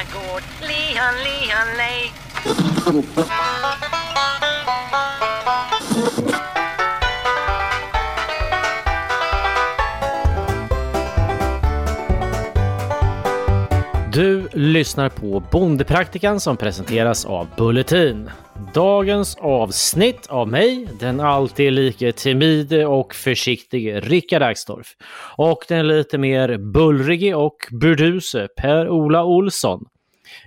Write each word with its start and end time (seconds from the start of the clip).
my 0.00 0.06
god, 0.12 0.42
Leon, 0.62 1.14
Leon, 1.24 1.76
Lay. 1.76 2.10
lyssnar 14.52 15.08
på 15.08 15.42
Bondepraktikan 15.52 16.40
som 16.40 16.56
presenteras 16.56 17.24
av 17.24 17.46
Bulletin. 17.56 18.30
Dagens 18.74 19.36
avsnitt 19.40 20.26
av 20.26 20.48
mig, 20.48 20.88
den 21.00 21.20
alltid 21.20 21.72
lika 21.72 22.12
timide 22.12 22.86
och 22.86 23.14
försiktige 23.14 24.00
Rickard 24.00 24.42
Axdorff. 24.42 24.96
Och 25.36 25.64
den 25.68 25.88
lite 25.88 26.18
mer 26.18 26.58
bullrige 26.58 27.34
och 27.34 27.56
burduse 27.70 28.48
Per-Ola 28.56 29.24
Olsson. 29.24 29.84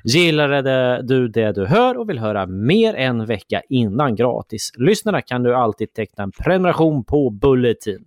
Gillade 0.04 1.02
du 1.02 1.28
det 1.28 1.52
du 1.52 1.66
hör 1.66 1.98
och 1.98 2.10
vill 2.10 2.20
höra 2.20 2.46
mer 2.46 2.94
en 2.94 3.26
vecka 3.26 3.62
innan 3.70 4.16
gratis? 4.16 4.72
Lyssnarna 4.78 5.22
kan 5.22 5.44
du 5.44 5.56
alltid 5.56 5.94
teckna 5.94 6.24
en 6.24 6.32
prenumeration 6.32 7.04
på 7.04 7.30
Bulletin. 7.30 8.06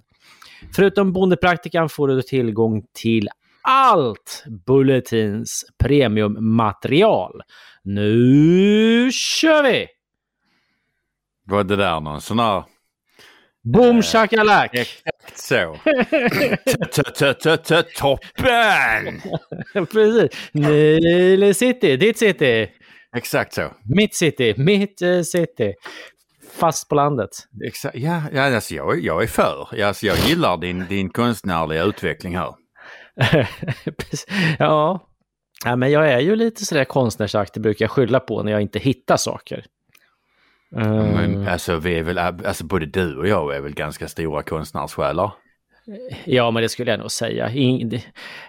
Förutom 0.76 1.12
Bondepraktikan 1.12 1.88
får 1.88 2.08
du 2.08 2.22
tillgång 2.22 2.82
till 2.92 3.28
allt 3.66 4.44
Bulletins 4.66 5.64
premiummaterial. 5.78 7.42
Nu 7.84 9.10
kör 9.12 9.62
vi! 9.62 9.86
Var 11.44 11.64
det 11.64 11.76
där 11.76 12.00
någon 12.00 12.20
sån 12.20 12.38
här... 12.38 12.64
Boom 13.72 14.02
shakalak! 14.02 14.74
Exakt 14.74 15.38
så. 15.38 15.78
Toppen! 17.96 19.20
Precis. 19.92 20.50
Nile 20.52 21.54
City, 21.54 21.96
ditt 21.96 22.18
city. 22.18 22.70
Exakt 23.16 23.52
så. 23.52 23.70
Mitt 23.84 24.14
city, 24.14 24.54
mitt 24.56 25.02
eh, 25.02 25.22
city. 25.22 25.74
Fast 26.58 26.88
på 26.88 26.94
landet. 26.94 27.30
Exakt. 27.66 27.96
Ja, 27.96 28.22
ja 28.32 28.54
alltså 28.54 28.74
jag, 28.74 29.00
jag 29.00 29.22
är 29.22 29.26
för. 29.26 29.82
Alltså 29.82 30.06
jag 30.06 30.18
gillar 30.18 30.56
din, 30.56 30.86
din 30.88 31.10
konstnärliga 31.10 31.82
utveckling 31.82 32.36
här. 32.36 32.54
ja. 34.58 35.08
ja, 35.64 35.76
men 35.76 35.90
jag 35.90 36.08
är 36.08 36.20
ju 36.20 36.36
lite 36.36 36.64
sådär 36.64 36.84
konstnärsaktig 36.84 37.62
brukar 37.62 37.84
jag 37.84 37.90
skylla 37.90 38.20
på 38.20 38.42
när 38.42 38.52
jag 38.52 38.62
inte 38.62 38.78
hittar 38.78 39.16
saker. 39.16 39.64
Men 40.70 41.26
Eh, 41.46 41.52
alltså 41.52 41.76
vi 41.76 41.98
är 41.98 42.02
väl, 42.02 42.18
alltså 42.18 42.64
både 42.64 42.86
du 42.86 43.16
och 43.16 43.28
jag 43.28 43.56
är 43.56 43.60
väl 43.60 43.74
ganska 43.74 44.08
stora 44.08 44.42
konstnärssjälar? 44.42 45.32
Ja, 46.24 46.50
men 46.50 46.62
det 46.62 46.68
skulle 46.68 46.90
jag 46.90 47.00
nog 47.00 47.10
säga. 47.10 47.50
In, 47.50 48.00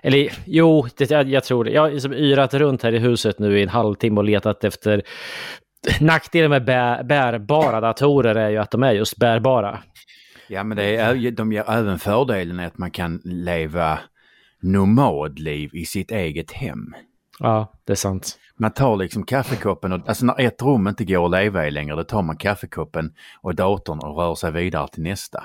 eller 0.04 0.30
jo, 0.45 0.88
det, 0.98 1.12
jag, 1.12 1.30
jag 1.30 1.44
tror 1.44 1.64
det. 1.64 1.72
Jag 1.72 1.82
har 1.82 1.92
liksom 1.92 2.14
yrat 2.14 2.54
runt 2.54 2.84
här 2.84 2.94
i 2.94 3.00
huset 3.00 3.40
nu 3.40 3.60
i 3.60 3.64
en 3.64 3.70
halvtimme 3.70 4.18
och 4.18 4.23
letat 4.23 4.64
efter... 4.64 5.04
Nackdelen 6.00 6.50
med 6.50 6.66
bär, 6.66 7.04
bärbara 7.04 7.82
datorer 7.82 8.36
är 8.36 8.50
ju 8.50 8.58
att 8.58 8.72
de 8.72 8.84
är 8.84 8.92
just 8.92 9.18
bärbara. 9.18 9.80
Ja 10.48 10.64
men 10.64 10.78
det 10.78 10.95
är, 10.95 11.32
de 11.32 11.52
ger 11.52 11.70
även 11.70 12.00
fördelen 12.00 12.60
att 12.60 12.78
man 12.78 12.92
kan 12.92 13.22
leva 13.23 14.00
nomadliv 14.61 15.69
i 15.73 15.86
sitt 15.86 16.11
eget 16.11 16.52
hem. 16.52 16.95
Ja, 17.39 17.73
det 17.86 17.94
är 17.94 17.95
sant. 17.95 18.39
Man 18.59 18.72
tar 18.72 18.97
liksom 18.97 19.25
kaffekoppen 19.25 19.94
och 19.94 20.09
alltså 20.09 20.25
när 20.25 20.41
ett 20.41 20.61
rum 20.61 20.88
inte 20.88 21.05
går 21.05 21.25
att 21.25 21.31
leva 21.31 21.67
i 21.67 21.72
längre 21.72 21.95
då 21.95 22.03
tar 22.03 22.22
man 22.22 22.38
kaffekoppen 22.38 23.14
och 23.41 23.55
datorn 23.55 23.99
och 23.99 24.17
rör 24.17 24.36
sig 24.36 24.52
vidare 24.52 24.88
till 24.88 25.03
nästa. 25.03 25.44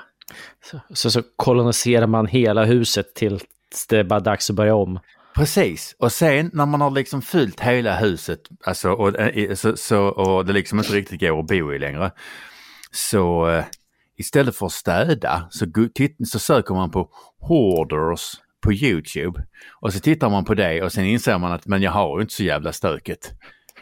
Så, 0.65 0.79
så, 0.93 1.11
så 1.11 1.21
koloniserar 1.35 2.07
man 2.07 2.27
hela 2.27 2.65
huset 2.65 3.15
tills 3.15 3.43
det 3.89 3.97
är 3.97 4.03
bara 4.03 4.19
dags 4.19 4.49
att 4.49 4.55
börja 4.55 4.75
om. 4.75 4.99
Precis, 5.35 5.95
och 5.99 6.11
sen 6.11 6.49
när 6.53 6.65
man 6.65 6.81
har 6.81 6.91
liksom 6.91 7.21
fyllt 7.21 7.59
hela 7.59 7.97
huset 7.97 8.39
alltså, 8.65 8.91
och, 8.91 9.19
eh, 9.19 9.55
så, 9.55 9.77
så, 9.77 10.05
och 10.05 10.45
det 10.45 10.53
liksom 10.53 10.79
inte 10.79 10.93
riktigt 10.93 11.19
går 11.19 11.39
att 11.39 11.47
bo 11.47 11.73
i 11.73 11.79
längre. 11.79 12.11
Så 12.91 13.49
eh, 13.49 13.65
istället 14.17 14.55
för 14.55 14.65
att 14.65 14.71
städa 14.71 15.47
så, 15.49 15.65
så 16.25 16.39
söker 16.39 16.73
man 16.73 16.91
på 16.91 17.09
hoarders 17.39 18.35
på 18.63 18.73
YouTube. 18.73 19.43
Och 19.81 19.93
så 19.93 19.99
tittar 19.99 20.29
man 20.29 20.45
på 20.45 20.53
det 20.53 20.81
och 20.83 20.91
sen 20.91 21.05
inser 21.05 21.37
man 21.37 21.51
att 21.51 21.67
men 21.67 21.81
jag 21.81 21.91
har 21.91 22.17
ju 22.17 22.21
inte 22.21 22.33
så 22.33 22.43
jävla 22.43 22.73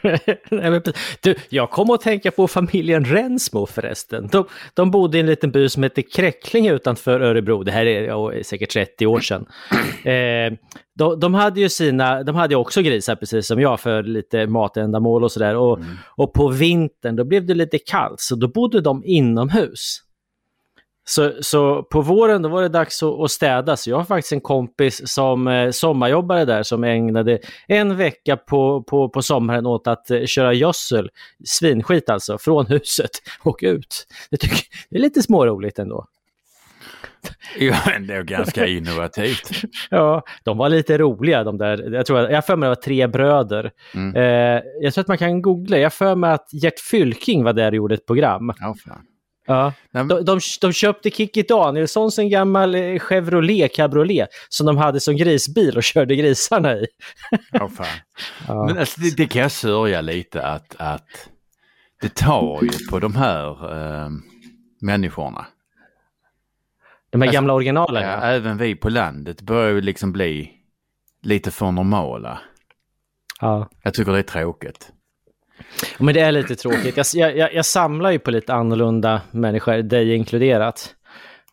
precis. 0.49 1.17
du, 1.21 1.35
jag 1.49 1.69
kom 1.69 1.89
att 1.89 2.01
tänka 2.01 2.31
på 2.31 2.47
familjen 2.47 3.05
Rensmo 3.05 3.65
förresten. 3.65 4.27
De, 4.31 4.45
de 4.73 4.91
bodde 4.91 5.17
i 5.17 5.19
en 5.19 5.25
liten 5.25 5.51
by 5.51 5.69
som 5.69 5.83
heter 5.83 6.01
Kräcklinge 6.01 6.73
utanför 6.73 7.19
Örebro. 7.19 7.63
Det 7.63 7.71
här 7.71 7.85
är 7.85 8.03
ja, 8.03 8.31
säkert 8.43 8.69
30 8.69 9.07
år 9.07 9.19
sedan. 9.19 9.45
Eh, 10.01 10.53
de, 10.95 11.19
de 11.19 11.33
hade 11.33 11.61
ju 11.61 11.69
sina, 11.69 12.23
de 12.23 12.35
hade 12.35 12.55
också 12.55 12.81
grisar 12.81 13.15
precis 13.15 13.47
som 13.47 13.61
jag 13.61 13.79
för 13.79 14.03
lite 14.03 14.47
matändamål 14.47 15.23
och 15.23 15.31
sådär. 15.31 15.55
Och, 15.55 15.79
och 16.15 16.33
på 16.33 16.47
vintern 16.47 17.15
då 17.15 17.23
blev 17.23 17.45
det 17.45 17.53
lite 17.53 17.77
kallt 17.77 18.19
så 18.19 18.35
då 18.35 18.47
bodde 18.47 18.81
de 18.81 19.03
inomhus. 19.05 20.01
Så, 21.03 21.33
så 21.41 21.83
på 21.83 22.01
våren 22.01 22.41
då 22.41 22.49
var 22.49 22.61
det 22.61 22.69
dags 22.69 23.03
att, 23.03 23.19
att 23.19 23.31
städa. 23.31 23.77
Så 23.77 23.89
jag 23.89 23.97
har 23.97 24.03
faktiskt 24.03 24.31
en 24.31 24.41
kompis 24.41 25.01
som 25.05 25.47
eh, 25.47 25.71
sommarjobbare 25.71 26.45
där 26.45 26.63
som 26.63 26.83
ägnade 26.83 27.39
en 27.67 27.97
vecka 27.97 28.37
på, 28.37 28.83
på, 28.83 29.09
på 29.09 29.21
sommaren 29.21 29.65
åt 29.65 29.87
att 29.87 30.11
eh, 30.11 30.25
köra 30.25 30.53
gödsel, 30.53 31.09
svinskit 31.45 32.09
alltså, 32.09 32.37
från 32.37 32.65
huset 32.65 33.09
och 33.43 33.59
ut. 33.61 34.07
Det, 34.31 34.37
tycker, 34.37 34.59
det 34.89 34.97
är 34.97 35.01
lite 35.01 35.21
småroligt 35.21 35.79
ändå. 35.79 36.05
Ja, 37.59 37.91
ändå 37.95 38.23
ganska 38.23 38.67
innovativt. 38.67 39.51
Ja, 39.89 40.23
de 40.43 40.57
var 40.57 40.69
lite 40.69 40.97
roliga 40.97 41.43
de 41.43 41.57
där. 41.57 41.93
Jag 41.93 42.05
tror 42.05 42.19
jag 42.19 42.45
för 42.45 42.55
mig 42.55 42.67
det 42.67 42.75
var 42.75 42.81
tre 42.81 43.07
bröder. 43.07 43.71
Mm. 43.95 44.15
Eh, 44.15 44.61
jag 44.81 44.93
tror 44.93 45.01
att 45.01 45.07
man 45.07 45.17
kan 45.17 45.41
googla. 45.41 45.77
Jag 45.77 45.93
för 45.93 46.15
mig 46.15 46.31
att 46.31 46.47
Gert 46.53 46.79
Fylking 46.79 47.43
var 47.43 47.53
där 47.53 47.67
och 47.67 47.75
gjorde 47.75 47.95
ett 47.95 48.05
program. 48.05 48.53
Ja, 48.59 48.75
fan. 48.85 49.05
Ja. 49.51 49.73
Men- 49.91 50.07
De, 50.07 50.25
de, 50.25 50.39
de 50.61 50.73
köpte 50.73 51.09
Kikki 51.09 51.41
Danielssons 51.43 52.19
en 52.19 52.29
gammal 52.29 52.75
eh, 52.75 52.99
Chevrolet 52.99 53.75
cabriolet 53.75 54.29
som 54.49 54.65
de 54.65 54.77
hade 54.77 54.99
som 54.99 55.15
grisbil 55.17 55.77
och 55.77 55.83
körde 55.93 56.15
grisarna 56.15 56.73
i. 56.73 56.85
Ja, 57.51 57.69
fan. 57.69 57.85
Ja. 58.47 58.65
Men 58.65 58.77
alltså, 58.77 59.01
det, 59.01 59.15
det 59.17 59.27
kan 59.27 59.41
jag 59.41 59.51
sörja 59.51 60.01
lite 60.01 60.41
att, 60.45 60.75
att 60.79 61.29
det 62.01 62.15
tar 62.15 62.59
ju 62.63 62.69
på 62.89 62.99
de 62.99 63.15
här 63.15 63.73
eh, 64.03 64.09
människorna. 64.81 65.45
de 67.09 67.21
här 67.21 67.27
alltså, 67.27 67.35
gamla 67.37 67.53
originalen. 67.53 68.03
Ja. 68.03 68.21
även 68.21 68.57
vi 68.57 68.75
på 68.75 68.89
landet 68.89 69.41
börjar 69.41 69.69
ju 69.71 69.81
liksom 69.81 70.11
bli 70.11 70.51
lite 71.23 71.51
för 71.51 71.71
normala. 71.71 72.39
Ja. 73.41 73.69
Jag 73.83 73.93
tycker 73.93 74.11
det 74.11 74.17
är 74.19 74.23
tråkigt. 74.23 74.91
Men 75.97 76.13
det 76.13 76.19
är 76.21 76.31
lite 76.31 76.55
tråkigt. 76.55 77.13
Jag, 77.15 77.37
jag, 77.37 77.53
jag 77.53 77.65
samlar 77.65 78.11
ju 78.11 78.19
på 78.19 78.31
lite 78.31 78.53
annorlunda 78.53 79.21
människor, 79.31 79.77
dig 79.81 80.15
inkluderat. 80.15 80.95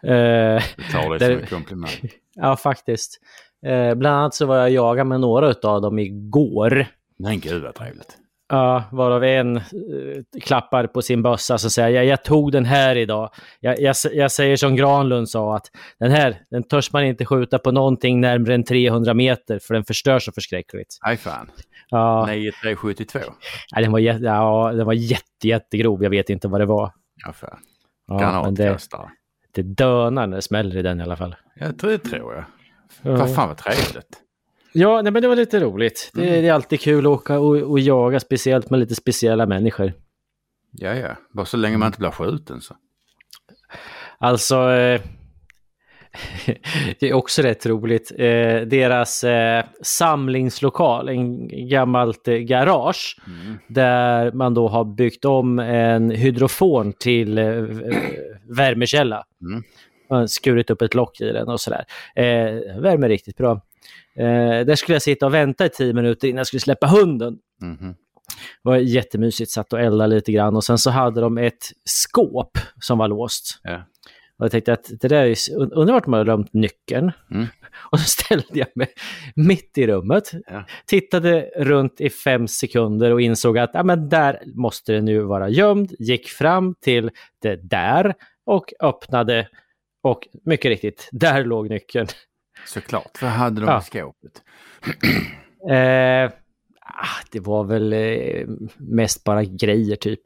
Eh, 0.03 0.15
Jag 0.15 0.63
tar 0.93 1.11
det 1.13 1.19
Där- 1.19 1.33
som 1.35 1.41
en 1.43 1.47
komplimang. 1.47 1.91
ja, 2.35 2.57
faktiskt. 2.57 3.21
Eh, 3.67 3.95
bland 3.95 4.17
annat 4.17 4.35
så 4.35 4.47
var 4.47 4.57
jag 4.57 4.71
jagad 4.71 5.07
med 5.07 5.21
några 5.21 5.55
av 5.63 5.83
dem 5.83 5.99
igår. 5.99 6.87
Men 7.19 7.41
gud 7.41 7.63
vad 7.63 7.75
trevligt. 7.75 8.17
Ja, 8.51 8.85
varav 8.93 9.25
en 9.25 9.57
eh, 9.57 9.63
klappar 10.43 10.87
på 10.87 11.03
sin 11.03 11.23
bössa 11.23 11.59
så 11.59 11.71
säger 11.71 11.89
jag, 11.97 12.05
jag 12.05 12.25
tog 12.25 12.53
den 12.53 12.65
här 12.65 12.97
idag. 12.97 13.31
Jag, 13.61 13.81
jag, 13.81 13.97
jag 14.13 14.33
säger 14.33 14.57
som 14.57 14.77
Granlund 14.77 15.29
sa 15.29 15.57
att 15.57 15.67
den 15.99 16.11
här, 16.11 16.41
den 16.51 16.63
törs 16.63 16.93
man 16.93 17.05
inte 17.05 17.25
skjuta 17.25 17.59
på 17.59 17.71
någonting 17.73 18.21
närmare 18.21 18.55
än 18.55 18.65
300 18.65 19.15
meter 19.15 19.59
för 19.59 19.75
den 19.75 19.85
förstör 19.85 20.19
så 20.19 20.33
förskräckligt. 20.33 20.99
Nej 21.07 21.17
fan. 21.17 21.51
Ja, 21.91 22.27
9372. 22.27 23.21
nej, 23.73 23.83
den 23.83 23.93
var, 23.93 23.99
jätte, 23.99 24.25
ja, 24.25 24.73
den 24.75 24.87
var 24.87 24.93
jätte, 24.93 25.49
jättegrov, 25.49 26.03
jag 26.03 26.11
vet 26.11 26.31
inte 26.31 26.49
vad 26.49 26.61
det 26.61 26.67
var. 26.67 26.93
Ja 27.27 27.33
fan. 27.33 27.59
Ja, 28.07 28.43
men 28.45 28.55
det, 28.55 28.63
Granatkastare. 28.63 29.11
det 29.55 29.63
dönar 29.63 30.27
när 30.27 30.37
det 30.37 30.43
smäller 30.43 30.77
i 30.77 30.83
den 30.83 31.01
i 31.01 31.03
alla 31.03 31.17
fall. 31.17 31.37
Ja, 31.55 31.67
det 31.67 31.99
tror 31.99 32.35
jag. 32.35 32.45
Ja. 33.03 33.17
Vad 33.17 33.35
fan 33.35 33.49
vad 33.49 33.57
trevligt. 33.57 34.23
Ja, 34.73 35.03
nej, 35.03 35.13
men 35.13 35.23
det 35.23 35.29
var 35.29 35.37
lite 35.37 35.61
roligt. 35.61 36.11
Det, 36.15 36.41
det 36.41 36.49
är 36.49 36.53
alltid 36.53 36.81
kul 36.81 37.07
att 37.07 37.11
åka 37.11 37.39
och, 37.39 37.57
och 37.57 37.81
jaga, 37.81 38.21
speciellt 38.21 38.71
med 38.71 38.81
lite 38.81 38.95
speciella 38.95 39.47
människor. 39.47 39.93
Ja, 40.73 40.95
ja. 40.95 41.17
Bara 41.33 41.47
så 41.47 41.57
länge 41.57 41.77
man 41.77 41.87
inte 41.87 41.99
blir 41.99 42.11
skjuten 42.11 42.61
så. 42.61 42.77
Alltså, 44.19 44.71
eh, 44.71 45.01
det 46.99 47.09
är 47.09 47.13
också 47.13 47.43
rätt 47.43 47.67
roligt. 47.67 48.13
Eh, 48.19 48.61
deras 48.61 49.25
eh, 49.25 49.65
samlingslokal, 49.83 51.09
en 51.09 51.49
gammalt 51.69 52.29
eh, 52.29 52.35
garage, 52.35 53.17
där 53.69 54.33
man 54.33 54.55
då 54.55 54.69
har 54.69 54.85
byggt 54.85 55.25
om 55.25 55.59
en 55.59 56.11
hydrofon 56.11 56.93
till 56.93 57.39
eh, 57.39 57.45
värmekälla. 58.57 59.25
Mm. 59.41 59.63
Man 60.11 60.29
skurit 60.29 60.71
upp 60.71 60.83
ett 60.83 60.95
lock 60.95 61.21
i 61.21 61.33
den 61.33 61.49
och 61.49 61.61
sådär. 61.61 61.85
Eh, 62.17 62.81
värmer 62.81 63.09
riktigt 63.09 63.37
bra. 63.37 63.53
Eh, 64.19 64.65
där 64.67 64.75
skulle 64.75 64.95
jag 64.95 65.03
sitta 65.03 65.27
och 65.27 65.35
vänta 65.35 65.67
i 65.67 65.69
tio 65.69 65.93
minuter 65.93 66.29
innan 66.29 66.39
jag 66.39 66.47
skulle 66.47 66.61
släppa 66.61 66.87
hunden. 66.87 67.39
Mhm. 67.63 67.95
Det 68.63 68.69
var 68.69 68.77
jättemysigt, 68.77 69.51
satt 69.51 69.73
och 69.73 69.81
eldade 69.81 70.15
lite 70.15 70.33
grann 70.33 70.57
och 70.57 70.65
sen 70.65 70.79
så 70.79 70.91
hade 70.91 71.21
de 71.21 71.39
ett 71.39 71.73
skåp 71.85 72.59
som 72.81 72.99
var 72.99 73.09
låst. 73.09 73.61
Ja. 73.63 73.83
Och 74.39 74.45
jag 74.45 74.51
tänkte 74.51 74.73
att 74.73 74.91
det 75.01 75.09
där 75.09 75.25
är, 75.27 75.37
undrar 75.79 75.93
vart 75.95 76.07
man 76.07 76.19
har 76.19 76.25
glömt 76.25 76.53
nyckeln. 76.53 77.13
Mm. 77.31 77.47
Och 77.91 78.01
så 78.01 78.05
ställde 78.09 78.47
jag 78.59 78.69
mig 78.75 78.89
mitt 79.37 79.79
i 79.79 79.87
rummet, 79.87 80.31
Ja. 80.47 80.65
tittade 80.87 81.51
runt 81.57 82.01
i 82.01 82.11
fem 82.11 82.49
sekunder 82.49 83.13
och 83.13 83.21
insåg 83.21 83.59
att 83.59 83.71
ja, 83.73 83.83
men 83.83 84.09
där 84.09 84.43
måste 84.55 84.93
det 84.93 85.01
nu 85.01 85.21
vara 85.21 85.49
gömd. 85.49 85.95
Gick 85.99 86.29
fram 86.29 86.75
till 86.81 87.11
det 87.43 87.57
där 87.57 88.15
och 88.47 88.73
öppnade 88.81 89.49
och 90.03 90.29
mycket 90.45 90.69
riktigt, 90.69 91.09
där 91.13 91.45
låg 91.45 91.71
nyckeln. 91.71 92.07
Såklart. 92.67 93.23
Vad 93.23 93.31
hade 93.31 93.61
de 93.61 93.67
Ja. 93.67 93.79
i 93.79 93.83
skåpet? 93.85 94.43
Eh, 95.71 96.31
ah, 96.81 97.21
det 97.33 97.41
var 97.41 97.65
väl 97.65 97.93
eh, 97.93 98.47
mest 98.77 99.25
bara 99.25 99.45
grejer 99.45 99.97
typ. 99.97 100.21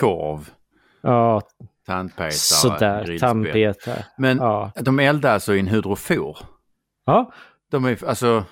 Korv, 0.00 0.50
Ja, 1.02 1.42
tandpetare, 1.86 2.30
sådär, 2.32 3.18
tandpetare. 3.18 4.04
Men 4.18 4.36
Ja. 4.38 4.72
de 4.80 4.98
eldar 4.98 5.32
alltså 5.34 5.54
i 5.54 5.60
en 5.60 5.66
hydrofor. 5.68 6.38
ja, 7.06 7.32
De 7.70 7.84
är 7.84 8.04
alltså, 8.04 8.44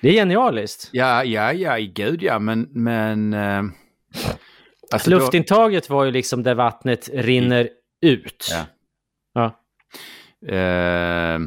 det 0.00 0.08
är 0.08 0.12
genialiskt. 0.12 0.88
ja, 0.92 1.24
ja, 1.24 1.52
ja, 1.52 1.76
gud 1.94 2.22
ja, 2.22 2.38
men, 2.38 2.68
men... 2.70 3.34
Eh, 3.34 3.62
alltså 4.92 5.10
då- 5.10 5.16
Luftintaget 5.18 5.90
var 5.90 6.04
ju 6.04 6.10
liksom 6.10 6.42
där 6.42 6.54
vattnet 6.54 7.08
rinner 7.14 7.68
ut. 8.02 8.48
Ja. 8.52 8.64
Ja. 9.32 9.44
Eh, 10.56 11.38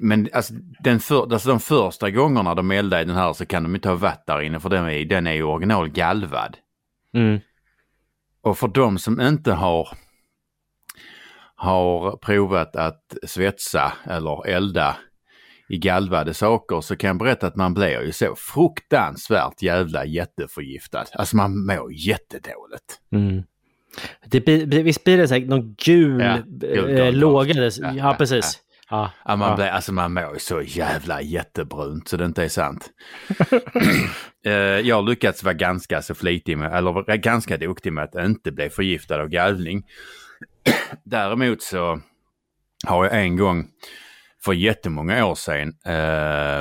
men 0.00 0.28
alltså, 0.32 0.54
den 0.80 1.00
för, 1.00 1.32
alltså 1.32 1.48
de 1.48 1.60
första 1.60 2.10
gångerna 2.10 2.54
de 2.54 2.70
eldar 2.70 3.00
i 3.00 3.04
den 3.04 3.16
här 3.16 3.32
så 3.32 3.46
kan 3.46 3.62
de 3.62 3.74
inte 3.74 3.88
ha 3.88 3.96
vatt 3.96 4.26
där 4.26 4.40
inne 4.40 4.60
för 4.60 4.68
den 4.70 4.84
är, 4.88 5.04
den 5.04 5.26
är 5.26 5.32
ju 5.32 5.42
original 5.42 5.88
galvad. 5.88 6.56
Mm. 7.14 7.40
Och 8.42 8.58
för 8.58 8.68
de 8.68 8.98
som 8.98 9.20
inte 9.20 9.52
har, 9.52 9.88
har 11.64 12.16
provat 12.16 12.76
att 12.76 13.02
svetsa 13.26 13.92
eller 14.06 14.46
elda 14.46 14.96
i 15.68 15.78
galvade 15.78 16.34
saker 16.34 16.80
så 16.80 16.96
kan 16.96 17.08
jag 17.08 17.18
berätta 17.18 17.46
att 17.46 17.56
man 17.56 17.74
blir 17.74 18.02
ju 18.02 18.12
så 18.12 18.34
fruktansvärt 18.38 19.62
jävla 19.62 20.04
jätteförgiftad. 20.04 21.04
Alltså 21.12 21.36
man 21.36 21.66
mår 21.66 21.92
jättedåligt. 21.92 23.00
Mm. 23.12 23.42
Det, 24.26 24.40
blir- 24.40 24.82
visst 24.82 25.04
blir 25.04 25.18
det 25.18 25.28
så 25.28 25.34
här, 25.34 25.40
någon 25.40 25.74
gul 25.74 26.20
Ja, 26.20 26.38
gul 26.46 27.18
låga? 27.18 27.54
Ja, 27.54 27.70
Ja, 27.80 27.92
ja, 27.94 28.14
precis. 28.18 28.60
Ja, 28.90 29.10
Ja, 29.24 29.36
man. 29.36 29.56
Blir, 29.56 29.66
alltså 29.66 29.92
man 29.92 30.14
mår 30.14 30.32
ju 30.34 30.38
så 30.38 30.62
jävla 30.62 31.22
jättebrunt 31.22 32.08
så 32.08 32.16
det 32.16 32.24
inte 32.24 32.44
är 32.44 32.48
sant. 32.48 32.90
Eh, 34.46 34.52
jag 34.52 34.96
har 34.96 35.02
lyckats 35.02 35.44
vara 35.44 35.54
ganska 35.54 36.02
så 36.02 36.14
flitig 36.14 36.58
med, 36.58 36.72
eller 36.74 37.16
ganska 37.16 37.56
duktig 37.56 37.92
med 37.92 38.04
att 38.04 38.14
inte 38.14 38.52
bli 38.52 38.70
förgiftad 38.70 39.20
av 39.22 39.28
galvning. 39.28 39.82
Däremot 41.04 41.62
så 41.62 42.00
har 42.86 43.04
jag 43.04 43.24
en 43.24 43.36
gång 43.36 43.68
för 44.44 44.52
jättemånga 44.52 45.26
år 45.26 45.34
sedan 45.34 45.74
eh, 45.84 46.58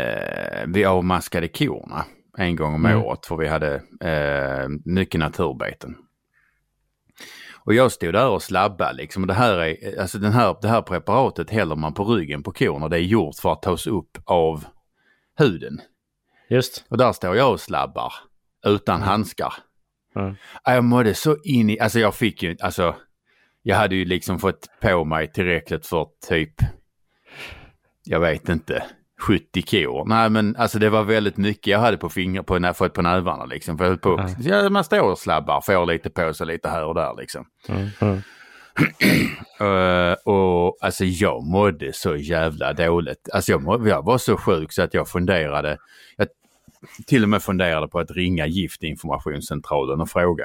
eh, 0.00 0.64
vi 0.66 0.84
avmaskade 0.84 1.48
korna 1.48 2.04
en 2.38 2.56
gång 2.56 2.74
om 2.74 2.86
Mm. 2.86 3.02
året 3.02 3.26
för 3.26 3.36
vi 3.36 3.48
hade 3.48 3.74
eh, 4.00 4.68
mycket 4.84 5.20
naturbeten. 5.20 5.96
Och 7.64 7.74
jag 7.74 7.92
stod 7.92 8.12
där 8.14 8.28
och 8.28 8.42
slabbade 8.42 8.92
liksom. 8.96 9.22
Och 9.22 9.26
det 9.26 9.34
här, 9.34 9.58
är, 9.58 10.00
alltså 10.00 10.18
den 10.18 10.32
här, 10.32 10.56
det 10.62 10.68
här 10.68 10.82
preparatet 10.82 11.50
häller 11.50 11.76
man 11.76 11.94
på 11.94 12.04
ryggen 12.04 12.42
på 12.42 12.52
och 12.82 12.90
det 12.90 12.96
är 12.96 13.00
gjort 13.00 13.36
för 13.36 13.52
att 13.52 13.62
tas 13.62 13.86
upp 13.86 14.18
av 14.24 14.64
huden. 15.38 15.80
Just. 16.48 16.84
Och 16.88 16.98
där 16.98 17.12
står 17.12 17.36
jag 17.36 17.52
och 17.52 17.60
slabbar 17.60 18.12
utan 18.66 19.02
handskar. 19.02 19.54
Mm. 20.16 20.36
Ja, 20.64 20.74
Jag 20.74 20.84
mådde 20.84 21.14
så 21.14 21.36
in 21.44 21.70
i, 21.70 21.80
alltså 21.80 21.98
jag 21.98 22.14
fick 22.14 22.42
ju, 22.42 22.56
alltså 22.60 22.94
jag 23.62 23.76
hade 23.76 23.94
ju 23.94 24.04
liksom 24.04 24.38
fått 24.38 24.68
på 24.80 25.04
mig 25.04 25.32
tillräckligt 25.32 25.86
för 25.86 26.06
typ, 26.28 26.54
jag 28.04 28.20
vet 28.20 28.48
inte, 28.48 28.82
70 29.20 29.62
kor. 29.62 30.04
Nej 30.08 30.30
men 30.30 30.56
alltså 30.56 30.78
det 30.78 30.90
var 30.90 31.02
väldigt 31.02 31.36
mycket 31.36 31.66
jag 31.66 31.78
hade 31.78 31.96
på 31.96 32.08
fingrar, 32.08 32.42
på, 32.42 32.58
nä- 32.58 32.74
fått 32.74 32.94
på 32.94 33.02
nävarna 33.02 33.44
liksom. 33.44 33.78
För 33.78 33.96
på, 33.96 34.26
ja, 34.38 34.68
man 34.70 34.84
står 34.84 35.10
och 35.10 35.18
slabbar, 35.18 35.60
får 35.60 35.86
lite 35.86 36.10
på 36.10 36.34
sig 36.34 36.46
lite 36.46 36.68
här 36.68 36.84
och 36.84 36.94
där 36.94 37.14
liksom. 37.18 37.44
Mm. 37.68 37.88
Mm. 38.00 38.20
Eh, 39.60 40.12
och 40.24 40.78
alltså 40.80 41.04
jag 41.04 41.44
mådde 41.44 41.92
så 41.92 42.16
jävla 42.16 42.72
dåligt. 42.72 43.28
Alltså 43.32 43.52
jag, 43.52 43.62
må, 43.62 43.88
jag 43.88 44.04
var 44.04 44.18
så 44.18 44.36
sjuk 44.36 44.72
så 44.72 44.82
att 44.82 44.94
jag 44.94 45.08
funderade, 45.08 45.78
jag 46.16 46.28
till 47.06 47.22
och 47.22 47.28
med 47.28 47.42
funderade 47.42 47.88
på 47.88 47.98
att 47.98 48.10
ringa 48.10 48.46
giftinformationscentralen 48.46 50.00
och 50.00 50.10
fråga. 50.10 50.44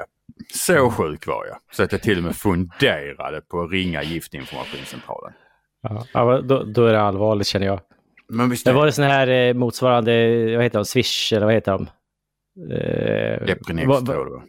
Så 0.54 0.90
sjuk 0.90 1.28
var 1.28 1.46
jag. 1.46 1.58
Så 1.72 1.84
att 1.84 1.92
jag 1.92 2.02
till 2.02 2.18
och 2.18 2.24
med 2.24 2.36
funderade 2.36 3.42
på 3.42 3.62
att 3.62 3.72
ringa 3.72 4.04
giftinformationscentralen. 4.04 5.34
Ja, 6.14 6.42
då, 6.42 6.64
då 6.64 6.86
är 6.86 6.94
det 6.94 7.02
allvarligt 7.02 7.48
känner 7.48 7.66
jag. 7.66 7.80
Men 8.30 8.50
visst 8.50 8.66
Det 8.66 8.74
var 8.74 8.86
det 8.86 8.92
sån 8.92 9.06
här 9.06 9.28
eh, 9.28 9.54
motsvarande, 9.54 10.12
vad 10.56 10.64
heter 10.64 10.80
de, 10.80 10.86
Swish 10.86 11.34
eller 11.34 11.46
vad 11.46 11.56
heter 11.56 11.72
de? 11.72 11.88
Eh, 12.74 13.50
Epinex 13.52 13.88
vad- 13.88 14.06
tror 14.06 14.30
jag. 14.32 14.44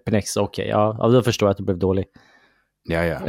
Epinex, 0.00 0.36
okej. 0.36 0.68
ja. 0.68 0.96
ja, 0.98 1.08
då 1.08 1.22
förstår 1.22 1.46
jag 1.46 1.50
att 1.50 1.56
du 1.58 1.64
blev 1.64 1.78
dålig. 1.78 2.04
Ja, 2.82 3.04
ja. 3.04 3.20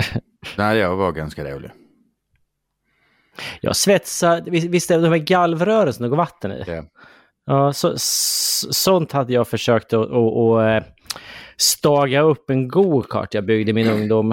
Nej, 0.57 0.77
jag 0.77 0.95
var 0.95 1.11
ganska 1.11 1.43
dålig. 1.43 1.71
Jag 3.61 3.75
svetsar, 3.75 4.41
visst, 4.45 4.67
visst 4.67 4.91
är 4.91 4.97
det 4.97 5.03
de 5.03 5.09
här 5.09 5.17
galvrören 5.17 5.93
som 5.93 6.03
det 6.03 6.09
går 6.09 6.17
vatten 6.17 6.51
i? 6.51 6.63
Ja. 6.67 6.83
Ja, 7.45 7.73
så, 7.73 7.93
så, 7.97 8.73
sånt 8.73 9.11
hade 9.11 9.33
jag 9.33 9.47
försökt 9.47 9.93
att, 9.93 10.11
att, 10.11 10.11
att 10.37 10.83
eh, 10.83 10.89
staga 11.57 12.21
upp 12.21 12.49
en 12.49 12.67
go-kart 12.67 13.33
jag 13.33 13.45
byggde 13.45 13.69
i 13.69 13.73
min 13.73 13.87
ungdom. 13.89 14.31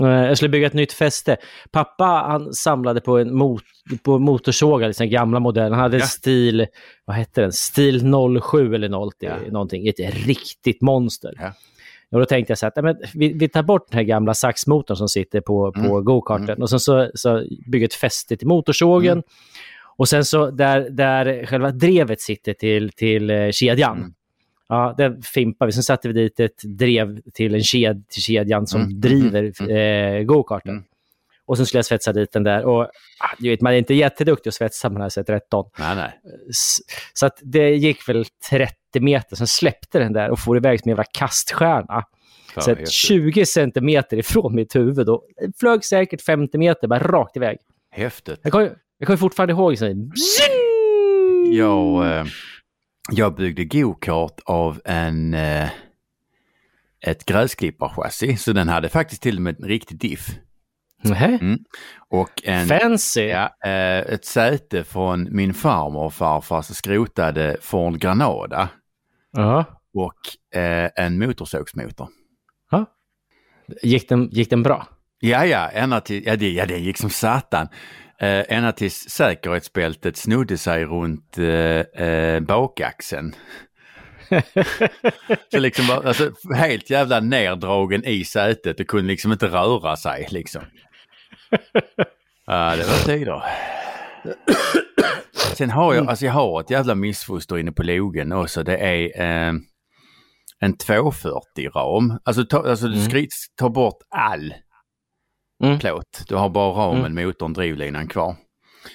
Eh, 0.00 0.06
Jag 0.08 0.36
skulle 0.36 0.48
bygga 0.48 0.66
ett 0.66 0.72
nytt 0.72 0.92
fäste. 0.92 1.36
Pappa 1.70 2.04
han 2.04 2.54
samlade 2.54 3.00
på 3.00 3.18
en 3.18 3.34
mot, 3.36 3.62
på 4.02 4.18
motorsågar, 4.18 4.88
liksom 4.88 5.08
gamla 5.08 5.40
modeller. 5.40 5.70
Han 5.70 5.78
hade 5.78 5.98
Ja. 5.98 6.04
stil, 6.06 6.66
vad 7.04 7.16
hette 7.16 7.40
den? 7.40 7.52
Stil 7.52 8.12
07 8.42 8.74
eller 8.74 8.88
0, 8.88 9.10
Ja. 9.18 9.32
någonting. 9.50 9.88
Ett 9.88 10.26
riktigt 10.26 10.82
monster. 10.82 11.32
Ja. 11.38 11.52
Och 12.12 12.18
då 12.18 12.24
tänkte 12.24 12.50
jag 12.50 12.58
så 12.58 12.66
att 12.66 12.76
nej, 12.76 12.82
men 12.82 12.96
vi, 13.14 13.32
vi 13.32 13.48
tar 13.48 13.62
bort 13.62 13.86
den 13.90 13.98
här 13.98 14.04
gamla 14.04 14.34
saxmotorn 14.34 14.96
som 14.96 15.08
sitter 15.08 15.40
på, 15.40 15.72
på 15.72 15.80
Mm. 15.80 16.04
go-karten 16.04 16.62
och 16.62 16.70
sen 16.70 16.80
så, 16.80 17.10
så 17.14 17.44
bygger 17.66 17.86
ett 17.86 17.94
fäste 17.94 18.36
till 18.36 18.48
motorsågen. 18.48 19.12
Mm. 19.12 19.22
Och 19.98 20.08
sen 20.08 20.24
så 20.24 20.50
där, 20.50 20.90
där 20.90 21.46
själva 21.46 21.70
drevet 21.70 22.20
sitter 22.20 22.52
till, 22.52 22.92
till 22.92 23.30
eh, 23.30 23.50
kedjan. 23.50 23.98
Mm. 23.98 24.12
Ja, 24.68 24.94
den 24.98 25.22
fimpar 25.22 25.66
vi. 25.66 25.72
Sen 25.72 25.82
satte 25.82 26.08
vi 26.08 26.14
dit 26.14 26.40
ett 26.40 26.62
drev 26.62 27.20
till, 27.34 27.54
en 27.54 27.62
ked, 27.62 28.08
till 28.08 28.22
kedjan 28.22 28.66
som 28.66 28.80
Mm, 28.80 28.90
mm, 28.90 29.00
driver 29.00 29.52
mm, 29.60 30.16
eh, 30.16 30.22
go-karten. 30.22 30.72
Mm. 30.72 30.84
Och 31.46 31.56
sen 31.56 31.66
skulle 31.66 31.78
jag 31.78 31.84
svetsa 31.84 32.12
dit 32.12 32.32
den 32.32 32.42
där. 32.42 32.64
Och, 32.64 32.82
ah, 33.18 33.34
du 33.38 33.50
vet, 33.50 33.60
man 33.60 33.72
är 33.72 33.76
inte 33.76 33.94
jätteduktig 33.94 34.48
att 34.48 34.54
svetsa 34.54 34.88
med 34.88 35.00
den 35.00 35.02
här 35.02 35.38
Z13. 35.40 35.70
Nej, 35.78 35.96
nej. 35.96 36.20
Så 37.14 37.26
att 37.26 37.38
det 37.42 37.70
gick 37.70 38.08
väl 38.08 38.24
30 38.50 38.74
meter, 39.00 39.36
sen 39.36 39.46
släppte 39.46 39.98
den 39.98 40.12
där 40.12 40.30
och 40.30 40.38
for 40.38 40.56
iväg 40.56 40.80
som 40.80 40.88
en 40.88 40.90
jävla 40.90 41.04
kaststjärna. 41.04 41.86
Fan, 41.86 42.04
Så 42.62 42.70
vad 42.70 42.72
att 42.72 42.78
häftigt. 42.78 42.90
20 42.90 43.46
centimeter 43.46 44.16
ifrån 44.16 44.54
mitt 44.54 44.76
huvud 44.76 45.08
och 45.08 45.24
flög 45.60 45.84
säkert 45.84 46.22
50 46.22 46.58
meter 46.58 46.88
bara 46.88 46.98
rakt 46.98 47.36
iväg. 47.36 47.58
Häftigt. 47.90 48.40
Jag 48.42 48.52
kommer 48.52 48.74
jag 48.98 49.06
kommer 49.06 49.16
fortfarande 49.16 49.52
ihåg 49.52 49.78
så 49.78 49.84
här! 49.84 49.96
Jag, 51.52 52.06
eh, 52.20 52.26
jag 53.10 53.34
byggde 53.34 53.64
go-kart 53.64 54.40
av 54.44 54.80
en, 54.84 55.34
eh, 55.34 55.68
ett 57.06 57.24
gräsklipparchassi 57.26 58.36
så 58.36 58.52
den 58.52 58.68
hade 58.68 58.88
faktiskt 58.88 59.22
till 59.22 59.36
och 59.36 59.42
med 59.42 59.60
en 59.60 59.68
riktig 59.68 59.98
diff. 59.98 60.28
Nähä, 61.02 61.38
Och 62.08 62.30
en, 62.44 62.66
Fancy! 62.66 63.20
ja, 63.26 63.50
eh, 63.64 63.98
ett 63.98 64.24
säte 64.24 64.84
från 64.84 65.28
min 65.36 65.54
farmor 65.54 66.04
och 66.04 66.14
farfars 66.14 66.66
skrotade 66.66 67.56
Ford 67.60 67.98
Granada 67.98 68.68
Ja. 69.32 69.64
och 69.94 70.58
eh, 70.60 70.90
en 70.96 71.18
motorsågsmotor. 71.18 72.08
Ja. 72.70 72.86
Gick, 73.82 74.08
den, 74.08 74.28
gick 74.32 74.50
den 74.50 74.62
bra? 74.62 74.86
Ja, 75.20 75.46
ja, 75.46 75.68
ända 75.68 76.00
till, 76.00 76.26
ja, 76.26 76.36
det, 76.36 76.50
ja, 76.50 76.66
det 76.66 76.78
gick 76.78 76.98
som 76.98 77.10
satan. 77.10 77.68
Eh, 78.20 78.44
ända 78.48 78.72
tills 78.72 78.94
säkerhetsbältet 79.10 80.16
snodde 80.16 80.58
sig 80.58 80.84
runt 80.84 81.38
eh, 81.38 82.04
eh, 82.06 82.40
bakaxeln. 82.40 83.34
Så 85.50 85.58
liksom 85.58 85.86
var, 85.86 86.04
alltså, 86.04 86.30
helt 86.54 86.90
jävla 86.90 87.20
neddragen 87.20 88.04
i 88.04 88.24
sätet 88.24 88.80
och 88.80 88.86
kunde 88.86 89.06
liksom 89.08 89.32
inte 89.32 89.46
röra 89.46 89.96
sig 89.96 90.26
liksom. 90.30 90.62
Ja, 92.46 92.76
det 92.76 92.84
var 92.84 93.04
tider. 93.04 93.42
Sen 95.56 95.70
har 95.70 95.94
jag, 95.94 96.08
alltså 96.08 96.24
jag 96.26 96.32
har 96.32 96.60
ett 96.60 96.70
jävla 96.70 96.94
missfoster 96.94 97.58
inne 97.58 97.72
på 97.72 97.82
logen 97.82 98.32
också. 98.32 98.62
Det 98.62 98.76
är 98.76 99.20
eh, 99.22 99.54
en 100.60 100.74
240-ram. 100.76 102.18
Alltså, 102.24 102.44
ta, 102.44 102.68
alltså 102.70 102.88
du 102.88 103.00
skri- 103.04 103.28
tar 103.58 103.68
bort 103.68 103.98
all 104.10 104.54
Mm. 105.62 105.78
plåt. 105.78 106.24
Du 106.28 106.34
har 106.34 106.48
bara 106.48 106.72
ramen, 106.72 107.14
motorn, 107.14 107.52
drivlinan 107.52 108.08
kvar. 108.08 108.36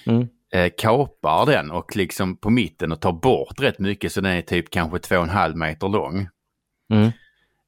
Mm. 0.06 0.28
Eh, 0.52 0.72
kapar 0.78 1.46
den 1.46 1.70
och 1.70 1.96
liksom 1.96 2.36
på 2.36 2.50
mitten 2.50 2.92
och 2.92 3.00
tar 3.00 3.12
bort 3.12 3.60
rätt 3.60 3.78
mycket 3.78 4.12
så 4.12 4.20
den 4.20 4.32
är 4.32 4.42
typ 4.42 4.70
kanske 4.70 4.98
två 4.98 5.16
och 5.16 5.22
en 5.22 5.30
halv 5.30 5.56
meter 5.56 5.88
lång. 5.88 6.28
Mm. 6.90 7.12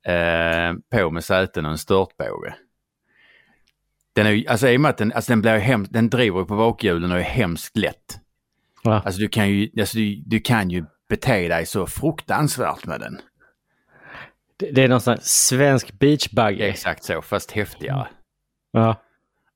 Eh, 0.06 0.74
på 0.90 1.10
med 1.10 1.24
säten 1.24 1.64
och 1.64 1.70
en 1.70 1.78
störtbåge. 1.78 2.54
Den 4.12 4.26
är 4.26 4.30
ju, 4.30 4.46
alltså 4.46 4.68
i 4.68 4.76
och 4.76 4.80
med 4.80 4.88
att 4.88 4.98
den, 4.98 5.12
alltså 5.12 5.32
den 5.32 5.40
blir 5.40 5.58
hem, 5.58 5.86
den 5.90 6.10
driver 6.10 6.44
på 6.44 6.56
bakhjulen 6.56 7.12
och 7.12 7.18
är 7.18 7.22
hemskt 7.22 7.76
lätt. 7.76 8.20
Ja. 8.82 9.02
Alltså 9.04 9.20
du 9.20 9.28
kan 9.28 9.48
ju, 9.48 9.70
alltså 9.80 9.98
du, 9.98 10.22
du 10.26 10.40
kan 10.40 10.70
ju 10.70 10.84
bete 11.08 11.48
dig 11.48 11.66
så 11.66 11.86
fruktansvärt 11.86 12.86
med 12.86 13.00
den. 13.00 13.20
Det, 14.56 14.70
det 14.70 14.82
är 14.82 14.88
någon 14.88 15.00
sån 15.00 15.18
svensk 15.20 15.92
beachbuggy. 15.92 16.62
Exakt 16.62 17.04
så, 17.04 17.22
fast 17.22 17.50
häftigare. 17.50 18.06
Ja. 18.76 18.96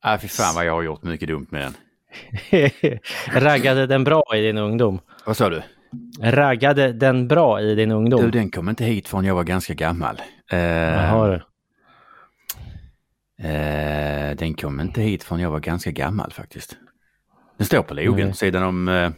Ah, 0.00 0.18
fy 0.18 0.28
fan 0.28 0.54
vad 0.54 0.64
jag 0.64 0.72
har 0.72 0.82
gjort 0.82 1.02
mycket 1.02 1.28
dumt 1.28 1.46
med 1.50 1.62
den. 1.62 1.74
Raggade 3.42 3.86
den 3.86 4.04
bra 4.04 4.22
i 4.34 4.40
din 4.40 4.58
ungdom? 4.58 5.00
Vad 5.26 5.36
sa 5.36 5.48
du? 5.50 5.62
Raggade 6.20 6.92
den 6.92 7.28
bra 7.28 7.60
i 7.60 7.74
din 7.74 7.90
ungdom? 7.90 8.20
Du, 8.22 8.30
den 8.30 8.50
kom 8.50 8.68
inte 8.68 8.84
hit 8.84 9.08
förrän 9.08 9.24
jag 9.24 9.34
var 9.34 9.44
ganska 9.44 9.74
gammal. 9.74 10.22
Eh, 10.50 10.58
Jaha 10.58 11.26
du. 11.28 11.40
eh, 13.48 14.36
den 14.36 14.54
kom 14.54 14.80
inte 14.80 15.02
hit 15.02 15.22
förrän 15.24 15.40
jag 15.42 15.50
var 15.50 15.60
ganska 15.60 15.90
gammal 15.90 16.32
faktiskt. 16.32 16.76
Den 17.56 17.66
står 17.66 17.82
på 17.82 17.94
logen, 17.94 18.20
Mm. 18.20 18.34
sidan 18.34 18.62
om 18.62 18.88
eh, 18.88 19.10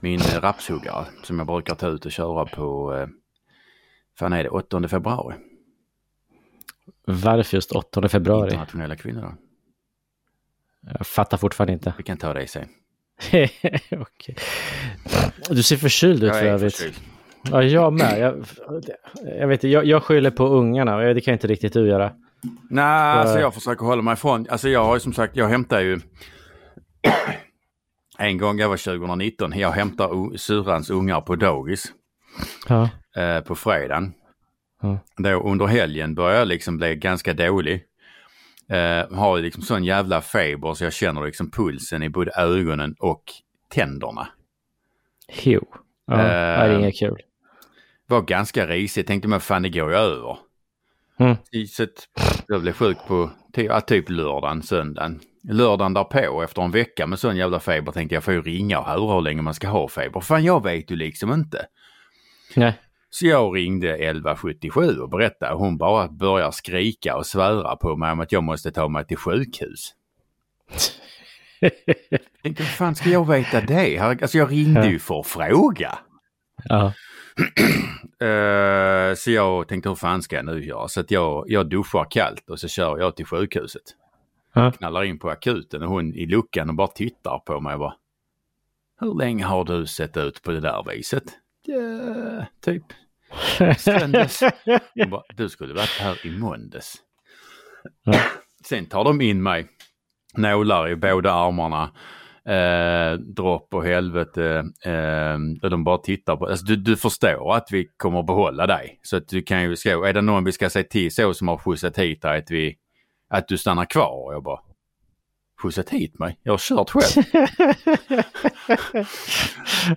min 0.00 0.20
eh, 0.20 0.40
rapshuggare 0.40 1.04
som 1.22 1.38
jag 1.38 1.46
brukar 1.46 1.74
ta 1.74 1.88
ut 1.88 2.06
och 2.06 2.12
köra 2.12 2.46
på, 2.46 2.94
eh, 2.94 3.06
fan 4.18 4.32
är 4.32 4.42
det, 4.42 4.48
8 4.50 4.88
februari. 4.88 5.34
Varför 7.06 7.56
just 7.56 7.72
8 7.72 8.08
februari? 8.08 8.50
Internationella 8.50 8.96
kvinnodagen. 8.96 9.36
Jag 10.98 11.06
fattar 11.06 11.36
fortfarande 11.36 11.72
inte. 11.72 11.94
Vi 11.98 12.02
kan 12.04 12.16
ta 12.16 12.32
det 12.32 12.46
sen. 12.46 12.68
Okej. 13.90 14.36
Du 15.50 15.62
ser 15.62 15.76
förkyld 15.76 16.24
ut 16.24 16.32
för 16.32 16.44
övrigt. 16.44 16.76
förkyld. 16.76 16.94
Ja, 17.50 17.62
jag 17.62 17.92
med. 17.92 18.20
Jag, 18.20 18.44
jag 19.40 19.48
vet 19.48 19.64
jag, 19.64 19.84
jag 19.84 20.02
skyller 20.02 20.30
på 20.30 20.46
ungarna. 20.46 20.96
Det 20.98 21.20
kan 21.20 21.32
inte 21.34 21.46
riktigt 21.46 21.72
du 21.72 21.88
göra. 21.88 22.12
Nej, 22.70 22.84
alltså 22.84 23.38
jag 23.40 23.54
försöker 23.54 23.86
hålla 23.86 24.02
mig 24.02 24.12
ifrån. 24.14 24.46
Alltså 24.50 24.68
jag 24.68 24.84
har 24.84 24.94
ju 24.94 25.00
som 25.00 25.12
sagt, 25.12 25.36
jag 25.36 25.48
hämtar 25.48 25.80
ju 25.80 26.00
en 28.18 28.38
gång, 28.38 28.58
jag 28.58 28.68
var 28.68 28.76
2019, 28.76 29.52
jag 29.58 29.70
hämtar 29.70 30.36
syrrans 30.36 30.90
ungar 30.90 31.20
på 31.20 31.36
dagis 31.36 31.92
Ja. 32.68 32.88
eh, 33.16 33.40
på 33.40 33.54
fredagen. 33.54 34.12
Ja. 34.82 34.98
Då 35.16 35.42
under 35.42 35.66
helgen 35.66 36.14
börjar 36.14 36.38
jag 36.38 36.48
liksom 36.48 36.76
bli 36.76 36.96
ganska 36.96 37.34
dålig. 37.34 37.84
Eh, 38.68 39.16
har 39.18 39.40
liksom 39.40 39.62
sån 39.62 39.84
jävla 39.84 40.20
feber 40.20 40.74
så 40.74 40.84
jag 40.84 40.92
känner 40.92 41.24
liksom 41.24 41.50
pulsen 41.50 42.02
i 42.02 42.08
både 42.08 42.30
ögonen 42.30 42.94
och 42.98 43.22
tänderna. 43.68 44.28
Jo. 45.42 45.66
Ja, 46.06 46.16
det 46.16 46.22
är 46.22 46.70
Eh, 46.70 46.78
inget 46.78 46.98
kul. 46.98 47.16
Var 48.06 48.22
ganska 48.22 48.66
risigt, 48.66 49.06
tänkte 49.06 49.28
man 49.28 49.40
fan 49.40 49.62
det 49.62 49.68
går 49.68 49.90
ju 49.90 49.96
över. 49.96 50.38
Mm. 51.18 51.36
Så 51.68 51.86
jag 52.48 52.62
blev 52.62 52.72
sjuk 52.72 52.98
på 53.08 53.30
ja, 53.56 53.80
typ 53.80 54.10
lördagen, 54.10 54.62
söndagen. 54.62 55.20
Lördagen 55.48 55.94
därpå 55.94 56.42
efter 56.42 56.62
en 56.62 56.70
vecka 56.70 57.06
med 57.06 57.18
sån 57.18 57.36
jävla 57.36 57.60
feber 57.60 57.92
tänkte 57.92 58.14
jag 58.14 58.24
får 58.24 58.34
ju 58.34 58.42
ringa 58.42 58.78
och 58.78 58.84
höra 58.84 59.14
hur 59.14 59.20
länge 59.20 59.42
man 59.42 59.54
ska 59.54 59.68
ha 59.68 59.88
feber. 59.88 60.20
Fan 60.20 60.44
jag 60.44 60.62
vet 60.62 60.90
ju 60.90 60.96
liksom 60.96 61.32
inte. 61.32 61.66
Nej. 62.56 62.74
Så 63.14 63.26
jag 63.26 63.56
ringde 63.56 63.88
1177 63.88 64.98
och 64.98 65.08
berättade. 65.08 65.54
Hon 65.54 65.76
bara 65.78 66.08
börjar 66.08 66.50
skrika 66.50 67.16
och 67.16 67.26
svära 67.26 67.76
på 67.76 67.96
mig 67.96 68.12
om 68.12 68.20
att 68.20 68.32
jag 68.32 68.42
måste 68.42 68.72
ta 68.72 68.88
mig 68.88 69.06
till 69.06 69.16
sjukhus. 69.16 69.94
Jag 71.60 71.72
tänkte, 72.42 72.62
vad 72.62 72.72
fan 72.72 72.94
ska 72.94 73.10
jag 73.10 73.28
veta 73.28 73.60
det? 73.60 73.98
Alltså 73.98 74.38
jag 74.38 74.52
ringde 74.52 74.86
ju 74.86 74.98
för 74.98 75.20
att 75.20 75.26
fråga. 75.26 75.98
Ja. 76.64 76.92
Eh, 78.12 79.14
så 79.14 79.30
jag 79.30 79.68
tänkte 79.68 79.88
hur 79.88 79.96
fan 79.96 80.22
ska 80.22 80.36
jag 80.36 80.44
nu 80.44 80.64
göra? 80.64 80.88
Så 80.88 81.00
att 81.00 81.10
jag, 81.10 81.44
jag 81.48 81.68
duschar 81.68 82.06
kallt 82.10 82.50
och 82.50 82.60
så 82.60 82.68
kör 82.68 82.98
jag 82.98 83.16
till 83.16 83.26
sjukhuset. 83.26 83.82
Ja. 84.54 84.72
Knallar 84.72 85.04
in 85.04 85.18
på 85.18 85.30
akuten 85.30 85.82
och 85.82 85.88
hon 85.88 86.14
i 86.14 86.26
luckan 86.26 86.68
och 86.68 86.74
bara 86.74 86.88
tittar 86.88 87.38
på 87.38 87.60
mig 87.60 87.74
och 87.74 87.80
bara. 87.80 87.94
Hur 89.00 89.14
länge 89.14 89.44
har 89.44 89.64
du 89.64 89.86
sett 89.86 90.16
ut 90.16 90.42
på 90.42 90.50
det 90.50 90.60
där 90.60 90.84
viset? 90.88 91.24
Ja, 91.66 92.46
typ 92.60 92.84
söndags. 93.78 94.42
Hon 94.94 95.10
bara, 95.10 95.22
du 95.36 95.48
skulle 95.48 95.74
varit 95.74 95.98
här 96.00 96.26
i 96.26 96.30
måndags. 96.30 96.94
Ja. 98.04 98.20
Sen 98.64 98.86
tar 98.86 99.04
de 99.04 99.20
in 99.20 99.42
mig. 99.42 99.66
Nålar 100.36 100.88
i 100.88 100.96
båda 100.96 101.32
armarna. 101.32 101.90
Eh, 102.44 103.18
dropp 103.18 103.74
och 103.74 103.84
helvete. 103.84 104.64
Eh, 104.84 105.38
och 105.62 105.70
de 105.70 105.84
bara 105.84 105.98
tittar 105.98 106.36
på, 106.36 106.46
alltså 106.46 106.66
du, 106.66 106.76
du 106.76 106.96
förstår 106.96 107.54
att 107.56 107.68
vi 107.70 107.88
kommer 107.96 108.22
behålla 108.22 108.66
dig. 108.66 109.00
Så 109.02 109.16
att 109.16 109.28
du 109.28 109.42
kan 109.42 109.62
ju 109.62 109.76
skriva, 109.76 110.08
är 110.08 110.12
det 110.12 110.20
någon 110.20 110.44
vi 110.44 110.52
ska 110.52 110.70
säga 110.70 110.84
till 110.84 111.14
så 111.14 111.34
som 111.34 111.48
har 111.48 111.56
skjutsat 111.56 111.98
hit 111.98 112.22
dig 112.22 112.38
att 112.38 112.50
vi, 112.50 112.76
att 113.30 113.48
du 113.48 113.58
stannar 113.58 113.84
kvar? 113.84 114.26
Och 114.26 114.34
jag 114.34 114.42
bara, 114.42 114.60
skjutsat 115.62 115.90
hit 115.90 116.18
mig? 116.18 116.38
Jag 116.42 116.52
har 116.52 116.58
kört 116.58 116.90
själv. 116.90 117.24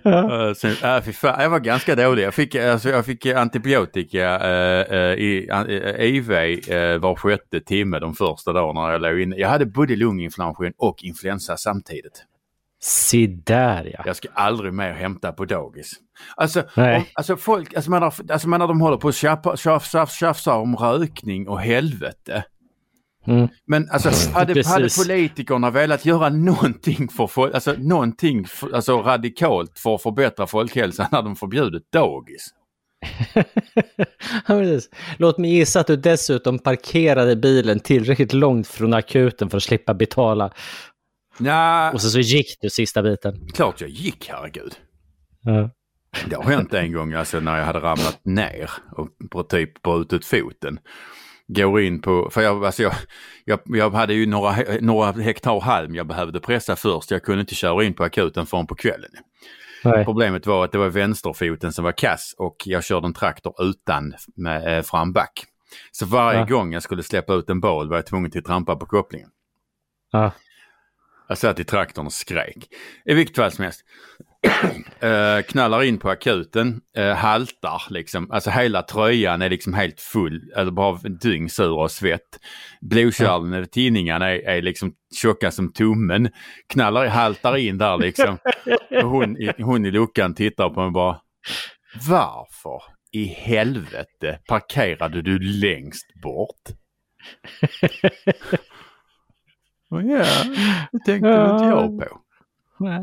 Uh, 0.06 0.52
sen, 0.52 0.70
äh, 0.82 1.02
fy 1.02 1.12
fan, 1.12 1.42
jag 1.42 1.50
var 1.50 1.60
ganska 1.60 1.94
dålig. 1.94 2.22
Jag 2.22 2.34
fick, 2.34 2.54
alltså, 2.54 2.88
jag 2.88 3.06
fick 3.06 3.26
antibiotika 3.26 4.38
uh, 4.38 4.92
uh, 4.92 4.98
i 4.98 5.48
IV 5.98 6.30
uh, 6.30 6.98
var 6.98 7.16
sjätte 7.16 7.60
timme 7.60 7.98
de 7.98 8.14
första 8.14 8.52
dagarna 8.52 8.92
jag 8.92 9.00
låg 9.00 9.20
inne. 9.20 9.36
Jag 9.36 9.48
hade 9.48 9.66
både 9.66 9.96
lunginflammation 9.96 10.72
och 10.76 11.04
influensa 11.04 11.56
samtidigt. 11.56 12.24
Se 12.80 13.26
där 13.26 13.90
ja. 13.92 14.02
Jag 14.06 14.16
ska 14.16 14.28
aldrig 14.34 14.72
mer 14.72 14.92
hämta 14.92 15.32
på 15.32 15.44
dagis. 15.44 15.92
Alltså, 16.36 16.60
om, 16.76 17.04
alltså 17.14 17.36
folk, 17.36 17.74
alltså 17.74 17.90
man, 17.90 18.02
har, 18.02 18.14
alltså 18.30 18.48
man 18.48 18.60
har, 18.60 18.68
de 18.68 18.80
håller 18.80 18.96
på 18.96 19.08
att 19.08 19.14
tjafsa, 19.14 19.56
tjafsa, 19.56 20.06
tjafsa 20.06 20.54
om 20.54 20.76
rökning 20.76 21.48
och 21.48 21.60
helvete. 21.60 22.44
Mm. 23.26 23.48
Men 23.66 23.90
alltså 23.90 24.30
hade, 24.34 24.54
Precis. 24.54 24.72
hade 24.72 24.88
politikerna 25.16 25.70
velat 25.70 26.04
göra 26.04 26.28
någonting 26.28 27.08
för 27.08 27.54
alltså 27.54 27.74
någonting 27.78 28.44
för, 28.46 28.72
alltså, 28.74 29.02
radikalt 29.02 29.78
för 29.78 29.94
att 29.94 30.02
förbättra 30.02 30.46
folkhälsan 30.46 31.06
hade 31.10 31.28
de 31.28 31.36
förbjudit 31.36 31.92
dagis. 31.92 32.48
Ja. 34.48 34.80
Låt 35.18 35.38
mig 35.38 35.50
gissa 35.54 35.80
att 35.80 35.86
du 35.86 35.96
dessutom 35.96 36.58
parkerade 36.58 37.36
bilen 37.36 37.80
tillräckligt 37.80 38.32
långt 38.32 38.66
från 38.68 38.94
akuten 38.94 39.50
för 39.50 39.56
att 39.56 39.62
slippa 39.62 39.94
betala. 39.94 40.52
Nej, 41.38 41.92
Och 41.92 42.00
så, 42.00 42.10
så 42.10 42.18
gick 42.20 42.58
du 42.60 42.70
sista 42.70 43.02
biten. 43.02 43.48
klart 43.54 43.80
jag 43.80 43.90
gick 43.90 44.28
herregud. 44.28 44.74
Ja. 45.42 45.70
Det 46.30 46.36
har 46.36 46.42
hänt 46.42 46.74
en 46.74 46.92
gång 46.92 47.12
alltså 47.12 47.40
när 47.40 47.58
jag 47.58 47.64
hade 47.64 47.78
ramlat 47.78 48.20
ner 48.24 48.70
och 48.96 49.08
på 49.30 49.42
typ 49.42 49.82
brutit 49.82 50.24
foten. 50.24 50.78
Går 51.48 51.80
in 51.80 52.00
på, 52.00 52.30
för 52.30 52.42
jag, 52.42 52.64
alltså 52.64 52.82
jag, 52.82 52.92
jag, 53.44 53.60
jag 53.64 53.90
hade 53.90 54.14
ju 54.14 54.26
några, 54.26 54.56
några 54.80 55.12
hektar 55.12 55.60
halm 55.60 55.94
jag 55.94 56.06
behövde 56.06 56.40
pressa 56.40 56.76
först. 56.76 57.10
Jag 57.10 57.22
kunde 57.22 57.40
inte 57.40 57.54
köra 57.54 57.84
in 57.84 57.94
på 57.94 58.04
akuten 58.04 58.46
förrän 58.46 58.66
på 58.66 58.74
kvällen. 58.74 59.10
Nej. 59.84 60.04
Problemet 60.04 60.46
var 60.46 60.64
att 60.64 60.72
det 60.72 60.78
var 60.78 60.88
vänsterfoten 60.88 61.72
som 61.72 61.84
var 61.84 61.92
kass 61.92 62.34
och 62.38 62.56
jag 62.64 62.84
körde 62.84 63.06
en 63.06 63.14
traktor 63.14 63.54
utan 63.58 64.14
med, 64.36 64.78
eh, 64.78 64.82
framback. 64.82 65.44
Så 65.92 66.06
varje 66.06 66.38
Ja. 66.38 66.44
gång 66.46 66.72
jag 66.72 66.82
skulle 66.82 67.02
släppa 67.02 67.34
ut 67.34 67.50
en 67.50 67.60
boll 67.60 67.88
var 67.88 67.96
jag 67.96 68.06
tvungen 68.06 68.30
till 68.30 68.38
att 68.38 68.44
trampa 68.44 68.76
på 68.76 68.86
kopplingen. 68.86 69.28
Ja. 70.12 70.32
Jag 71.28 71.38
satt 71.38 71.60
i 71.60 71.64
traktorn 71.64 72.06
och 72.06 72.12
skrek. 72.12 72.68
I 73.04 73.14
vilket 73.14 73.36
fall 73.36 73.52
som 73.52 73.64
helst. 73.64 73.84
Eh, 75.00 75.42
knallar 75.42 75.82
in 75.82 75.98
på 75.98 76.10
akuten, 76.10 76.80
uh, 76.98 77.12
haltar 77.12 77.82
liksom. 77.90 78.30
Alltså 78.30 78.50
hela 78.50 78.82
tröjan 78.82 79.42
är 79.42 79.50
liksom 79.50 79.74
helt 79.74 80.00
full, 80.00 80.52
eller 80.56 80.70
bara 80.70 80.96
dyngsur 81.08 81.72
och 81.72 81.90
svett. 81.90 82.38
Blodkärlen 82.80 83.52
eller 83.52 83.66
tinningarna 83.66 84.30
är, 84.30 84.48
är 84.48 84.62
liksom 84.62 84.92
tjocka 85.22 85.50
som 85.50 85.72
tummen. 85.72 86.28
Knallar, 86.72 87.06
haltar 87.06 87.56
in 87.56 87.78
där 87.78 87.98
liksom. 87.98 88.38
Och 89.02 89.10
hon, 89.10 89.36
i- 89.42 89.62
hon 89.62 89.86
i 89.86 89.90
luckan 89.90 90.34
tittar 90.34 90.70
på 90.70 90.82
mig 90.82 90.90
bara. 90.90 91.20
Varför 92.08 92.82
i 93.12 93.24
helvete 93.24 94.38
parkerade 94.48 95.22
du 95.22 95.38
längst 95.38 96.06
bort? 96.22 96.62
Ja, 99.88 99.98
det 100.92 100.98
tänkte 101.04 101.28
inte 101.28 101.64
jag 101.64 101.98
på. 102.00 102.20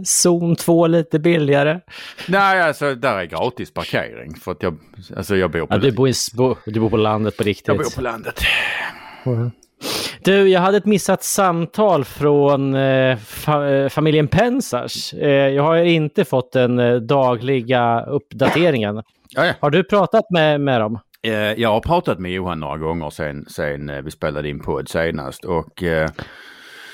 Zon 0.06 0.56
2 0.56 0.88
lite 0.88 1.20
billigare. 1.20 1.80
Nej, 2.27 2.62
alltså 2.62 2.96
där 2.96 3.18
är 3.18 3.25
gratis 3.25 3.74
parkering 3.74 4.36
för 4.36 4.51
att 4.51 4.63
jag, 4.63 4.77
alltså 5.18 5.36
jag 5.36 5.51
bor 5.51 5.60
på, 5.60 5.68
Ja, 5.70 5.77
du, 5.77 5.92
bor 5.92 6.10
i, 6.10 6.13
bo, 6.34 6.56
du 6.65 6.80
bor 6.80 6.89
på 6.89 6.98
landet 6.98 7.38
på 7.38 7.44
riktigt. 7.44 7.68
jag 7.68 7.77
bor 7.77 7.96
på 7.96 8.01
landet. 8.01 8.42
Du, 10.24 10.50
jag 10.50 10.62
hade 10.62 10.77
ett 10.77 10.86
missat 10.86 11.24
samtal 11.24 12.06
från 12.06 12.75
eh, 12.75 13.18
fa 13.18 13.70
eh, 13.70 13.89
familjen 13.89 14.27
Pensars. 14.27 15.13
Eh, 15.13 15.30
jag 15.30 15.63
har 15.63 15.75
inte 15.77 16.25
fått 16.25 16.51
den 16.51 16.80
eh, 16.80 16.96
dagliga 16.96 18.01
uppdateringen. 18.06 18.96
Ja, 19.30 19.46
ja. 19.46 19.53
Har 19.60 19.70
du 19.70 19.84
pratat 19.84 20.25
med, 20.30 20.62
med 20.62 20.82
dem? 20.82 21.00
Eh, 21.24 21.34
jag 21.34 21.70
har 21.70 21.80
pratat 21.80 22.20
med 22.20 22.32
Johan 22.32 22.60
några 22.60 22.77
gånger 22.77 23.10
sen, 23.10 23.46
sen 23.50 23.89
eh, 23.89 24.01
vi 24.01 24.12
spelade 24.12 24.50
in 24.50 24.60
podd 24.60 24.89
senast 24.89 25.46
och 25.46 25.84
eh, 25.84 26.10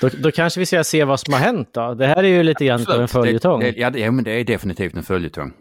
Då, 0.00 0.08
då 0.18 0.30
kanske 0.30 0.60
vi 0.60 0.66
ska 0.66 0.84
se 0.84 1.04
vad 1.04 1.20
som 1.20 1.34
har 1.34 1.40
hänt 1.40 1.68
då. 1.72 1.94
Det 1.94 2.06
här 2.06 2.16
är 2.16 2.28
ju 2.28 2.42
lite 2.42 2.64
grann 2.64 2.86
av 2.88 3.00
en 3.00 3.08
följetong. 3.08 3.60
Det, 3.60 3.70
det, 3.70 3.80
ja, 3.80 3.90
det, 3.90 4.00
ja, 4.00 4.10
men 4.10 4.24
det 4.24 4.30
är 4.30 4.44
definitivt 4.44 4.94
en 4.94 5.02
följetong. 5.02 5.52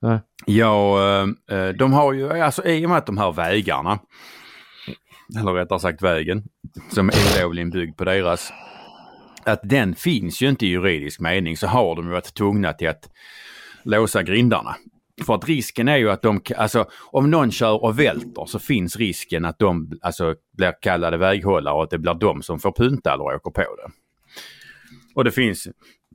Ja. 0.00 0.20
Ja, 0.46 1.00
eh, 1.00 1.58
eh, 1.58 1.68
de 1.68 1.92
har 1.92 2.12
ju, 2.12 2.32
alltså 2.32 2.64
i 2.64 2.86
och 2.86 2.88
med 2.90 2.98
att 2.98 3.06
de 3.06 3.18
här 3.18 3.32
vägarna 3.32 3.98
eller 5.38 5.52
rättare 5.52 5.78
sagt 5.78 6.02
vägen, 6.02 6.42
som 6.90 7.08
är 7.08 7.14
olovligen 7.38 7.70
byggd 7.70 7.96
på 7.96 8.04
deras, 8.04 8.52
att 9.44 9.60
den 9.62 9.94
finns 9.94 10.42
ju 10.42 10.48
inte 10.48 10.66
i 10.66 10.68
juridisk 10.68 11.20
mening 11.20 11.56
så 11.56 11.66
har 11.66 11.96
de 11.96 12.06
ju 12.06 12.12
varit 12.12 12.34
tvungna 12.34 12.72
till 12.72 12.88
att 12.88 13.08
låsa 13.84 14.22
grindarna. 14.22 14.76
För 15.26 15.34
att 15.34 15.48
risken 15.48 15.88
är 15.88 15.96
ju 15.96 16.10
att 16.10 16.22
de, 16.22 16.40
alltså 16.56 16.86
om 17.12 17.30
någon 17.30 17.50
kör 17.50 17.84
och 17.84 17.98
välter 17.98 18.44
så 18.46 18.58
finns 18.58 18.96
risken 18.96 19.44
att 19.44 19.58
de 19.58 19.98
alltså, 20.02 20.34
blir 20.56 20.74
kallade 20.82 21.16
väghållare 21.16 21.74
och 21.74 21.82
att 21.82 21.90
det 21.90 21.98
blir 21.98 22.14
de 22.14 22.42
som 22.42 22.58
får 22.58 22.72
punta 22.72 23.12
eller 23.14 23.24
åker 23.24 23.50
på 23.50 23.60
det. 23.62 23.92
Och 25.14 25.24
det 25.24 25.30
finns 25.30 25.68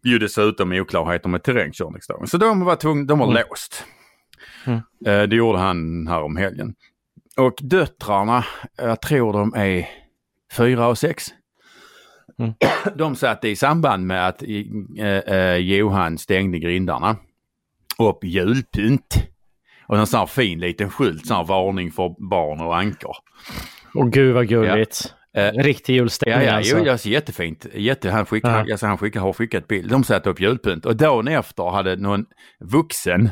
ju 0.03 0.19
dessutom 0.19 0.71
oklarheter 0.71 1.29
med 1.29 1.43
terrängkörningsdagen. 1.43 2.27
Så 2.27 2.37
de 2.37 2.65
var 2.65 2.75
tvungna, 2.75 3.05
de 3.05 3.19
har 3.19 3.27
Mm. 3.31 3.43
låst. 3.49 3.85
Mm. 4.65 4.79
Eh, 5.05 5.27
Det 5.29 5.35
gjorde 5.35 5.57
han 5.57 6.07
här 6.07 6.21
om 6.23 6.37
helgen. 6.37 6.73
Och 7.37 7.53
döttrarna, 7.61 8.45
jag 8.77 9.01
tror 9.01 9.33
de 9.33 9.53
är 9.55 9.87
fyra 10.57 10.87
och 10.87 10.97
sex. 10.97 11.25
Mm. 12.39 12.53
De 12.95 13.15
satte 13.15 13.49
i 13.49 13.55
samband 13.55 14.07
med 14.07 14.27
att 14.27 14.43
eh, 14.99 15.07
eh, 15.07 15.55
Johan 15.55 16.17
stängde 16.17 16.59
grindarna 16.59 17.15
upp 17.99 18.23
julpynt. 18.23 19.27
Och 19.87 19.97
en 19.97 20.07
sån 20.07 20.19
här 20.19 20.27
fin 20.27 20.59
liten 20.59 20.89
skylt, 20.89 21.27
sån 21.27 21.37
här 21.37 21.43
varning 21.43 21.91
för 21.91 22.29
barn 22.29 22.61
och 22.61 22.77
ankor. 22.77 23.15
Och 23.93 24.11
gud 24.11 24.33
vad 24.33 24.47
gulligt. 24.47 25.13
Eh, 25.33 25.51
Riktig 25.51 25.93
Ja, 25.93 25.97
julstämning 25.97 26.47
ja, 26.47 26.53
alltså. 26.53 26.77
jo, 26.77 26.91
alltså, 26.91 27.09
jättefint. 27.09 27.65
Jätte, 27.73 28.11
han, 28.11 28.25
skick, 28.25 28.43
Ja. 28.45 28.49
alltså, 28.71 28.85
han 28.85 28.97
skickar, 28.97 29.19
har 29.19 29.33
skickat 29.33 29.67
bild. 29.67 29.89
De 29.91 30.03
satte 30.03 30.29
upp 30.29 30.39
julpynt 30.39 30.85
och 30.85 30.95
dagen 30.95 31.27
efter 31.27 31.63
hade 31.71 31.95
någon 31.95 32.25
vuxen 32.59 33.29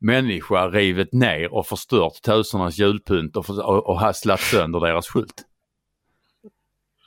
människa 0.00 0.68
rivit 0.68 1.12
ner 1.12 1.54
och 1.54 1.66
förstört 1.66 2.22
tösernas 2.22 2.78
julpynt 2.78 3.36
och, 3.36 3.50
och, 3.50 3.86
och 3.88 4.00
hasslat 4.00 4.40
sönder 4.40 4.80
deras 4.80 5.06
skylt. 5.08 5.42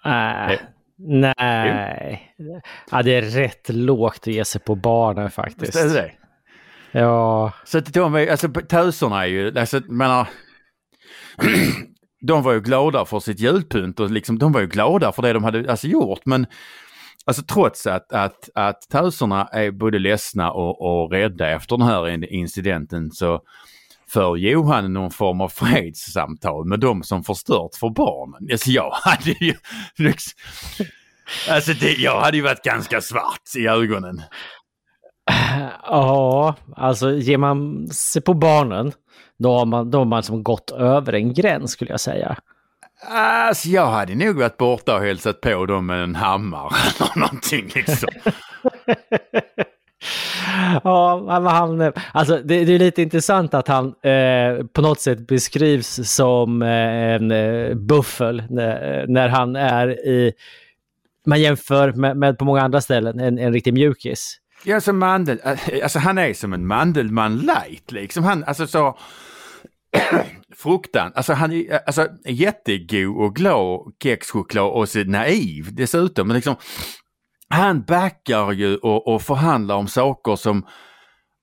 Nej. 0.06 0.54
Eh. 0.54 0.60
Nej. 0.98 2.36
Ja, 2.92 3.02
det 3.04 3.12
är 3.12 3.22
rätt 3.22 3.70
lågt 3.70 4.18
att 4.22 4.28
ge 4.28 4.46
sig 4.46 4.62
på 4.62 4.76
barnen 4.76 5.32
faktiskt. 5.32 5.76
Visst 5.76 5.86
är 5.86 6.02
det? 6.02 6.12
Ja, 6.92 7.54
Så 7.66 7.78
att 7.78 7.94
de 7.94 8.16
är, 8.16 8.28
alltså 8.28 8.48
töserna 8.48 9.24
är 9.24 9.28
ju, 9.28 9.60
alltså 9.60 9.78
jag 9.78 9.90
menar, 9.90 10.28
de 12.22 12.44
var 12.44 12.54
ju 12.54 12.62
glada 12.62 13.06
för 13.06 13.20
sitt 13.20 13.40
julpynt 13.40 14.00
och 14.00 14.12
liksom, 14.12 14.40
de 14.40 14.52
var 14.52 14.62
ju 14.62 14.68
glada 14.68 15.12
för 15.12 15.22
det 15.22 15.34
de 15.34 15.44
hade 15.44 15.72
alltså, 15.72 15.88
gjort 15.88 16.26
men 16.26 16.48
Alltså 17.26 17.44
trots 17.44 17.88
att, 17.88 18.14
att, 18.14 18.50
att 18.56 18.82
töserna 18.92 19.48
är 19.52 19.72
både 19.72 20.00
ledsna 20.00 20.52
och, 20.52 20.82
och 20.82 21.12
rädda 21.12 21.50
efter 21.50 21.78
den 21.78 21.88
här 21.88 22.34
incidenten 22.34 23.12
så 23.12 23.42
för 24.10 24.36
Johan 24.36 24.94
någon 24.94 25.12
form 25.12 25.42
av 25.42 25.50
fredssamtal 25.50 26.66
med 26.66 26.80
de 26.80 27.04
som 27.04 27.24
förstört 27.24 27.76
för 27.80 27.90
barnen. 27.90 28.52
Alltså 28.52 28.70
jag 28.70 28.92
hade 28.92 29.32
ju... 29.46 29.54
Liksom- 29.96 30.40
alltså 31.50 31.74
det, 31.74 31.94
jag 31.94 32.22
hade 32.22 32.38
ju 32.38 32.44
varit 32.44 32.64
ganska 32.64 33.02
svart 33.02 33.42
i 33.58 33.68
ögonen 33.68 34.22
ja, 35.84 36.56
alltså 36.76 37.12
ger 37.12 37.38
man 37.38 37.88
sig 37.88 38.22
på 38.22 38.34
barnen, 38.34 38.92
då 39.40 39.58
har 39.58 39.66
man, 39.66 39.92
då 39.92 39.98
har 39.98 40.06
man 40.06 40.24
som 40.24 40.44
gått 40.44 40.72
över 40.72 41.14
en 41.14 41.34
gräns 41.34 41.72
skulle 41.72 41.92
jag 41.92 42.00
säga. 42.00 42.38
Alltså 43.10 43.70
jag 43.70 43.86
hade 43.86 44.16
nog 44.16 44.38
varit 44.38 44.58
borta 44.58 44.96
och 44.96 45.02
hälsat 45.02 45.42
på 45.42 45.66
dem 45.66 45.86
med 45.86 46.04
en 46.04 46.16
hammare 46.16 46.76
eller 47.00 47.20
någonting 47.20 47.72
liksom. 47.76 48.10
Ja, 50.84 51.24
men 51.28 51.46
han, 51.46 51.94
alltså 52.12 52.38
det, 52.38 52.66
det 52.66 52.74
är 52.74 52.80
lite 52.80 53.02
intressant 53.02 53.54
att 53.54 53.68
han 53.68 53.88
eh, 53.88 54.66
på 54.74 54.82
något 54.82 55.00
sätt 55.00 55.28
beskrivs 55.28 56.00
som 56.04 56.62
eh, 56.62 56.68
en 57.16 57.32
eh, 57.32 57.74
buffel 57.76 58.44
när, 58.50 59.08
när 59.08 59.30
han 59.30 59.56
är 59.56 60.08
i, 60.08 60.34
man 61.26 61.42
jämför 61.42 61.92
med, 61.92 62.18
med 62.18 62.38
på 62.38 62.46
många 62.46 62.62
andra 62.62 62.82
ställen, 62.82 63.20
en, 63.20 63.40
en 63.40 63.54
riktig 63.54 63.74
mjukis. 63.74 64.41
Ja, 64.64 64.82
som 64.82 65.00
mandel, 65.00 65.40
eh, 65.44 65.84
alltså 65.84 66.00
han 66.00 66.18
är 66.18 66.34
som 66.34 66.54
en 66.54 66.68
Mandelmann 66.68 67.38
light 67.38 67.92
liksom. 67.92 68.24
Han, 68.24 68.44
alltså 68.44 68.68
så 68.68 68.98
fruktan, 70.56 71.12
alltså 71.16 71.34
han 71.34 71.52
är 71.52 71.74
eh, 71.74 71.80
alltså, 71.86 72.08
jättegod 72.26 73.18
och 73.18 73.36
glad 73.36 73.94
kexchoklad 74.04 74.72
och 74.72 74.90
så 74.90 75.04
naiv 75.04 75.76
dessutom. 75.76 76.28
Men 76.28 76.36
liksom, 76.36 76.56
han 77.50 77.84
backar 77.84 78.52
ju 78.52 78.76
och, 78.76 79.08
och 79.08 79.22
förhandlar 79.22 79.76
om 79.76 79.88
saker 79.88 80.36
som 80.36 80.68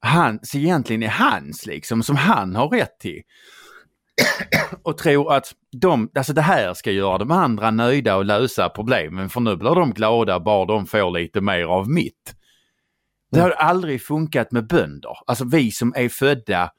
han, 0.01 0.39
så 0.43 0.59
egentligen 0.59 1.03
är 1.03 1.09
hans 1.09 1.67
liksom, 1.67 2.03
som 2.03 2.17
han 2.17 2.57
har 2.57 2.69
rätt 2.69 2.99
till. 3.01 3.23
och 4.83 4.99
tror 4.99 5.33
att 5.33 5.53
de, 5.81 6.11
alltså 6.15 6.33
det 6.33 6.43
här 6.43 6.75
ska 6.75 6.91
göra 6.91 7.19
de 7.19 7.31
andra 7.31 7.71
nöjda 7.71 8.17
och 8.17 8.25
lösa 8.25 8.69
problemen 8.69 9.29
för 9.29 9.41
nu 9.41 9.57
blir 9.57 9.75
de 9.75 9.93
glada 9.93 10.41
bara 10.41 10.67
de 10.67 10.87
får 10.87 11.11
lite 11.11 11.41
mer 11.41 11.65
av 11.65 11.91
mitt. 11.91 12.38
Det 13.31 13.41
har 13.41 13.51
aldrig 13.51 14.03
funkat 14.03 14.53
med 14.53 14.67
bönder. 14.67 15.17
Alltså 15.27 15.45
vi 15.45 15.71
som 15.71 15.93
är 15.97 16.09
födda, 16.09 16.71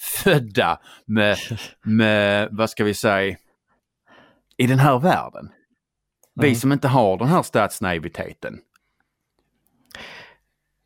födda 0.00 0.80
med, 1.06 1.36
med 1.82 2.48
vad 2.52 2.70
ska 2.70 2.84
vi 2.84 2.94
säga, 2.94 3.36
i 4.56 4.66
den 4.66 4.78
här 4.78 4.98
världen. 4.98 5.48
Vi 6.34 6.46
Mm. 6.48 6.54
som 6.60 6.72
inte 6.72 6.88
har 6.88 7.16
den 7.18 7.28
här 7.28 7.42
statsnaiviteten. 7.42 8.58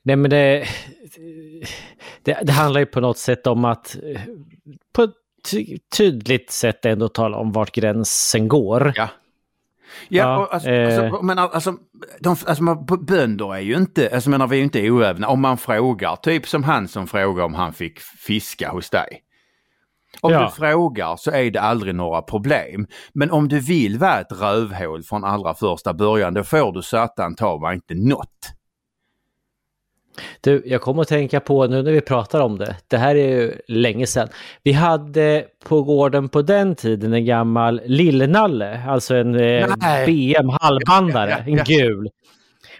Nej 0.02 0.16
men 0.16 0.30
det, 0.30 0.66
det, 2.22 2.38
det 2.42 2.52
handlar 2.52 2.80
ju 2.80 2.86
på 2.86 3.00
något 3.00 3.18
sätt 3.18 3.46
om 3.46 3.64
att 3.64 3.96
eh, 4.02 4.20
på 4.92 5.02
ett 5.02 5.14
ty- 5.50 5.78
tydligt 5.96 6.50
sätt 6.50 6.84
ändå 6.84 7.08
tala 7.08 7.36
om 7.36 7.52
vart 7.52 7.74
gränsen 7.74 8.48
går. 8.48 8.92
Ja. 8.96 9.08
Ja, 10.08 10.22
Ja, 10.24 10.38
och 10.38 10.54
alltså, 10.54 10.70
eh. 10.70 11.04
alltså, 11.04 11.22
men 11.22 11.38
alltså, 11.38 11.76
de, 12.20 12.36
alltså 12.46 12.74
bönder 12.96 13.54
är 13.54 13.60
ju 13.60 13.76
inte, 13.76 14.10
alltså 14.14 14.30
menar 14.30 14.46
vi 14.46 14.56
är 14.56 14.58
ju 14.58 14.64
inte 14.64 14.90
oävna. 14.90 15.28
Om 15.28 15.40
man 15.40 15.58
frågar, 15.58 16.16
typ 16.16 16.48
som 16.48 16.64
han 16.64 16.88
som 16.88 17.06
frågar 17.06 17.44
om 17.44 17.54
han 17.54 17.72
fick 17.72 18.00
fiska 18.00 18.70
hos 18.70 18.90
dig. 18.90 19.22
Om 20.20 20.32
Ja. 20.32 20.42
du 20.44 20.50
frågar 20.50 21.16
så 21.16 21.30
är 21.30 21.50
det 21.50 21.60
aldrig 21.60 21.94
några 21.94 22.22
problem. 22.22 22.86
Men 23.14 23.30
om 23.30 23.48
du 23.48 23.60
vill 23.60 23.98
vara 23.98 24.20
ett 24.20 24.32
rövhål 24.32 25.02
från 25.02 25.24
allra 25.24 25.54
första 25.54 25.94
början, 25.94 26.34
då 26.34 26.44
får 26.44 26.72
du 26.72 26.82
satan 26.82 27.34
ta 27.34 27.58
mig 27.60 27.74
inte 27.74 27.94
något. 27.94 28.55
Du, 30.40 30.62
jag 30.66 30.80
kommer 30.80 31.02
att 31.02 31.08
tänka 31.08 31.40
på 31.40 31.66
nu 31.66 31.82
när 31.82 31.92
vi 31.92 32.00
pratar 32.00 32.40
om 32.40 32.58
det. 32.58 32.76
Det 32.88 32.96
här 32.96 33.14
är 33.14 33.28
ju 33.28 33.52
länge 33.68 34.06
sedan. 34.06 34.28
Vi 34.62 34.72
hade 34.72 35.44
på 35.64 35.82
gården 35.82 36.28
på 36.28 36.42
den 36.42 36.74
tiden 36.74 37.12
en 37.12 37.24
gammal 37.24 37.80
Lillnalle, 37.84 38.82
alltså 38.88 39.14
en 39.14 39.34
eh. 39.34 39.66
BM 40.06 40.48
halvbandare, 40.60 41.30
Ja, 41.30 41.36
ja, 41.38 41.52
en 41.52 41.56
ja. 41.56 41.64
gul. 41.66 42.08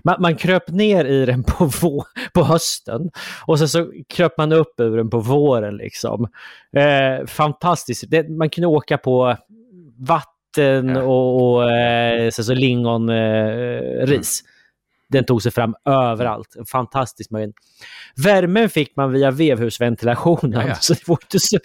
Man, 0.04 0.16
man 0.18 0.36
kröp 0.36 0.68
ner 0.70 1.04
i 1.04 1.26
den 1.26 1.42
på, 1.44 1.70
vå, 1.82 2.04
på 2.34 2.42
hösten 2.42 3.10
och 3.46 3.58
sen 3.58 3.68
så 3.68 3.92
kröp 4.08 4.38
man 4.38 4.52
upp 4.52 4.80
ur 4.80 4.96
den 4.96 5.10
på 5.10 5.18
våren. 5.18 5.76
liksom. 5.76 6.28
Eh, 6.76 7.26
fantastiskt. 7.26 8.04
Det, 8.10 8.28
man 8.28 8.50
kunde 8.50 8.68
åka 8.68 8.98
på 8.98 9.36
vatten 9.98 10.96
och, 10.96 11.52
och 11.54 11.70
eh, 11.70 12.30
så, 12.30 12.44
så 12.44 12.54
lingonris. 12.54 14.00
Eh, 14.00 14.06
ris. 14.06 14.42
Den 15.08 15.24
tog 15.24 15.42
sig 15.42 15.52
fram 15.52 15.74
överallt. 15.84 16.56
En 16.58 16.66
fantastisk 16.66 17.30
maskin. 17.30 17.52
Värmen 18.24 18.68
fick 18.70 18.96
man 18.96 19.12
via 19.12 19.30
vevhusventilationen. 19.30 20.60
Ja, 20.60 20.68
ja. 20.68 20.74
Så 20.80 20.94
det, 20.94 21.08
var 21.08 21.18
inte 21.22 21.38
så, 21.40 21.58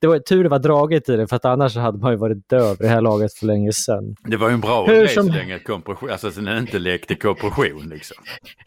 det 0.00 0.06
var 0.06 0.18
tur 0.18 0.42
det 0.42 0.48
var 0.48 0.58
draget 0.58 1.08
i 1.08 1.16
den 1.16 1.28
för 1.28 1.36
att 1.36 1.44
annars 1.44 1.76
hade 1.76 1.98
man 1.98 2.10
ju 2.12 2.16
varit 2.18 2.48
död 2.48 2.76
det 2.80 2.88
här 2.88 3.00
laget 3.00 3.34
för 3.34 3.46
länge 3.46 3.72
sedan. 3.72 4.16
Det 4.24 4.36
var 4.36 4.48
ju 4.48 4.54
en 4.54 4.60
bra 4.60 4.86
Hur 4.86 4.94
idé 4.96 5.08
som- 5.08 5.26
så 5.26 5.32
länge 5.32 5.58
kompression, 5.58 6.10
alltså 6.10 6.30
så 6.30 6.40
den 6.40 6.58
inte 6.58 6.78
lekte 6.78 7.14
kompression 7.14 7.88
liksom. 7.88 8.16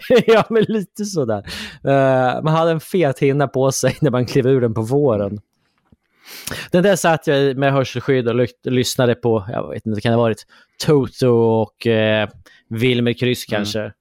ja, 0.27 0.43
men 0.49 0.63
lite 0.67 1.05
sådär. 1.05 1.43
Uh, 1.87 2.43
man 2.43 2.47
hade 2.53 2.71
en 2.71 2.79
fet 2.79 3.19
hinna 3.19 3.47
på 3.47 3.71
sig 3.71 3.97
när 4.01 4.11
man 4.11 4.25
klev 4.25 4.47
ur 4.47 4.61
den 4.61 4.73
på 4.73 4.81
våren. 4.81 5.39
Den 6.71 6.83
där 6.83 6.95
satt 6.95 7.27
jag 7.27 7.57
med 7.57 7.73
hörselskydd 7.73 8.27
och 8.27 8.35
ly- 8.35 8.47
lyssnade 8.63 9.15
på, 9.15 9.45
jag 9.51 9.69
vet 9.69 9.85
inte, 9.85 9.95
det 9.97 10.01
kan 10.01 10.13
ha 10.13 10.19
varit 10.21 10.45
Toto 10.85 11.27
och 11.29 11.85
uh, 11.87 12.29
Wilmer 12.79 13.13
Kryss 13.13 13.45
kanske. 13.45 13.91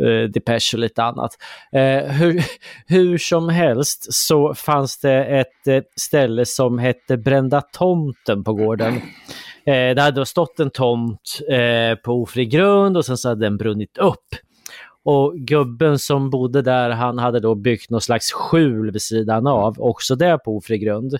Uh, 0.00 0.28
Depeche 0.28 0.74
och 0.74 0.78
lite 0.78 1.02
annat. 1.02 1.30
Eh, 1.72 2.04
hur, 2.12 2.44
hur 2.86 3.18
som 3.18 3.48
helst 3.48 4.12
så 4.14 4.54
fanns 4.54 4.98
det 5.00 5.24
ett 5.24 5.66
eh, 5.66 5.82
ställe 5.96 6.46
som 6.46 6.78
hette 6.78 7.16
Brända 7.16 7.60
tomten 7.60 8.44
på 8.44 8.54
gården. 8.54 8.94
Eh, 9.66 9.94
det 9.94 10.02
hade 10.02 10.26
stått 10.26 10.60
en 10.60 10.70
tomt 10.70 11.38
eh, 11.50 11.98
på 11.98 12.22
ofri 12.22 12.46
grund 12.46 12.96
och 12.96 13.04
sen 13.04 13.16
så 13.16 13.28
hade 13.28 13.46
den 13.46 13.56
brunnit 13.56 13.98
upp. 13.98 14.26
Och 15.04 15.34
gubben 15.36 15.98
som 15.98 16.30
bodde 16.30 16.62
där, 16.62 16.90
han 16.90 17.18
hade 17.18 17.40
då 17.40 17.54
byggt 17.54 17.90
någon 17.90 18.00
slags 18.00 18.32
skjul 18.32 18.90
vid 18.90 19.02
sidan 19.02 19.46
av, 19.46 19.80
också 19.80 20.14
där 20.16 20.38
på 20.38 20.56
ofri 20.56 20.78
grund. 20.78 21.14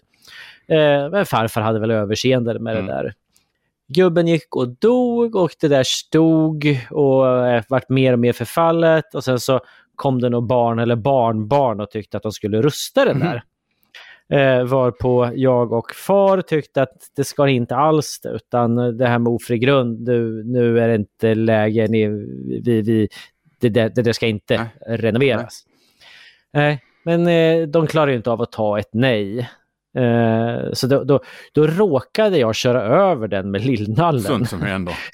Eh, 0.68 1.10
men 1.10 1.26
farfar 1.26 1.60
hade 1.60 1.80
väl 1.80 1.90
överseende 1.90 2.58
med 2.58 2.76
Mm. 2.76 2.86
det 2.86 2.92
där. 2.92 3.12
Gubben 3.88 4.26
gick 4.26 4.56
och 4.56 4.68
dog 4.68 5.36
och 5.36 5.50
det 5.60 5.68
där 5.68 5.84
stod 5.84 6.78
och 6.90 7.46
eh, 7.46 7.62
vart 7.68 7.88
mer 7.88 8.12
och 8.12 8.18
mer 8.18 8.32
förfallet 8.32 9.14
och 9.14 9.24
sen 9.24 9.40
så 9.40 9.60
kom 9.94 10.20
det 10.20 10.28
någon 10.28 10.46
barn 10.46 10.78
eller 10.78 10.96
barnbarn 10.96 11.80
och 11.80 11.90
tyckte 11.90 12.16
att 12.16 12.22
de 12.22 12.32
skulle 12.32 12.62
rusta 12.62 13.04
den 13.04 13.18
där. 13.20 13.42
Eh, 14.32 14.64
varpå 14.64 15.30
jag 15.34 15.72
och 15.72 15.94
far 15.94 16.42
tyckte 16.42 16.82
att 16.82 16.96
det 17.16 17.24
ska 17.24 17.44
det 17.44 17.52
inte 17.52 17.76
alls 17.76 18.20
utan 18.24 18.96
det 18.96 19.06
här 19.06 19.18
med 19.18 19.32
ofri 19.32 19.58
grund, 19.58 20.08
nu, 20.08 20.42
nu 20.44 20.80
är 20.80 20.88
det 20.88 20.94
inte 20.94 21.34
läge, 21.34 21.88
ni, 21.88 22.08
vi, 22.64 22.82
vi, 22.82 23.08
det, 23.60 23.68
det, 23.68 24.02
det 24.02 24.14
ska 24.14 24.26
inte 24.26 24.56
Nej. 24.56 24.96
renoveras. 24.98 25.64
Nej, 26.52 26.82
men 27.04 27.26
eh, 27.26 27.68
de 27.68 27.86
klarar 27.86 28.12
inte 28.12 28.30
av 28.30 28.42
att 28.42 28.52
ta 28.52 28.78
ett 28.78 28.90
nej. 28.92 29.48
Eh, 29.98 30.72
så 30.72 30.86
då, 30.86 31.04
då, 31.04 31.20
då 31.52 31.66
råkade 31.66 32.38
jag 32.38 32.54
köra 32.54 32.82
över 32.82 33.28
den 33.28 33.50
med 33.50 33.64
lillnallen. 33.64 34.22
Sånt 34.22 34.48
som 34.48 34.62
händer. 34.62 34.94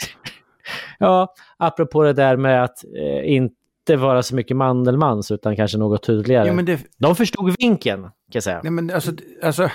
Ja, 0.98 1.34
apropå 1.56 2.02
det 2.02 2.12
där 2.12 2.36
med 2.36 2.64
att 2.64 2.84
eh, 2.84 3.32
inte 3.32 3.96
vara 3.96 4.22
så 4.22 4.34
mycket 4.34 4.56
Mandelmans 4.56 5.30
utan 5.30 5.56
kanske 5.56 5.78
något 5.78 6.02
tydligare. 6.02 6.52
Men 6.52 6.64
det, 6.64 6.80
De 6.98 7.16
förstod 7.16 7.54
vinken, 7.58 8.02
kan 8.02 8.12
jag 8.32 8.42
säga. 8.42 8.60
nej, 8.62 8.72
men 8.72 8.90
alltså, 8.90 9.12
alltså, 9.42 9.62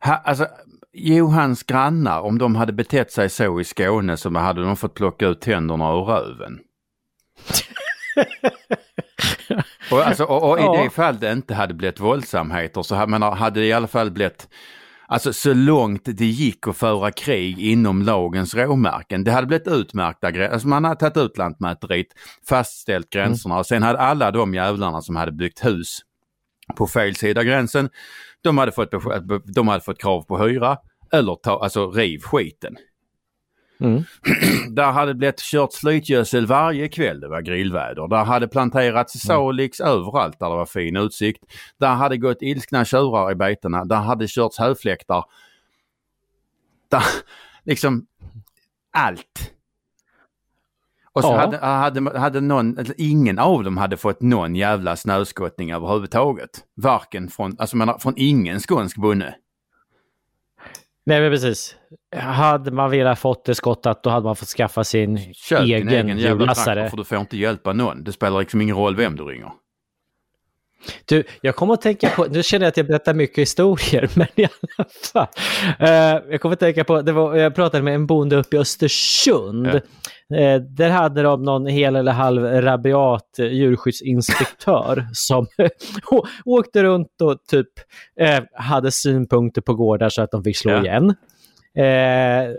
ha, 0.00 0.14
alltså, 0.14 0.46
Johans 0.92 1.62
grannar, 1.62 2.20
om 2.20 2.38
de 2.38 2.56
hade 2.56 2.72
betett 2.72 3.12
sig 3.12 3.28
så 3.28 3.60
i 3.60 3.64
Skåne 3.64 4.16
så 4.16 4.38
hade 4.38 4.62
de 4.62 4.76
fått 4.76 4.94
plocka 4.94 5.26
ut 5.26 5.40
tänderna 5.40 5.92
ur 5.92 6.04
röven. 6.04 6.58
och, 9.90 10.06
alltså, 10.06 10.24
och, 10.24 10.50
och 10.50 10.58
i 10.58 10.62
Ja. 10.62 10.82
det 10.82 10.90
fall 10.90 11.18
det 11.18 11.32
inte 11.32 11.54
hade 11.54 11.74
blivit 11.74 12.00
våldsamheter 12.00 12.82
så 12.82 12.94
hade, 12.94 13.10
men 13.10 13.22
hade 13.22 13.60
det 13.60 13.66
i 13.66 13.72
alla 13.72 13.86
fall 13.86 14.10
blivit 14.10 14.48
Alltså 15.06 15.32
så 15.32 15.54
långt 15.54 16.02
det 16.04 16.24
gick 16.26 16.68
att 16.68 16.76
föra 16.76 17.10
krig 17.10 17.58
inom 17.58 18.02
lagens 18.02 18.54
råmärken. 18.54 19.24
Det 19.24 19.30
hade 19.32 19.46
blivit 19.46 19.68
utmärkta 19.68 20.30
gränser. 20.30 20.52
Alltså 20.52 20.68
man 20.68 20.84
hade 20.84 21.00
tagit 21.00 21.16
ut 21.16 21.38
Lantmäteriet, 21.38 22.06
fastställt 22.48 23.10
gränserna 23.10 23.58
och 23.58 23.66
sen 23.66 23.82
hade 23.82 23.98
alla 23.98 24.30
de 24.30 24.54
jävlarna 24.54 25.02
som 25.02 25.16
hade 25.16 25.32
byggt 25.32 25.64
hus 25.64 25.98
på 26.76 26.86
fel 26.86 27.16
sida 27.16 27.44
gränsen, 27.44 27.90
de 28.42 28.58
hade 28.58 28.72
fått, 28.72 28.90
de 29.54 29.68
hade 29.68 29.80
fått 29.84 30.00
krav 30.00 30.22
på 30.22 30.38
hyra 30.38 30.76
eller 31.12 31.34
ta, 31.34 31.62
alltså 31.62 31.90
riv 31.90 32.18
skiten. 32.20 32.76
Mm. 33.80 34.04
Där 34.74 34.92
hade 34.92 35.14
blivit 35.14 35.40
kört 35.40 35.74
flytgödsel 35.74 36.46
varje 36.46 36.88
kväll 36.88 37.20
det 37.20 37.28
var 37.28 37.40
grillväder. 37.40 38.08
Där 38.08 38.24
hade 38.24 38.48
planterats 38.48 39.12
salix 39.20 39.80
överallt 39.80 40.38
där 40.38 40.50
det 40.50 40.56
var 40.56 40.66
fin 40.66 40.96
utsikt. 40.96 41.44
Där 41.78 41.94
hade 41.94 42.16
gått 42.16 42.42
ilskna 42.42 42.84
tjurar 42.84 43.32
i 43.32 43.34
betena. 43.34 43.84
Där 43.84 43.96
hade 43.96 44.28
körts 44.28 44.58
höfläktar. 44.58 45.24
Där, 46.90 47.02
liksom 47.64 48.06
allt. 48.92 49.50
Och 51.12 51.22
så 51.22 51.28
Ja. 51.28 51.36
hade, 51.36 51.56
hade, 51.58 52.18
hade 52.18 52.40
någon, 52.40 52.76
ingen 52.96 53.38
av 53.38 53.64
dem 53.64 53.76
hade 53.76 53.96
fått 53.96 54.20
någon 54.20 54.54
jävla 54.54 54.96
snöskottning 54.96 55.72
överhuvudtaget. 55.72 56.50
Varken 56.74 57.28
från, 57.28 57.56
alltså 57.58 57.76
menar, 57.76 57.98
från 57.98 58.14
ingen 58.16 58.60
skånsk 58.60 58.96
bonde. 58.96 59.34
Nej, 61.06 61.20
men 61.20 61.30
precis. 61.30 61.76
Hade 62.16 62.70
man 62.70 62.90
velat 62.90 63.18
fått 63.18 63.44
det 63.44 63.54
skottat 63.54 64.02
då 64.02 64.10
hade 64.10 64.24
man 64.24 64.36
fått 64.36 64.48
skaffa 64.48 64.84
sin 64.84 65.34
Köp 65.34 65.60
egen, 65.60 65.88
egen 65.88 66.18
hjullassare. 66.18 66.90
för 66.90 66.96
du 66.96 67.04
får 67.04 67.18
inte 67.18 67.36
hjälpa 67.36 67.72
någon. 67.72 68.04
Det 68.04 68.12
spelar 68.12 68.38
liksom 68.40 68.60
ingen 68.60 68.76
roll 68.76 68.96
vem 68.96 69.16
du 69.16 69.22
ringer. 69.24 69.50
Du, 71.04 71.24
jag 71.40 71.56
kommer 71.56 71.74
att 71.74 71.80
tänka 71.80 72.08
på, 72.08 72.24
nu 72.24 72.42
känner 72.42 72.64
jag 72.66 72.68
att 72.68 72.76
jag 72.76 72.86
berättar 72.86 73.14
mycket 73.14 73.38
historier, 73.38 74.10
men 74.14 74.26
i 74.36 74.44
alla 74.44 74.84
fall. 75.12 75.26
Eh, 75.78 76.22
jag 76.30 76.40
kommer 76.40 76.52
att 76.52 76.60
tänka 76.60 76.84
på, 76.84 77.02
det 77.02 77.12
var, 77.12 77.36
jag 77.36 77.54
pratade 77.54 77.82
med 77.82 77.94
en 77.94 78.06
bonde 78.06 78.36
uppe 78.36 78.56
i 78.56 78.58
Östersund. 78.58 79.66
Eh, 79.66 80.56
där 80.60 80.90
hade 80.90 81.22
de 81.22 81.42
någon 81.42 81.66
hel 81.66 81.96
eller 81.96 82.12
halv 82.12 82.44
rabiat 82.44 83.38
eh, 83.38 83.46
djurskyddsinspektör 83.46 85.06
som 85.12 85.46
åkte 86.44 86.82
runt 86.82 87.20
och 87.22 87.38
typ 87.50 87.68
hade 88.54 88.92
synpunkter 88.92 89.60
på 89.60 89.74
gårdar 89.74 90.08
så 90.08 90.22
att 90.22 90.30
de 90.30 90.44
fick 90.44 90.56
slå 90.56 90.72
Ja. 90.72 90.82
igen. 90.82 91.14
Eh, 91.76 92.50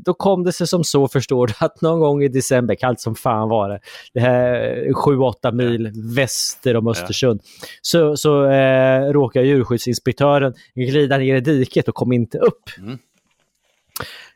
då 0.00 0.14
kom 0.14 0.44
det 0.44 0.52
sig 0.52 0.66
som 0.66 0.84
så, 0.84 1.08
förstår 1.08 1.46
du, 1.46 1.54
att 1.58 1.80
någon 1.80 2.00
gång 2.00 2.22
i 2.22 2.28
december, 2.28 2.74
kallt 2.74 3.00
som 3.00 3.14
fan 3.14 3.48
var 3.48 3.68
det, 3.68 3.80
det 4.14 4.20
här 4.20 4.86
7-8 4.92 5.52
mil 5.52 5.92
väster 6.14 6.76
om 6.76 6.88
Östersund, 6.88 7.40
så, 7.82 8.16
så 8.16 8.50
eh, 8.50 9.12
råkade 9.12 9.46
djurskyddsinspektören 9.46 10.54
glida 10.74 11.18
ner 11.18 11.36
i 11.36 11.40
diket 11.40 11.88
och 11.88 11.94
kom 11.94 12.12
inte 12.12 12.38
upp. 12.38 12.70
Mm. 12.78 12.98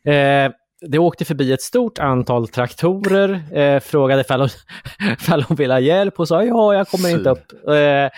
Eh, 0.04 0.52
det 0.80 0.98
åkte 0.98 1.24
förbi 1.24 1.52
ett 1.52 1.62
stort 1.62 1.98
antal 1.98 2.48
traktorer, 2.48 3.58
eh, 3.58 3.80
frågade 3.80 4.20
ifall 4.20 4.40
hon, 4.40 4.48
ifall 5.20 5.42
hon 5.42 5.56
ville 5.56 5.74
ha 5.74 5.80
hjälp 5.80 6.20
och 6.20 6.28
sa 6.28 6.44
ja, 6.44 6.74
jag 6.74 6.88
kommer 6.88 7.08
inte 7.08 7.24
Synd. 7.24 7.26
upp. 7.26 7.68
Eh, 7.68 8.10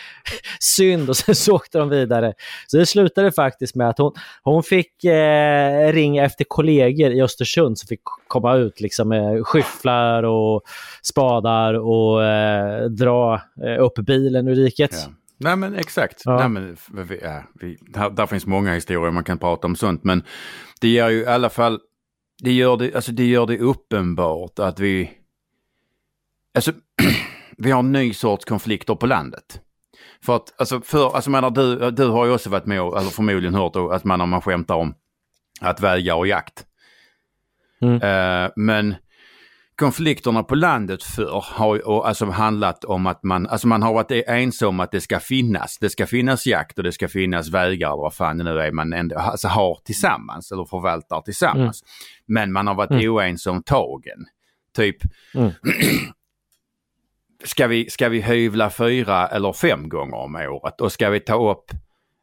synd 0.60 1.08
och 1.08 1.16
sen 1.16 1.34
så 1.34 1.54
åkte 1.54 1.78
de 1.78 1.88
vidare. 1.88 2.34
Så 2.66 2.76
det 2.76 2.86
slutade 2.86 3.32
faktiskt 3.32 3.74
med 3.74 3.88
att 3.88 3.98
hon, 3.98 4.12
hon 4.42 4.62
fick 4.62 5.04
eh, 5.04 5.92
ringa 5.92 6.24
efter 6.24 6.44
kollegor 6.48 7.10
i 7.10 7.22
Östersund 7.22 7.78
som 7.78 7.86
fick 7.86 8.02
komma 8.28 8.54
ut 8.54 8.80
liksom, 8.80 9.08
med 9.08 9.46
skyfflar 9.46 10.22
och 10.22 10.62
spadar 11.02 11.74
och 11.74 12.24
eh, 12.24 12.84
dra 12.84 13.34
eh, 13.64 13.84
upp 13.84 13.94
bilen 13.94 14.48
ur 14.48 14.56
diket. 14.56 14.90
Ja. 14.92 15.12
Nej 15.40 15.56
men 15.56 15.74
exakt. 15.74 16.22
Ja. 16.24 16.38
Nej, 16.38 16.48
men, 16.48 16.76
vi, 17.06 17.20
ja, 17.22 17.42
vi, 17.60 17.78
där, 17.80 18.10
där 18.10 18.26
finns 18.26 18.46
många 18.46 18.74
historier 18.74 19.12
man 19.12 19.24
kan 19.24 19.38
prata 19.38 19.66
om 19.66 19.76
sånt 19.76 20.04
men 20.04 20.22
det 20.80 20.88
ger 20.88 21.08
ju 21.08 21.20
i 21.20 21.26
alla 21.26 21.50
fall, 21.50 21.80
det 22.42 22.52
gör 22.52 22.76
det, 22.76 22.94
alltså 22.94 23.12
det 23.12 23.26
gör 23.26 23.46
det 23.46 23.58
uppenbart 23.58 24.58
att 24.58 24.80
vi, 24.80 25.10
alltså 26.54 26.72
vi 27.56 27.70
har 27.70 27.78
en 27.78 27.92
ny 27.92 28.14
sorts 28.14 28.44
konflikter 28.44 28.94
på 28.94 29.06
landet. 29.06 29.60
För 30.22 30.36
att, 30.36 30.60
alltså, 30.60 30.80
för, 30.80 31.14
alltså 31.14 31.30
menar, 31.30 31.50
du, 31.50 31.90
du 31.90 32.06
har 32.06 32.26
ju 32.26 32.32
också 32.32 32.50
varit 32.50 32.66
med 32.66 32.82
och, 32.82 32.98
eller 33.00 33.10
förmodligen 33.10 33.54
hört 33.54 33.76
att 33.76 34.04
man, 34.04 34.28
man 34.28 34.42
skämtar 34.42 34.74
om 34.74 34.94
att 35.60 35.80
vägar 35.80 36.14
och 36.14 36.26
jakt. 36.26 36.66
Mm. 37.80 37.94
Eh, 38.02 38.50
men 38.56 38.94
konflikterna 39.78 40.42
på 40.42 40.54
landet 40.54 41.02
förr 41.02 41.44
har 41.46 41.74
ju 41.76 41.80
och, 41.82 42.08
alltså, 42.08 42.26
handlat 42.26 42.84
om 42.84 43.06
att 43.06 43.22
man, 43.22 43.46
alltså 43.46 43.68
man 43.68 43.82
har 43.82 43.94
varit 43.94 44.24
ense 44.28 44.66
om 44.66 44.80
att 44.80 44.90
det 44.90 45.00
ska 45.00 45.20
finnas. 45.20 45.78
Det 45.80 45.90
ska 45.90 46.06
finnas 46.06 46.46
jakt 46.46 46.78
och 46.78 46.84
det 46.84 46.92
ska 46.92 47.08
finnas 47.08 47.48
vägar 47.48 47.88
eller 47.88 48.02
vad 48.02 48.14
fan 48.14 48.38
det 48.38 48.44
nu 48.44 48.60
är 48.60 48.72
man 48.72 48.92
ändå 48.92 49.16
alltså, 49.18 49.48
har 49.48 49.78
tillsammans 49.84 50.52
eller 50.52 50.64
förvaltar 50.64 51.20
tillsammans. 51.20 51.82
Men 52.26 52.52
man 52.52 52.66
har 52.66 52.74
varit 52.74 52.90
Mm. 52.90 53.12
oense 53.12 53.50
om 53.50 53.62
tagen. 53.62 54.18
Typ, 54.76 54.96
Mm. 55.34 55.50
ska, 57.44 57.66
vi, 57.66 57.90
ska 57.90 58.08
vi 58.08 58.20
hyvla 58.20 58.70
fyra 58.70 59.26
eller 59.28 59.52
fem 59.52 59.88
gånger 59.88 60.16
om 60.16 60.34
året? 60.36 60.80
Och 60.80 60.92
ska 60.92 61.10
vi 61.10 61.20
ta 61.20 61.50
upp, 61.50 61.70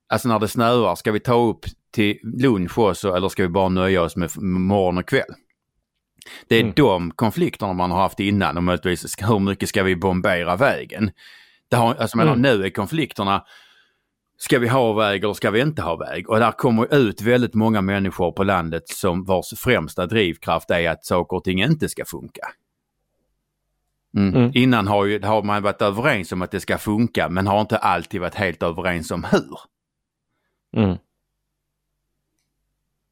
alltså 0.10 0.28
när 0.28 0.40
det 0.40 0.48
snöar, 0.48 0.96
ska 0.96 1.12
vi 1.12 1.20
ta 1.20 1.36
upp 1.50 1.66
till 1.92 2.18
lunch 2.24 2.78
också 2.80 3.16
eller 3.16 3.30
ska 3.30 3.44
vi 3.44 3.50
bara 3.50 3.70
nöja 3.70 4.02
oss 4.02 4.16
med 4.16 4.38
morgon 4.42 4.98
och 4.98 5.08
kväll? 5.08 5.34
Det 6.48 6.56
är 6.56 6.62
Mm. 6.62 6.74
de 6.76 7.12
konflikterna 7.12 7.74
man 7.74 7.92
har 7.92 8.02
haft 8.02 8.20
innan 8.20 8.58
och 8.58 8.64
möjligtvis 8.64 9.16
hur 9.22 9.40
mycket 9.40 9.70
ska 9.70 9.84
vi 9.84 9.96
bombera 9.96 10.56
vägen? 10.56 11.12
Det 11.70 11.76
har, 11.76 11.96
alltså 11.96 12.18
menar, 12.18 12.34
Mm. 12.34 12.42
nu 12.42 12.66
är 12.66 12.70
konflikterna 12.70 13.46
Ska 14.38 14.60
vi 14.60 14.68
ha 14.68 14.94
väg 14.94 15.24
eller 15.24 15.34
ska 15.34 15.52
vi 15.52 15.62
inte 15.62 15.82
ha 15.82 15.96
väg? 15.96 16.30
Och 16.30 16.40
där 16.40 16.52
kommer 16.52 16.96
ut 16.96 17.22
väldigt 17.22 17.54
många 17.54 17.82
människor 17.82 18.32
på 18.32 18.44
landet 18.44 18.88
som 18.90 19.24
vars 19.24 19.54
främsta 19.58 20.06
drivkraft 20.06 20.72
är 20.72 20.90
att 20.90 21.06
saker 21.06 21.38
och 21.38 21.44
ting 21.44 21.62
inte 21.64 21.90
ska 21.90 22.06
funka. 22.06 22.42
Mm. 24.18 24.36
Mm. 24.36 24.52
Innan 24.54 24.88
har, 24.88 25.06
ju, 25.06 25.22
har 25.22 25.44
man 25.44 25.64
varit 25.64 25.82
överens 25.82 26.32
om 26.32 26.42
att 26.42 26.52
det 26.52 26.60
ska 26.60 26.78
funka 26.78 27.30
men 27.30 27.48
har 27.48 27.62
inte 27.62 27.78
alltid 27.78 28.22
varit 28.22 28.36
helt 28.36 28.64
överens 28.64 29.12
om 29.12 29.24
hur. 29.24 29.60
Mm. 30.84 30.98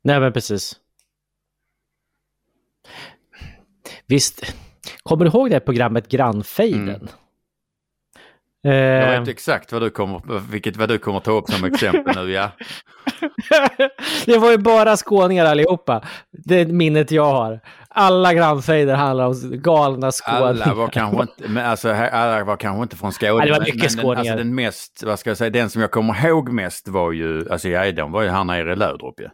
Nej, 0.02 0.20
men 0.20 0.34
precis. 0.34 0.80
Visst, 4.08 4.56
kommer 5.04 5.26
du 5.26 5.32
ihåg 5.32 5.50
det 5.50 5.56
här 5.56 5.60
programmet 5.60 6.08
Grannfejden? 6.08 6.90
Mm. 6.90 7.08
Jag 8.66 9.14
Eh, 9.14 9.20
vet 9.20 9.30
exakt 9.30 9.72
vad 9.72 9.82
du 9.82 9.90
kommer, 9.90 10.40
vilket, 10.52 10.78
vad 10.78 10.90
du 10.90 10.98
kommer 10.98 11.20
ta 11.20 11.32
upp 11.32 11.50
som 11.50 11.66
exempel 11.66 12.26
nu, 12.26 12.32
ja. 12.32 12.50
det 14.26 14.38
var 14.38 14.52
ju 14.52 14.58
bara 14.58 14.98
skåningar 14.98 15.46
allihopa. 15.46 16.04
Det 16.32 16.56
är 16.62 16.66
minnet 16.66 17.12
jag 17.12 17.34
har. 17.34 17.60
Alla 17.88 18.34
grannfejder 18.34 18.96
handlar 18.96 19.28
om 19.28 19.34
galna 19.44 20.12
skåningar. 20.12 20.48
Alla 20.48 20.74
var 20.74 20.88
kanske 20.88 21.22
inte, 21.22 21.48
men 21.50 21.66
alltså, 21.66 21.90
alla 21.92 22.44
var 22.44 22.58
kanske 22.58 22.84
inte 22.84 22.96
från 22.96 23.14
Skåne. 23.14 23.32
Ja, 23.32 23.46
det 23.46 23.52
var 23.52 23.60
mycket 23.60 23.76
men 23.76 23.82
den, 23.82 23.90
skåningar. 23.90 24.20
alltså, 24.20 24.36
den 24.36 24.56
mest, 24.56 25.04
vad 25.04 25.20
ska 25.20 25.30
jag 25.30 25.38
säga, 25.38 25.50
den 25.50 25.70
som 25.70 25.82
jag 25.82 25.92
kommer 25.92 26.26
ihåg 26.26 26.50
mest 26.50 26.88
var 26.88 27.12
ju, 27.12 27.50
alltså 27.52 27.70
ja, 27.70 27.92
de 27.92 28.12
var 28.12 28.22
ju 28.22 28.30
här 28.30 28.44
nere 28.44 28.74
i 28.74 28.76
Löderup 28.76 29.20
ju. 29.20 29.30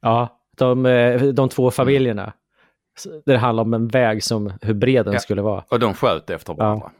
Ja, 0.00 0.40
de, 0.56 0.86
eh, 0.86 1.22
de 1.22 1.48
två 1.48 1.70
familjerna. 1.70 2.32
Så 3.00 3.22
Det 3.26 3.36
handlar 3.36 3.62
om 3.62 3.74
en 3.74 3.88
väg 3.88 4.24
som 4.24 4.52
hur 4.62 4.74
bred 4.74 5.04
den 5.04 5.14
Ja. 5.14 5.20
skulle 5.20 5.42
vara. 5.42 5.64
Och 5.68 5.80
de 5.80 5.94
sköt 5.94 6.30
efter 6.30 6.54
varandra. 6.54 6.90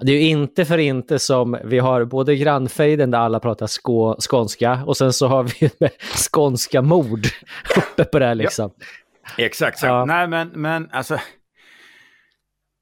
Det 0.00 0.12
är 0.12 0.16
ju 0.22 0.28
inte 0.28 0.64
för 0.64 0.78
inte 0.78 1.18
som 1.18 1.58
vi 1.64 1.78
har 1.78 2.04
både 2.04 2.36
grannfejden 2.36 3.10
där 3.10 3.18
alla 3.18 3.40
pratar 3.40 3.66
skå, 3.66 4.16
skånska 4.30 4.80
och 4.86 4.96
sen 4.96 5.12
så 5.12 5.26
har 5.26 5.42
vi 5.42 5.70
skånska 6.30 6.82
mord 6.82 7.26
uppe 7.76 8.04
på 8.04 8.18
det 8.18 8.26
här 8.26 8.34
liksom. 8.34 8.70
Exakt 9.38 9.78
så. 9.78 9.86
Ja. 9.86 10.04
Nej 10.04 10.28
men, 10.28 10.48
men 10.48 10.88
alltså. 10.92 11.18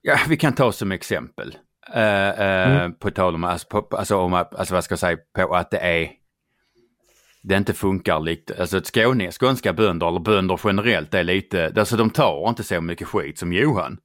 Ja, 0.03 0.17
vi 0.29 0.37
kan 0.37 0.53
ta 0.55 0.73
som 0.73 0.93
exempel. 0.93 1.57
Eh, 1.95 2.29
eh, 2.41 2.89
På 2.91 3.11
tal 3.11 3.35
om, 3.35 3.45
alltså, 3.45 3.69
på, 3.69 3.97
alltså, 3.97 4.17
om, 4.17 4.35
alltså 4.35 4.75
vad 4.75 4.85
ska 4.85 4.93
jag 4.93 4.99
säga, 4.99 5.19
på 5.37 5.55
att 5.55 5.71
det 5.71 5.79
är 5.79 6.09
det 7.43 7.57
inte 7.57 7.75
funkar 7.75 8.21
likt, 8.21 8.61
alltså 8.61 8.81
skåne, 8.85 9.31
skånska 9.33 9.73
bönder 9.73 10.09
eller 10.09 10.21
bönder 10.21 10.61
generellt 10.65 11.15
är 11.15 11.25
lite, 11.25 11.73
alltså 11.77 11.97
de 11.97 12.11
tar 12.11 12.49
inte 12.49 12.63
så 12.63 12.81
mycket 12.81 13.09
skit 13.09 13.39
som 13.39 13.53
Johan. 13.53 13.99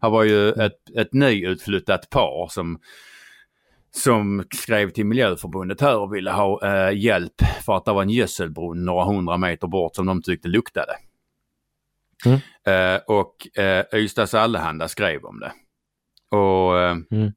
Han 0.00 0.12
var 0.12 0.24
ju 0.24 0.52
ett, 0.52 0.96
ett 0.96 1.12
nyutflyttat 1.12 2.10
par 2.10 2.48
som, 2.50 2.78
som 3.90 4.44
skrev 4.54 4.90
till 4.90 5.06
Miljöförbundet 5.06 5.80
här 5.80 5.98
och 5.98 6.14
ville 6.14 6.30
ha 6.30 6.66
eh, 6.66 6.98
hjälp 6.98 7.42
för 7.64 7.76
att 7.76 7.84
det 7.84 7.92
var 7.92 8.02
en 8.02 8.10
gödselbrunn 8.10 8.84
några 8.84 9.04
hundra 9.04 9.36
meter 9.36 9.66
bort 9.66 9.96
som 9.96 10.06
de 10.06 10.22
tyckte 10.22 10.48
luktade. 10.48 10.92
Mm. 12.26 12.38
Eh, 12.66 13.00
och 13.06 13.58
eh, 13.58 13.84
Ystads 13.94 14.34
Allehanda 14.34 14.88
skrev 14.88 15.24
om 15.24 15.40
det. 15.40 15.52
Och 16.36 16.78
eh, 16.78 16.96
Mm. 17.10 17.32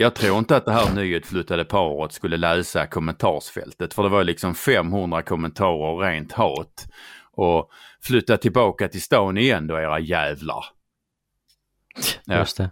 Jag 0.00 0.14
tror 0.14 0.38
inte 0.38 0.56
att 0.56 0.64
det 0.64 0.72
här 0.72 0.94
nyutflyttade 0.94 1.64
paret 1.64 2.12
skulle 2.12 2.36
läsa 2.36 2.86
kommentarsfältet 2.86 3.94
för 3.94 4.02
det 4.02 4.08
var 4.08 4.24
liksom 4.24 4.54
500 4.54 5.22
kommentarer 5.22 5.94
och 5.94 6.02
rent 6.02 6.32
hat. 6.32 6.86
Och 7.32 7.70
flytta 8.02 8.36
tillbaka 8.36 8.88
till 8.88 9.02
stan 9.02 9.38
igen 9.38 9.66
då 9.66 9.78
era 9.78 9.98
jävlar. 9.98 10.64
Ja. 12.24 12.38
Just 12.38 12.56
det. 12.56 12.70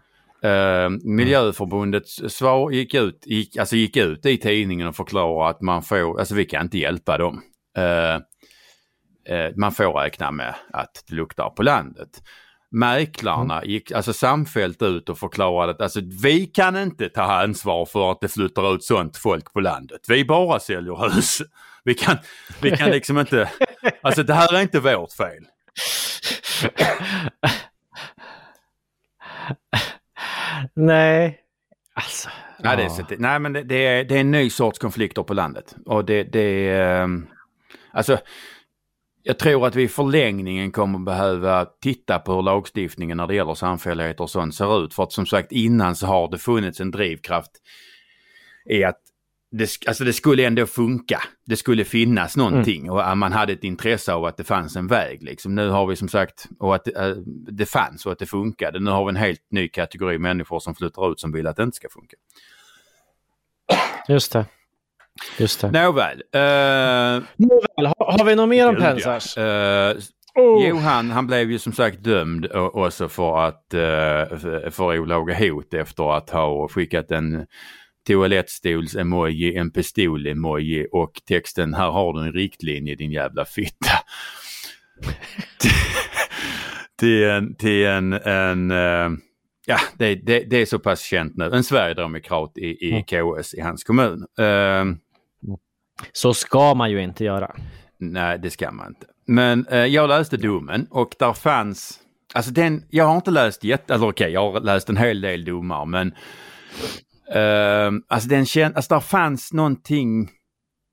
Eh, 0.49 0.91
Miljöförbundets 1.05 2.21
svar 2.29 2.71
gick 2.71 2.95
ut, 2.95 3.23
gick, 3.27 3.57
alltså 3.57 3.77
gick 3.77 3.97
ut 3.97 4.27
i 4.27 4.39
tidningen 4.39 4.87
och 4.87 4.97
förklarade 4.97 5.51
att 5.51 5.61
man 5.61 5.83
får, 5.83 6.19
alltså 6.19 6.35
vi 6.35 6.45
kan 6.45 6.63
inte 6.63 6.79
hjälpa 6.79 7.19
dem. 7.19 7.43
Eh, 7.77 8.15
eh, 9.35 9.53
man 9.57 9.73
får 9.73 9.93
räkna 9.93 10.31
med 10.31 10.55
att 10.73 11.05
det 11.09 11.15
luktar 11.15 11.51
på 11.51 11.63
landet. 11.63 12.23
Mäklarna 12.71 13.65
gick 13.65 13.93
alltså 13.93 14.13
samfällt 14.13 14.83
ut 14.83 15.09
och 15.09 15.19
förklarade 15.19 15.73
att 15.73 15.81
alltså, 15.81 16.01
vi 16.23 16.47
kan 16.47 16.77
inte 16.77 17.09
ta 17.09 17.23
ansvar 17.23 17.87
för 17.87 18.11
att 18.11 18.21
det 18.21 18.29
flyttar 18.29 18.75
ut 18.75 18.85
sånt 18.85 19.17
folk 19.17 19.53
på 19.53 19.61
landet. 19.61 20.01
Vi 20.09 20.25
bara 20.25 20.61
säljer 20.61 21.15
hus. 21.15 21.43
Vi 21.85 21.95
kan, 21.95 22.17
vi 22.63 22.77
kan 22.77 22.91
liksom 22.91 23.19
inte, 23.19 23.51
alltså 24.03 24.23
det 24.23 24.35
här 24.35 24.55
är 24.55 24.63
inte 24.63 24.81
vårt 24.81 25.13
fel. 25.13 25.45
Nej, 30.75 31.41
alltså. 31.95 32.29
Nej, 32.59 32.77
det 32.77 32.83
är, 32.83 32.89
så 32.89 33.03
nej 33.19 33.39
men 33.39 33.53
det, 33.53 33.63
det, 33.63 33.87
är, 33.87 34.05
det 34.05 34.17
är 34.17 34.21
en 34.21 34.31
ny 34.31 34.51
sorts 34.51 34.79
konflikter 34.79 35.23
på 35.23 35.35
landet. 35.35 35.75
Och 35.87 36.05
det, 36.05 36.23
det 36.23 36.69
är... 36.69 37.03
ehm, 37.03 37.27
Alltså, 37.93 38.19
jag 39.29 39.39
tror 39.39 39.67
att 39.67 39.75
vi 39.75 39.83
i 39.83 39.89
förlängningen 39.89 40.73
kommer 40.73 40.99
behöva 40.99 41.65
titta 41.65 42.19
på 42.19 42.35
hur 42.35 42.43
lagstiftningen 42.43 43.17
när 43.17 43.27
det 43.27 43.35
gäller 43.35 43.55
samfälligheter 43.55 44.25
och 44.25 44.31
sånt 44.31 44.55
ser 44.55 44.85
ut. 44.85 44.95
För 44.95 45.03
att 45.03 45.13
som 45.13 45.27
sagt 45.27 45.53
innan 45.53 45.97
så 45.97 46.07
har 46.07 46.31
det 46.31 46.39
funnits 46.39 46.81
en 46.81 46.91
drivkraft 46.91 47.51
i 48.71 48.85
att 48.85 49.01
det, 49.51 49.71
alltså 49.87 50.05
det 50.05 50.13
skulle 50.13 50.47
ändå 50.47 50.67
funka. 50.67 51.23
Det 51.47 51.57
skulle 51.57 51.85
finnas 51.85 52.37
någonting 52.37 52.91
och 52.91 53.09
att 53.11 53.19
man 53.19 53.33
hade 53.33 53.53
ett 53.53 53.65
intresse 53.65 54.13
av 54.13 54.25
att 54.25 54.37
det 54.37 54.45
fanns 54.45 54.77
en 54.77 54.87
väg. 54.87 55.23
Liksom. 55.23 55.55
Nu 55.55 55.69
har 55.69 55.87
vi 55.87 55.97
som 55.97 56.09
sagt, 56.09 56.47
och 56.59 56.75
att 56.75 56.85
det, 56.85 57.09
eh, 57.09 57.17
det 57.53 57.67
fanns 57.67 58.07
och 58.07 58.13
att 58.13 58.19
det 58.19 58.27
funkade. 58.27 58.81
Nu 58.81 58.91
har 58.91 59.05
vi 59.05 59.09
en 59.09 59.17
helt 59.17 59.47
ny 59.51 59.69
kategori 59.69 60.19
människor 60.19 60.61
som 60.61 60.75
flyttar 60.75 61.13
ut 61.13 61.21
som 61.21 61.33
vill 61.33 61.47
att 61.47 61.57
det 61.57 61.63
inte 61.63 61.77
ska 61.77 61.89
funka. 61.89 62.17
Just 64.09 64.33
det. 64.33 64.47
Just 65.39 65.61
det. 65.61 65.71
Nåväl. 65.71 66.17
Uh, 66.17 67.23
Nåväl, 67.37 67.87
har, 67.87 68.19
har 68.19 68.25
vi 68.25 68.35
något 68.35 68.49
mer 68.49 68.69
om 68.69 68.77
Pensars? 68.77 69.39
Uh, 69.39 70.03
Oh. 70.35 70.69
Johan 70.69 71.11
han 71.11 71.27
blev 71.27 71.51
ju 71.51 71.59
som 71.59 71.73
sagt 71.73 72.05
dömd 72.05 72.53
också 72.53 73.09
för 73.09 73.39
att 73.39 73.75
uh, 73.75 74.39
för, 74.71 74.99
olaga 74.99 75.35
hot 75.35 75.75
efter 75.75 76.17
att 76.17 76.31
ha 76.31 76.69
skickat 76.69 77.11
en 77.11 77.47
toalettstols-emoji, 78.09 79.57
en 79.57 79.71
pistol-emoji 79.71 80.87
och 80.93 81.13
texten 81.29 81.75
här 81.75 81.91
har 81.91 82.13
du 82.13 82.21
en 82.21 82.33
riktlinje 82.33 82.95
din 82.95 83.13
jävla 83.13 83.45
fitta. 83.45 83.93
till 86.99 87.25
en, 87.25 87.55
till 87.55 87.87
en, 87.87 88.13
en 88.13 88.71
eh, 88.71 89.11
ja 89.67 89.79
det, 89.99 90.15
det, 90.15 90.45
det 90.51 90.57
är 90.57 90.67
så 90.67 90.79
pass 90.79 91.03
känt 91.03 91.37
nu, 91.37 91.45
en 91.45 91.65
sverigedemokrat 91.65 92.59
i, 92.59 92.67
i 92.67 93.03
KS 93.03 93.55
i 93.55 93.61
hans 93.61 93.85
kommun. 93.85 94.27
Eh, 94.39 94.85
så 96.13 96.35
ska 96.35 96.75
man 96.75 96.91
ju 96.91 97.03
inte 97.03 97.25
göra. 97.25 97.57
Nej, 97.99 98.39
det 98.39 98.51
ska 98.51 98.71
man 98.71 98.89
inte. 98.89 99.07
Men 99.27 99.67
eh, 99.67 99.87
jag 99.87 100.09
läste 100.09 100.37
domen 100.37 100.87
och 100.91 101.15
där 101.19 101.33
fanns, 101.33 102.01
alltså 102.35 102.51
den, 102.51 102.85
jag 102.91 103.05
har 103.05 103.17
inte 103.17 103.31
läst 103.31 103.65
jätte, 103.65 103.95
eller 103.95 104.09
okej, 104.09 104.33
jag 104.33 104.53
har 104.53 104.61
läst 104.61 104.89
en 104.89 104.97
hel 104.97 105.21
del 105.21 105.45
domar 105.45 105.85
men 105.85 106.15
eh, 107.33 108.01
alltså 108.09 108.29
den 108.29 108.47
känd, 108.47 108.77
alltså 108.77 108.95
där 108.95 109.01
fanns 109.01 109.53
någonting, 109.53 110.31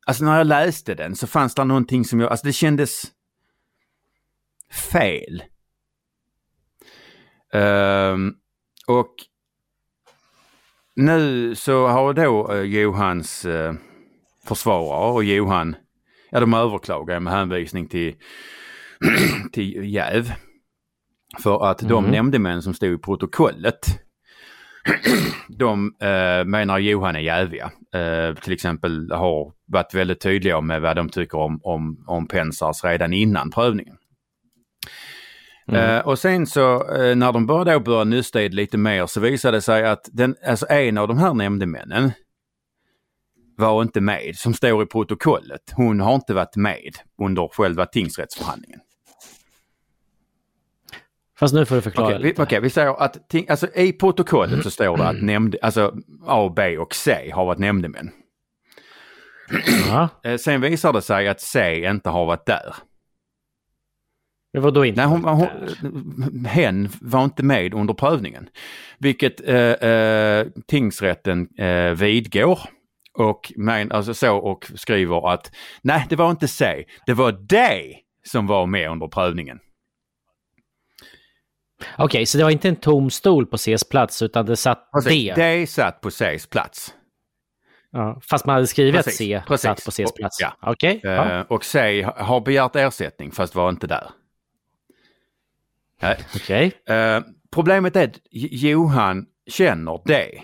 alltså 0.06 0.26
när 0.26 0.38
jag 0.38 0.48
läste 0.48 0.96
den 0.96 1.16
så 1.16 1.28
fanns 1.28 1.56
det 1.56 1.64
någonting 1.64 2.06
som 2.06 2.20
jag, 2.20 2.32
alltså 2.32 2.48
det 2.48 2.54
kändes 2.54 3.04
fel. 4.92 5.44
Eh, 7.54 8.18
och 8.88 9.14
nu 10.96 11.56
så 11.56 11.88
har 11.88 12.14
då 12.14 12.54
eh, 12.54 12.62
Johans 12.62 13.46
eh, 13.46 13.74
försvarare 14.46 15.12
och 15.12 15.24
Johan, 15.24 15.76
ja 16.32 16.40
de 16.40 16.54
överklagar 16.54 17.20
med 17.20 17.34
hänvisning 17.34 17.88
till, 17.88 18.16
till 19.54 19.94
jäv. 19.94 20.32
För 21.44 21.66
att 21.70 21.80
de 21.80 22.04
Mhm. 22.04 22.12
nämndemän 22.12 22.62
som 22.62 22.74
stod 22.74 22.94
i 22.94 22.98
protokollet, 22.98 23.80
de 25.58 25.96
eh, 26.02 26.46
menar 26.46 26.78
Johan 26.80 27.16
är 27.16 27.20
jäviga. 27.20 27.72
Eh, 27.96 28.36
till 28.36 28.54
exempel 28.54 29.12
har 29.12 29.52
varit 29.68 29.94
väldigt 29.94 30.22
tydliga 30.22 30.62
med 30.62 30.82
vad 30.82 30.96
de 30.96 31.10
tycker 31.10 31.38
om, 31.38 31.60
om, 31.64 32.04
om 32.08 32.28
Pensars 32.28 32.84
redan 32.84 33.14
innan 33.14 33.52
prövningen. 33.52 33.96
Eh, 35.72 36.00
och 36.00 36.20
sen 36.20 36.48
så 36.48 36.94
eh, 36.96 37.16
när 37.16 37.32
de 37.32 37.46
började, 37.46 37.72
då 37.74 37.80
börja 37.80 38.04
nysta 38.04 38.42
i 38.42 38.50
det 38.50 38.56
lite 38.56 38.78
mer 38.78 39.06
så 39.06 39.20
visade 39.20 39.58
det 39.58 39.62
sig 39.62 39.86
att 39.86 40.10
den, 40.14 40.36
alltså 40.48 40.66
en 40.70 40.98
av 40.98 41.08
de 41.08 41.18
här 41.18 41.34
nämndemännen 41.34 42.12
var 43.58 43.82
inte 43.82 44.02
med, 44.02 44.36
som 44.36 44.54
står 44.54 44.84
i 44.84 44.86
protokollet. 44.86 45.62
Hon 45.76 46.00
har 46.00 46.16
inte 46.16 46.34
varit 46.34 46.56
med 46.56 46.96
under 47.22 47.48
själva 47.48 47.86
tingsrättsförhandlingen. 47.86 48.80
Fast 51.40 51.54
nu 51.54 51.66
får 51.66 51.76
du 51.76 51.82
förklara 51.82 52.18
vi, 52.18 52.24
lite. 52.24 52.44
okej, 52.44 52.62
vi 52.62 52.70
säger 52.70 53.04
att 53.04 53.30
ting, 53.30 53.46
alltså, 53.50 53.68
i 53.76 53.94
protokollet 53.94 54.64
så 54.64 54.72
står 54.72 54.98
det 54.98 55.08
att 55.08 55.22
nämnd, 55.22 55.56
alltså, 55.62 55.96
A, 56.26 56.54
B 56.56 56.78
och 56.78 56.96
C 56.96 57.32
har 57.34 57.46
varit 57.46 57.60
nämndemän. 57.60 58.12
Eh, 60.24 60.38
sen 60.38 60.62
visar 60.62 60.94
det 60.94 61.02
sig 61.02 61.28
att 61.28 61.42
C 61.42 61.86
inte 61.90 62.10
har 62.10 62.26
varit 62.26 62.46
där. 62.46 62.76
Men 64.54 64.62
vadå 64.62 64.86
inte? 64.86 65.02
Nej, 65.02 65.10
hon, 65.10 65.24
hon, 65.24 65.48
där? 66.42 66.50
hen 66.50 66.90
var 67.02 67.24
inte 67.24 67.44
med 67.44 67.74
under 67.74 67.94
prövningen. 67.94 68.50
Vilket 68.98 69.48
eh, 69.48 69.90
eh, 69.90 70.48
tingsrätten 70.68 71.48
eh, 71.58 71.92
vidgår. 71.92 72.60
Och, 73.18 73.54
men, 73.56 73.92
alltså 73.92 74.14
så, 74.14 74.38
och 74.38 74.72
skriver 74.76 75.34
att 75.34 75.52
nej, 75.82 76.06
det 76.10 76.16
var 76.16 76.32
inte 76.32 76.48
C. 76.48 76.86
Det 77.06 77.14
var 77.14 77.32
D 77.32 77.58
som 78.28 78.48
var 78.48 78.66
med 78.66 78.90
under 78.90 79.08
prövningen. 79.08 79.60
Okej, 81.98 82.26
så 82.26 82.38
det 82.38 82.44
var 82.44 82.52
inte 82.52 82.68
en 82.70 82.76
tom 82.76 83.10
stol 83.10 83.46
på 83.46 83.58
Cs 83.58 83.84
plats 83.90 84.22
utan 84.22 84.46
det 84.46 84.56
satt 84.58 84.90
D. 85.06 85.34
D 85.36 85.68
satt 85.68 86.02
på 86.02 86.10
Cs 86.10 86.48
plats. 86.48 86.94
Ja, 87.92 88.22
fast 88.30 88.46
man 88.46 88.54
hade 88.54 88.68
skrivit 88.68 88.96
att 89.00 89.06
Precis, 89.06 89.18
C 89.18 89.44
precis. 89.48 89.62
satt 89.64 89.86
på 89.86 89.92
Cs 89.92 90.00
Och- 90.12 90.16
plats. 90.16 90.38
ja. 90.42 90.58
Okej. 90.62 91.00
Ja. 91.04 91.40
Eh, 91.40 91.46
och 91.46 91.66
C 91.66 92.02
har 92.18 92.42
begärt 92.42 92.76
ersättning 92.76 93.32
fast 93.32 93.56
var 93.56 93.70
inte 93.70 93.88
där. 93.88 94.10
Okej. 96.36 96.72
Eh, 96.86 97.22
problemet 97.52 97.96
är 97.96 98.04
att 98.08 98.20
Johan 98.32 99.26
känner 99.48 100.02
D. 100.06 100.42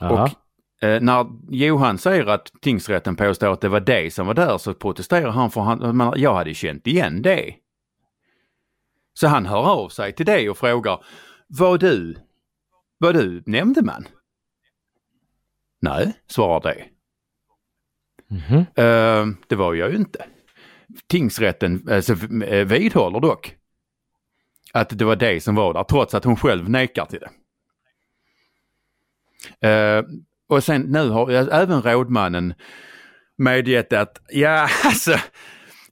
Och 0.00 0.30
eh, 0.82 1.00
när 1.00 1.26
Johan 1.50 1.98
säger 1.98 2.26
att 2.26 2.52
tingsrätten 2.60 3.16
påstår 3.16 3.52
att 3.52 3.60
det 3.60 3.68
var 3.68 3.80
det 3.80 4.14
som 4.14 4.26
var 4.26 4.34
där 4.34 4.58
så 4.58 4.74
protesterar 4.74 5.30
han 5.30 5.50
för 5.50 5.60
han, 5.60 5.80
jag 5.80 5.94
menar, 5.94 6.16
jag 6.16 6.34
hade 6.34 6.50
ju 6.50 6.54
känt 6.54 6.86
igen 6.86 7.22
det. 7.22 7.54
Så 9.14 9.26
han 9.26 9.46
hör 9.46 9.70
av 9.70 9.88
sig 9.88 10.12
till 10.12 10.26
det 10.26 10.50
och 10.50 10.58
frågar, 10.58 11.04
var 11.46 11.78
du, 11.78 12.16
var 12.98 13.12
du 13.12 13.42
nämndeman? 13.46 14.08
Nej, 15.80 16.12
svarar 16.26 16.60
det. 16.60 16.84
Mhm. 18.28 18.58
Eh, 18.74 19.26
det 19.46 19.56
var 19.56 19.74
jag 19.74 19.90
ju 19.90 19.96
inte. 19.96 20.24
Tingsrätten 21.06 21.86
alltså, 21.90 22.12
eh, 22.44 22.66
vidhåller 22.66 23.20
dock 23.20 23.56
att 24.72 24.98
det 24.98 25.04
var 25.04 25.16
det 25.16 25.40
som 25.40 25.54
var 25.54 25.74
där 25.74 25.84
trots 25.84 26.14
att 26.14 26.24
hon 26.24 26.36
själv 26.36 26.70
nekar 26.70 27.06
till 27.06 27.20
det. 27.20 27.30
Eh, 29.68 30.04
och 30.52 30.64
sen 30.64 30.82
nu 30.82 31.08
har 31.08 31.30
jag, 31.30 31.48
även 31.62 31.82
rådmannen 31.82 32.54
medgett 33.38 33.92
att 33.92 34.18
ja 34.28 34.68
alltså 34.84 35.16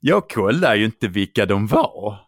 jag 0.01 0.29
kollar 0.29 0.75
ju 0.75 0.85
inte 0.85 1.07
vilka 1.07 1.45
de 1.45 1.67
var. 1.67 2.19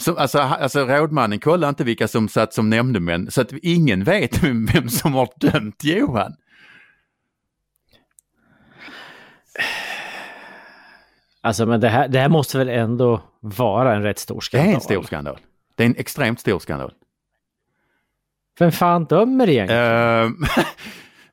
Som, 0.00 0.16
alltså, 0.16 0.38
alltså 0.38 0.84
rådmannen 0.86 1.38
kollar 1.40 1.68
inte 1.68 1.84
vilka 1.84 2.08
som 2.08 2.28
satt 2.28 2.54
som 2.54 2.70
nämndemän 2.70 3.30
så 3.30 3.40
att 3.40 3.52
ingen 3.52 4.04
vet 4.04 4.42
vem, 4.74 4.88
som 4.88 5.14
har 5.14 5.28
dömt 5.36 5.84
Johan. 5.84 6.32
Alltså 11.40 11.66
men 11.66 11.80
det 11.80 11.88
här, 11.88 12.08
det 12.08 12.18
här 12.20 12.28
måste 12.28 12.58
väl 12.58 12.68
ändå 12.68 13.22
vara 13.40 13.94
en 13.96 14.02
rätt 14.02 14.18
stor 14.18 14.36
Det 14.36 14.44
skandal? 14.44 14.70
är 14.70 14.74
en 14.74 14.80
stor 14.80 15.02
skandal. 15.02 15.38
Det 15.74 15.82
är 15.82 15.86
en 15.86 15.96
extremt 15.96 16.40
stor 16.40 16.58
skandal. 16.58 16.92
Vem 18.58 18.72
fan 18.72 19.04
dömer 19.04 19.48
egentligen? 19.48 19.82
Ehm, 19.84 20.36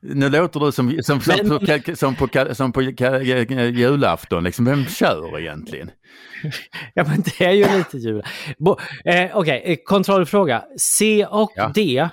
nu 0.00 0.28
låter 0.28 0.60
du 0.60 0.72
som, 0.72 0.98
som, 1.02 1.20
som, 1.20 1.34
Men- 1.48 1.58
på, 1.82 1.96
som 1.96 2.14
på, 2.14 2.28
som 2.54 2.72
på 2.72 2.82
julafton, 2.82 4.44
liksom, 4.44 4.64
vem 4.64 4.84
kör 4.84 5.40
egentligen? 5.40 5.90
Ja 6.94 7.04
men 7.08 7.22
det 7.22 7.44
är 7.44 7.50
ju 7.52 7.78
lite 7.78 7.98
jul. 7.98 8.22
Bo- 8.58 8.76
Eh, 9.04 9.30
Okej, 9.36 9.62
eh, 9.64 9.76
kontrollfråga. 9.84 10.64
C 10.78 11.26
och 11.30 11.52
Ja. 11.54 11.72
D, 11.74 12.08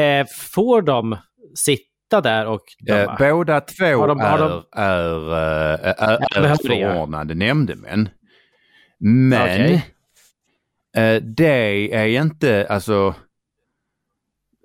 eh, 0.00 0.26
får 0.52 0.82
de 0.82 1.16
sitta 1.54 2.20
där 2.22 2.46
och 2.46 2.60
döma? 2.86 3.02
Eh, 3.12 3.16
båda 3.18 3.60
två 3.60 3.84
Har 3.84 4.08
de- 4.08 4.20
har 4.20 4.38
är, 4.38 4.48
de- 4.48 4.64
är, 4.76 5.32
eh, 5.32 5.94
är, 6.08 6.36
är 6.36 6.42
behövliga. 6.42 6.92
förordnade 6.92 7.34
nämndemän. 7.34 8.08
Men 9.00 9.42
Okej. 9.42 9.86
eh, 10.96 11.22
det 11.22 11.94
är 11.94 12.06
inte, 12.06 12.66
alltså 12.70 13.14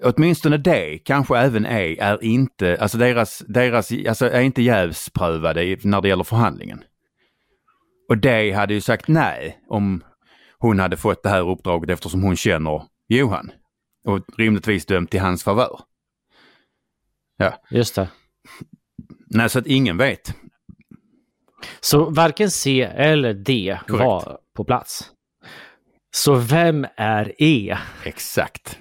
åtminstone 0.03 0.57
det, 0.57 0.97
kanske 0.97 1.37
även 1.37 1.65
E, 1.65 1.97
är 1.99 2.23
inte, 2.23 2.77
alltså 2.81 2.97
deras, 2.97 3.43
deras 3.47 3.91
alltså 4.07 4.29
är 4.29 4.41
inte 4.41 4.61
jävsprövade 4.61 5.77
när 5.83 6.01
det 6.01 6.07
gäller 6.07 6.23
förhandlingen. 6.23 6.83
Och 8.09 8.17
det 8.17 8.51
hade 8.51 8.73
ju 8.73 8.81
sagt 8.81 9.07
nej 9.07 9.59
om 9.67 10.03
hon 10.57 10.79
hade 10.79 10.97
fått 10.97 11.23
det 11.23 11.29
här 11.29 11.49
uppdraget 11.49 11.89
eftersom 11.89 12.23
hon 12.23 12.35
känner 12.35 12.83
Johan. 13.07 13.51
Och 14.05 14.21
rimligtvis 14.37 14.85
dömt 14.85 15.13
i 15.13 15.17
hans 15.17 15.43
favör. 15.43 15.79
Just 17.69 17.95
det. 17.95 18.09
Nej, 19.27 19.49
så 19.49 19.59
att 19.59 19.67
ingen 19.67 19.97
vet. 19.97 20.35
Så 21.79 22.09
varken 22.09 22.51
C 22.51 22.81
eller 22.81 23.33
D 23.33 23.79
Korrekt. 23.87 24.05
var 24.05 24.39
på 24.55 24.63
plats. 24.63 25.11
Så 26.11 26.35
vem 26.35 26.87
är 26.97 27.33
E? 27.37 27.77
Exakt. 28.03 28.79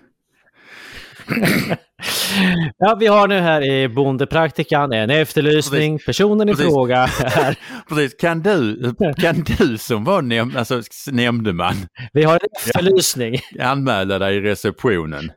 Ja, 2.79 2.97
vi 3.01 3.07
har 3.07 3.29
nu 3.29 3.41
här 3.41 3.63
i 3.63 3.89
Bondepraktikan 3.89 4.93
en 4.93 5.11
efterlysning. 5.11 5.99
Personen 5.99 6.49
i 6.49 6.53
Precis. 6.53 6.67
fråga 6.67 6.97
är... 7.21 7.59
Precis, 7.89 8.15
kan 8.15 8.43
du, 8.43 8.95
kan 9.19 9.45
du 9.59 9.79
som 9.79 10.05
var 10.05 10.23
näm 10.23 10.57
alltså, 10.57 10.83
nämndeman 11.11 11.75
Vi 12.13 12.23
har 12.23 12.35
en 12.35 12.49
efterlysning. 12.57 13.41
anmäla 13.61 14.19
dig 14.19 14.37
i 14.37 14.41
receptionen? 14.41 15.33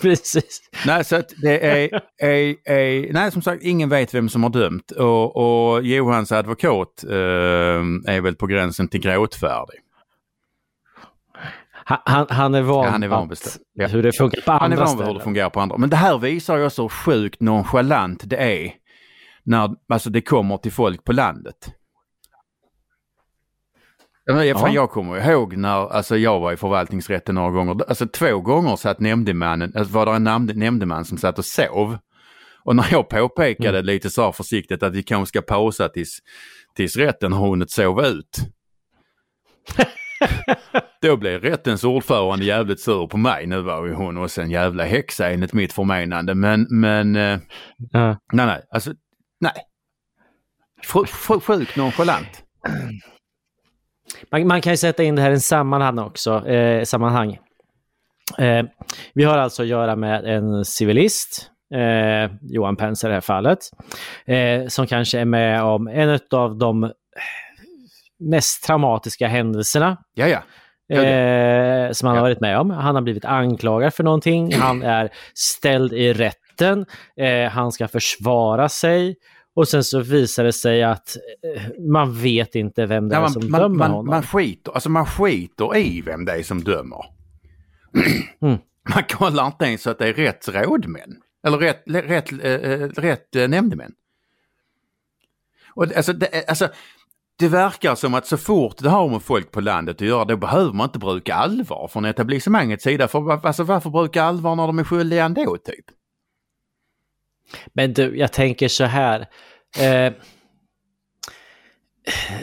Precis. 0.00 0.60
Nej, 0.86 1.04
så 1.04 1.22
det 1.42 1.66
är, 1.66 2.00
är, 2.22 2.70
är, 2.72 3.12
nej 3.12 3.32
som 3.32 3.42
sagt 3.42 3.62
ingen 3.62 3.88
vet 3.88 4.14
vem 4.14 4.28
som 4.28 4.42
har 4.42 4.50
dömt 4.50 4.90
och, 4.90 5.36
och 5.36 5.82
Johans 5.82 6.32
advokat 6.32 7.04
eh, 7.04 7.16
är 8.14 8.20
väl 8.20 8.34
på 8.34 8.46
gränsen 8.46 8.88
till 8.88 9.00
gråtfärdig. 9.00 9.80
Han, 12.04 12.26
han, 12.30 12.54
är 12.54 12.62
van, 12.62 12.84
Ja, 12.84 12.90
han 12.90 13.02
är 13.02 13.08
van 13.08 13.32
att-. 13.32 13.58
Ja. 13.72 13.86
hur 13.86 14.02
det 14.02 14.12
funkar 14.12 14.40
på 14.40 14.52
Han 14.52 14.72
är 14.72 14.76
andra 14.76 14.84
van 14.84 14.98
vid 14.98 15.06
hur 15.06 15.14
det 15.14 15.20
fungerar 15.20 15.50
på 15.50 15.60
andra. 15.60 15.76
Men 15.76 15.90
det 15.90 15.96
här 15.96 16.18
visar 16.18 16.56
ju 16.56 16.64
också 16.66 16.82
hur 16.82 16.88
sjukt 16.88 17.40
nonchalant 17.40 18.22
det 18.24 18.36
är 18.36 18.72
när 19.42 19.74
alltså, 19.88 20.10
det 20.10 20.20
kommer 20.20 20.56
till 20.56 20.72
folk 20.72 21.04
på 21.04 21.12
landet. 21.12 21.56
Ja, 24.24 24.34
men, 24.34 24.54
fan, 24.54 24.68
Ja. 24.72 24.74
Jag 24.74 24.90
kommer 24.90 25.30
ihåg 25.30 25.56
när 25.56 25.92
alltså, 25.92 26.16
jag 26.16 26.40
var 26.40 26.52
i 26.52 26.56
förvaltningsrätten 26.56 27.34
några 27.34 27.50
gånger. 27.50 27.76
Alltså 27.88 28.06
två 28.06 28.40
gånger 28.40 28.76
satt 28.76 29.00
nämndemannen, 29.00 29.72
alltså, 29.76 29.94
var 29.94 30.06
det 30.06 30.12
en 30.12 30.24
namn, 30.24 30.52
nämndeman 30.54 31.04
som 31.04 31.18
satt 31.18 31.38
och 31.38 31.44
sov. 31.44 31.98
Och 32.64 32.76
när 32.76 32.86
jag 32.90 33.08
påpekade 33.08 33.78
Mm. 33.78 33.84
lite 33.86 34.10
så 34.10 34.22
här 34.24 34.32
försiktigt 34.32 34.82
att 34.82 34.94
vi 34.94 35.02
kanske 35.02 35.28
ska 35.28 35.42
pausa 35.42 35.88
tills, 35.88 36.18
tills 36.76 36.96
rätten 36.96 37.32
har 37.32 37.48
hunnit 37.48 37.70
sova 37.70 38.06
ut. 38.06 38.38
Då 41.02 41.16
blev 41.16 41.40
rättens 41.42 41.84
ordförande 41.84 42.44
jävligt 42.44 42.80
sur 42.80 43.06
på 43.06 43.16
mig. 43.16 43.46
Nu 43.46 43.60
var 43.60 43.86
ju 43.86 43.94
hon 43.94 44.16
också 44.16 44.42
en 44.42 44.50
jävla 44.50 44.84
häxa 44.84 45.30
enligt 45.30 45.52
mitt 45.52 45.72
förmenande. 45.72 46.34
Men, 46.34 46.66
men 46.70 47.14
Ja. 47.92 48.16
nej, 48.32 48.46
nej, 48.46 48.62
alltså 48.70 48.92
nej. 49.40 49.52
Sjukt 51.46 51.76
nonchalant. 51.76 52.44
Man, 54.32 54.46
man 54.46 54.60
kan 54.60 54.72
ju 54.72 54.76
sätta 54.76 55.02
in 55.02 55.16
det 55.16 55.22
här 55.22 55.30
i 55.30 55.34
en 55.34 55.40
sammanhang 55.40 55.98
också. 55.98 56.46
Eh, 56.48 56.84
sammanhang. 56.84 57.38
Eh, 58.38 58.64
vi 59.14 59.24
har 59.24 59.38
alltså 59.38 59.62
att 59.62 59.68
göra 59.68 59.96
med 59.96 60.24
en 60.24 60.64
civilist, 60.64 61.50
eh, 61.74 62.32
Johan 62.42 62.76
Pence 62.76 63.06
i 63.06 63.08
det 63.08 63.14
här 63.14 63.20
fallet, 63.20 63.58
eh, 64.26 64.66
som 64.68 64.86
kanske 64.86 65.18
är 65.18 65.24
med 65.24 65.62
om 65.62 65.88
en 65.88 66.18
av 66.30 66.58
de 66.58 66.92
mest 68.30 68.64
traumatiska 68.64 69.28
händelserna 69.28 69.96
Ja, 70.14 70.42
Ja, 70.92 71.04
eh, 71.04 71.92
som 71.92 72.06
han 72.06 72.16
har 72.16 72.22
varit 72.22 72.40
med 72.40 72.58
om. 72.58 72.70
Han 72.70 72.94
har 72.94 73.02
blivit 73.02 73.24
anklagad 73.24 73.94
för 73.94 74.04
någonting. 74.04 74.54
Han 74.54 74.82
är 74.82 75.10
ställd 75.34 75.92
i 75.92 76.12
rätten. 76.12 76.86
Eh, 77.16 77.50
han 77.50 77.72
ska 77.72 77.88
försvara 77.88 78.68
sig. 78.68 79.16
Och 79.54 79.68
sen 79.68 79.84
så 79.84 80.00
visar 80.00 80.44
det 80.44 80.52
sig 80.52 80.82
att 80.82 81.16
eh, 81.56 81.62
man 81.90 82.14
vet 82.14 82.54
inte 82.54 82.86
vem 82.86 83.08
det 83.08 83.14
ja 83.14 83.18
är 83.18 83.22
man, 83.22 83.30
som 83.30 83.50
man, 83.50 83.60
dömer 83.60 83.76
man, 83.76 83.90
honom. 83.90 84.06
man, 84.06 84.22
skiter, 84.22 84.72
alltså 84.72 84.88
man 84.88 85.06
skiter 85.06 85.76
i 85.76 86.00
vem 86.00 86.24
det 86.24 86.32
är 86.32 86.42
som 86.42 86.64
dömer. 86.64 87.04
Mm. 88.42 88.58
Man 88.94 89.02
kollar 89.08 89.46
inte 89.46 89.64
ens 89.64 89.86
att 89.86 89.98
det 89.98 90.08
är 90.08 90.12
rätt 90.12 90.48
rådmän. 90.48 91.16
Eller 91.46 91.58
rätt, 91.58 91.82
rätt, 91.86 92.32
rätt 92.98 93.36
äh, 93.36 93.48
nämndemän. 93.48 93.92
Och 95.74 95.96
alltså, 95.96 96.12
det, 96.12 96.48
alltså, 96.48 96.68
det 97.40 97.48
verkar 97.48 97.94
som 97.94 98.14
att 98.14 98.26
så 98.26 98.36
fort 98.36 98.76
det 98.78 98.88
har 98.88 99.08
med 99.08 99.22
folk 99.22 99.50
på 99.50 99.60
landet 99.60 99.96
att 99.96 100.08
göra, 100.08 100.24
då 100.24 100.36
behöver 100.36 100.72
man 100.72 100.84
inte 100.84 100.98
bruka 100.98 101.34
allvar 101.34 101.88
från 101.92 102.04
etablissemangets 102.04 102.84
sida. 102.84 103.08
För 103.08 103.20
var- 103.20 103.46
alltså, 103.46 103.62
varför 103.64 103.90
bruka 103.90 104.22
allvar 104.22 104.56
när 104.56 104.66
de 104.66 104.78
är 104.78 104.84
skyldiga 104.84 105.24
ändå, 105.24 105.56
typ? 105.56 105.84
Men 107.72 107.92
du, 107.92 108.18
jag 108.18 108.32
tänker 108.32 108.68
så 108.68 108.84
här. 108.84 109.26
Eh, 109.80 110.12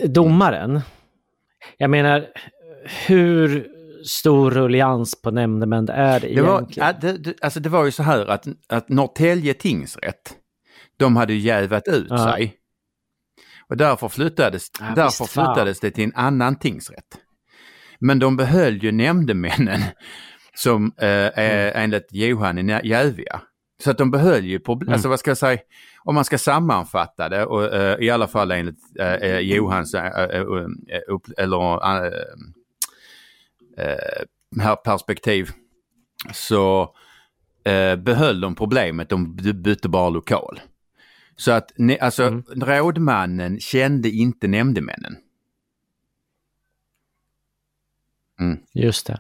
domaren, 0.07 0.81
jag 1.77 1.89
menar, 1.89 2.27
hur 3.07 3.67
stor 4.05 4.51
rullians 4.51 5.21
på 5.21 5.31
nämndemän 5.31 5.89
är 5.89 6.19
det 6.19 6.27
Det 6.35 6.41
var, 6.41 6.57
egentligen? 6.57 6.95
det, 7.01 7.17
det, 7.17 7.33
alltså 7.41 7.59
det 7.59 7.69
var 7.69 7.85
ju 7.85 7.91
så 7.91 8.03
här 8.03 8.25
att, 8.25 8.45
att 8.69 8.89
Norrtälje 8.89 9.53
tingsrätt, 9.53 10.33
de 10.97 11.15
hade 11.15 11.33
ju 11.33 11.39
jävat 11.39 11.87
ut 11.87 12.07
Ja. 12.09 12.17
sig. 12.33 12.53
Och 13.69 13.77
därför 13.77 14.07
flyttades, 14.09 14.67
Ja, 14.79 14.85
därför 14.95 15.23
visst 15.23 15.33
flyttades 15.33 15.79
det 15.79 15.91
till 15.91 16.03
en 16.03 16.15
annan 16.15 16.55
tingsrätt. 16.59 17.17
Men 17.99 18.19
de 18.19 18.37
behöll 18.37 18.83
ju 18.83 18.91
nämndemännen 18.91 19.81
som 20.55 20.85
eh, 20.97 21.07
är 21.07 21.31
Mm. 21.71 21.83
enligt 21.83 22.07
Johan 22.11 22.57
i 22.69 22.81
Jävia. 22.87 23.41
Så 23.83 23.91
att 23.91 23.97
de 23.97 24.11
behöll 24.11 24.45
ju, 24.45 24.59
på, 24.59 24.73
Mm. 24.73 24.93
alltså 24.93 25.09
vad 25.09 25.19
ska 25.19 25.29
jag 25.31 25.37
säga, 25.37 25.59
om 26.03 26.15
man 26.15 26.25
ska 26.25 26.37
sammanfatta 26.37 27.29
det 27.29 27.45
och 27.45 27.75
eh, 27.75 27.97
i 27.99 28.09
alla 28.09 28.27
fall 28.27 28.51
enligt 28.51 28.79
eh, 28.99 29.13
eh, 29.13 29.39
Johans 29.39 29.93
eh, 29.93 30.05
eh, 30.05 30.39
eh, 30.39 31.01
upp, 31.07 31.23
eller 31.37 31.57
här 34.61 34.75
perspektiv 34.75 35.49
så 36.33 36.95
eh, 37.65 37.95
behöll 37.95 38.41
de 38.41 38.55
problemet, 38.55 39.09
de 39.09 39.35
by- 39.35 39.53
bytte 39.53 39.89
bara 39.89 40.09
lokal. 40.09 40.59
Så 41.39 41.51
att 41.51 41.71
ne, 41.75 41.99
alltså, 41.99 42.23
Mm. 42.23 42.43
rådmannen 42.55 43.59
kände 43.59 44.09
inte 44.09 44.47
nämndemännen. 44.47 45.17
Just 48.73 49.07
det. 49.07 49.19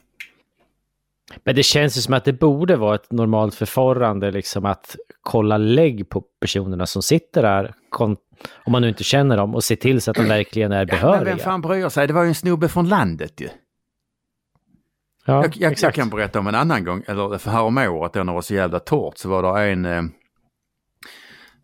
Men 1.43 1.55
det 1.55 1.63
känns 1.63 1.97
ju 1.97 2.01
som 2.01 2.13
att 2.13 2.25
det 2.25 2.33
borde 2.33 2.75
vara 2.75 2.95
ett 2.95 3.11
normalt 3.11 3.55
förfarande, 3.55 4.31
liksom 4.31 4.65
att 4.65 4.95
kolla 5.21 5.57
lägg 5.57 6.09
på 6.09 6.21
personerna 6.39 6.85
som 6.85 7.01
sitter 7.01 7.41
där, 7.41 7.73
om 8.65 8.71
man 8.71 8.81
nu 8.81 8.89
inte 8.89 9.03
känner 9.03 9.37
dem, 9.37 9.55
och 9.55 9.63
se 9.63 9.75
till 9.75 10.01
så 10.01 10.11
att 10.11 10.17
de 10.17 10.23
verkligen 10.27 10.71
är 10.71 10.77
Men 10.77 10.87
behöriga. 10.87 11.23
vem 11.35 11.37
fan 11.37 11.61
bryr 11.61 11.89
sig? 11.89 12.07
Det 12.07 12.13
var 12.13 12.23
ju 12.23 12.27
en 12.29 12.35
snubbe 12.35 12.67
från 12.69 12.89
landet 12.89 13.41
ju. 13.41 13.49
ja, 15.25 15.43
Jag, 15.43 15.57
jag, 15.57 15.73
jag 15.81 15.93
kan 15.93 16.09
berätta 16.09 16.39
om 16.39 16.47
en 16.47 16.55
annan 16.55 16.83
gång, 16.83 17.03
eller 17.07 17.37
för 17.37 17.51
här 17.51 17.61
om 17.61 17.77
året 17.77 18.13
då 18.13 18.19
när 18.19 18.25
det 18.25 18.35
var 18.35 18.41
så 18.41 18.53
jävla 18.53 18.79
torrt 18.79 19.17
så 19.17 19.29
var 19.29 19.59
det 19.59 19.71
en 19.71 19.85
eh, 19.85 20.03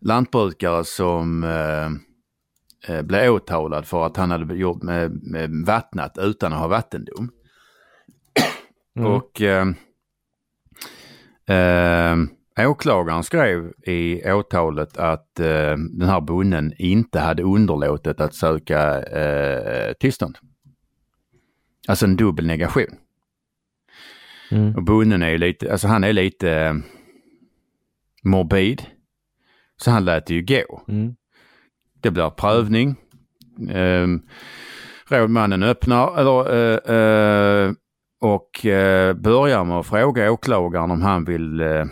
lantbrukare 0.00 0.84
som 0.84 1.44
eh, 1.44 1.86
eh, 2.94 3.02
blev 3.02 3.32
åtalad 3.32 3.86
för 3.86 4.06
att 4.06 4.16
han 4.16 4.30
hade 4.30 4.54
gjort 4.54 4.82
med, 4.82 5.22
med 5.22 5.50
vattnat 5.66 6.18
utan 6.18 6.52
att 6.52 6.58
ha 6.58 6.68
vattendom. 6.68 7.30
Mm. 8.96 9.12
Och 9.12 9.42
eh, 9.42 9.66
eh, 11.46 12.16
åklagaren 12.70 13.22
skrev 13.22 13.72
i 13.82 14.32
åtalet 14.32 14.96
att 14.96 15.40
eh, 15.40 15.76
den 15.76 16.08
här 16.08 16.20
bonden 16.20 16.72
inte 16.78 17.20
hade 17.20 17.42
underlåtit 17.42 18.20
att 18.20 18.34
söka 18.34 19.02
eh, 19.02 19.92
tillstånd. 19.92 20.38
Alltså 21.88 22.06
en 22.06 22.16
dubbel 22.16 22.46
negation. 22.46 22.96
Mm. 24.50 24.74
Och 24.76 24.82
bonden 24.82 25.22
är 25.22 25.38
lite, 25.38 25.72
alltså 25.72 25.88
han 25.88 26.04
är 26.04 26.12
lite 26.12 26.50
eh, 26.50 26.74
morbid. 28.22 28.82
Så 29.76 29.90
han 29.90 30.04
lät 30.04 30.26
det 30.26 30.34
ju 30.34 30.42
gå. 30.42 30.82
Mm. 30.88 31.14
Det 32.00 32.10
blir 32.10 32.30
prövning. 32.30 32.96
Um, 33.74 34.22
rådmannen 35.08 35.62
öppnar 35.62 36.18
eller, 36.18 36.54
eh, 36.54 36.96
eh, 36.96 37.72
och 38.20 38.66
eh, 38.66 39.14
börjar 39.14 39.64
med 39.64 39.76
att 39.76 39.86
fråga 39.86 40.32
åklagaren 40.32 40.90
om 40.90 41.02
han 41.02 41.24
vill 41.24 41.60
eh, 41.60 41.84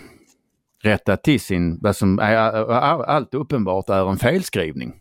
rätta 0.82 1.16
till 1.16 1.40
sin, 1.40 1.78
vad 1.82 1.96
som 1.96 2.18
är, 2.18 2.70
allt 3.02 3.34
uppenbart 3.34 3.88
är 3.88 4.10
en 4.10 4.16
felskrivning. 4.16 4.94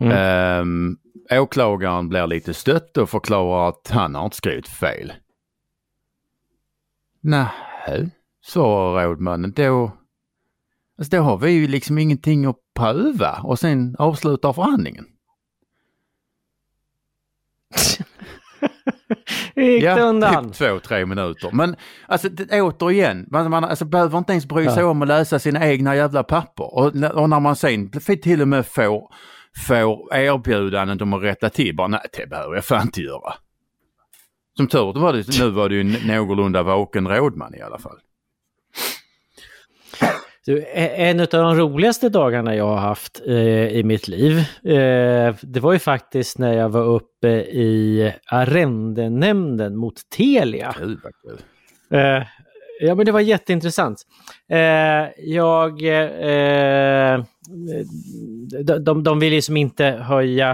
Mm. 0.00 0.60
Um, 0.60 0.98
åklagaren 1.30 2.08
blir 2.08 2.26
lite 2.26 2.54
stött 2.54 2.96
och 2.96 3.10
förklarar 3.10 3.68
att 3.68 3.90
han 3.90 4.14
har 4.14 4.24
inte 4.24 4.36
skrivit 4.36 4.68
fel. 4.68 5.12
Nej, 7.20 7.48
svarar 8.44 9.08
rådmannen. 9.08 9.52
Då, 9.56 9.92
alltså 10.98 11.16
då 11.16 11.22
har 11.22 11.38
vi 11.38 11.50
ju 11.50 11.68
liksom 11.68 11.98
ingenting 11.98 12.44
att 12.46 12.56
pröva 12.78 13.40
och 13.42 13.58
sen 13.58 13.96
avslutar 13.98 14.52
förhandlingen. 14.52 15.04
Gick 19.54 19.82
det 19.82 19.86
ja, 19.86 20.00
undan? 20.00 20.44
typ 20.44 20.54
två, 20.54 20.78
tre 20.80 21.06
minuter. 21.06 21.50
Men 21.52 21.76
alltså 22.06 22.28
det, 22.28 22.62
återigen, 22.62 23.26
man, 23.30 23.50
man 23.50 23.64
alltså, 23.64 23.84
behöver 23.84 24.18
inte 24.18 24.32
ens 24.32 24.46
bry 24.46 24.64
sig 24.64 24.78
Ja. 24.82 24.86
om 24.90 25.02
att 25.02 25.08
läsa 25.08 25.38
sina 25.38 25.66
egna 25.68 25.96
jävla 25.96 26.22
papper. 26.22 26.74
Och, 26.74 26.94
när- 26.94 27.12
och 27.16 27.30
när 27.30 27.40
man 27.40 27.56
sen 27.56 27.90
till 28.22 28.42
och 28.42 28.48
med 28.48 28.66
får, 28.66 29.08
får 29.66 30.14
erbjudandet 30.14 31.02
om 31.02 31.12
att 31.12 31.22
rätta 31.22 31.50
till, 31.50 31.76
bara 31.76 31.88
nej 31.88 32.00
det 32.16 32.26
behöver 32.26 32.54
jag 32.54 32.64
fan 32.64 32.82
inte 32.82 33.00
göra. 33.00 33.34
Som 34.56 34.66
tur 34.68 34.92
var 35.00 35.12
det, 35.12 35.38
nu 35.40 35.50
var 35.50 35.68
det 35.68 35.74
ju 35.74 36.06
någorlunda 36.06 36.62
vaken 36.62 37.08
rådman 37.08 37.54
i 37.54 37.60
alla 37.60 37.78
fall. 37.78 37.98
Du, 40.48 40.64
en 40.74 41.20
av 41.20 41.26
de 41.26 41.54
roligaste 41.54 42.08
dagarna 42.08 42.54
jag 42.54 42.66
har 42.66 42.76
haft 42.76 43.22
eh, 43.26 43.68
i 43.68 43.82
mitt 43.84 44.08
liv, 44.08 44.38
eh, 44.64 45.34
det 45.42 45.60
var 45.60 45.72
ju 45.72 45.78
faktiskt 45.78 46.38
när 46.38 46.52
jag 46.52 46.68
var 46.68 46.84
uppe 46.84 47.28
i 47.38 48.12
arrendenämnden 48.26 49.76
mot 49.76 49.94
Telia. 50.16 50.74
Vad 50.78 51.12
kul. 51.22 51.40
Eh, 51.98 52.22
ja, 52.80 52.94
men 52.94 53.06
det 53.06 53.12
var 53.12 53.20
jätteintressant. 53.20 54.02
Eh, 54.50 55.08
jag... 55.18 55.82
Eh, 55.82 57.24
de, 58.64 58.84
de, 58.84 59.02
de 59.02 59.18
ville 59.18 59.36
liksom 59.36 59.56
inte 59.56 59.84
höja 59.84 60.50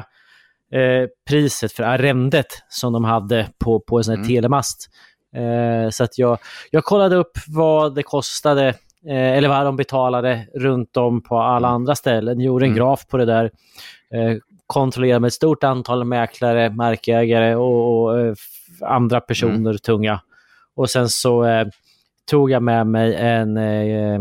eh, 0.73 1.09
priset 1.29 1.73
för 1.73 1.83
arrendet 1.83 2.47
som 2.69 2.93
de 2.93 3.05
hade 3.05 3.49
på, 3.59 3.81
på 3.81 3.99
en 3.99 4.05
sån 4.05 4.13
här 4.13 4.19
Mm. 4.19 4.29
telemast. 4.29 4.91
Så 5.91 6.05
att 6.05 6.19
jag, 6.19 6.39
jag 6.71 6.85
kollade 6.85 7.17
upp 7.17 7.39
vad 7.49 7.95
det 7.95 8.03
kostade, 8.03 8.75
eller 9.09 9.49
vad 9.49 9.65
de 9.67 9.77
betalade 9.77 10.47
runt 10.55 10.97
om 10.97 11.23
på 11.23 11.39
alla 11.39 11.69
andra 11.69 11.95
ställen. 11.95 12.41
Gjorde 12.41 12.65
en 12.65 12.71
Mm. 12.71 12.79
graf 12.79 13.07
på 13.07 13.17
det 13.17 13.25
där. 13.25 13.45
Eh, 14.15 14.37
kontrollerade 14.67 15.21
med 15.21 15.29
ett 15.29 15.35
stort 15.35 15.65
antal 15.65 16.05
mäklare, 16.05 16.71
markägare 16.71 17.55
och, 17.55 18.03
och 18.05 18.21
eh, 18.21 18.35
andra 18.81 19.21
personer 19.21 19.75
tunga. 19.75 20.21
Och 20.77 20.91
sen 20.91 21.09
så 21.09 21.45
eh, 21.45 21.67
tog 22.31 22.51
jag 22.51 22.63
med 22.63 22.87
mig 22.87 23.15
en 23.15 23.57
eh, 23.57 24.15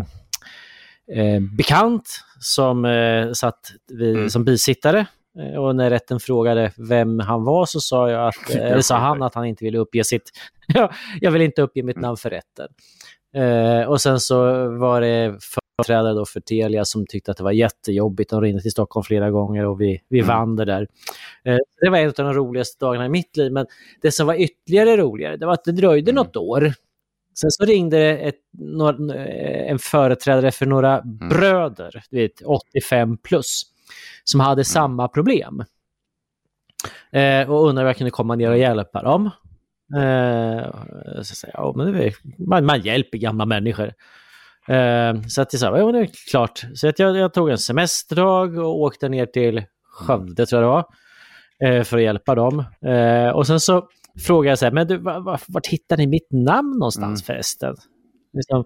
eh, 1.12 1.42
bekant 1.58 2.10
som 2.40 2.86
eh, 2.86 3.32
satt 3.32 3.60
vid, 3.88 4.16
Mm. 4.16 4.30
som 4.30 4.46
bisittare. 4.46 5.06
Eh, 5.40 5.56
Och 5.60 5.76
när 5.76 5.90
rätten 5.90 6.20
frågade 6.20 6.72
vem 6.78 7.20
han 7.20 7.44
var 7.44 7.66
så 7.66 7.80
sa, 7.82 8.10
jag 8.10 8.28
att, 8.28 8.50
eh, 8.56 8.66
eller 8.72 8.82
sa 8.82 8.98
han 8.98 9.24
att 9.24 9.36
han 9.36 9.46
inte 9.46 9.64
ville 9.66 9.78
uppge 9.78 10.04
sitt... 10.04 10.32
Ja, 10.68 10.92
jag 11.22 11.32
vill 11.32 11.42
inte 11.42 11.62
uppge 11.62 11.84
mitt 11.84 11.98
namn 11.98 12.18
för 12.18 12.30
rätten. 12.30 12.68
Eh, 13.34 13.88
och 13.90 14.02
sen 14.02 14.20
så 14.20 14.36
var 14.78 15.02
det 15.02 15.36
företrädare 15.42 16.14
då 16.14 16.26
för 16.26 16.40
Telia 16.40 16.86
som 16.86 17.06
tyckte 17.08 17.32
att 17.32 17.38
det 17.38 17.44
var 17.44 17.52
jättejobbigt. 17.52 18.30
De 18.30 18.42
ringde 18.42 18.62
till 18.62 18.72
Stockholm 18.72 19.04
flera 19.04 19.32
gånger 19.32 19.66
och 19.66 19.82
vi, 19.82 20.02
vi 20.10 20.20
Mm. 20.20 20.28
vann 20.28 20.56
det 20.56 20.66
där. 20.66 20.88
Eh, 21.44 21.58
det 21.82 21.90
var 21.90 21.98
en 21.98 22.08
av 22.08 22.14
de 22.14 22.34
roligaste 22.34 22.86
dagarna 22.86 23.06
i 23.06 23.10
mitt 23.10 23.38
liv. 23.38 23.52
Men 23.52 23.66
det 24.02 24.12
som 24.12 24.28
var 24.28 24.36
ytterligare 24.42 24.98
roligare, 24.98 25.38
det 25.38 25.46
var 25.46 25.54
att 25.54 25.64
det 25.64 25.72
dröjde 25.72 26.12
Mm. 26.12 26.24
något 26.24 26.36
år. 26.36 26.74
Sen 27.36 27.52
så 27.52 27.66
ringde 27.66 27.98
det 27.98 28.18
ett, 28.18 28.36
några, 28.60 29.16
en 29.66 29.80
företrädare 29.80 30.52
för 30.52 30.66
några 30.66 31.02
bröder, 31.02 32.04
du 32.10 32.18
vet, 32.18 32.42
85 32.46 33.18
plus, 33.18 33.62
som 34.24 34.40
hade 34.40 34.64
samma 34.64 35.08
problem. 35.08 35.64
Eh, 37.12 37.52
och 37.52 37.68
undrade 37.70 37.82
om 37.86 37.88
jag 37.88 37.98
kunde 37.98 38.12
komma 38.12 38.36
ner 38.36 38.50
och 38.52 38.58
hjälpa 38.58 39.02
dem. 39.04 39.30
Eh, 39.98 40.72
så 41.22 41.36
sa 41.36 41.48
jag, 41.54 41.64
ja, 41.64 41.74
men 41.76 41.94
det 41.94 42.08
är, 42.08 42.14
man, 42.38 42.66
man 42.66 42.82
hjälper 42.82 43.18
gamla 43.18 43.46
människor. 43.46 43.94
Eh, 44.68 45.22
så 45.28 45.42
att 45.42 45.54
jag 45.54 45.60
sa, 45.60 45.78
ja 45.78 45.86
men 45.86 45.94
det 45.94 46.00
är 46.00 46.10
klart. 46.32 46.64
Så 46.74 46.88
att 46.88 47.00
jag, 47.00 47.18
jag 47.18 47.34
tog 47.34 47.50
en 47.50 47.58
semesterdag 47.58 48.58
och 48.58 48.82
åkte 48.82 49.10
ner 49.10 49.26
till 49.26 49.64
Skövde 49.90 50.46
tror 50.46 50.62
jag 50.62 50.70
det 50.70 50.74
var. 50.74 50.86
Eh, 51.70 51.84
för 51.84 51.98
att 51.98 52.04
hjälpa 52.04 52.36
dem. 52.36 52.64
Eh, 52.86 53.30
och 53.30 53.48
sen 53.48 53.60
så 53.60 53.88
frågade 54.26 54.52
jag 54.52 54.60
så 54.60 54.66
här, 54.66 54.72
men 54.72 54.88
du, 54.88 54.98
var, 54.98 55.20
var, 55.20 55.42
vart 55.48 55.68
hittar 55.68 55.98
ni 55.98 56.08
mitt 56.08 56.32
namn 56.32 56.78
någonstans 56.80 57.26
förresten? 57.26 57.76
Liksom, 58.34 58.66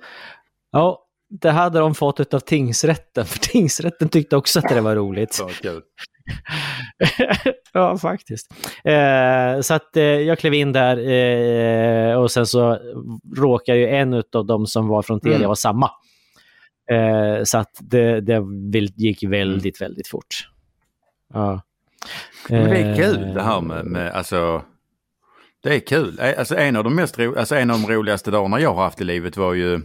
ja, 0.72 1.03
det 1.30 1.49
hade 1.49 1.80
de 1.80 1.95
fått 1.95 2.34
av 2.34 2.39
tingsrätten, 2.39 3.26
för 3.26 3.39
tingsrätten 3.39 4.09
tyckte 4.09 4.36
också 4.36 4.59
att 4.59 4.70
det 4.70 4.82
var 4.82 4.95
roligt. 4.95 5.45
Kul. 5.61 5.82
ja, 7.73 7.97
faktiskt. 7.97 8.53
Eh, 8.84 9.61
så 9.61 9.73
att 9.73 9.97
eh, 9.97 10.03
jag 10.03 10.39
klev 10.39 10.53
in 10.53 10.73
där 10.73 10.97
eh, 11.09 12.15
och 12.21 12.32
sen 12.32 12.45
så 12.45 12.80
råkade 13.38 13.78
ju 13.78 13.88
en 13.88 14.13
av 14.13 14.45
de 14.45 14.65
som 14.67 14.88
var 14.88 15.01
från 15.01 15.19
Telia 15.19 15.36
Mm. 15.36 15.47
vara 15.47 15.55
samma. 15.55 15.91
Eh, 16.91 17.43
så 17.43 17.57
att 17.57 17.71
det, 17.82 18.21
det 18.21 18.43
gick 18.95 19.23
väldigt, 19.23 19.82
väldigt 19.82 20.07
fort. 20.07 20.49
Ja. 21.34 21.61
Men 22.49 22.69
det 22.69 22.78
är 22.78 22.89
Eh, 22.89 22.95
kul 22.95 23.34
det 23.34 23.41
här 23.41 23.61
med, 23.61 23.86
med 23.86 24.11
alltså. 24.11 24.61
Det 25.63 25.75
är 25.75 25.80
kul. 25.80 26.19
Eh, 26.19 26.34
Alltså 26.39 26.55
en 26.55 26.75
av 26.75 26.84
de 26.84 26.95
mest 26.95 27.19
ro, 27.19 27.36
alltså 27.38 27.55
en 27.55 27.71
av 27.71 27.80
de 27.82 27.93
roligaste 27.93 28.32
dagarna 28.32 28.59
jag 28.59 28.73
har 28.73 28.84
haft 28.84 29.01
i 29.01 29.03
livet 29.03 29.38
var 29.38 29.53
ju 29.53 29.82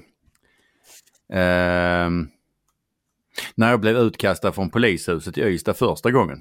ehm, 1.33 2.29
när 3.55 3.71
jag 3.71 3.81
blev 3.81 3.97
utkastad 3.97 4.53
från 4.53 4.71
polishuset 4.71 5.39
i 5.39 5.41
Ystad 5.43 5.75
första 5.75 6.11
gången. 6.11 6.41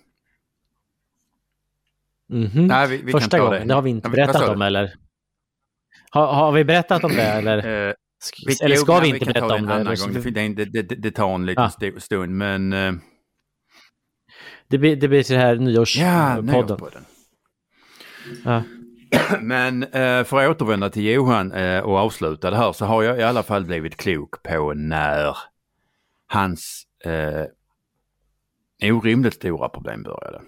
mhm. 2.29 2.67
Nej, 2.67 2.87
vi, 2.89 2.97
vi 2.97 3.11
Första 3.11 3.39
gången, 3.39 3.67
det. 3.67 3.73
har 3.73 3.81
vi 3.81 3.89
inte 3.89 4.07
Ja, 4.07 4.11
berättat 4.11 4.49
om 4.49 4.61
eller? 4.61 4.93
Har, 6.11 6.33
har 6.33 6.51
vi 6.51 6.63
berättat 6.63 7.03
om 7.03 7.11
det 7.11 7.23
eller? 7.23 7.57
Eh, 7.57 7.93
vi, 8.47 8.55
eller 8.63 8.75
jo, 8.75 8.81
ska 8.81 8.93
men 8.93 9.01
vi 9.01 9.07
inte 9.07 9.19
kan 9.19 9.33
berätta 9.33 9.47
ta 9.49 9.55
om 9.55 9.65
det? 9.67 9.73
annan 9.73 9.87
eller? 9.87 9.97
gång. 9.97 10.13
Det, 10.33 10.55
det, 10.55 10.65
det, 10.65 10.81
det, 10.83 10.95
det 10.95 11.11
tar 11.11 11.35
en 11.35 11.45
liten 11.45 11.63
Ah. 11.63 11.67
st- 11.67 11.99
stund 11.99 12.37
men 12.37 12.73
eh, 12.73 12.93
Det 14.67 14.77
blir, 14.77 14.95
det 14.95 15.07
blir 15.07 15.23
till 15.23 15.35
det 15.35 15.41
här 15.41 15.53
ja, 15.55 15.61
nyårspodden. 15.61 16.45
nyårspodden. 16.45 17.05
Ja. 18.45 18.63
Men 19.41 19.83
eh, 19.83 20.23
för 20.23 20.37
att 20.45 20.49
återvända 20.49 20.89
till 20.89 21.03
Johan 21.05 21.51
eh, 21.51 21.79
och 21.79 21.97
avsluta 21.97 22.49
det 22.51 22.57
här 22.57 22.73
så 22.73 22.85
har 22.85 23.03
jag 23.03 23.19
i 23.19 23.23
alla 23.23 23.43
fall 23.43 23.65
blivit 23.65 23.97
klok 23.97 24.43
på 24.43 24.73
när 24.73 25.37
hans 26.31 26.83
eh, 27.05 27.45
orimligt 28.93 29.33
stora 29.33 29.69
problem 29.69 30.03
började. 30.03 30.41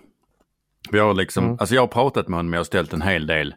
Vi 0.92 1.00
har 1.00 1.14
liksom, 1.14 1.44
Mm. 1.46 1.58
alltså 1.60 1.76
jag 1.76 1.82
har 1.82 1.88
pratat 1.88 2.28
med 2.28 2.38
honom, 2.40 2.54
jag 2.54 2.60
har 2.60 2.64
ställt 2.66 2.94
en 2.94 3.02
hel 3.02 3.28
del 3.28 3.56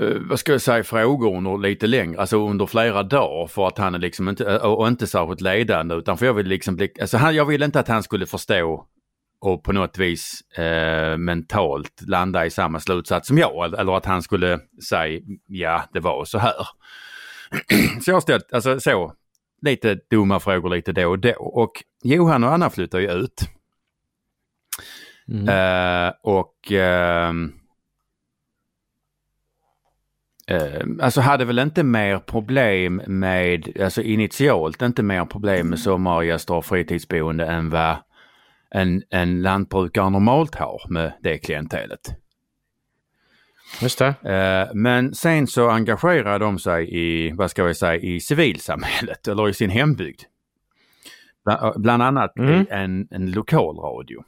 eh, 0.00 0.16
vad 0.28 0.38
ska 0.38 0.52
jag 0.52 0.60
säga, 0.60 0.84
frågor 0.84 1.36
under 1.36 1.58
lite 1.58 1.86
längre, 1.86 2.20
alltså 2.20 2.48
under 2.48 2.66
flera 2.66 3.02
dagar 3.02 3.46
för 3.46 3.66
att 3.66 3.78
han 3.78 3.94
är 3.94 3.98
liksom 3.98 4.28
inte, 4.28 4.58
och, 4.58 4.78
och 4.80 4.88
inte 4.88 5.06
särskilt 5.06 5.40
ledande 5.40 5.94
utan 5.94 6.18
för 6.18 6.26
jag 6.26 6.34
vill 6.34 6.46
liksom 6.46 6.76
bli, 6.76 6.90
alltså 7.00 7.16
han, 7.16 7.34
jag 7.34 7.44
vill 7.44 7.62
inte 7.62 7.80
att 7.80 7.88
han 7.88 8.02
skulle 8.02 8.26
förstå 8.26 8.86
och 9.40 9.64
på 9.64 9.72
något 9.72 9.98
vis 9.98 10.40
eh, 10.58 11.16
mentalt 11.16 12.02
landa 12.06 12.46
i 12.46 12.50
samma 12.50 12.80
slutsats 12.80 13.28
som 13.28 13.38
jag 13.38 13.80
eller 13.80 13.96
att 13.96 14.06
han 14.06 14.22
skulle 14.22 14.60
säga 14.88 15.20
ja 15.46 15.82
det 15.92 16.00
var 16.00 16.24
så 16.24 16.38
här. 16.38 16.54
så 18.02 18.10
jag 18.10 18.16
har 18.16 18.20
ställt, 18.20 18.52
alltså 18.52 18.80
så, 18.80 19.14
lite 19.62 19.98
dumma 20.10 20.40
frågor 20.40 20.70
lite 20.70 20.92
då 20.92 21.08
och 21.08 21.18
då 21.18 21.32
och 21.38 21.72
Johan 22.02 22.44
och 22.44 22.52
Anna 22.52 22.70
flyttar 22.70 22.98
ju 22.98 23.10
ut. 23.10 23.48
Mm. 25.28 25.48
Eh, 25.48 26.12
och 26.22 26.72
ehm, 26.72 27.52
eh, 30.46 30.86
alltså 31.02 31.20
hade 31.20 31.44
väl 31.44 31.58
inte 31.58 31.82
mer 31.82 32.18
problem 32.18 33.02
med, 33.06 33.82
alltså 33.82 34.02
initialt 34.02 34.82
inte 34.82 35.02
mer 35.02 35.24
problem 35.24 35.68
med 35.68 35.78
sommargäster 35.78 36.54
och 36.54 36.66
fritidsboende 36.66 37.46
än 37.46 37.70
vad 37.70 37.96
en, 38.70 39.02
en 39.10 39.42
lantbrukare 39.42 40.10
normalt 40.10 40.54
har 40.54 40.86
med 40.90 41.12
det 41.22 41.38
klientelet. 41.38 42.00
Just 43.82 43.98
det. 43.98 44.06
Eh, 44.24 44.74
men 44.74 45.14
sen 45.14 45.46
så 45.46 45.68
engagerar 45.70 46.38
de 46.38 46.58
sig 46.58 46.94
i, 46.94 47.30
vad 47.32 47.50
ska 47.50 47.64
vi 47.64 47.74
säga, 47.74 47.96
i 47.96 48.20
civilsamhället 48.20 49.28
eller 49.28 49.48
i 49.48 49.54
sin 49.54 49.70
hembygd. 49.70 50.20
Bla- 51.48 51.78
Bland 51.78 52.02
annat 52.02 52.38
Mm. 52.38 52.60
i 52.60 52.66
en, 52.70 53.08
en 53.10 53.30
lokalradio. 53.30 54.24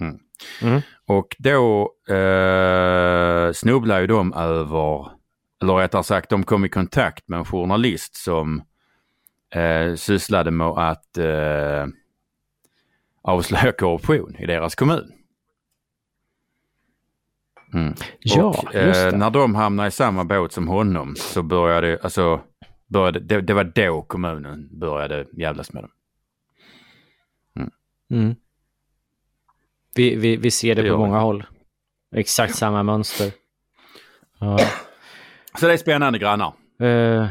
Mm. 0.00 0.18
Mm. 0.62 0.80
Och 1.06 1.36
då 1.38 1.92
eh, 2.14 3.52
snubblade 3.52 4.00
ju 4.00 4.06
de 4.06 4.32
över, 4.34 5.10
eller 5.62 5.74
rättare 5.74 6.02
sagt 6.04 6.30
de 6.30 6.42
kom 6.44 6.64
i 6.64 6.68
kontakt 6.68 7.28
med 7.28 7.38
en 7.38 7.44
journalist 7.44 8.16
som 8.16 8.62
eh, 9.54 9.94
sysslade 9.94 10.50
med 10.50 10.66
att 10.66 11.18
eh, 11.18 11.86
avslöja 13.22 13.72
korruption 13.72 14.36
i 14.38 14.46
deras 14.46 14.74
kommun. 14.74 15.12
Mm. 17.74 17.94
Ja, 18.18 18.44
och, 18.44 18.74
eh, 18.74 19.10
det. 19.10 19.16
när 19.16 19.30
de 19.30 19.54
hamnade 19.54 19.88
i 19.88 19.90
samma 19.90 20.24
båt 20.24 20.52
som 20.52 20.68
honom 20.68 21.16
så 21.16 21.42
började, 21.42 21.98
alltså, 22.02 22.40
började 22.86 23.20
det, 23.20 23.40
det 23.40 23.54
var 23.54 23.64
då 23.64 24.02
kommunen 24.02 24.78
började 24.78 25.26
jävlas 25.32 25.72
med 25.72 25.82
dem. 25.82 25.90
Mm. 28.10 28.34
Vi, 29.94 30.16
vi, 30.16 30.36
vi 30.36 30.50
ser 30.50 30.74
det, 30.74 30.82
Det 30.82 30.90
på 30.90 30.98
många 30.98 31.18
håll. 31.18 31.44
Exakt 32.16 32.54
samma 32.54 32.82
mönster. 32.82 33.32
Ja. 34.40 34.58
Så 35.60 35.66
det 35.66 35.72
är 35.72 35.76
spännande 35.76 36.18
grannar. 36.18 36.46
Eh, 36.80 37.26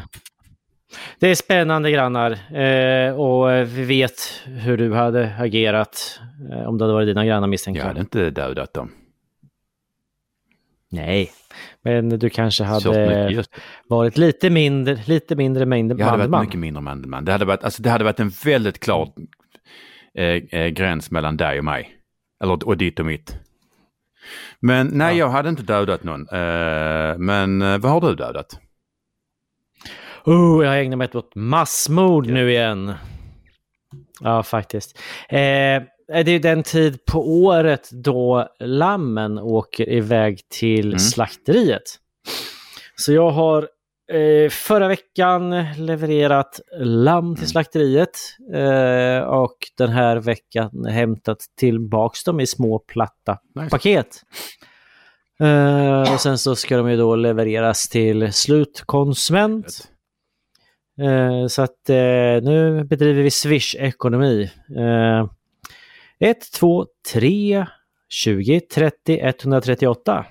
det 1.18 1.28
är 1.28 1.34
spännande 1.34 1.90
grannar 1.90 2.30
eh, 2.60 3.20
och 3.20 3.50
vi 3.78 3.84
vet 3.84 4.42
hur 4.44 4.76
du 4.76 4.94
hade 4.94 5.34
agerat 5.38 6.20
eh, 6.52 6.68
om 6.68 6.78
det 6.78 6.84
hade 6.84 6.94
varit 6.94 7.08
dina 7.08 7.24
grannar 7.26 7.48
misstänker 7.48 7.80
Jag 7.80 7.84
jag. 7.84 7.88
hade 7.88 8.00
inte 8.00 8.30
dödat 8.30 8.74
dem. 8.74 8.90
Nej, 10.90 11.32
men 11.82 12.08
du 12.08 12.30
kanske 12.30 12.64
hade 12.64 13.44
varit 13.88 14.18
lite 14.18 14.50
mindre, 14.50 14.98
lite 15.06 15.36
mindre 15.36 15.66
mängd 15.66 16.00
Jag 16.00 16.06
hade 16.06 16.26
varit 16.26 16.46
mycket 16.46 16.60
mindre 16.60 16.82
Mandelmann. 16.82 17.24
Det 17.24 17.32
hade 17.32 17.44
varit, 17.44 17.64
alltså, 17.64 17.82
det 17.82 17.90
hade 17.90 18.04
varit 18.04 18.20
en 18.20 18.32
väldigt 18.44 18.80
klar 18.80 19.12
eh, 20.14 20.60
eh, 20.60 20.68
gräns 20.68 21.10
mellan 21.10 21.36
dig 21.36 21.58
och 21.58 21.64
mig. 21.64 21.92
Eller 22.42 22.68
och 22.68 22.76
ditt 22.76 23.00
och 23.00 23.06
mitt. 23.06 23.36
Men 24.60 24.86
nej, 24.92 25.18
jag 25.18 25.28
hade 25.28 25.48
inte 25.48 25.62
dödat 25.62 26.04
någon. 26.04 26.28
Eh, 26.28 27.18
men 27.18 27.62
eh, 27.62 27.78
vad 27.78 27.92
har 27.92 28.00
du 28.00 28.14
dödat? 28.14 28.60
Oh, 30.24 30.64
jag 30.64 30.80
ägnar 30.80 30.96
mig 30.96 31.08
åt 31.14 31.34
massmord 31.34 32.26
nu 32.26 32.50
igen. 32.50 32.94
Ja, 34.20 34.42
faktiskt. 34.42 34.98
Eh, 35.28 35.82
det 36.08 36.30
är 36.30 36.38
den 36.38 36.62
tid 36.62 37.04
på 37.04 37.28
året 37.44 37.88
då 37.92 38.48
lammen 38.60 39.38
åker 39.38 39.88
iväg 39.88 40.40
till 40.48 40.86
Mm. 40.86 40.98
slakteriet. 40.98 41.82
Så 42.96 43.12
jag 43.12 43.30
har 43.30 43.68
eh, 44.12 44.50
förra 44.50 44.88
veckan 44.88 45.50
levererat 45.78 46.60
lamm 46.80 47.34
till 47.34 47.42
Mm. 47.42 47.48
slakteriet 47.48 48.18
eh, 48.54 49.18
och 49.28 49.56
den 49.78 49.88
här 49.90 50.16
veckan 50.16 50.84
hämtat 50.84 51.38
tillbaks 51.58 52.24
dem 52.24 52.40
i 52.40 52.46
små 52.46 52.78
platta 52.78 53.38
Nice. 53.54 53.70
paket. 53.70 54.22
Eh, 55.40 56.12
och 56.14 56.20
sen 56.20 56.38
så 56.38 56.56
ska 56.56 56.76
de 56.76 56.90
ju 56.90 56.96
då 56.96 57.16
levereras 57.16 57.88
till 57.88 58.32
slutkonsument. 58.32 59.88
Eh, 61.00 61.46
så 61.46 61.62
att 61.62 61.90
eh, 61.90 61.96
nu 62.42 62.84
bedriver 62.84 63.22
vi 63.22 63.30
Swish-ekonomi. 63.30 64.50
Eh, 66.20 66.28
1, 66.30 66.52
2, 66.52 66.86
3, 67.12 67.66
20, 68.08 68.60
30, 68.60 69.20
138. 69.22 70.26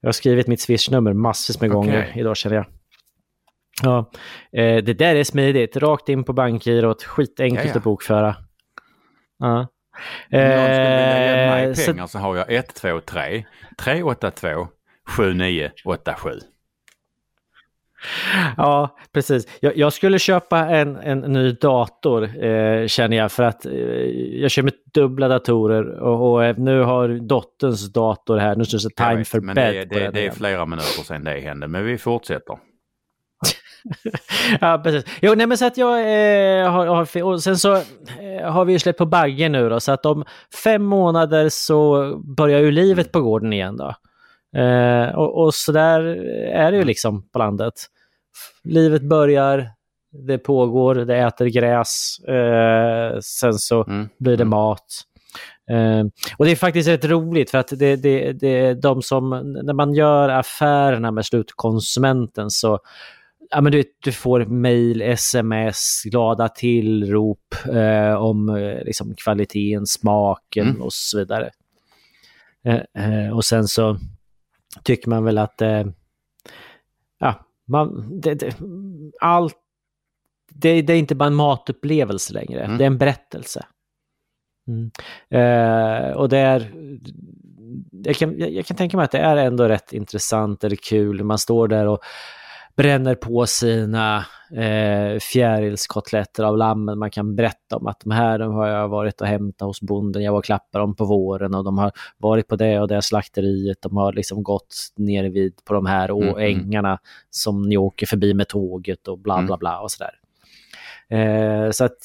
Jag 0.00 0.08
har 0.08 0.12
skrivit 0.12 0.46
mitt 0.46 0.60
Swish-nummer 0.60 1.12
massvis 1.12 1.60
med 1.60 1.70
gånger 1.70 2.00
Okej. 2.10 2.20
idag 2.20 2.36
känner 2.36 2.56
jag. 2.56 2.66
Ja, 3.82 4.10
eh, 4.52 4.76
det 4.84 4.94
där 4.94 5.14
är 5.14 5.24
smidigt. 5.24 5.76
Rakt 5.76 6.08
in 6.08 6.24
på 6.24 6.32
bankgirot, 6.32 7.02
skitenkelt 7.02 7.64
Ja, 7.64 7.70
ja. 7.70 7.76
att 7.76 7.84
bokföra. 7.84 8.36
Ja. 9.38 9.48
Om 10.32 10.38
någon 10.40 10.64
skulle 10.74 10.96
vilja 10.96 11.20
ge 11.44 11.50
mig 11.50 11.64
Eh, 11.64 11.72
så- 11.74 11.92
pengar 11.92 12.06
så 12.06 12.18
har 12.18 12.36
jag 12.36 12.52
1, 12.52 12.74
2, 12.74 13.00
3, 13.00 13.44
382, 13.78 14.68
7987. 15.16 16.30
Ja, 18.56 18.96
precis. 19.12 19.46
Jag, 19.60 19.76
jag 19.76 19.92
skulle 19.92 20.18
köpa 20.18 20.58
en, 20.58 20.96
en 20.96 21.18
ny 21.20 21.52
dator 21.52 22.44
eh, 22.44 22.86
känner 22.86 23.16
jag 23.16 23.32
för 23.32 23.42
att 23.42 23.66
eh, 23.66 23.72
jag 24.40 24.50
kör 24.50 24.62
med 24.62 24.72
dubbla 24.94 25.28
datorer 25.28 26.00
och, 26.00 26.32
och 26.32 26.44
eh, 26.44 26.56
nu 26.58 26.82
har 26.82 27.08
dotterns 27.08 27.92
dator 27.92 28.36
här, 28.36 28.56
nu 28.56 28.64
står 28.64 28.78
det 28.88 28.94
time 28.94 29.16
vet, 29.16 29.28
for 29.28 29.40
men 29.40 29.54
bed 29.54 29.74
det, 29.74 29.84
det, 29.84 30.10
det 30.10 30.18
är 30.18 30.22
igen. 30.22 30.34
flera 30.34 30.66
minuter 30.66 31.04
sedan 31.04 31.24
det 31.24 31.40
hände, 31.40 31.68
men 31.68 31.84
vi 31.84 31.98
fortsätter. 31.98 32.58
Ja, 34.60 34.80
precis. 34.84 35.04
Jo, 35.22 35.34
nej 35.34 35.46
men 35.46 35.58
så 35.58 35.66
att 35.66 35.76
jag 35.76 35.98
eh, 35.98 36.70
har, 36.70 36.86
har... 36.86 37.22
Och 37.22 37.42
sen 37.42 37.58
så 37.58 37.74
eh, 37.74 38.50
har 38.50 38.64
vi 38.64 38.72
ju 38.72 38.78
släppt 38.78 38.98
på 38.98 39.06
baggen 39.06 39.52
nu 39.52 39.68
då, 39.68 39.80
så 39.80 39.92
att 39.92 40.06
om 40.06 40.24
fem 40.64 40.82
månader 40.82 41.48
så 41.48 42.10
börjar 42.36 42.60
ju 42.60 42.70
livet 42.70 43.12
på 43.12 43.20
gården 43.20 43.52
igen 43.52 43.76
då. 43.76 43.94
Eh, 44.60 45.08
och, 45.08 45.44
och 45.44 45.54
så 45.54 45.72
där 45.72 46.00
är 46.52 46.72
det 46.72 46.78
ju 46.78 46.84
liksom 46.84 47.28
på 47.28 47.38
landet. 47.38 47.74
Livet 48.64 49.02
börjar, 49.02 49.70
det 50.26 50.38
pågår, 50.38 50.94
det 50.94 51.16
äter 51.16 51.46
gräs, 51.46 52.18
eh, 52.28 53.18
sen 53.20 53.54
så 53.54 53.84
Mm. 53.84 54.08
blir 54.18 54.36
det 54.36 54.42
Mm. 54.42 54.50
mat. 54.50 54.86
Eh, 55.70 56.04
och 56.36 56.44
det 56.44 56.50
är 56.50 56.56
faktiskt 56.56 56.88
rätt 56.88 57.04
roligt 57.04 57.50
för 57.50 57.58
att 57.58 57.68
det, 57.78 57.96
det, 57.96 58.32
det 58.32 58.74
de 58.74 59.02
som, 59.02 59.30
när 59.64 59.72
man 59.74 59.94
gör 59.94 60.28
affärerna 60.28 61.10
med 61.10 61.26
slutkonsumenten 61.26 62.50
så 62.50 62.78
Ja, 63.50 63.60
men 63.60 63.72
du, 63.72 63.84
du 64.04 64.12
får 64.12 64.44
mejl, 64.44 65.02
sms, 65.02 66.02
glada 66.04 66.48
tillrop 66.48 67.54
eh, 67.72 68.14
om 68.14 68.48
eh, 68.48 68.84
liksom, 68.84 69.14
kvaliteten, 69.14 69.86
smaken 69.86 70.68
Mm. 70.68 70.82
och 70.82 70.92
så 70.92 71.18
vidare. 71.18 71.50
Eh, 72.64 73.04
eh, 73.24 73.36
och 73.36 73.44
sen 73.44 73.68
så 73.68 73.98
tycker 74.82 75.08
man 75.10 75.24
väl 75.24 75.38
att 75.38 75.62
eh, 75.62 75.84
man, 77.68 78.20
det, 78.20 78.34
det, 78.34 78.56
allt, 79.20 79.56
det, 80.50 80.82
det 80.82 80.92
är 80.92 80.98
inte 80.98 81.14
bara 81.14 81.26
en 81.26 81.34
matupplevelse 81.34 82.34
längre, 82.34 82.64
Mm. 82.64 82.78
det 82.78 82.84
är 82.84 82.86
en 82.86 82.98
berättelse. 82.98 83.66
Mm. 84.68 84.90
Eh, 85.30 86.10
och 86.16 86.28
det 86.28 86.38
är, 86.38 86.72
jag 87.90 88.16
kan, 88.16 88.38
jag, 88.38 88.50
jag 88.50 88.66
kan 88.66 88.76
tänka 88.76 88.96
mig 88.96 89.04
att 89.04 89.10
det 89.10 89.18
är 89.18 89.36
ändå 89.36 89.64
rätt 89.64 89.92
intressant 89.92 90.64
eller 90.64 90.76
kul. 90.76 91.24
Man 91.24 91.38
står 91.38 91.68
där 91.68 91.86
och 91.86 91.98
bränner 92.76 93.14
på 93.14 93.46
sina 93.46 94.24
eh, 94.52 95.18
fjärilskotletter 95.20 96.44
av 96.44 96.56
lammen. 96.56 96.98
Man 96.98 97.10
kan 97.10 97.36
berätta 97.36 97.76
om 97.76 97.86
att 97.86 98.00
de 98.00 98.10
här 98.10 98.38
de 98.38 98.52
har 98.54 98.66
jag 98.68 98.88
varit 98.88 99.20
och 99.20 99.26
hämtat 99.26 99.66
hos 99.66 99.80
bonden. 99.80 100.22
Jag 100.22 100.32
var 100.32 100.38
och 100.38 100.44
klappade 100.44 100.82
dem 100.82 100.96
på 100.96 101.04
våren 101.04 101.54
och 101.54 101.64
de 101.64 101.78
har 101.78 101.92
varit 102.18 102.48
på 102.48 102.56
det 102.56 102.80
och 102.80 102.88
det 102.88 103.02
slakteriet. 103.02 103.78
De 103.82 103.96
har 103.96 104.12
liksom 104.12 104.42
gått 104.42 104.76
ner 104.96 105.24
vid 105.24 105.64
på 105.64 105.74
de 105.74 105.86
här 105.86 106.08
Mm, 106.08 106.28
mm. 106.28 106.38
ängarna 106.60 106.98
som 107.30 107.62
ni 107.62 107.76
åker 107.76 108.06
förbi 108.06 108.34
med 108.34 108.48
tåget 108.48 109.08
och 109.08 109.18
bla 109.18 109.34
Mm. 109.34 109.46
bla 109.46 109.56
bla 109.56 109.80
och 109.80 109.90
sådär. 109.90 110.14
Eh, 111.08 111.70
så 111.70 111.84
att 111.84 111.96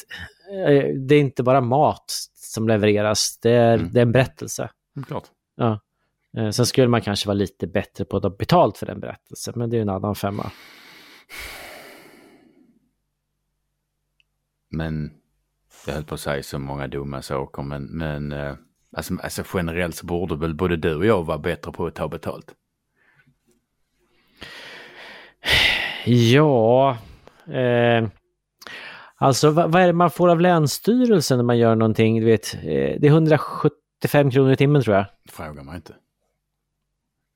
eh, 0.68 0.96
det 0.96 1.16
är 1.16 1.20
inte 1.20 1.44
bara 1.44 1.62
mat 1.62 2.06
som 2.36 2.68
levereras, 2.68 3.40
det 3.42 3.52
är, 3.52 3.74
Mm. 3.78 3.90
det 3.94 4.00
är 4.00 4.02
en 4.06 4.12
berättelse. 4.12 4.70
Klart. 5.08 5.24
Ja. 5.58 5.80
Eh, 6.38 6.50
Sen 6.50 6.66
skulle 6.66 6.88
man 6.88 7.02
kanske 7.02 7.28
vara 7.28 7.34
lite 7.38 7.68
bättre 7.68 8.06
på 8.06 8.18
att 8.18 8.24
ha 8.24 8.30
betalt 8.30 8.78
för 8.78 8.86
den 8.86 9.00
berättelsen, 9.00 9.54
men 9.58 9.70
det 9.70 9.78
är 9.78 9.82
en 9.82 9.90
annan 9.90 10.16
femma. 10.16 10.52
Men 14.70 15.12
jag 15.88 15.94
höll 15.94 16.04
på 16.04 16.14
att 16.14 16.20
säga 16.20 16.44
så 16.44 16.60
många 16.60 16.88
dumma 16.88 17.22
saker, 17.22 17.64
men, 17.64 17.84
men 17.84 18.32
eh, 18.32 18.56
alltså, 18.98 19.14
alltså 19.24 19.44
generellt 19.54 19.96
så 19.96 20.06
borde 20.06 20.36
väl 20.36 20.56
både 20.56 20.78
du 20.78 20.96
och 20.96 21.06
jag 21.06 21.24
vara 21.24 21.38
bättre 21.38 21.72
på 21.72 21.86
att 21.86 21.96
ta 21.96 22.08
betalt. 22.08 22.56
Ja, 26.06 26.98
eh, 27.48 28.08
alltså 29.16 29.50
vad, 29.52 29.72
vad 29.72 29.82
är 29.82 29.88
det 29.88 29.94
man 29.94 30.12
får 30.12 30.30
av 30.30 30.42
Länsstyrelsen 30.42 31.38
när 31.38 31.44
man 31.44 31.58
gör 31.58 31.76
någonting? 31.76 32.20
Du 32.20 32.26
vet, 32.26 32.54
eh, 32.54 32.62
det 33.00 33.04
är 33.04 33.06
175 33.06 34.32
kronor 34.32 34.52
i 34.52 34.56
timmen 34.56 34.82
tror 34.82 34.96
jag. 34.96 35.06
Fråga 35.30 35.64
mig 35.64 35.76
inte. 35.76 35.94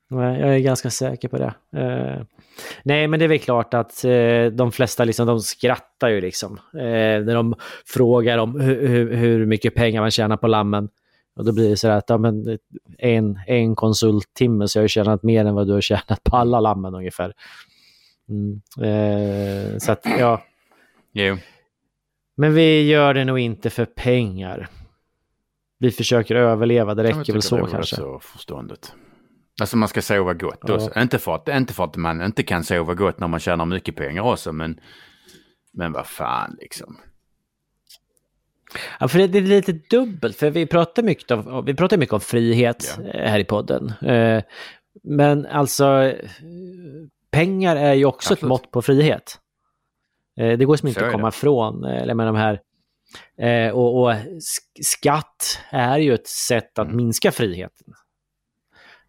Jag 0.09 0.55
är 0.55 0.59
ganska 0.59 0.89
säker 0.89 1.27
på 1.27 1.37
det. 1.37 1.53
Eh, 1.81 2.23
nej, 2.83 3.07
men 3.07 3.19
det 3.19 3.25
är 3.25 3.29
väl 3.29 3.39
klart 3.39 3.73
att 3.73 4.03
eh, 4.05 4.45
de 4.45 4.71
flesta 4.71 5.03
liksom, 5.03 5.27
de 5.27 5.39
skrattar 5.39 6.09
ju 6.09 6.21
liksom. 6.21 6.59
Eh, 6.73 7.23
när 7.23 7.35
de 7.35 7.55
frågar 7.85 8.37
om 8.37 8.59
hur, 8.59 8.87
hur, 8.87 9.13
hur 9.13 9.45
mycket 9.45 9.75
pengar 9.75 10.01
man 10.01 10.11
tjänar 10.11 10.37
på 10.37 10.47
lammen. 10.47 10.89
Och 11.35 11.45
då 11.45 11.53
blir 11.53 11.69
det 11.69 11.77
så 11.77 11.87
att 11.87 12.09
ja, 12.09 12.17
men, 12.17 12.57
en, 12.97 13.39
en 13.47 13.75
konsulttimme 13.75 14.67
så 14.67 14.77
jag 14.77 14.83
har 14.83 14.87
tjänat 14.87 15.23
mer 15.23 15.45
än 15.45 15.55
vad 15.55 15.67
du 15.67 15.73
har 15.73 15.81
tjänat 15.81 16.23
på 16.23 16.37
alla 16.37 16.59
lammen 16.59 16.95
ungefär. 16.95 17.33
Mm. 18.29 18.61
Eh, 18.81 19.77
så 19.77 19.91
att 19.91 20.05
ja, 20.19 20.41
Jo, 21.17 21.37
men 22.37 22.53
vi 22.53 22.87
gör 22.87 23.13
det 23.13 23.25
nog 23.25 23.39
inte 23.39 23.69
för 23.69 23.85
pengar. 23.85 24.69
Vi 25.79 25.91
försöker 25.91 26.35
överleva, 26.35 26.95
det 26.95 27.03
räcker 27.03 27.33
väl 27.33 27.41
så 27.41 27.65
det 27.65 27.71
kanske. 27.71 27.95
så 27.95 28.19
förståndigt. 28.19 28.93
Alltså 29.61 29.77
man 29.77 29.89
ska 29.89 30.01
sova 30.01 30.33
gott 30.33 30.59
Ja. 30.67 30.73
också. 30.73 30.99
Inte 30.99 31.19
för, 31.19 31.35
att, 31.35 31.47
inte 31.49 31.73
för 31.73 31.83
att 31.83 31.95
man 31.95 32.21
inte 32.21 32.43
kan 32.43 32.63
sova 32.63 32.93
gott 32.93 33.19
när 33.19 33.27
man 33.27 33.39
tjänar 33.39 33.65
mycket 33.65 33.95
pengar 33.95 34.21
också, 34.21 34.51
men, 34.53 34.79
men 35.73 35.91
vad 35.91 36.07
fan 36.07 36.57
liksom. 36.61 36.97
Ja, 38.99 39.07
för 39.07 39.19
det, 39.19 39.27
det 39.27 39.37
är 39.37 39.41
lite 39.41 39.71
dubbelt, 39.71 40.37
för 40.37 40.49
vi 40.49 40.65
pratar 40.65 41.03
mycket 41.03 41.31
om, 41.31 41.65
vi 41.65 41.73
pratar 41.73 41.97
mycket 41.97 42.13
om 42.13 42.19
frihet 42.19 42.97
Ja. 42.97 43.09
eh, 43.09 43.29
här 43.29 43.39
i 43.39 43.43
podden. 43.45 43.93
Eh, 44.01 44.43
Men 45.03 45.45
alltså, 45.45 46.13
pengar 47.31 47.75
är 47.75 47.93
ju 47.93 48.05
också 48.05 48.27
ett 48.33 48.37
Absolut. 48.37 48.49
mått 48.49 48.71
på 48.71 48.81
frihet. 48.81 49.39
Eh, 50.39 50.57
Det 50.57 50.65
går 50.65 50.75
som 50.75 50.87
inte 50.87 51.05
att 51.05 51.11
komma 51.11 51.27
det. 51.29 51.35
ifrån. 51.35 51.83
Eller 51.83 52.13
med 52.13 52.27
de 52.27 52.35
här, 52.35 52.61
och, 53.73 54.01
och 54.03 54.11
sk- 54.13 54.83
skatt 54.83 55.59
är 55.69 55.97
ju 55.97 56.13
ett 56.13 56.27
sätt 56.27 56.79
att 56.79 56.85
Mm. 56.87 56.97
minska 56.97 57.31
friheten. 57.31 57.93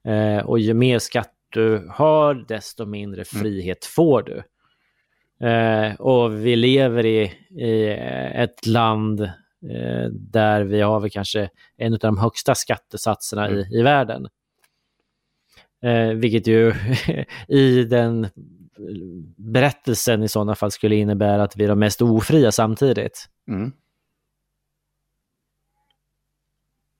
Eh, 0.06 0.38
Och 0.46 0.58
ju 0.58 0.74
mer 0.74 0.98
skatt 0.98 1.32
du 1.50 1.88
har, 1.90 2.34
desto 2.48 2.86
mindre 2.86 3.24
Mm. 3.34 3.42
frihet 3.42 3.84
får 3.84 4.22
du. 4.22 4.42
Eh, 5.46 5.94
och 5.94 6.46
vi 6.46 6.56
lever 6.56 7.06
i, 7.06 7.32
i 7.50 7.86
eh, 7.88 8.40
ett 8.40 8.66
land 8.66 9.30
där 10.10 10.62
vi 10.62 10.80
har 10.80 11.00
väl 11.00 11.10
kanske 11.10 11.50
en 11.76 11.92
av 11.92 11.98
de 11.98 12.18
högsta 12.18 12.54
skattesatserna 12.54 13.46
Mm. 13.48 13.58
i, 13.58 13.78
i 13.78 13.82
världen. 13.82 14.26
Eh, 15.82 16.08
vilket 16.08 16.46
ju 16.46 16.72
i 17.48 17.84
den 17.84 18.28
berättelsen 19.36 20.22
i 20.22 20.28
sådana 20.28 20.54
fall 20.54 20.70
skulle 20.70 20.96
innebära 20.96 21.42
att 21.42 21.56
vi 21.56 21.64
är 21.64 21.68
de 21.68 21.78
mest 21.78 22.02
ofria 22.02 22.52
samtidigt. 22.52 23.26
Mm. 23.48 23.72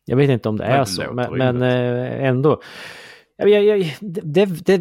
Jag 0.09 0.16
vet 0.16 0.30
inte 0.30 0.48
om 0.48 0.57
det 0.57 0.64
är 0.64 0.84
så, 0.84 1.12
men, 1.12 1.38
men 1.38 1.62
eh, 1.62 2.24
ändå. 2.24 2.61
Jag, 3.36 3.64
jag, 3.64 3.96
det, 4.00 4.44
det, 4.44 4.80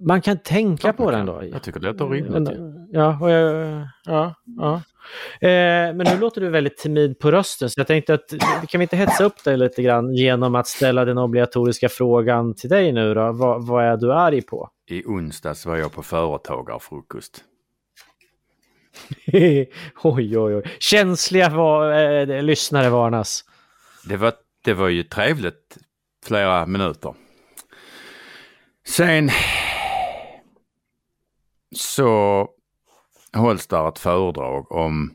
man 0.00 0.22
kan 0.22 0.38
tänka 0.38 0.80
Klart 0.80 0.96
på 0.96 1.10
kan. 1.10 1.20
ändå. 1.20 1.42
Jag 1.52 1.62
tycker 1.62 1.80
det 1.80 1.86
låter 1.86 2.08
rimligt. 2.08 2.50
Ja, 2.92 3.18
och 3.20 3.30
jag, 3.30 3.86
ja, 4.04 4.34
ja. 4.56 4.82
Eh, 5.40 5.94
men 5.94 5.98
nu 5.98 6.18
låter 6.20 6.40
du 6.40 6.50
väldigt 6.50 6.76
timid 6.76 7.18
på 7.18 7.30
rösten, 7.30 7.70
så 7.70 7.80
jag 7.80 7.86
tänkte 7.86 8.14
att 8.14 8.24
kan 8.68 8.78
vi 8.78 8.82
inte 8.82 8.96
hetsa 8.96 9.24
upp 9.24 9.44
dig 9.44 9.56
lite 9.56 9.82
grann 9.82 10.14
genom 10.14 10.54
att 10.54 10.66
ställa 10.66 11.04
den 11.04 11.18
obligatoriska 11.18 11.88
frågan 11.88 12.54
till 12.54 12.70
dig 12.70 12.92
nu 12.92 13.14
då? 13.14 13.32
Vad, 13.32 13.66
vad 13.66 13.84
är 13.84 13.96
du 13.96 14.12
arg 14.12 14.42
på? 14.42 14.70
I 14.90 15.04
onsdags 15.04 15.66
var 15.66 15.76
jag 15.76 15.92
på 15.92 16.02
företagarfrukost. 16.02 17.44
oj, 19.32 20.38
oj, 20.38 20.38
oj. 20.38 20.62
Känsliga 20.78 21.48
var, 21.48 21.92
eh, 21.92 22.42
lyssnare 22.42 22.90
varnas. 22.90 23.44
Det 24.08 24.16
var, 24.16 24.32
det 24.64 24.74
var 24.74 24.88
ju 24.88 25.02
trevligt 25.02 25.78
flera 26.26 26.66
minuter. 26.66 27.14
Sen 28.86 29.30
så 31.76 32.48
hålls 33.32 33.66
där 33.66 33.88
ett 33.88 33.98
föredrag 33.98 34.72
om 34.72 35.14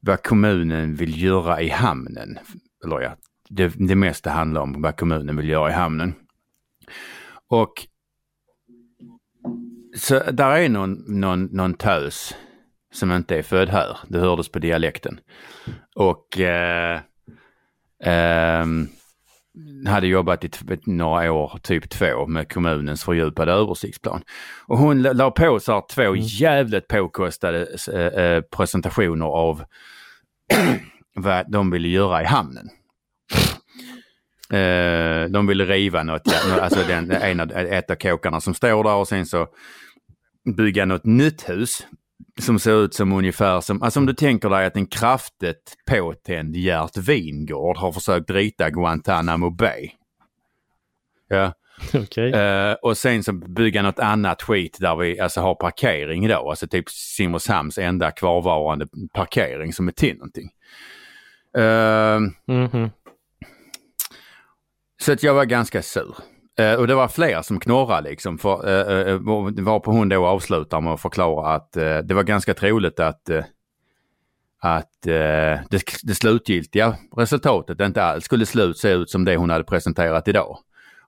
vad 0.00 0.22
kommunen 0.22 0.94
vill 0.94 1.22
göra 1.22 1.60
i 1.60 1.68
hamnen. 1.68 2.38
Eller 2.84 3.00
ja, 3.00 3.16
det, 3.48 3.72
det 3.88 3.94
mesta 3.94 4.30
handlar 4.30 4.60
om 4.60 4.82
vad 4.82 4.96
kommunen 4.96 5.36
vill 5.36 5.48
göra 5.48 5.70
i 5.70 5.72
hamnen. 5.72 6.14
Och 7.48 7.72
så 9.96 10.18
där 10.18 10.56
är 10.56 10.68
någon, 10.68 11.20
någon, 11.20 11.44
någon 11.44 11.74
tös 11.74 12.36
som 12.92 13.12
inte 13.12 13.38
är 13.38 13.42
född 13.42 13.68
här. 13.68 13.98
Det 14.08 14.18
hördes 14.18 14.48
på 14.48 14.58
dialekten. 14.58 15.20
Och 15.94 16.40
eh, 16.40 17.00
hade 19.86 20.06
jobbat 20.06 20.44
i 20.44 20.50
några 20.86 21.32
år, 21.32 21.58
typ 21.62 21.90
två, 21.90 22.26
med 22.26 22.52
kommunens 22.52 23.04
fördjupade 23.04 23.52
översiktsplan. 23.52 24.22
Och 24.66 24.78
hon 24.78 25.02
la- 25.02 25.30
på 25.30 25.60
så 25.60 25.72
här 25.72 25.82
två 25.90 26.16
jävligt 26.16 26.88
påkostade 26.88 27.66
eh, 27.92 28.24
eh, 28.24 28.40
presentationer 28.40 29.26
av 29.26 29.64
vad 31.14 31.50
de 31.50 31.70
ville 31.70 31.88
göra 31.88 32.22
i 32.22 32.24
hamnen. 32.26 32.68
Eh, 34.52 35.24
de 35.24 35.46
ville 35.46 35.64
riva 35.64 36.02
något, 36.02 36.22
ja, 36.48 36.60
alltså 36.60 36.82
den, 36.88 37.10
en 37.10 37.40
av, 37.40 37.50
ett 37.52 37.90
av 37.90 37.94
kåkarna 37.94 38.40
som 38.40 38.54
står 38.54 38.84
där 38.84 38.94
och 38.94 39.08
sen 39.08 39.26
så 39.26 39.48
bygga 40.56 40.84
något 40.84 41.04
nytt 41.04 41.48
hus 41.48 41.86
som 42.40 42.58
ser 42.58 42.84
ut 42.84 42.94
som 42.94 43.12
ungefär 43.12 43.60
som, 43.60 43.82
alltså 43.82 44.00
om 44.00 44.06
du 44.06 44.12
tänker 44.14 44.50
dig 44.50 44.66
att 44.66 44.76
en 44.76 44.86
kraftigt 44.86 45.76
påtänd 45.90 46.56
Gert 46.56 46.96
Wingård 46.96 47.76
har 47.76 47.92
försökt 47.92 48.30
rita 48.30 48.70
Guantanamo 48.70 49.50
Bay. 49.50 49.90
Ja, 51.28 51.52
Okej. 51.94 52.32
eh, 52.32 52.72
och 52.72 52.96
sen 52.96 53.22
så 53.24 53.32
bygga 53.32 53.82
något 53.82 53.98
annat 53.98 54.42
skit 54.42 54.76
där 54.80 54.96
vi 54.96 55.20
alltså 55.20 55.40
har 55.40 55.54
parkering 55.54 56.24
idag, 56.24 56.46
alltså 56.48 56.66
typ 56.68 56.90
Simrishamns 56.90 57.78
enda 57.78 58.10
kvarvarande 58.10 58.86
parkering 59.14 59.72
som 59.72 59.88
är 59.88 59.92
till 59.92 60.16
någonting. 60.16 60.50
Eh, 61.56 62.18
Mhm. 62.46 62.90
Så 65.02 65.12
att 65.12 65.22
jag 65.22 65.34
var 65.34 65.44
ganska 65.44 65.82
sur. 65.82 66.14
Eh, 66.60 66.74
och 66.74 66.86
det 66.86 66.94
var 66.94 67.08
fler 67.08 67.42
som 67.42 67.60
knorrade 67.60 68.10
liksom. 68.10 68.38
För, 68.38 68.68
eh, 68.68 68.98
eh, 68.98 69.08
eh 69.08 69.20
varpå 69.64 69.90
hon 69.90 70.08
då 70.08 70.26
avslutar 70.26 70.80
med 70.80 70.92
att 70.92 71.00
förklara 71.00 71.54
att 71.54 71.76
eh, 71.76 71.98
det 71.98 72.14
var 72.14 72.22
ganska 72.22 72.54
troligt 72.54 73.00
att, 73.00 73.28
eh, 73.28 73.44
att 74.62 75.06
eh, 75.06 75.58
det, 75.70 75.82
det 76.02 76.14
slutgiltiga 76.14 76.96
resultatet 77.16 77.80
inte 77.80 78.02
alls 78.02 78.24
skulle 78.24 78.46
slut 78.46 78.78
se 78.78 78.90
ut 78.90 79.10
som 79.10 79.24
det 79.24 79.36
hon 79.36 79.50
hade 79.50 79.64
presenterat 79.64 80.28
idag. 80.28 80.58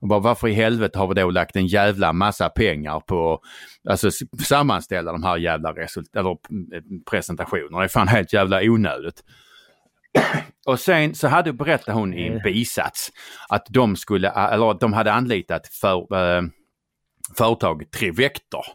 Och 0.01 0.07
bara, 0.07 0.19
varför 0.19 0.47
i 0.47 0.53
helvete 0.53 0.99
har 0.99 1.07
vi 1.07 1.13
då 1.13 1.29
lagt 1.29 1.55
en 1.55 1.67
jävla 1.67 2.13
massa 2.13 2.49
pengar 2.49 2.99
på 2.99 3.39
alltså 3.89 4.09
sammanställa 4.43 5.11
de 5.11 5.23
här 5.23 5.37
jävla 5.37 5.73
result- 5.73 6.15
eller, 6.15 6.37
mm, 6.49 7.03
presentationerna. 7.11 7.79
Det 7.79 7.83
är 7.83 7.87
fan 7.87 8.07
helt 8.07 8.33
jävla 8.33 8.61
onödigt. 8.61 9.23
Och 10.65 10.79
sen 10.79 11.15
så 11.15 11.27
hade, 11.27 11.53
berättade 11.53 11.97
hon 11.97 12.13
i 12.13 12.27
en 12.27 12.41
bisats 12.43 13.11
att 13.49 13.65
de 13.69 13.95
skulle, 13.95 14.29
eller 14.29 14.71
att 14.71 14.79
de 14.79 14.93
hade 14.93 15.13
anlitat 15.13 15.67
för, 15.67 16.15
eh, 16.15 16.43
företaget 17.37 17.91
Trivector. 17.91 18.65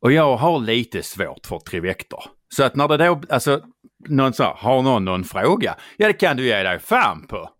Och 0.00 0.12
jag 0.12 0.36
har 0.36 0.58
lite 0.58 1.02
svårt 1.02 1.46
för 1.46 1.58
Trivector. 1.58 2.24
Så 2.48 2.64
att 2.64 2.76
när 2.76 2.88
det 2.88 2.96
då, 2.96 3.22
alltså, 3.28 3.60
någon 4.08 4.32
sa, 4.32 4.56
har 4.58 4.82
någon 4.82 5.04
någon 5.04 5.24
fråga? 5.24 5.76
Ja 5.96 6.06
det 6.06 6.12
kan 6.12 6.36
du 6.36 6.46
ge 6.46 6.62
dig 6.62 6.78
fan 6.78 7.26
på. 7.26 7.50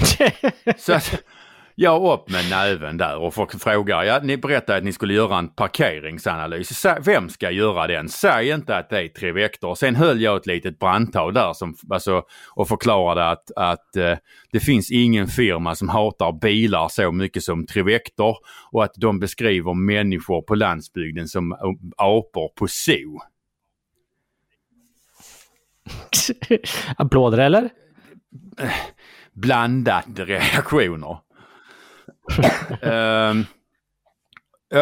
Så 0.76 0.92
att 0.92 1.22
jag 1.78 2.12
upp 2.12 2.30
med 2.30 2.50
näven 2.50 2.96
där 2.96 3.16
och 3.18 3.34
får 3.34 3.46
fråga, 3.58 4.04
ja 4.04 4.20
ni 4.22 4.36
berättade 4.36 4.78
att 4.78 4.84
ni 4.84 4.92
skulle 4.92 5.14
göra 5.14 5.38
en 5.38 5.48
parkeringsanalys. 5.48 6.84
Sä- 6.84 7.00
Vem 7.04 7.28
ska 7.28 7.50
göra 7.50 7.86
den? 7.86 8.08
Säg 8.08 8.50
inte 8.50 8.76
att 8.76 8.90
det 8.90 9.02
är 9.02 9.08
Trivector. 9.08 9.74
Sen 9.74 9.94
höll 9.96 10.20
jag 10.20 10.36
ett 10.36 10.46
litet 10.46 10.78
brandtal 10.78 11.34
där 11.34 11.52
som, 11.52 11.76
alltså, 11.90 12.22
och 12.54 12.68
förklarade 12.68 13.30
att, 13.30 13.50
att 13.56 13.96
eh, 13.96 14.16
det 14.52 14.60
finns 14.60 14.90
ingen 14.90 15.26
firma 15.26 15.74
som 15.74 15.88
hatar 15.88 16.32
bilar 16.32 16.88
så 16.88 17.12
mycket 17.12 17.42
som 17.42 17.66
Trivector 17.66 18.36
och 18.72 18.84
att 18.84 18.94
de 18.96 19.18
beskriver 19.20 19.74
människor 19.74 20.42
på 20.42 20.54
landsbygden 20.54 21.28
som 21.28 21.52
eh, 21.52 21.58
apor 21.96 22.48
på 22.58 22.68
zoo. 22.68 23.20
Applåder 26.96 27.38
eller? 27.38 27.70
blandade 29.32 30.24
reaktioner. 30.24 31.18
Ehm, 32.82 33.44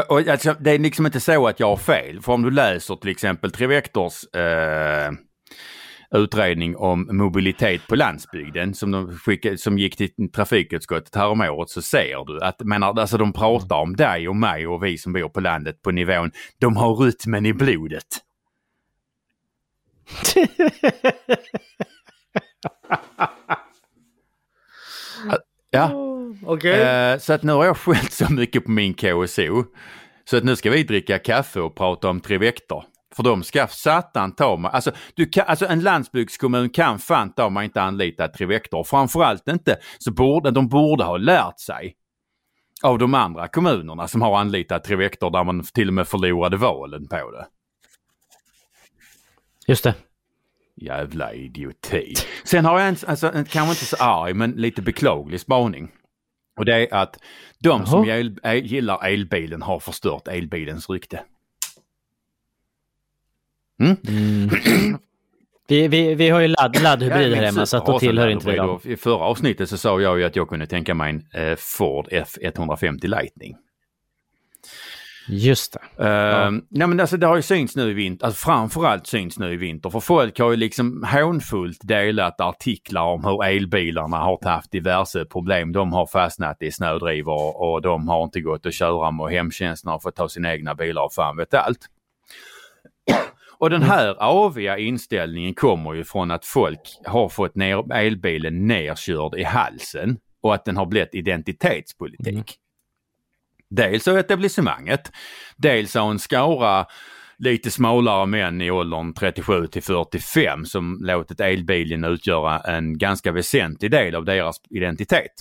och 0.09 0.29
alltså, 0.29 0.55
det 0.61 0.71
är 0.71 0.79
liksom 0.79 1.07
inte 1.07 1.21
så 1.21 1.47
att 1.47 1.61
jag 1.61 1.67
har 1.67 1.77
fel. 1.77 2.21
För 2.21 2.33
om 2.33 2.43
du 2.43 2.51
läser 2.51 2.97
till 2.97 3.11
exempel 3.11 3.51
Trivectors 3.51 4.25
eh, 4.35 5.13
utredning 6.11 6.77
om 6.77 7.09
mobilitet 7.11 7.87
på 7.87 7.97
landsbygden 7.97 8.75
som, 8.75 8.91
de 8.91 9.19
skickade, 9.19 9.59
som 9.59 9.79
gick 9.79 9.97
till 9.97 10.33
trafikutskottet 10.33 11.15
häromåret 11.15 11.71
så 11.71 11.83
ser 11.83 12.25
du 12.27 12.41
att 12.41 12.61
menar, 12.61 12.99
alltså, 13.01 13.19
de 13.19 13.33
pratar 13.33 13.77
om 13.77 13.97
dig 13.97 14.29
och 14.29 14.37
mig 14.37 14.67
och 14.67 14.85
vi 14.85 14.99
som 14.99 15.13
bor 15.13 15.29
på 15.29 15.41
landet 15.41 15.83
på 15.83 15.91
nivån 15.91 16.31
de 16.59 16.77
har 16.77 16.97
rytmen 16.97 17.47
i 17.47 17.53
blodet. 17.53 18.07
Ja. 25.71 26.14
Okej. 26.47 26.83
Eh, 26.83 27.19
så 27.19 27.33
att 27.33 27.43
nu 27.43 27.53
har 27.53 27.65
jag 27.65 27.77
skällt 27.77 28.13
så 28.13 28.33
mycket 28.33 28.65
på 28.65 28.71
min 28.71 28.95
KSO. 28.95 29.65
Så 30.25 30.37
att 30.37 30.45
nu 30.45 30.57
ska 30.57 30.71
vi 30.71 30.83
dricka 30.83 31.19
kaffe 31.19 31.61
och 31.61 31.77
prata 31.77 32.09
om 32.09 32.21
Trivector. 32.21 32.85
För 33.17 33.23
de 33.23 33.43
ska 33.43 33.67
satan 33.67 34.35
ta 34.35 34.57
mig. 34.57 34.71
Alltså, 34.75 34.93
du 35.15 35.27
kan, 35.27 35.45
alltså 35.47 35.67
en 35.67 35.81
landsbygdskommun 35.81 36.71
kan 36.71 36.99
fan 36.99 37.33
ta 37.33 37.51
mig 37.51 37.65
inte 37.65 37.83
anlita 37.83 38.29
Trivector. 38.29 38.85
Framförallt 38.85 39.49
inte 39.49 39.77
så 39.99 40.13
borde 40.13 40.51
de 40.51 40.69
borde 40.69 41.05
ha 41.05 41.17
lärt 41.17 41.61
sig 41.61 41.95
av 42.83 42.99
de 42.99 43.15
andra 43.15 43.49
kommunerna 43.49 44.09
som 44.09 44.23
har 44.23 44.39
anlitat 44.39 44.85
Trivector 44.85 45.31
där 45.31 45.45
man 45.45 45.65
till 45.65 45.89
och 45.89 45.95
med 45.95 46.09
förlorade 46.09 46.57
valen 46.57 47.09
på 47.09 47.31
det. 47.31 47.47
Just 49.67 49.85
det. 49.85 49.95
Jävla 50.77 51.33
idioti. 51.33 52.15
Sen 52.45 52.65
har 52.65 52.79
jag 52.79 52.89
en, 52.89 52.97
alltså, 53.07 53.33
en 53.33 53.45
kanske 53.45 53.71
inte 53.71 53.85
så 53.85 53.97
arg 53.97 54.35
men 54.35 54.51
lite 54.51 54.83
beklaglig 54.83 55.41
spaning. 55.41 55.91
Och 56.57 56.65
det 56.65 56.75
är 56.75 56.95
att 56.95 57.19
de 57.59 57.87
som 57.87 58.05
Jaha. 58.05 58.19
el, 58.19 58.39
el, 58.43 58.67
gillar 58.67 59.07
elbilen 59.07 59.63
har 59.63 59.81
förstört 59.81 60.29
elbilens 60.29 60.91
rykte. 60.91 61.21
Mm. 63.81 64.51
Vi, 65.69 65.89
vi, 65.89 66.15
vi 66.15 66.29
har 66.29 66.41
ju 66.41 66.49
ladd, 66.49 66.83
laddhybrid 66.83 67.35
här 67.35 67.45
hemma 67.45 67.67
så 67.67 67.77
att 67.77 67.87
då 67.87 67.99
tillhör 67.99 68.29
inte 68.29 68.47
laddhybrid 68.47 68.69
dem. 68.85 68.93
I 68.93 68.97
förra 68.97 69.25
avsnittet 69.25 69.69
så 69.69 69.77
sa 69.77 70.01
jag 70.01 70.19
ju 70.19 70.25
att 70.25 70.37
jag 70.37 70.49
kunde 70.49 70.67
tänka 70.67 70.95
mig 70.95 71.11
en 71.11 71.43
eh, 71.43 71.57
Ford 71.57 72.09
F150 72.09 73.07
Lightning. 73.07 73.57
Just 75.29 75.77
det. 75.97 76.05
Uh, 76.05 76.51
nej 76.69 76.89
men 76.89 77.01
alltså 77.01 77.17
det 77.17 77.27
har 77.27 77.37
ju 77.37 77.43
synts 77.43 77.77
nu 77.77 77.91
i 77.91 77.93
vinter, 77.93 78.27
alltså 78.27 78.45
framförallt 78.45 79.07
syns 79.07 79.39
nu 79.39 79.53
i 79.53 79.57
vinter. 79.57 79.91
För 79.91 80.01
folk 80.01 80.39
har 80.39 80.51
ju 80.51 80.57
liksom 80.57 81.07
hånfullt 81.13 81.79
delat 81.83 82.41
artiklar 82.41 83.03
om 83.03 83.25
hur 83.25 83.45
elbilarna 83.45 84.17
har 84.17 84.39
haft 84.45 84.71
diverse 84.71 85.25
problem. 85.25 85.73
De 85.73 85.93
har 85.93 86.07
fastnat 86.07 86.63
i 86.63 86.73
snödrivor 86.73 87.63
och 87.63 87.83
de 87.83 88.09
har 88.09 88.25
inte 88.25 88.41
gått 88.41 88.67
att 88.67 88.75
köra 88.75 89.11
med 89.11 89.31
hemtjänsten 89.31 89.91
har 89.91 89.99
fått 89.99 90.17
ta 90.17 90.29
sina 90.29 90.53
egna 90.53 90.75
bilar 90.75 91.03
och 91.03 91.13
fan 91.13 91.37
vet 91.37 91.55
allt. 91.55 91.89
Och 93.59 93.71
den 93.71 93.83
här 93.83 94.17
aviga 94.19 94.79
inställningen 94.79 95.55
kommer 95.55 95.95
ju 95.95 96.05
från 96.05 96.31
att 96.31 96.45
folk 96.45 96.81
har 97.05 97.29
fått 97.29 97.55
ner 97.55 97.93
elbilen 97.93 98.67
nerkörd 98.67 99.35
i 99.35 99.43
halsen 99.43 100.19
och 100.41 100.55
att 100.55 100.65
den 100.65 100.77
har 100.77 100.87
blivit 100.87 101.15
identitetspolitik. 101.15 102.29
Mm. 102.29 102.45
Dels 103.77 104.09
av 104.09 104.19
etablissemanget, 104.19 105.13
dels 105.57 105.97
av 105.97 106.11
en 106.11 106.19
skara 106.19 106.87
lite 107.39 107.71
smalare 107.71 108.27
män 108.27 108.61
i 108.61 108.71
åldern 108.71 109.15
37 109.15 109.67
till 109.67 109.83
45 109.83 110.65
som 110.65 110.99
låtit 111.01 111.41
elbilen 111.41 112.05
utgöra 112.05 112.59
en 112.59 112.99
ganska 112.99 113.33
väsentlig 113.33 113.91
del 113.91 114.15
av 114.15 114.25
deras 114.25 114.57
identitet 114.71 115.33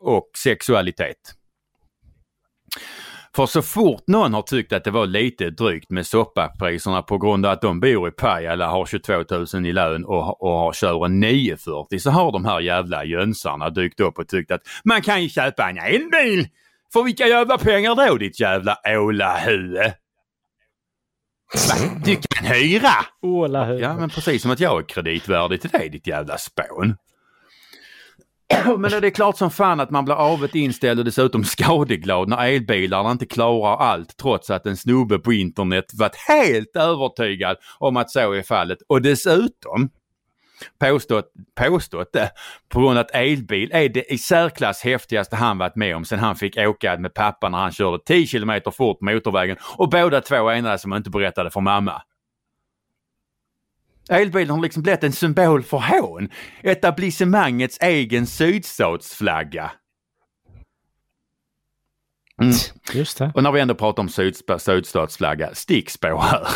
och 0.00 0.30
sexualitet. 0.44 1.16
För 3.36 3.46
så 3.46 3.62
fort 3.62 4.02
någon 4.06 4.34
har 4.34 4.42
tyckt 4.42 4.72
att 4.72 4.84
det 4.84 4.90
var 4.90 5.06
lite 5.06 5.50
drygt 5.50 5.90
med 5.90 6.06
soppapriserna 6.06 7.02
på 7.02 7.18
grund 7.18 7.46
av 7.46 7.52
att 7.52 7.62
de 7.62 7.80
bor 7.80 8.08
i 8.08 8.10
Pajala, 8.10 8.68
har 8.68 8.86
22 8.86 9.12
000 9.54 9.66
i 9.66 9.72
lön 9.72 10.04
och, 10.04 10.42
och 10.42 10.58
har, 10.58 10.72
kör 10.72 11.04
en 11.04 11.20
940 11.20 11.98
så 11.98 12.10
har 12.10 12.32
de 12.32 12.44
här 12.44 12.60
jävla 12.60 13.04
jönsarna 13.04 13.70
dykt 13.70 14.00
upp 14.00 14.18
och 14.18 14.28
tyckt 14.28 14.50
att 14.50 14.62
man 14.84 15.02
kan 15.02 15.22
ju 15.22 15.28
köpa 15.28 15.70
en 15.70 15.78
elbil! 15.78 16.48
För 16.94 17.02
vilka 17.02 17.26
jävla 17.26 17.58
pengar 17.58 17.94
då 17.94 18.16
ditt 18.16 18.40
jävla 18.40 18.76
ålahue? 18.98 19.94
Va? 21.68 21.74
Du 22.04 22.16
kan 22.16 22.46
hyra! 22.46 22.90
Åla 23.22 23.74
Ja 23.74 23.96
men 23.96 24.10
precis 24.10 24.42
som 24.42 24.50
att 24.50 24.60
jag 24.60 24.82
är 24.82 24.88
kreditvärdig 24.88 25.60
till 25.60 25.70
dig 25.70 25.88
ditt 25.88 26.06
jävla 26.06 26.38
spån. 26.38 26.96
Men 28.78 28.90
det 28.90 29.06
är 29.06 29.10
klart 29.10 29.38
som 29.38 29.50
fan 29.50 29.80
att 29.80 29.90
man 29.90 30.04
blir 30.04 30.14
avet 30.14 30.54
inställd 30.54 30.98
och 30.98 31.04
dessutom 31.04 31.44
skadeglad 31.44 32.28
när 32.28 32.46
elbilarna 32.46 33.10
inte 33.10 33.26
klarar 33.26 33.76
allt 33.76 34.16
trots 34.16 34.50
att 34.50 34.66
en 34.66 34.76
snubbe 34.76 35.18
på 35.18 35.32
internet 35.32 35.84
varit 35.94 36.16
helt 36.28 36.76
övertygad 36.76 37.56
om 37.78 37.96
att 37.96 38.10
så 38.10 38.32
är 38.32 38.42
fallet 38.42 38.78
och 38.88 39.02
dessutom 39.02 39.90
påstått, 40.78 41.32
påstått 41.54 42.12
det 42.12 42.30
på 42.68 42.80
grund 42.80 42.98
av 42.98 43.04
att 43.04 43.14
elbil 43.14 43.70
är 43.72 43.88
det 43.88 44.12
i 44.12 44.18
särklass 44.18 44.82
häftigaste 44.82 45.36
han 45.36 45.58
varit 45.58 45.76
med 45.76 45.96
om 45.96 46.04
sen 46.04 46.18
han 46.18 46.36
fick 46.36 46.56
åka 46.56 46.98
med 46.98 47.14
pappa 47.14 47.48
när 47.48 47.58
han 47.58 47.72
körde 47.72 48.04
10 48.04 48.26
km 48.26 48.60
fort 48.64 48.98
på 48.98 49.04
motorvägen 49.04 49.56
och 49.76 49.88
båda 49.88 50.20
två 50.20 50.50
enades 50.50 50.82
som 50.82 50.94
inte 50.94 51.10
berättade 51.10 51.50
för 51.50 51.60
mamma. 51.60 52.02
Elbilen 54.08 54.50
har 54.50 54.62
liksom 54.62 54.82
blivit 54.82 55.04
en 55.04 55.12
symbol 55.12 55.62
för 55.62 55.78
hån. 55.78 56.28
Etablissemangets 56.62 57.78
egen 57.80 58.26
sydstatsflagga. 58.26 59.70
Mm. 62.42 62.54
Just 62.92 63.18
det. 63.18 63.32
Och 63.34 63.42
när 63.42 63.52
vi 63.52 63.60
ändå 63.60 63.74
pratar 63.74 64.02
om 64.02 64.08
syd, 64.08 64.36
sydstatsflagga, 64.58 65.54
stickspår 65.54 66.18
här. 66.18 66.46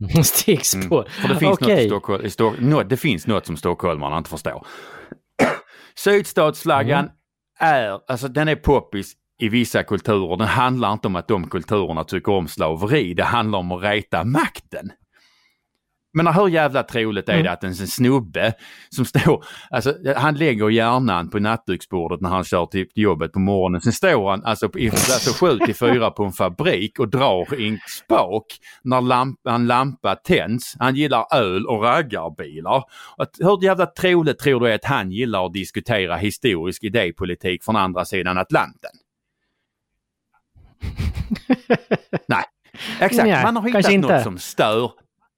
Stickspår. 0.24 1.08
För 1.08 1.28
det 1.28 1.36
finns, 1.36 1.58
Okej. 1.60 1.76
något, 1.76 1.86
Stockholm, 1.86 2.24
i 2.24 2.30
Stock, 2.30 2.54
det 2.88 2.96
finns 2.96 3.26
något 3.26 3.46
som 3.46 3.56
stockholmarna 3.56 4.18
inte 4.18 4.30
förstår. 4.30 4.66
Sydstatsflaggan 5.94 7.10
är, 7.58 8.00
alltså 8.08 8.28
den 8.28 8.48
är 8.48 8.56
poppis 8.56 9.12
i 9.40 9.48
vissa 9.48 9.82
kulturer. 9.82 10.36
Den 10.36 10.46
handlar 10.46 10.92
inte 10.92 11.08
om 11.08 11.16
att 11.16 11.28
de 11.28 11.48
kulturerna 11.48 12.04
tycker 12.04 12.32
om 12.32 12.48
slaveri. 12.48 13.14
Det 13.14 13.24
handlar 13.24 13.58
om 13.58 13.72
att 13.72 13.82
reta 13.82 14.24
makten. 14.24 14.90
Men 16.12 16.26
hur 16.26 16.48
jävla 16.48 16.82
troligt 16.82 17.28
är 17.28 17.42
det 17.42 17.50
att 17.50 17.64
en 17.64 17.74
snubbe 17.74 18.52
som 18.88 19.04
står, 19.04 19.44
alltså 19.70 19.94
han 20.16 20.34
lägger 20.34 20.70
hjärnan 20.70 21.30
på 21.30 21.38
nattduksbordet 21.38 22.20
när 22.20 22.28
han 22.28 22.44
kör 22.44 22.66
till 22.66 22.86
jobbet 22.94 23.32
på 23.32 23.38
morgonen. 23.38 23.80
Sen 23.80 23.92
står 23.92 24.30
han 24.30 24.44
alltså, 24.44 24.78
i, 24.78 24.90
alltså 24.90 25.46
7 25.46 25.58
till 25.58 25.74
4 25.74 26.10
på 26.10 26.24
en 26.24 26.32
fabrik 26.32 26.98
och 26.98 27.08
drar 27.08 27.60
i 27.60 27.68
en 27.68 27.78
spak 27.88 28.44
när 28.82 29.00
lamp, 29.00 29.46
en 29.48 29.66
lampa 29.66 30.14
tänds. 30.14 30.74
Han 30.78 30.96
gillar 30.96 31.26
öl 31.34 31.66
och 31.66 31.82
raggarbilar. 31.82 32.84
Att, 33.16 33.30
hur 33.38 33.64
jävla 33.64 33.86
troligt 33.86 34.38
tror 34.38 34.60
du 34.60 34.72
att 34.72 34.84
han 34.84 35.10
gillar 35.10 35.46
att 35.46 35.52
diskutera 35.52 36.16
historisk 36.16 36.84
idépolitik 36.84 37.64
från 37.64 37.76
andra 37.76 38.04
sidan 38.04 38.38
Atlanten? 38.38 38.90
Nej, 42.28 42.44
exakt. 43.00 43.28
Nej, 43.28 43.44
Man 43.44 43.56
har 43.56 43.62
hittat 43.62 43.72
kanske 43.72 43.92
inte. 43.92 44.14
något 44.14 44.22
som 44.22 44.38
stör. 44.38 44.90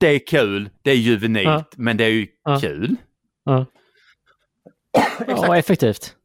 Det 0.03 0.09
är 0.09 0.26
kul, 0.26 0.70
det 0.82 0.90
är 0.90 0.94
juvenilt, 0.94 1.46
Ja. 1.46 1.64
men 1.76 1.96
det 1.96 2.05
är 2.05 2.09
ju 2.09 2.26
Ja. 2.44 2.61
kul. 2.61 2.96
Ja. 3.44 3.66
ja, 5.26 5.57
effektivt. 5.57 6.16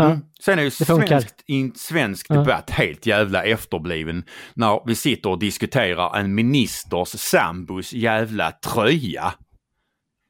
Mm. 0.00 0.20
Sen 0.40 0.58
är 0.58 0.62
ju 0.62 0.70
svenskt, 0.70 1.42
in, 1.46 1.74
svensk 1.74 2.28
debatt 2.28 2.70
helt 2.70 3.06
jävla 3.06 3.44
efterbliven 3.44 4.24
när 4.54 4.86
vi 4.86 4.94
sitter 4.94 5.30
och 5.30 5.38
diskuterar 5.38 6.16
en 6.18 6.34
ministers 6.34 7.08
sambos 7.08 7.92
jävla 7.92 8.52
tröja 8.52 9.34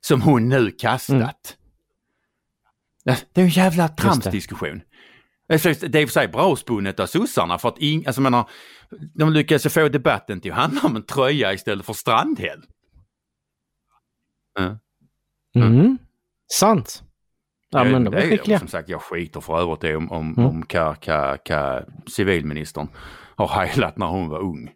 som 0.01 0.23
hon 0.23 0.49
nu 0.49 0.71
kastat. 0.71 1.57
Mm. 3.07 3.19
Det 3.33 3.41
är 3.41 3.45
en 3.45 3.49
jävla 3.49 3.89
tramsdiskussion. 3.89 4.81
Det 5.49 5.55
är 5.55 5.97
i 5.97 6.05
och 6.05 6.09
för 6.09 6.13
sig 6.13 6.29
bra 6.29 6.57
spunnet 6.57 7.01
av 7.01 7.07
sossarna 7.07 7.59
för 7.59 7.69
att 7.69 7.79
ing, 7.79 8.07
alltså, 8.07 8.21
menar, 8.21 8.49
de 9.15 9.33
lyckas 9.33 9.67
ju 9.67 9.71
få 9.71 9.89
debatten 9.89 10.41
till 10.41 10.53
att 10.53 10.59
handla 10.59 10.81
om 10.85 10.97
en 10.97 11.03
tröja 11.03 11.53
istället 11.53 11.87
för 11.87 11.93
strandhäll. 11.93 12.63
Mm. 15.57 15.99
Sant. 16.53 17.03
Ja, 17.71 17.85
Det- 17.85 17.91
men 17.91 18.05
de 18.05 18.15
är 18.15 18.21
skickliga. 18.21 18.59
Som 18.59 18.69
sagt, 18.69 18.89
jag 18.89 19.03
skiter 19.03 19.41
för 19.41 19.61
övrigt 19.61 19.85
i 19.85 19.95
om, 19.95 20.13
om, 20.13 20.29
Mm. 20.39 20.47
om 20.47 20.63
ka, 20.63 20.95
ka, 20.95 21.37
ka, 21.37 21.83
civilministern 22.07 22.89
har 23.37 23.49
heilat 23.49 23.97
när 23.97 24.07
hon 24.07 24.29
var 24.29 24.39
ung. 24.41 24.71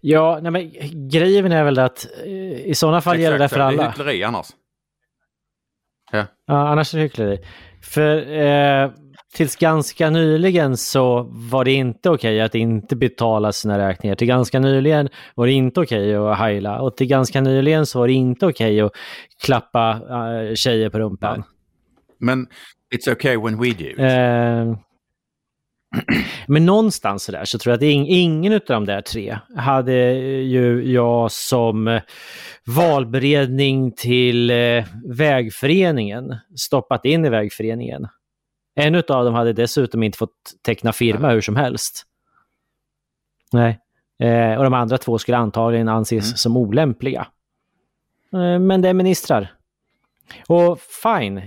Ja, 0.00 0.38
nej, 0.42 0.52
men 0.52 0.70
grejen 1.08 1.52
är 1.52 1.64
väl 1.64 1.78
att 1.78 2.06
eh, 2.24 2.66
i 2.66 2.74
sådana 2.74 3.00
fall 3.00 3.18
gäller 3.20 3.38
det 3.38 3.44
Exakt 3.44 3.54
för 3.62 3.70
så, 3.70 3.76
Det 3.76 3.82
är 3.82 3.86
alla. 3.86 3.90
hyckleri 3.90 4.24
annars. 4.24 4.46
Ja. 6.12 6.26
Ja, 6.46 6.68
annars 6.68 6.94
är 6.94 6.98
det 6.98 7.04
hyckleri. 7.04 7.38
För 7.82 8.16
eh, 8.32 8.90
tills 9.34 9.56
ganska 9.56 10.10
nyligen 10.10 10.76
så 10.76 11.22
var 11.30 11.64
det 11.64 11.72
inte 11.72 12.10
okej 12.10 12.40
att 12.40 12.54
inte 12.54 12.96
betala 12.96 13.52
sina 13.52 13.78
räkningar. 13.78 14.16
Till 14.16 14.28
ganska 14.28 14.58
nyligen 14.58 15.08
var 15.34 15.46
det 15.46 15.52
inte 15.52 15.80
okej 15.80 16.16
att 16.16 16.38
heila 16.38 16.80
och 16.80 16.96
till 16.96 17.06
ganska 17.06 17.40
nyligen 17.40 17.86
så 17.86 17.98
var 17.98 18.06
det 18.06 18.12
inte 18.12 18.46
okej 18.46 18.80
att 18.80 18.92
klappa 19.44 19.90
eh, 19.90 20.54
tjejer 20.54 20.90
på 20.90 20.98
rumpan. 20.98 21.42
Men 22.18 22.46
it's 22.94 23.12
okay 23.12 23.36
when 23.36 23.60
we 23.60 23.70
do. 23.70 24.02
Eh, 24.02 24.78
men 26.46 26.66
någonstans 26.66 27.24
så 27.24 27.32
där 27.32 27.44
så 27.44 27.58
tror 27.58 27.70
jag 27.70 27.76
att 27.76 27.82
ing, 27.82 28.06
ingen 28.08 28.52
av 28.52 28.60
de 28.66 28.84
där 28.84 29.00
tre 29.00 29.38
hade 29.56 30.12
ju 30.42 30.92
jag 30.92 31.32
som 31.32 32.00
valberedning 32.66 33.92
till 33.92 34.50
eh, 34.50 34.84
vägföreningen 35.16 36.36
stoppat 36.56 37.04
in 37.04 37.24
i 37.24 37.28
vägföreningen. 37.28 38.06
En 38.76 38.94
av 38.94 39.02
dem 39.24 39.34
hade 39.34 39.52
dessutom 39.52 40.02
inte 40.02 40.18
fått 40.18 40.54
teckna 40.62 40.92
firma 40.92 41.30
hur 41.30 41.40
som 41.40 41.56
helst. 41.56 42.06
Nej. 43.52 43.80
Eh, 44.18 44.58
och 44.58 44.64
de 44.64 44.74
andra 44.74 44.98
två 44.98 45.18
skulle 45.18 45.36
antagligen 45.36 45.88
anses 45.88 46.24
Mm. 46.24 46.36
som 46.36 46.56
olämpliga. 46.56 47.26
Eh, 48.32 48.58
men 48.58 48.82
det 48.82 48.88
är 48.88 48.94
ministrar. 48.94 49.52
Och 50.48 50.80
fine, 50.80 51.42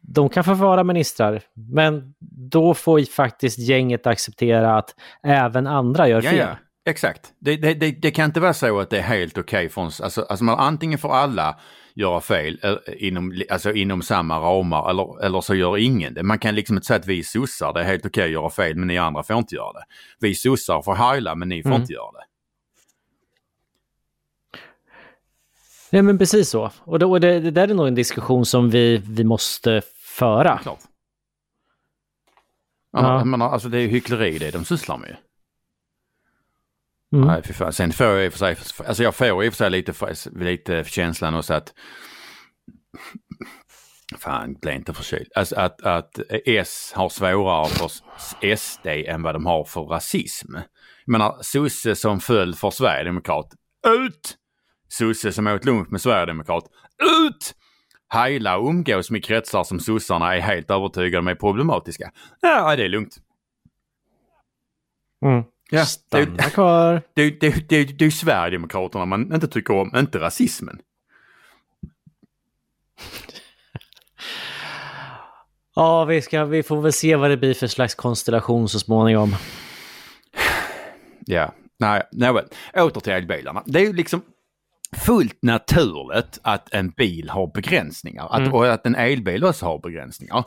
de 0.00 0.28
kan 0.28 0.44
få 0.44 0.54
vara 0.54 0.84
ministrar, 0.84 1.42
men 1.54 2.14
då 2.50 2.74
får 2.74 3.00
faktiskt 3.02 3.58
gänget 3.58 4.06
acceptera 4.06 4.76
att 4.78 4.94
även 5.22 5.66
andra 5.66 6.08
gör 6.08 6.22
ja, 6.22 6.30
fel. 6.30 6.38
ja, 6.38 6.56
exakt. 6.84 7.32
Det, 7.38 7.56
det, 7.56 7.74
det, 7.74 7.90
det 7.90 8.10
kan 8.10 8.24
inte 8.24 8.40
vara 8.40 8.54
så 8.54 8.80
att 8.80 8.90
det 8.90 8.98
är 8.98 9.02
helt 9.02 9.38
okej 9.38 9.68
för 9.68 9.82
oss. 9.82 10.00
Alltså, 10.00 10.22
alltså 10.22 10.44
man, 10.44 10.58
antingen 10.58 10.98
får 10.98 11.14
alla 11.14 11.60
göra 11.94 12.20
fel 12.20 12.60
eh, 12.62 12.76
inom, 12.96 13.42
alltså 13.50 13.72
inom 13.72 14.02
samma 14.02 14.38
ramar 14.38 14.90
eller, 14.90 15.24
eller 15.24 15.40
så 15.40 15.54
gör 15.54 15.78
ingen 15.78 16.14
det. 16.14 16.22
Man 16.22 16.38
kan 16.38 16.54
liksom 16.54 16.76
inte 16.76 16.86
säga 16.86 16.98
att 17.00 17.06
vi 17.06 17.24
sossar, 17.24 17.72
det 17.72 17.80
är 17.80 17.84
helt 17.84 18.06
okej 18.06 18.24
att 18.24 18.30
göra 18.30 18.50
fel 18.50 18.76
men 18.76 18.88
ni 18.88 18.98
andra 18.98 19.22
får 19.22 19.38
inte 19.38 19.54
göra 19.54 19.72
det. 19.72 19.84
Vi 20.20 20.34
sossar 20.34 20.82
får 20.82 20.94
heila 20.94 21.34
men 21.34 21.48
ni 21.48 21.62
får 21.62 21.70
Mm. 21.70 21.80
inte 21.80 21.92
göra 21.92 22.12
det. 22.12 22.24
Nej, 25.90 26.02
men 26.02 26.18
precis 26.18 26.48
så. 26.48 26.70
Och, 26.78 26.98
då, 26.98 27.10
och 27.10 27.20
det, 27.20 27.40
det 27.40 27.50
där 27.50 27.68
är 27.68 27.74
nog 27.74 27.88
en 27.88 27.94
diskussion 27.94 28.46
som 28.46 28.70
vi, 28.70 28.96
vi 28.96 29.24
måste 29.24 29.82
föra. 30.18 30.58
Klart. 30.58 30.78
Ja. 32.92 33.18
Jag 33.18 33.26
menar, 33.26 33.50
alltså 33.50 33.68
det 33.68 33.78
är 33.78 33.82
ju 33.82 33.88
hyckleri 33.88 34.38
det 34.38 34.50
de 34.50 34.64
sysslar 34.64 34.98
med. 34.98 35.16
Mm. 37.12 37.26
Nej, 37.26 37.42
fy 37.44 37.52
fan. 37.52 37.72
Sen 37.72 37.92
får 37.92 38.06
jag 38.06 38.24
i 38.24 38.28
och 38.28 38.32
för 38.32 38.38
sig, 38.38 38.56
alltså 38.86 39.02
jag 39.02 39.14
får 39.14 39.44
i 39.44 39.48
och 39.48 39.52
för 39.52 39.58
sig 39.58 39.70
lite, 39.70 39.92
lite 40.34 40.84
känslan 40.84 41.34
också 41.34 41.54
att 41.54 41.72
Fan, 44.18 44.54
bli 44.54 44.74
inte 44.74 44.92
förkyld. 44.92 45.28
Alltså 45.34 45.56
att, 45.56 45.82
att 45.82 46.18
S 46.46 46.92
har 46.94 47.08
svårare 47.08 47.68
för 47.68 48.56
SD 48.56 48.86
än 48.86 49.22
vad 49.22 49.34
de 49.34 49.46
har 49.46 49.64
för 49.64 49.82
rasism. 49.82 50.54
Jag 51.04 51.12
menar, 51.12 51.38
sosse 51.40 51.96
som 51.96 52.20
föll 52.20 52.54
för 52.54 52.70
Sverigedemokrat, 52.70 53.54
ut! 53.86 54.36
Sosse 54.88 55.32
som 55.32 55.46
åt 55.46 55.64
lunch 55.64 55.90
med 55.90 56.00
Sverigedemokrat, 56.00 56.64
ut! 57.26 57.54
Heila 58.08 58.56
och 58.56 58.68
umgås 58.68 59.10
med 59.10 59.24
kretsar 59.24 59.64
som 59.64 59.80
sossarna 59.80 60.36
är 60.36 60.40
helt 60.40 60.70
övertygade 60.70 61.18
om 61.18 61.28
är 61.28 61.34
problematiska. 61.34 62.10
Ja, 62.40 62.76
det 62.76 62.84
är 62.84 62.88
lugnt. 62.88 63.16
Mm. 65.24 65.44
Ja, 65.74 65.84
Stanna 65.84 66.24
det, 66.36 66.42
kvar. 66.50 67.02
det, 67.14 67.30
det, 67.40 67.68
det, 67.68 67.84
det 67.84 68.02
är 68.02 68.06
ju 68.06 68.10
Sverigedemokraterna 68.10 69.04
man 69.04 69.34
inte 69.34 69.48
tycker 69.48 69.74
om, 69.74 69.92
inte 69.96 70.18
rasismen. 70.18 70.78
Ja, 75.74 76.04
vi, 76.04 76.22
ska, 76.22 76.44
vi 76.44 76.62
får 76.62 76.80
väl 76.82 76.92
se 76.92 77.16
vad 77.16 77.30
det 77.30 77.36
blir 77.36 77.54
för 77.54 77.66
slags 77.66 77.94
konstellation 77.94 78.68
så 78.68 78.78
småningom. 78.78 79.36
Ja, 81.26 81.54
nej, 81.78 82.02
nej 82.12 82.32
väl. 82.32 82.44
Åter 82.74 83.00
till 83.00 83.12
elbilarna. 83.12 83.62
Det 83.66 83.80
är 83.80 83.84
ju 83.84 83.92
liksom 83.92 84.22
fullt 85.06 85.38
naturligt 85.42 86.38
att 86.42 86.74
en 86.74 86.90
bil 86.90 87.30
har 87.30 87.50
begränsningar 87.54 88.28
att, 88.30 88.38
Mm. 88.40 88.52
och 88.52 88.72
att 88.72 88.86
en 88.86 88.94
elbil 88.94 89.44
också 89.44 89.66
har 89.66 89.78
begränsningar. 89.78 90.44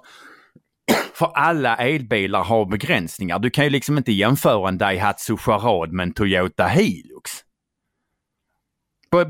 För 1.14 1.32
alla 1.36 1.76
elbilar 1.76 2.44
har 2.44 2.66
begränsningar. 2.66 3.40
Du 3.40 3.50
kan 3.50 3.64
ju 3.64 3.70
liksom 3.70 3.98
inte 3.98 4.12
jämföra 4.12 4.70
en 4.70 4.78
Daihatsu 4.78 5.38
Charade 5.38 5.94
med 5.94 6.04
en 6.04 6.14
Toyota 6.14 6.68
Hilux. 6.68 7.32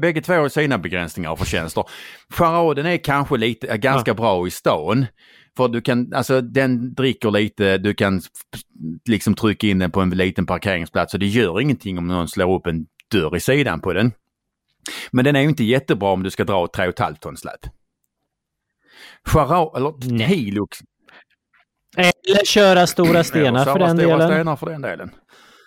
Bägge 0.02 0.22
två 0.22 0.34
har 0.34 0.50
sina 0.50 0.78
begränsningar 0.78 1.32
och 1.32 1.40
förtjänster. 1.40 1.84
Charaden 2.30 2.86
är 2.86 2.98
kanske 2.98 3.38
lite, 3.38 3.78
ganska 3.78 4.14
bra 4.14 4.48
i 4.48 4.52
stan. 4.52 5.06
För 5.58 5.68
du 5.68 5.82
kan, 5.82 6.14
alltså 6.14 6.42
den 6.42 6.94
dricker 6.94 7.32
lite, 7.32 7.78
du 7.78 7.94
kan 7.94 8.22
liksom 9.10 9.36
trycka 9.36 9.68
in 9.68 9.80
den 9.80 9.92
på 9.92 10.02
en 10.02 10.10
liten 10.10 10.46
parkeringsplats 10.46 11.14
och 11.14 11.20
det 11.20 11.26
gör 11.26 11.62
ingenting 11.62 11.98
om 11.98 12.08
någon 12.08 12.28
slår 12.28 12.56
upp 12.56 12.68
en 12.68 12.86
dörr 13.12 13.36
i 13.36 13.40
sidan 13.40 13.82
på 13.82 13.94
den. 13.94 14.12
Men 15.12 15.26
den 15.26 15.36
är 15.36 15.42
ju 15.42 15.50
inte 15.50 15.64
jättebra 15.64 16.10
om 16.10 16.24
du 16.24 16.32
ska 16.32 16.44
dra 16.44 16.66
ett 16.66 16.72
3,5 16.72 17.16
tons 17.20 17.40
släp. 17.40 17.60
Charade, 19.26 19.78
eller 19.78 19.94
Nej. 20.12 20.28
Hilux. 20.28 20.80
Eller 21.98 22.46
köra 22.46 22.88
stora 22.88 23.24
stenar 23.24 23.62
Eller 23.62 23.72
för 23.74 23.80
den 23.80 23.98
stora 23.98 24.18
delen. 24.18 24.28
stenar 24.32 24.56
för 24.56 24.66
den 24.66 24.82
delen. 24.82 25.12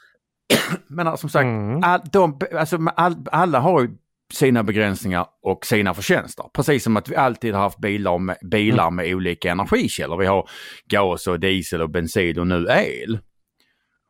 Men 0.89 1.07
alltså, 1.07 1.21
som 1.21 1.31
sagt, 1.31 1.45
Mm. 1.45 1.83
all, 1.85 2.01
de, 2.13 2.41
alltså, 2.55 2.79
all, 2.97 3.15
alla 3.33 3.61
har 3.61 3.83
ju 3.83 3.89
sina 4.35 4.63
begränsningar 4.63 5.27
och 5.43 5.67
sina 5.67 5.95
förtjänster. 5.95 6.45
Precis 6.55 6.85
som 6.85 6.97
att 6.97 7.09
vi 7.09 7.17
alltid 7.17 7.55
har 7.55 7.61
haft 7.63 7.79
bilar 7.79 8.19
med, 8.19 8.37
bilar 8.51 8.85
Mm. 8.89 8.97
med 8.97 9.15
olika 9.15 9.51
energikällor. 9.51 10.17
Vi 10.19 10.27
har 10.27 10.49
gas 10.87 11.27
och 11.27 11.41
diesel 11.41 11.83
och 11.83 11.91
bensin 11.91 12.39
och 12.39 12.47
nu 12.47 12.67
el. 12.71 13.19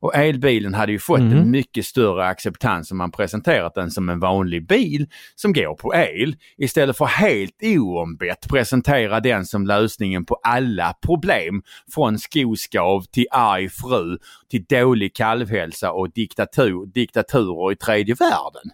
Och 0.00 0.14
elbilen 0.16 0.74
hade 0.74 0.92
ju 0.92 0.98
fått 0.98 1.20
Mhm. 1.20 1.32
en 1.32 1.50
mycket 1.50 1.86
större 1.86 2.24
acceptans 2.26 2.90
om 2.90 2.98
man 2.98 3.10
presenterat 3.10 3.74
den 3.74 3.90
som 3.90 4.08
en 4.08 4.20
vanlig 4.20 4.66
bil 4.66 5.06
som 5.34 5.52
går 5.52 5.74
på 5.76 5.94
el 5.94 6.36
istället 6.56 6.96
för 6.98 7.04
helt 7.06 7.62
oombett 7.62 8.48
presentera 8.48 9.20
den 9.20 9.44
som 9.46 9.66
lösningen 9.66 10.24
på 10.24 10.34
alla 10.42 10.94
problem 11.06 11.62
från 11.94 12.18
skoskav 12.18 13.02
till 13.02 13.26
arg 13.30 13.68
fru 13.68 14.18
till 14.50 14.64
dålig 14.64 15.14
kalvhälsa 15.14 15.92
och 15.92 16.10
diktatur, 16.12 16.86
diktaturer 16.86 17.72
i 17.72 17.76
tredje 17.76 18.14
världen. 18.14 18.70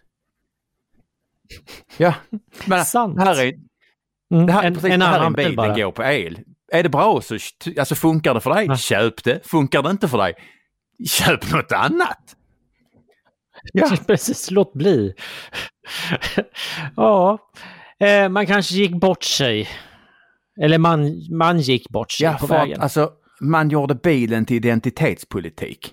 Ja, 1.96 2.14
men 2.66 2.84
Sant. 2.84 3.18
här 3.18 3.40
är, 3.42 3.52
Mm. 4.34 4.46
det 4.46 4.52
här, 4.52 4.62
en, 4.64 4.74
precis, 4.74 4.90
en 4.90 5.00
det 5.00 5.06
här 5.06 5.20
är 5.20 5.26
en 5.26 5.32
bil 5.32 5.56
den 5.56 5.74
går 5.74 5.92
på 5.92 6.02
el. 6.04 6.38
Är 6.72 6.82
det 6.82 6.88
bra 6.88 7.20
så 7.20 7.34
alltså 7.78 7.94
funkar 7.94 8.34
det 8.34 8.40
för 8.40 8.54
dig, 8.54 8.66
Ja. 8.66 8.76
köp 8.76 9.24
det. 9.24 9.46
Funkar 9.46 9.82
det 9.82 9.90
inte 9.90 10.08
för 10.08 10.18
dig, 10.18 10.34
köp 11.08 11.52
något 11.52 11.72
annat. 11.72 12.36
Ja. 13.72 13.96
Precis, 14.06 14.50
låt 14.50 14.72
bli. 14.72 15.14
ja, 16.96 17.38
eh, 18.00 18.28
man 18.28 18.46
kanske 18.46 18.74
gick 18.74 19.00
bort 19.00 19.24
sig. 19.24 19.68
Eller 20.60 20.78
man, 20.78 21.26
man 21.30 21.60
gick 21.60 21.88
bort 21.88 22.12
sig 22.12 22.24
Ja, 22.24 22.32
på 22.40 22.46
för 22.46 22.54
vägen. 22.54 22.76
att, 22.78 22.82
alltså, 22.82 23.10
man 23.40 23.68
gjorde 23.70 23.94
bilen 23.94 24.44
till 24.44 24.56
identitetspolitik. 24.56 25.92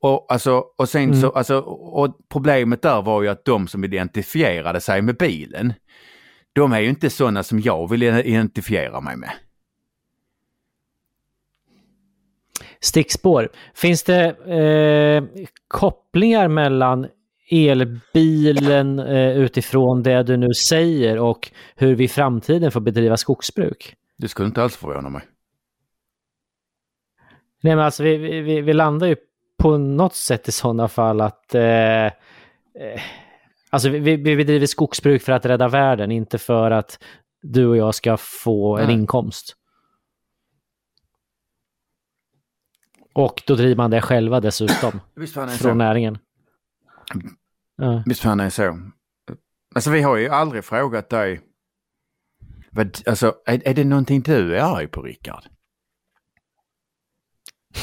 Och, 0.00 0.26
alltså, 0.32 0.64
och, 0.78 0.88
sen 0.88 1.02
Mm. 1.04 1.20
så, 1.20 1.30
alltså, 1.30 1.58
och 1.58 2.16
problemet 2.32 2.82
där 2.82 3.02
var 3.02 3.22
ju 3.22 3.28
att 3.28 3.44
de 3.44 3.68
som 3.68 3.84
identifierade 3.84 4.80
sig 4.80 5.02
med 5.02 5.16
bilen, 5.16 5.72
de 6.52 6.72
är 6.72 6.80
ju 6.80 6.88
inte 6.88 7.10
sådana 7.10 7.42
som 7.42 7.60
jag 7.60 7.90
vill 7.90 8.02
identifiera 8.02 9.00
mig 9.00 9.16
med. 9.16 9.30
Stickspår. 12.80 13.48
Finns 13.74 14.02
det 14.02 14.24
eh, 14.26 15.44
kopplingar 15.68 16.48
mellan 16.48 17.06
elbilen 17.50 18.98
eh, 18.98 19.38
utifrån 19.38 20.02
det 20.02 20.22
du 20.22 20.36
nu 20.36 20.54
säger 20.68 21.18
och 21.18 21.50
hur 21.76 21.94
vi 21.94 22.04
i 22.04 22.08
framtiden 22.08 22.70
får 22.70 22.80
bedriva 22.80 23.16
skogsbruk? 23.16 23.94
Det 24.16 24.28
skulle 24.28 24.46
inte 24.46 24.62
alls 24.62 24.76
förvåna 24.76 25.08
mig. 25.08 25.22
Nej, 27.60 27.76
men 27.76 27.84
alltså 27.84 28.02
vi, 28.02 28.16
vi, 28.16 28.60
vi 28.60 28.72
landar 28.72 29.06
ju 29.06 29.16
på 29.58 29.78
något 29.78 30.14
sätt 30.14 30.48
i 30.48 30.52
sådana 30.52 30.88
fall 30.88 31.20
att 31.20 31.54
eh, 31.54 32.06
eh, 32.06 32.12
alltså 33.70 33.88
vi, 33.88 33.98
vi 33.98 34.36
bedriver 34.36 34.66
skogsbruk 34.66 35.22
för 35.22 35.32
att 35.32 35.46
rädda 35.46 35.68
världen, 35.68 36.12
inte 36.12 36.38
för 36.38 36.70
att 36.70 36.98
du 37.42 37.66
och 37.66 37.76
jag 37.76 37.94
ska 37.94 38.16
få 38.16 38.76
en 38.76 38.86
Nej. 38.86 38.94
inkomst. 38.94 39.54
Och 43.18 43.42
då 43.46 43.54
driver 43.54 43.76
man 43.76 43.90
det 43.90 44.00
själva 44.00 44.40
dessutom, 44.40 45.00
Visst 45.16 45.34
fan 45.34 45.48
är 45.48 45.52
från 45.52 45.70
så. 45.70 45.74
näringen. 45.74 46.18
Ja. 47.76 48.02
Visst 48.06 48.20
fan 48.20 48.40
är 48.40 48.44
det 48.44 48.50
så. 48.50 48.78
Alltså 49.74 49.90
vi 49.90 50.02
har 50.02 50.16
ju 50.16 50.28
aldrig 50.28 50.64
frågat 50.64 51.10
dig, 51.10 51.40
vad, 52.70 52.98
alltså 53.06 53.34
är, 53.46 53.68
är 53.68 53.74
det 53.74 53.84
någonting 53.84 54.20
du 54.20 54.56
är 54.56 54.76
arg 54.76 54.86
på 54.86 55.02
Rickard? 55.02 55.42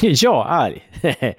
Jag 0.00 0.46
arg? 0.48 0.90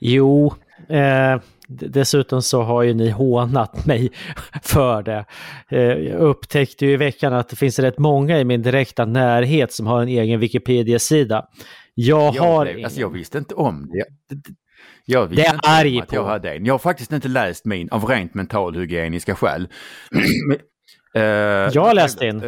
jo, 0.00 0.54
eh, 0.88 1.40
dessutom 1.68 2.42
så 2.42 2.62
har 2.62 2.82
ju 2.82 2.94
ni 2.94 3.10
hånat 3.10 3.86
mig 3.86 4.10
för 4.62 5.02
det. 5.02 5.24
Eh, 5.68 5.80
jag 5.80 6.20
upptäckte 6.20 6.86
ju 6.86 6.92
i 6.92 6.96
veckan 6.96 7.32
att 7.32 7.48
det 7.48 7.56
finns 7.56 7.78
rätt 7.78 7.98
många 7.98 8.38
i 8.38 8.44
min 8.44 8.62
direkta 8.62 9.04
närhet 9.04 9.72
som 9.72 9.86
har 9.86 10.02
en 10.02 10.08
egen 10.08 10.40
Wikipedia-sida. 10.40 11.46
Jag 11.94 12.34
Jag, 12.34 12.42
har 12.42 12.64
blev, 12.64 12.84
alltså 12.84 13.00
jag 13.00 13.10
visste 13.10 13.38
inte 13.38 13.54
om 13.54 13.88
det. 13.92 13.98
Jag, 13.98 14.06
jag 15.04 15.26
visste 15.26 15.42
Det 15.42 15.48
är 15.48 15.54
inte 15.54 15.68
om 15.68 15.74
arg 15.74 16.00
att 16.00 16.12
jag 16.12 16.24
på. 16.24 16.28
hade 16.30 16.54
en. 16.54 16.64
Jag 16.64 16.74
har 16.74 16.78
faktiskt 16.78 17.12
inte 17.12 17.28
läst 17.28 17.64
min 17.64 17.90
av 17.90 18.04
rent 18.04 18.34
mentalhygieniska 18.34 19.34
skäl. 19.34 19.68
uh, 21.16 21.22
Jag 21.72 21.82
har 21.82 21.94
läst 21.94 22.22
in. 22.22 22.40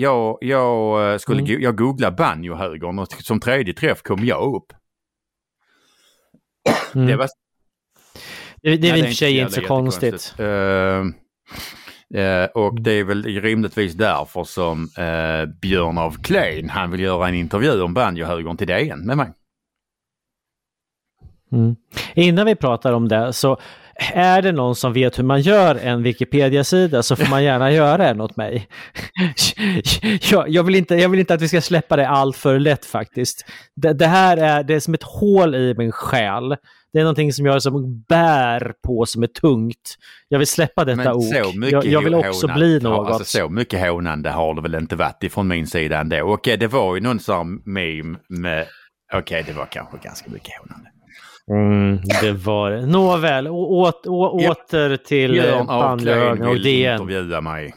jag, 0.00 0.38
jag, 0.40 1.12
eh, 1.12 1.18
skulle, 1.18 1.42
Mm. 1.42 1.62
jag 1.62 1.76
googlade 1.76 2.16
banjohögern 2.16 2.98
och 2.98 3.12
som 3.12 3.40
tredje 3.40 3.74
träff 3.74 4.02
kom 4.02 4.24
jag 4.24 4.54
upp. 4.56 4.72
Mm. 6.94 7.06
Det 7.06 7.16
var 7.16 7.28
det, 8.62 8.76
det 8.76 8.90
är 8.90 8.96
i 8.96 9.02
och 9.02 9.06
för 9.06 9.12
sig 9.14 9.38
inte 9.38 9.52
så 9.52 9.60
jättekonstigt. 9.60 10.12
konstigt. 10.12 10.40
Eh, 10.40 11.04
eh, 12.14 12.44
och 12.44 12.80
det 12.80 12.92
är 12.92 13.04
väl 13.04 13.24
rimligtvis 13.24 13.94
därför 13.94 14.44
som 14.44 14.82
uh, 14.82 15.54
Björn 15.60 15.98
av 15.98 16.22
Klein, 16.22 16.68
han 16.68 16.90
vill 16.90 17.00
göra 17.00 17.28
en 17.28 17.34
intervju 17.34 17.82
om 17.82 17.94
banjohögern 17.94 18.56
till 18.56 18.66
DN 18.66 19.06
med 19.06 19.16
mig. 19.16 19.32
Mm. 21.52 21.76
Innan 22.14 22.46
vi 22.46 22.54
pratar 22.54 22.92
om 22.92 23.08
det 23.08 23.32
så 23.32 23.58
är 24.12 24.42
det 24.42 24.52
någon 24.52 24.76
som 24.76 24.92
vet 24.92 25.18
hur 25.18 25.24
man 25.24 25.40
gör 25.40 25.74
en 25.74 26.02
Wikipedia-sida 26.02 27.02
så 27.02 27.16
får 27.16 27.30
man 27.30 27.44
gärna 27.44 27.72
göra 27.72 28.08
en 28.08 28.20
åt 28.20 28.36
mig. 28.36 28.68
jag, 30.30 30.48
jag, 30.48 30.64
vill 30.64 30.74
inte, 30.74 30.94
jag 30.94 31.08
vill 31.08 31.20
inte 31.20 31.34
att 31.34 31.42
vi 31.42 31.48
ska 31.48 31.60
släppa 31.60 31.96
det 31.96 32.08
allt 32.08 32.36
för 32.36 32.58
lätt 32.58 32.84
faktiskt. 32.84 33.44
Det, 33.76 33.92
det 33.92 34.06
här 34.06 34.36
är, 34.36 34.62
det 34.62 34.74
är 34.74 34.80
som 34.80 34.94
ett 34.94 35.02
hål 35.02 35.54
i 35.54 35.74
min 35.78 35.92
själ. 35.92 36.56
Det 36.92 36.98
är 36.98 37.02
någonting 37.02 37.32
som 37.32 37.46
jag 37.46 37.62
som 37.62 38.00
bär 38.08 38.72
på 38.86 39.06
som 39.06 39.22
är 39.22 39.26
tungt. 39.26 39.96
Jag 40.28 40.38
vill 40.38 40.46
släppa 40.46 40.84
detta 40.84 40.96
Men 40.96 41.12
ok. 41.12 41.24
så 41.34 41.58
mycket 41.58 41.72
Jag, 41.72 41.84
jag 41.86 42.02
vill 42.02 42.14
också 42.14 42.46
hånande- 42.46 42.54
bli 42.60 42.78
ja, 42.82 42.88
något. 42.88 43.08
Alltså 43.08 43.38
så 43.38 43.48
mycket 43.48 43.80
hånande 43.80 44.30
har 44.30 44.54
det 44.54 44.62
väl 44.62 44.74
inte 44.74 44.96
varit 44.96 45.22
ifrån 45.22 45.48
min 45.48 45.66
sida 45.66 45.98
ändå. 46.00 46.22
Okej, 46.22 46.56
det 46.56 46.66
var 46.66 46.94
ju 46.94 47.00
någon 47.00 47.20
sån 47.20 47.62
meme 47.64 48.18
med... 48.28 48.66
Okej, 49.14 49.44
det 49.46 49.52
var 49.52 49.66
kanske 49.66 49.96
ganska 50.02 50.30
mycket 50.30 50.52
hånande. 50.60 50.88
Mm, 51.50 52.00
det 52.20 52.32
var 52.32 52.70
det. 52.70 52.86
Nåväl, 52.86 53.48
å, 53.48 53.52
å, 53.88 53.92
Ja. 54.04 54.50
åter 54.50 54.96
till 54.96 55.32
Björn 55.32 55.52
Klein 55.52 55.66
Bandlögen 55.66 56.46
och 56.48 56.60
DN. 56.60 57.00
intervjua 57.02 57.40
mig. 57.40 57.74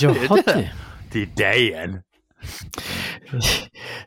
Jaha, 0.00 0.42
det. 0.46 0.70
Till 1.12 1.28
DN? 1.36 2.00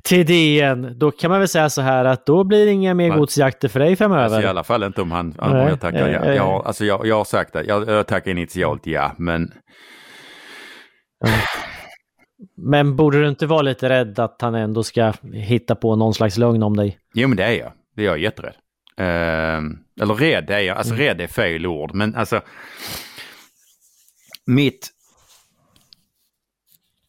Till 0.03 0.25
DN, 0.25 0.99
då 0.99 1.11
kan 1.11 1.29
man 1.31 1.39
väl 1.39 1.47
säga 1.47 1.69
så 1.69 1.81
här 1.81 2.05
att 2.05 2.25
då 2.25 2.43
blir 2.43 2.65
det 2.65 2.71
inga 2.71 2.93
mer 2.93 3.09
Nej. 3.09 3.17
godsjakter 3.17 3.67
för 3.67 3.79
dig 3.79 3.95
framöver. 3.95 4.23
Alltså, 4.23 4.41
I 4.41 4.45
alla 4.45 4.63
fall 4.63 4.83
inte 4.83 5.01
om 5.01 5.11
han, 5.11 5.35
om 5.39 5.55
jag 5.57 5.81
tackar 5.81 6.09
ja. 6.09 6.33
Jag, 6.33 6.65
alltså, 6.65 6.85
jag, 6.85 7.07
jag 7.07 7.15
har 7.15 7.25
sagt 7.25 7.53
det, 7.53 7.63
jag, 7.63 7.89
jag 7.89 8.07
tackar 8.07 8.31
initialt 8.31 8.87
ja, 8.87 9.11
men 9.17 9.51
Men 12.57 12.95
borde 12.95 13.21
du 13.21 13.29
inte 13.29 13.45
vara 13.47 13.61
lite 13.61 13.89
rädd 13.89 14.19
att 14.19 14.41
han 14.41 14.55
ändå 14.55 14.83
ska 14.83 15.13
hitta 15.33 15.75
på 15.75 15.95
någon 15.95 16.13
slags 16.13 16.37
lögn 16.37 16.63
om 16.63 16.77
dig? 16.77 16.97
jo 17.13 17.27
men 17.27 17.37
det 17.37 17.43
är 17.43 17.51
jag. 17.59 17.71
Det 17.95 18.01
är 18.01 18.05
jag 18.05 18.19
jätterädd. 18.19 18.55
Eh, 18.97 19.61
eller 20.01 20.13
rädd 20.13 20.49
är 20.49 20.59
jag, 20.59 20.77
alltså 20.77 20.93
Mm. 20.93 21.05
rädd 21.05 21.21
är 21.21 21.27
fel 21.27 21.65
ord, 21.65 21.93
men 21.93 22.15
alltså 22.15 22.41
mitt 24.45 24.89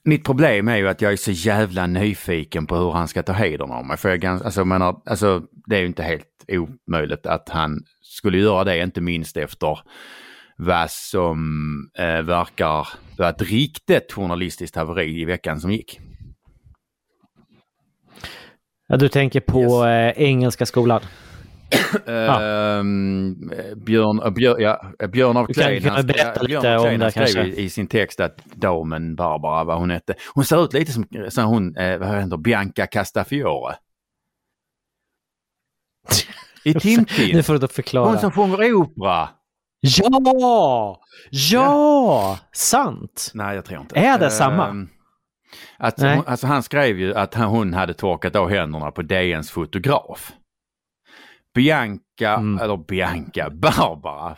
mitt 0.07 0.25
problem 0.25 0.69
är 0.69 0.77
ju 0.77 0.89
att 0.89 1.03
jag 1.03 1.13
är 1.13 1.17
så 1.17 1.31
jävla 1.31 1.87
nyfiken 1.87 2.67
på 2.67 2.77
hur 2.77 2.91
han 2.91 3.09
ska 3.09 3.23
ta 3.23 3.33
hedern 3.33 3.71
av 3.71 3.87
mig. 3.87 3.97
För 3.97 4.09
jag, 4.09 4.17
är 4.17 4.21
gans- 4.21 4.43
alltså, 4.43 4.65
menar, 4.65 5.01
alltså, 5.07 5.43
det 5.67 5.77
är 5.77 5.81
ju 5.81 5.87
inte 5.87 6.03
helt 6.03 6.45
omöjligt 6.49 7.27
att 7.27 7.49
han 7.49 7.85
skulle 8.01 8.39
göra 8.39 8.65
det, 8.65 8.83
inte 8.83 9.01
minst 9.01 9.37
efter 9.37 9.79
vad 10.57 10.91
som 10.91 11.39
eh, 11.99 12.23
verkar 12.23 12.89
vara 13.19 13.29
ett 13.29 13.43
riktigt 13.43 14.13
journalistiskt 14.13 14.77
haveri 14.77 15.21
i 15.21 15.25
veckan 15.25 15.61
som 15.61 15.71
gick. 15.73 16.01
Ja, 18.89 18.97
du 18.97 19.09
tänker 19.09 19.41
på 19.41 19.85
eh, 19.85 20.23
Engelska 20.23 20.67
skolan? 20.67 21.01
Ehm, 22.07 23.35
Björn, 23.77 24.23
äh, 24.23 24.31
Björn, 24.31 24.57
ja, 24.61 24.81
Björn 25.09 25.37
av 25.37 25.47
kan 25.47 25.91
han, 25.91 26.09
ja, 26.49 27.11
skrev 27.11 27.47
i, 27.47 27.63
i 27.63 27.71
sin 27.71 27.87
text 27.87 28.21
att 28.21 28.45
damen 28.45 29.17
Barbara, 29.17 29.65
vad 29.65 29.79
hon 29.79 29.91
hette, 29.91 30.15
hon 30.35 30.45
ser 30.45 30.65
ut 30.65 30.73
lite 30.73 30.93
som, 30.93 31.07
som 31.29 31.45
hon, 31.45 31.77
eh, 31.77 31.99
vad 31.99 32.09
heter 32.09 32.37
Bianca 32.37 32.87
Castafiore. 32.87 33.75
I 36.65 36.75
Tintin. 36.81 37.37
Nu 37.37 37.43
får 37.43 37.59
du 37.59 37.69
förklara. 37.69 38.09
Hon 38.09 38.19
som 38.19 38.31
sjunger 38.31 38.73
opera. 38.73 39.29
Ja! 39.81 41.01
Ja! 41.31 42.39
Sant! 42.53 43.31
Nej, 43.35 43.55
jag 43.55 43.65
tror 43.65 43.81
inte. 43.81 43.99
Är 43.99 44.19
det 44.19 44.31
samma? 44.31 44.69
Ehm, 44.69 44.89
Att, 45.79 46.01
hon, 46.01 46.23
alltså 46.27 46.47
han 46.47 46.63
skrev 46.63 46.99
ju 46.99 47.15
att 47.15 47.35
hon 47.35 47.75
hade 47.75 47.95
torkat 47.95 48.37
av 48.37 48.49
händerna 48.51 48.91
på 48.91 49.03
DNs 49.03 49.51
fotograf. 49.51 50.33
Bianca, 51.57 52.35
Mm. 52.37 52.59
eller 52.59 52.77
Bianca, 52.77 53.51
Barbara, 53.53 54.37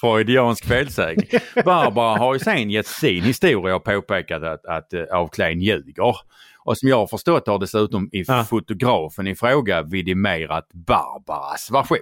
freudiansk 0.00 0.64
felsägning. 0.66 1.28
Barbara 1.64 2.18
har 2.18 2.34
ju 2.34 2.38
sen 2.40 2.70
gett 2.70 2.86
sin 2.86 3.22
historia 3.24 3.76
och 3.76 3.84
påpekat 3.84 4.42
att, 4.42 4.66
att 4.66 4.94
uh, 4.94 5.02
Av 5.18 5.28
Klein 5.28 5.60
ljuger. 5.60 6.16
Och 6.64 6.78
som 6.78 6.88
jag 6.88 6.96
har 6.96 7.06
förstått 7.06 7.46
har 7.46 7.58
dessutom 7.58 8.08
i 8.12 8.24
Ja. 8.26 8.44
fotografen 8.44 9.26
i 9.26 9.34
fråga 9.34 9.82
vidimerat 9.82 10.68
Barbaras 10.72 11.70
version. 11.72 11.98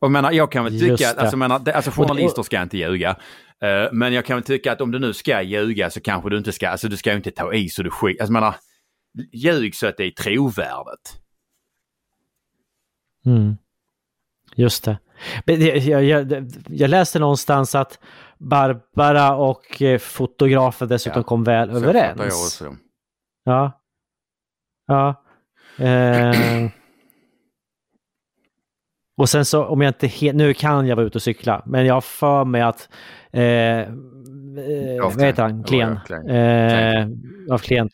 Och 0.00 0.06
jag 0.06 0.10
menar, 0.12 0.32
jag 0.32 0.52
kan 0.52 0.64
väl 0.64 0.80
tycka, 0.80 1.12
det. 1.14 1.20
alltså, 1.20 1.36
menar, 1.36 1.68
alltså 1.70 1.90
journalister 1.90 2.42
ska 2.42 2.62
inte 2.62 2.78
ljuga. 2.78 3.10
Eh, 3.62 3.88
men 3.92 4.12
jag 4.12 4.24
kan 4.26 4.36
väl 4.36 4.44
tycka 4.44 4.72
att 4.72 4.80
om 4.80 4.90
du 4.90 4.98
nu 4.98 5.12
ska 5.12 5.42
ljuga 5.42 5.90
så 5.90 6.00
kanske 6.00 6.30
du 6.30 6.38
inte 6.38 6.52
ska, 6.52 6.68
alltså 6.68 6.88
du 6.88 6.96
ska 6.96 7.10
ju 7.10 7.16
inte 7.16 7.30
ta 7.30 7.52
i 7.54 7.68
så 7.68 7.82
du 7.82 7.90
skit, 7.90 8.20
alltså 8.20 8.32
menar, 8.32 8.54
ljug 9.32 9.74
så 9.74 9.86
att 9.86 9.96
det 9.96 10.04
är 10.04 10.10
trovärdigt. 10.10 11.21
Mm. 13.26 13.56
Just 14.56 14.84
det. 14.84 14.98
Jag, 15.44 16.04
jag, 16.04 16.50
jag 16.68 16.90
läste 16.90 17.18
någonstans 17.18 17.74
att 17.74 17.98
Barbara 18.38 19.34
och 19.36 19.82
eh, 19.82 19.98
fotografen 19.98 20.88
dessutom 20.88 21.20
Ja, 21.20 21.24
kom 21.28 21.44
väl 21.44 21.68
Så 21.68 21.74
fattar 21.80 21.94
jag 21.94 21.96
överens. 22.10 22.32
också. 22.62 22.76
Ja. 23.44 23.80
Ja. 24.86 25.24
Eh. 25.84 26.70
Och 29.16 29.28
sen 29.28 29.44
så, 29.44 29.64
om 29.64 29.80
jag 29.80 29.90
inte 29.90 30.06
helt, 30.06 30.36
nu 30.36 30.54
kan 30.54 30.86
jag 30.86 30.96
vara 30.96 31.06
ute 31.06 31.18
och 31.18 31.22
cykla, 31.22 31.62
men 31.66 31.86
jag 31.86 31.94
har 31.94 32.00
för 32.00 32.44
mig 32.44 32.62
att, 32.62 32.88
eh, 33.32 33.42
eh, 33.42 33.88
vad 35.02 35.22
heter 35.22 35.42
han, 35.42 35.64
Klen, 35.64 35.90
Ja, 35.94 36.00
Klen. 36.06 36.30
eh, 36.30 37.08
av 37.54 37.58
Klen, 37.58 37.90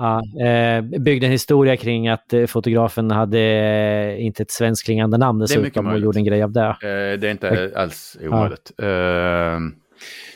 ja, 0.00 0.22
eh, 0.46 0.82
byggde 1.00 1.26
en 1.26 1.32
historia 1.32 1.76
kring 1.76 2.08
att 2.08 2.32
eh, 2.32 2.46
fotografen 2.46 3.10
hade 3.10 3.38
eh, 3.38 4.24
inte 4.24 4.42
ett 4.42 4.50
svenskklingande 4.50 5.18
namn 5.18 5.38
mycket 5.38 5.56
dessutom 5.56 5.86
och 5.86 5.98
gjorde 5.98 6.18
en 6.18 6.24
grej 6.24 6.42
av 6.42 6.52
det. 6.52 6.66
Eh, 6.66 7.18
det 7.18 7.28
är 7.28 7.30
inte 7.30 7.72
alls 7.76 8.18
omöjligt. 8.20 8.72
Eh, 8.78 9.58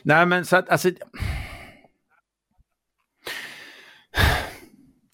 nej 0.03 0.27
men 0.27 0.45
så 0.45 0.57
att 0.57 0.69
alltså... 0.69 0.91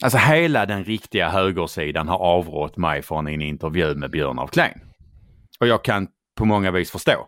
Alltså 0.03 0.19
hela 0.19 0.67
den 0.67 0.85
riktiga 0.85 1.29
högersidan 1.29 2.09
har 2.09 2.19
avrått 2.19 2.77
mig 2.77 3.03
från 3.03 3.27
en 3.27 3.43
intervju 3.43 3.95
med 3.95 4.11
Björn 4.11 4.39
af 4.39 4.51
Klein. 4.51 4.81
Och 5.61 5.67
jag 5.67 5.85
kan 5.85 6.09
på 6.39 6.45
många 6.45 6.71
vis 6.71 6.91
förstå. 6.91 7.27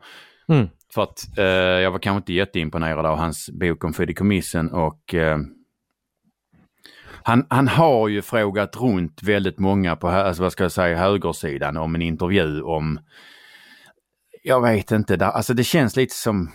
Mm. 0.48 0.68
För 0.94 1.02
att 1.02 1.38
eh, 1.38 1.44
jag 1.44 1.90
var 1.90 1.98
kanske 1.98 2.16
inte 2.16 2.32
jätteimponerad 2.32 3.06
av 3.06 3.18
hans 3.18 3.50
bok 3.50 3.84
om 3.84 3.92
fideikommissen 3.92 4.70
och 4.70 5.14
eh, 5.14 5.38
han, 7.24 7.46
han 7.50 7.68
har 7.68 8.08
ju 8.08 8.22
frågat 8.22 8.76
runt 8.76 9.22
väldigt 9.22 9.58
många 9.58 9.96
på 9.96 10.08
alltså 10.08 10.42
vad 10.42 10.52
ska 10.52 10.64
jag 10.64 10.72
säga, 10.72 10.98
högersidan 10.98 11.76
om 11.76 11.94
en 11.94 12.02
intervju 12.02 12.62
om 12.62 13.00
jag 14.42 14.62
vet 14.62 14.90
inte, 14.90 15.16
där, 15.16 15.26
alltså 15.26 15.54
det 15.54 15.64
känns 15.64 15.96
lite 15.96 16.14
som 16.14 16.50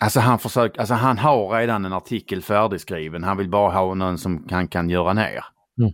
Alltså 0.00 0.20
han 0.20 0.38
försöker, 0.38 0.80
alltså 0.80 0.94
han 0.94 1.18
har 1.18 1.58
redan 1.58 1.84
en 1.84 1.92
artikel 1.92 2.42
färdigskriven, 2.42 3.24
han 3.24 3.36
vill 3.36 3.50
bara 3.50 3.72
ha 3.72 3.94
någon 3.94 4.18
som 4.18 4.46
han 4.50 4.68
kan 4.68 4.90
göra 4.90 5.12
ner. 5.12 5.44
Mm. 5.78 5.92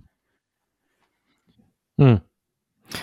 mm. 1.99 2.21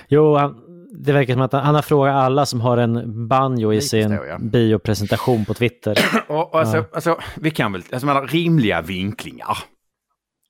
Jo, 0.07 0.35
han, 0.35 0.70
det 0.93 1.13
verkar 1.13 1.33
som 1.33 1.41
att 1.41 1.53
han, 1.53 1.75
har 1.75 1.81
frågat 1.81 2.15
alla 2.15 2.45
som 2.45 2.61
har 2.61 2.77
en 2.77 3.27
banjo 3.27 3.73
i 3.73 3.81
sin 3.81 4.11
ja. 4.11 4.37
biopresentation 4.39 5.45
på 5.45 5.53
Twitter. 5.53 5.97
Och, 6.27 6.53
och 6.53 6.59
alltså, 6.59 6.77
Ja. 6.77 6.85
alltså, 6.93 7.19
vi 7.35 7.51
kan 7.51 7.71
väl, 7.71 7.83
alltså 7.91 8.05
man 8.05 8.15
har 8.15 8.27
rimliga 8.27 8.81
vinklingar. 8.81 9.57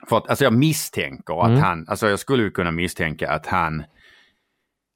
För 0.09 0.17
att, 0.17 0.29
alltså 0.29 0.43
jag 0.43 0.53
misstänker 0.53 1.41
att 1.41 1.49
Mm. 1.49 1.61
han, 1.61 1.85
alltså 1.87 2.09
jag 2.09 2.19
skulle 2.19 2.49
kunna 2.49 2.71
misstänka 2.71 3.31
att 3.31 3.45
han 3.47 3.83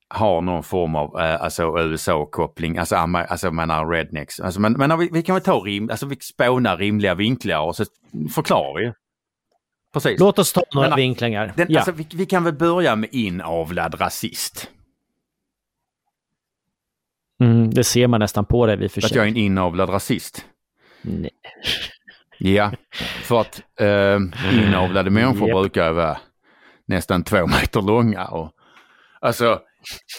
har 0.10 0.42
någon 0.42 0.64
form 0.64 0.96
av 0.96 1.20
eh, 1.20 1.42
alltså 1.42 1.80
USA-koppling, 1.80 2.78
alltså, 2.78 2.96
alltså 2.96 3.48
jag 3.48 3.54
menar 3.54 3.88
rednecks. 3.90 4.40
Alltså, 4.40 4.62
men, 4.62 4.74
men 4.74 5.00
vi, 5.00 5.10
vi 5.12 5.24
kan 5.24 5.36
väl 5.36 5.44
ta 5.44 5.54
rim, 5.60 5.90
alltså 5.90 6.06
vi 6.06 6.16
spånar 6.16 6.78
rimliga 6.78 7.16
vinklar 7.16 7.62
och 7.62 7.76
så 7.76 7.86
förklarar 8.36 8.80
vi. 8.80 8.94
Precis. 9.94 10.20
Låt 10.20 10.40
oss 10.40 10.54
ta 10.54 10.64
några 10.74 10.90
Men, 10.90 10.96
vinklingar. 10.98 11.54
Den, 11.56 11.68
ja. 11.70 11.80
alltså, 11.80 11.92
vi, 11.92 12.08
vi 12.14 12.26
kan 12.26 12.44
väl 12.44 12.54
börja 12.54 12.96
med 12.96 13.10
inavlad 13.12 14.02
rasist. 14.02 14.70
Mm, 17.42 17.70
det 17.70 17.84
ser 17.84 18.08
man 18.08 18.20
nästan 18.20 18.46
på 18.46 18.66
dig 18.66 18.78
vid 18.78 18.92
för 18.92 19.06
Att 19.06 19.16
jag 19.16 19.26
är 19.26 19.30
en 19.30 19.38
inavlad 19.38 19.90
rasist. 19.90 20.46
Nej. 21.02 21.32
Ja, 22.38 22.72
för 23.00 23.42
att 23.42 23.62
eh, 23.80 24.20
inavlade 24.54 25.10
människor 25.10 25.48
Japp. 25.50 25.62
brukar 25.62 25.92
vara 25.92 26.18
nästan 26.86 27.24
två 27.24 27.48
meter 27.48 27.82
långa. 27.82 28.26
Och, 28.26 28.52
alltså, 29.22 29.60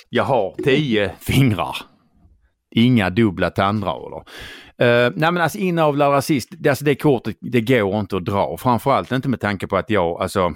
jag 0.08 0.24
har 0.24 0.54
tio 0.64 1.12
fingrar. 1.20 1.76
Inga 2.70 3.10
dubbla 3.10 3.50
tandrader. 3.50 4.16
Uh, 4.82 5.12
nej 5.14 5.32
men 5.32 5.38
alltså 5.38 5.58
inavlad 5.58 6.12
rasist, 6.12 6.48
det, 6.50 6.68
alltså 6.68 6.84
det 6.84 6.94
kortet, 6.94 7.36
det 7.40 7.60
går 7.60 8.00
inte 8.00 8.16
att 8.16 8.24
dra. 8.24 8.56
Framförallt 8.56 9.12
inte 9.12 9.28
med 9.28 9.40
tanke 9.40 9.66
på 9.66 9.76
att 9.76 9.90
jag, 9.90 10.22
alltså 10.22 10.54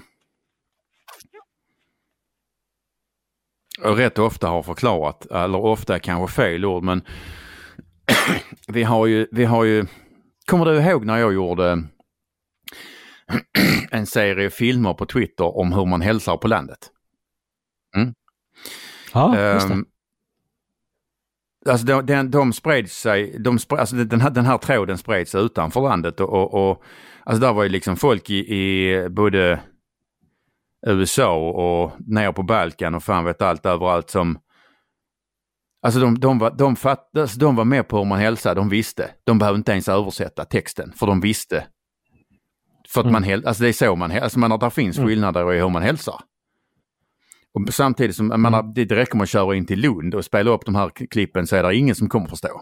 rätt 3.83 4.19
ofta 4.19 4.47
har 4.47 4.63
förklarat, 4.63 5.25
eller 5.25 5.57
ofta 5.57 5.99
kanske 5.99 6.35
fel 6.35 6.65
ord, 6.65 6.83
men 6.83 7.01
vi 8.67 8.83
har 8.83 9.05
ju, 9.05 9.27
vi 9.31 9.45
har 9.45 9.63
ju, 9.63 9.85
kommer 10.45 10.65
du 10.65 10.81
ihåg 10.81 11.05
när 11.05 11.17
jag 11.17 11.33
gjorde 11.33 11.83
en 13.91 14.05
serie 14.05 14.49
filmer 14.49 14.93
på 14.93 15.05
Twitter 15.05 15.57
om 15.57 15.73
hur 15.73 15.85
man 15.85 16.01
hälsar 16.01 16.37
på 16.37 16.47
landet? 16.47 16.91
Ja, 19.13 19.53
just 19.53 19.67
det. 19.67 19.73
Ehm, 19.73 19.85
Alltså 21.69 21.85
de, 21.85 22.05
de, 22.05 22.31
de 22.31 22.53
spred 22.53 22.91
sig, 22.91 23.35
de 23.39 23.59
spred, 23.59 23.79
alltså 23.79 23.95
den, 23.95 24.21
här, 24.21 24.29
den 24.29 24.45
här 24.45 24.57
tråden 24.57 24.97
spreds 24.97 25.35
utanför 25.35 25.81
landet 25.81 26.19
och, 26.19 26.29
och, 26.29 26.69
och 26.69 26.83
alltså 27.23 27.41
där 27.41 27.53
var 27.53 27.63
ju 27.63 27.69
liksom 27.69 27.97
folk 27.97 28.29
i, 28.29 28.55
i 28.55 29.09
både 29.09 29.59
USA 30.87 31.35
och 31.49 31.91
ner 31.99 32.31
på 32.31 32.43
Balkan 32.43 32.95
och 32.95 33.03
fan 33.03 33.25
vet 33.25 33.41
allt 33.41 33.65
överallt 33.65 34.09
som 34.09 34.39
Alltså 35.83 35.99
de, 35.99 36.19
de, 36.19 36.39
var, 36.39 36.51
de, 36.51 36.75
fatt, 36.75 37.17
alltså 37.17 37.39
de 37.39 37.55
var 37.55 37.65
med 37.65 37.87
på 37.87 37.97
hur 37.97 38.05
man 38.05 38.19
hälsade, 38.19 38.55
de 38.55 38.69
visste. 38.69 39.11
De 39.23 39.39
behövde 39.39 39.57
inte 39.57 39.71
ens 39.71 39.89
översätta 39.89 40.45
texten 40.45 40.91
för 40.95 41.07
de 41.07 41.21
visste. 41.21 41.67
För 42.89 43.01
att 43.01 43.11
man 43.11 43.23
häl, 43.23 43.45
alltså 43.47 43.63
det 43.63 43.69
är 43.69 43.73
så 43.73 43.95
man 43.95 44.11
hälsar, 44.11 44.23
alltså 44.23 44.39
man, 44.39 44.59
där 44.59 44.69
finns 44.69 44.97
Mm. 44.97 45.09
skillnader 45.09 45.53
i 45.53 45.59
hur 45.59 45.69
man 45.69 45.81
hälsar. 45.81 46.15
Och 47.53 47.73
samtidigt 47.73 48.15
som, 48.15 48.29
jag 48.29 48.39
menar, 48.39 48.63
det 48.75 48.85
räcker 48.95 49.15
med 49.15 49.23
att 49.23 49.29
köra 49.29 49.55
in 49.55 49.65
till 49.65 49.79
Lund 49.79 50.15
och 50.15 50.25
spela 50.25 50.51
upp 50.51 50.65
de 50.65 50.75
här 50.75 50.89
klippen 51.09 51.47
så 51.47 51.55
är 51.55 51.63
det 51.63 51.75
ingen 51.75 51.95
som 51.95 52.09
kommer 52.09 52.27
förstå. 52.27 52.61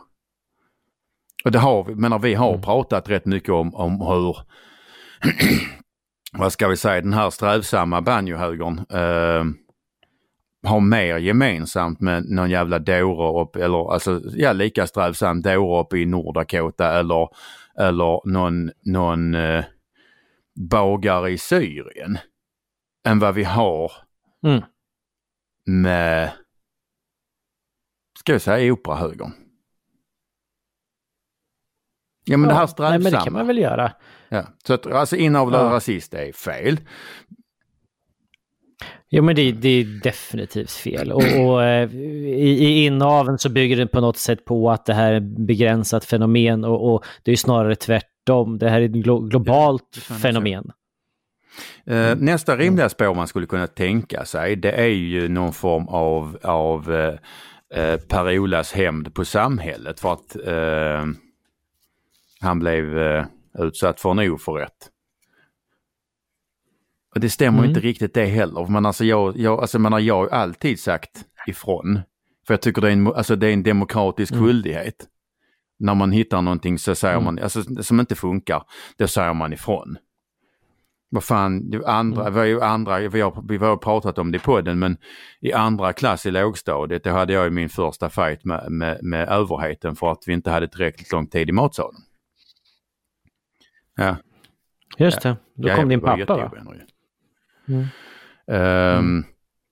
Och 1.45 1.51
det 1.51 1.59
har 1.59 1.83
vi, 1.83 1.95
menar 1.95 2.19
vi 2.19 2.33
har 2.33 2.49
Mm. 2.49 2.61
pratat 2.61 3.09
rätt 3.09 3.25
mycket 3.25 3.49
om, 3.49 3.75
om 3.75 4.01
hur 4.01 4.37
vad 6.33 6.53
ska 6.53 6.67
vi 6.67 6.77
säga, 6.77 7.01
den 7.01 7.13
här 7.13 7.29
strävsamma 7.29 8.01
banjohögern 8.01 8.77
eh, 8.89 9.43
har 10.69 10.79
mer 10.79 11.17
gemensamt 11.17 11.99
med 11.99 12.25
någon 12.29 12.49
jävla 12.49 12.79
dåre 12.79 13.41
upp, 13.43 13.55
eller 13.55 13.93
alltså 13.93 14.21
ja, 14.33 14.53
lika 14.53 14.87
strävsam 14.87 15.41
dåre 15.41 15.81
uppe 15.81 15.97
i 15.97 16.05
Nordakota 16.05 16.99
eller, 16.99 17.27
eller 17.79 18.27
någon, 18.29 18.71
någon 18.85 19.35
eh, 19.35 19.65
bagare 20.69 21.29
i 21.31 21.37
Syrien 21.37 22.17
än 23.05 23.19
vad 23.19 23.35
vi 23.35 23.43
har 23.43 23.91
Mm. 24.43 24.63
med, 25.65 26.31
ska 28.19 28.31
jag 28.31 28.41
säga 28.41 28.73
operahögern. 28.73 29.31
Ja 32.25 32.37
men 32.37 32.47
det 32.49 32.53
här 32.55 32.61
nej, 32.61 32.67
strävsamma. 32.67 32.99
men 33.03 33.11
det 33.11 33.23
kan 33.23 33.33
man 33.33 33.47
väl 33.47 33.57
göra. 33.57 33.91
Ja. 34.29 34.45
Så 34.67 34.73
att 34.73 34.85
alltså 34.87 35.15
inavlad 35.15 35.65
Ja. 35.65 35.75
rasist 35.75 36.13
är 36.13 36.31
fel. 36.31 36.79
Jo 39.11 39.23
men 39.23 39.35
det, 39.35 39.51
det 39.51 39.69
är 39.69 39.83
definitivt 40.03 40.71
fel. 40.71 41.11
Och, 41.11 41.23
och 41.39 41.63
eh, 41.63 41.95
i, 41.95 42.49
i 42.65 42.85
inaveln 42.85 43.37
så 43.37 43.49
bygger 43.49 43.77
det 43.77 43.87
på 43.87 44.01
något 44.01 44.17
sätt 44.17 44.45
på 44.45 44.71
att 44.71 44.85
det 44.85 44.93
här 44.93 45.13
är 45.13 45.19
begränsat 45.19 46.05
fenomen 46.05 46.63
och, 46.65 46.93
och 46.93 47.05
det 47.23 47.31
är 47.31 47.35
snarare 47.35 47.75
tvärtom. 47.75 48.57
Det 48.57 48.69
här 48.69 48.81
är 48.81 48.85
ett 48.85 48.91
glo 48.91 49.19
globalt 49.19 50.05
jag 50.09 50.19
fenomen. 50.19 50.71
Eh, 51.85 52.15
Nästa 52.17 52.57
rimliga 52.57 52.89
spår 52.89 53.15
man 53.15 53.27
skulle 53.27 53.45
kunna 53.47 53.67
tänka 53.67 54.25
sig 54.25 54.55
det 54.55 54.71
är 54.71 54.87
ju 54.87 55.27
någon 55.29 55.53
form 55.53 55.87
av, 55.87 56.37
av 56.43 56.93
eh, 57.73 57.97
Per-Olas 57.97 58.71
hämnd 58.71 59.13
på 59.13 59.25
samhället 59.25 59.99
för 59.99 60.13
att 60.13 60.37
han 62.41 62.59
blev 62.59 62.97
utsatt 63.57 63.99
för 63.99 64.11
en 64.11 64.31
oförrätt. 64.31 64.89
Och 67.15 67.19
det 67.19 67.29
stämmer 67.29 67.59
Mm. 67.59 67.69
inte 67.69 67.79
riktigt 67.81 68.13
det 68.13 68.25
heller. 68.25 68.67
Men 68.67 68.85
alltså 68.85 69.05
jag, 69.05 69.37
jag, 69.37 69.59
alltså, 69.59 69.79
menar, 69.79 69.99
jag 69.99 70.15
har 70.15 70.27
alltid 70.27 70.79
sagt 70.79 71.25
ifrån. 71.47 71.99
För 72.47 72.53
jag 72.53 72.61
tycker 72.61 72.81
det 72.81 72.87
är 72.87 72.91
en, 72.91 73.07
alltså, 73.07 73.35
det 73.35 73.47
är 73.47 73.53
en 73.53 73.63
demokratisk 73.63 74.31
Mm. 74.33 74.45
skyldighet. 74.45 75.07
När 75.79 75.95
man 75.95 76.11
hittar 76.11 76.41
någonting 76.41 76.79
så 76.79 76.95
säger 76.95 77.13
Mm. 77.15 77.25
man, 77.25 77.39
alltså, 77.39 77.83
som 77.83 77.99
inte 77.99 78.15
funkar, 78.15 78.63
då 78.97 79.07
säger 79.07 79.33
man 79.33 79.53
ifrån. 79.53 79.97
Vad 81.11 81.23
fan, 81.23 81.69
det 81.69 81.87
andra, 81.87 82.21
Mm. 82.21 82.33
vi 82.33 82.39
har 82.39 82.45
ju 82.45 82.61
andra, 82.61 82.99
vi 82.99 83.21
har, 83.21 83.43
vi 83.47 83.57
har 83.57 83.77
pratat 83.77 84.17
om 84.17 84.31
det 84.31 84.35
i 84.35 84.39
podden, 84.39 84.79
men 84.79 84.97
i 85.41 85.53
andra 85.53 85.93
klass 85.93 86.25
i 86.25 86.31
lågstadiet, 86.31 87.03
då 87.03 87.09
hade 87.09 87.33
jag 87.33 87.43
ju 87.43 87.49
min 87.49 87.69
första 87.69 88.09
fight 88.09 88.45
med, 88.45 88.71
med, 88.71 89.03
med 89.03 89.29
överheten 89.29 89.95
för 89.95 90.11
att 90.11 90.23
vi 90.27 90.33
inte 90.33 90.51
hade 90.51 90.67
tillräckligt 90.67 91.11
lång 91.11 91.27
tid 91.27 91.49
i 91.49 91.51
matsalen. 91.51 92.01
Ja, 93.99 94.17
Just 94.97 95.21
det, 95.21 95.37
då 95.55 95.69
Ja, 95.69 95.75
kom 95.75 95.89
din 95.89 96.01
pappa 96.01 96.37
va? 96.37 96.51
Mm. 97.67 97.85
Ehm, 98.51 99.23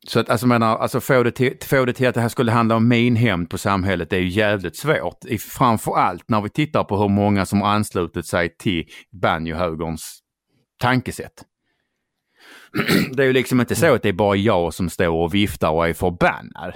Så 0.07 0.19
att 0.19 0.29
alltså 0.29 0.47
menar, 0.47 0.77
alltså 0.77 0.99
få 0.99 1.23
det, 1.23 1.31
till, 1.31 1.57
få 1.63 1.85
det 1.85 1.93
till 1.93 2.07
att 2.07 2.15
det 2.15 2.21
här 2.21 2.29
skulle 2.29 2.51
handla 2.51 2.75
om 2.75 2.87
min 2.87 3.15
hämnd 3.15 3.49
på 3.49 3.57
samhället 3.57 4.09
det 4.09 4.15
är 4.15 4.21
ju 4.21 4.27
jävligt 4.27 4.77
svårt. 4.77 5.25
I, 5.25 5.37
framförallt 5.37 6.29
när 6.29 6.41
vi 6.41 6.49
tittar 6.49 6.83
på 6.83 6.97
hur 6.97 7.09
många 7.09 7.45
som 7.45 7.61
har 7.61 7.69
anslutit 7.69 8.25
sig 8.25 8.57
till 8.57 8.85
banjohögerns 9.21 10.19
tankesätt. 10.79 11.43
Det 13.13 13.23
är 13.23 13.27
ju 13.27 13.33
liksom 13.33 13.59
inte 13.59 13.75
så 13.75 13.93
att 13.93 14.03
det 14.03 14.09
är 14.09 14.13
bara 14.13 14.35
jag 14.35 14.73
som 14.73 14.89
står 14.89 15.07
och 15.07 15.33
viftar 15.33 15.69
och 15.69 15.87
är 15.87 15.93
förbannad. 15.93 16.73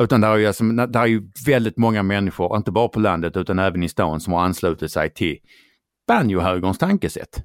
Utan 0.00 0.20
det 0.20 0.26
är 0.26 0.36
ju, 0.36 0.46
alltså, 0.46 0.64
det 0.64 0.98
är 0.98 1.06
ju 1.06 1.22
väldigt 1.46 1.76
många 1.78 2.02
människor, 2.02 2.56
inte 2.56 2.70
bara 2.70 2.88
på 2.88 3.00
landet 3.00 3.36
utan 3.36 3.58
även 3.58 3.82
i 3.82 3.88
stan, 3.88 4.20
som 4.20 4.32
har 4.32 4.40
anslutit 4.40 4.92
sig 4.92 5.10
till 5.14 5.38
banjohögerns 6.06 6.78
tankesätt. 6.78 7.44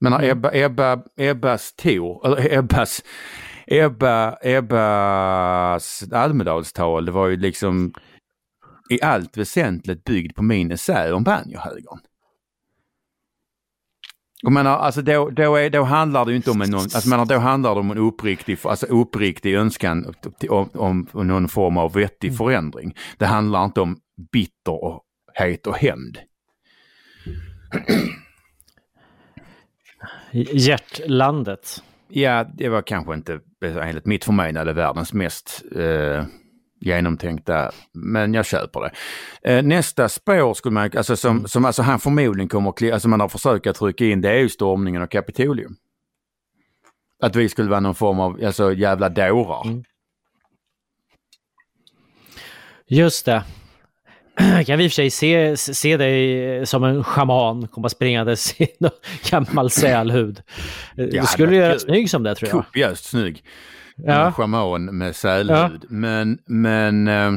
Men 0.00 0.24
Ebba, 0.24 0.50
Ebba, 0.52 1.02
Ebbas 1.16 1.74
Tor, 1.74 2.26
eller 2.26 2.52
Ebbas, 2.52 3.02
Ebba, 3.66 4.38
Ebbas 4.42 6.02
Almedalstal, 6.12 7.04
det 7.04 7.12
var 7.12 7.26
ju 7.28 7.36
liksom 7.36 7.92
i 8.90 9.02
allt 9.02 9.36
väsentligt 9.36 10.04
byggd 10.04 10.36
på 10.36 10.42
min 10.42 10.72
essä 10.72 11.12
om 11.12 11.24
banjohögern. 11.24 12.00
Jag 14.42 14.52
menar, 14.52 14.78
alltså 14.78 15.02
då, 15.02 15.30
då, 15.30 15.56
är, 15.56 15.70
då 15.70 15.82
handlar 15.82 16.24
det 16.24 16.30
ju 16.30 16.36
inte 16.36 16.50
om 16.50 16.62
en, 16.62 16.70
någon, 16.70 16.80
alltså 16.80 17.08
menar, 17.08 17.24
då 17.24 17.38
handlar 17.38 17.74
det 17.74 17.80
om 17.80 17.90
en 17.90 17.98
uppriktig, 17.98 18.58
alltså 18.62 18.86
uppriktig 18.86 19.54
önskan 19.54 20.14
om, 20.48 20.68
om, 20.74 21.06
om 21.12 21.26
någon 21.26 21.48
form 21.48 21.76
av 21.76 21.92
vettig 21.92 22.36
förändring. 22.36 22.94
Det 23.18 23.26
handlar 23.26 23.64
inte 23.64 23.80
om 23.80 23.96
bitterhet 24.32 25.66
och 25.66 25.76
hämnd. 25.76 26.18
Hjärtlandet. 30.32 31.82
Ja, 32.08 32.44
det 32.54 32.68
var 32.68 32.82
kanske 32.82 33.14
inte 33.14 33.40
enligt 33.64 34.06
mitt 34.06 34.24
förmenande 34.24 34.72
världens 34.72 35.12
mest 35.12 35.62
eh, 35.76 36.24
genomtänkta, 36.80 37.70
men 37.92 38.34
jag 38.34 38.46
köper 38.46 38.80
det. 38.80 38.90
Eh, 39.52 39.62
nästa 39.62 40.08
spår 40.08 40.54
skulle 40.54 40.72
man, 40.72 40.90
alltså 40.96 41.16
som, 41.16 41.48
som 41.48 41.64
alltså 41.64 41.82
han 41.82 42.00
förmodligen 42.00 42.48
kommer 42.48 42.92
alltså 42.92 43.08
man 43.08 43.20
har 43.20 43.28
försökt 43.28 43.66
att 43.66 43.76
trycka 43.76 44.04
in, 44.04 44.20
det 44.20 44.30
är 44.30 44.38
ju 44.38 44.48
stormningen 44.48 45.02
av 45.02 45.06
Kapitolium. 45.06 45.76
Att 47.22 47.36
vi 47.36 47.48
skulle 47.48 47.70
vara 47.70 47.80
någon 47.80 47.94
form 47.94 48.20
av, 48.20 48.40
alltså 48.44 48.72
jävla 48.72 49.08
dårar. 49.08 49.66
Mm. 49.66 49.84
Just 52.86 53.26
det. 53.26 53.44
Kan 54.66 54.80
i 54.80 54.86
och 54.86 54.90
för 54.90 54.94
sig 54.94 55.10
se, 55.10 55.56
se 55.56 55.96
dig 55.96 56.66
som 56.66 56.84
en 56.84 57.04
schaman 57.04 57.68
komma 57.68 57.88
springandes 57.88 58.60
i 58.60 58.68
gammal 59.30 59.70
sälhud. 59.70 60.42
det 60.96 61.06
du 61.06 61.26
skulle 61.26 61.56
göra 61.56 61.78
snygg 61.78 62.10
som 62.10 62.22
det 62.22 62.34
tror 62.34 62.48
jag. 62.50 62.64
Kopiöst 62.64 63.04
snygg. 63.04 63.44
Ja. 63.96 64.26
En 64.26 64.32
schaman 64.32 64.84
med 64.98 65.16
sälhud. 65.16 65.84
Men, 65.88 66.38
men, 66.46 67.08
eh, 67.08 67.32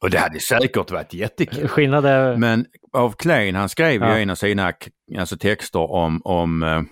och 0.00 0.10
det 0.10 0.18
hade 0.18 0.40
säkert 0.40 0.90
varit 0.90 1.14
jättekul. 1.14 1.68
Skillnad 1.68 2.06
är... 2.06 2.36
Men 2.36 2.66
av 2.92 3.12
Klein, 3.12 3.54
han 3.54 3.68
skrev 3.68 4.02
Ja. 4.02 4.16
ju 4.16 4.22
en 4.22 4.30
av 4.30 4.34
sina 4.34 4.72
alltså, 5.18 5.36
texter 5.36 5.90
om, 5.92 6.20
om, 6.24 6.62
eh, 6.62 6.82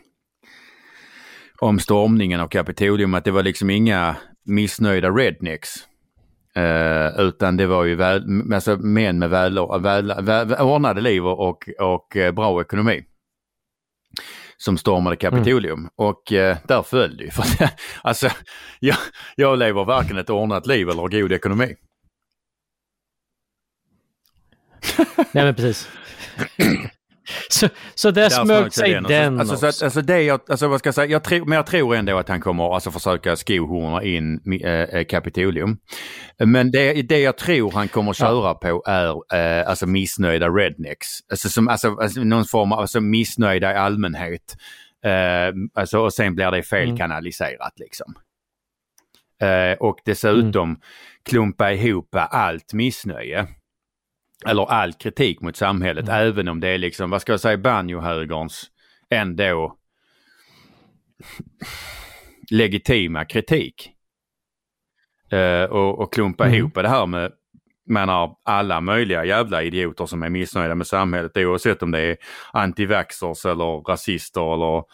om 1.61 1.79
stormningen 1.79 2.41
av 2.41 2.49
Kapitolium 2.49 3.14
att 3.14 3.25
det 3.25 3.31
var 3.31 3.43
liksom 3.43 3.71
inga 3.71 4.17
missnöjda 4.45 5.11
rednecks. 5.11 5.71
Eh, 6.57 7.20
utan 7.20 7.57
det 7.57 7.66
var 7.66 7.84
ju 7.84 7.94
väl, 7.94 8.52
alltså, 8.54 8.76
män 8.76 9.18
med 9.18 9.30
väl, 9.30 9.59
väl, 9.80 10.24
väl, 10.24 10.52
ordnade 10.61 11.00
liv 11.00 11.26
och, 11.26 11.48
och, 11.48 11.68
och 11.78 12.16
eh, 12.16 12.32
bra 12.32 12.61
ekonomi. 12.61 13.04
Som 14.57 14.78
stormade 14.78 15.16
Kapitolium 15.16 15.88
och 15.96 16.32
eh, 16.32 16.57
där 16.64 16.82
föll 16.82 17.16
det 17.16 17.24
ju. 17.24 17.30
Alltså, 18.02 18.28
jag, 18.80 18.96
jag 19.36 19.59
lever 19.59 19.84
varken 19.84 20.18
ett 20.18 20.30
ordnat 20.30 20.66
liv 20.66 20.88
eller 20.88 21.20
god 21.20 21.33
ekonomi. 21.33 21.74
Nej 25.33 25.45
men 25.45 25.54
precis. 25.54 25.88
så, 27.48 27.68
så 27.94 28.11
där 28.11 28.28
smög 28.28 28.72
sig 28.72 28.92
den. 28.92 29.03
den 29.03 29.40
Alltså, 29.40 29.57
så, 29.57 29.66
också. 29.66 29.78
att- 29.78 29.82
alltså 29.86 30.03
det 30.03 30.22
jag, 30.22 30.40
alltså 30.48 30.68
vad 30.68 30.78
ska 30.78 30.86
jag 30.88 30.94
säga, 30.94 31.07
jag 31.12 31.24
tror, 31.24 31.44
men 31.46 31.57
jag 31.57 31.66
tror 31.66 31.94
ändå 31.94 32.18
att 32.18 32.28
han 32.28 32.40
kommer 32.40 32.74
alltså 32.74 32.90
försöka 32.90 33.36
skohorna 33.36 34.03
in 34.03 34.40
äh, 34.64 35.04
Kapitolium. 35.04 35.78
Men 36.44 36.70
det, 36.70 37.03
det 37.03 37.18
jag 37.20 37.38
tror 37.38 37.70
han 37.72 37.88
kommer 37.88 38.12
köra 38.12 38.54
på 38.54 38.82
är 38.86 39.34
äh, 39.61 39.68
alltså 39.68 39.86
missnöjda 39.86 40.48
rednecks. 40.48 41.07
Alltså, 41.30 41.48
som, 41.48 41.68
alltså, 41.68 41.96
alltså 41.96 42.20
någon 42.20 42.44
form 42.44 42.72
av 42.72 42.78
alltså, 42.80 43.00
missnöjda 43.00 43.72
i 43.72 43.76
allmänhet. 43.76 44.57
Äh, 45.04 45.54
alltså, 45.74 45.98
och 45.98 46.12
sen 46.12 46.34
blir 46.34 46.50
det 46.50 46.62
felkanaliserat 46.62 47.72
liksom. 47.76 48.14
Äh, 49.42 49.76
och 49.78 49.96
dessutom 50.04 50.80
klumpa 51.30 51.72
ihop 51.72 52.08
allt 52.14 52.72
missnöje 52.72 53.46
eller 54.46 54.71
all 54.71 54.92
kritik 54.92 55.41
mot 55.41 55.57
samhället, 55.57 56.08
även 56.08 56.49
om 56.49 56.61
det 56.61 56.68
är 56.68 56.79
liksom, 56.79 57.11
vad 57.11 57.21
ska 57.21 57.33
jag 57.33 57.41
säga, 57.41 57.58
banjohögerns 57.58 58.64
ändå 59.11 59.76
legitima 62.50 63.25
kritik. 63.25 63.91
Eh, 65.30 65.64
och, 65.64 65.99
och 65.99 66.13
klumpa 66.13 66.45
Mm. 66.45 66.57
ihop 66.57 66.75
det 66.75 66.88
här 66.88 67.07
med, 67.07 67.33
menar, 67.87 68.37
alla 68.42 68.80
möjliga 68.80 69.25
jävla 69.25 69.63
idioter 69.63 70.07
som 70.07 70.22
är 70.22 70.29
missnöjda 70.29 70.75
med 70.75 70.87
samhället 70.87 71.37
oavsett 71.37 71.83
om 71.83 71.91
det 71.91 72.00
är 72.00 72.17
antivaxxers 72.53 73.46
eller 73.46 73.80
rasister 73.88 74.54
eller 74.54 74.84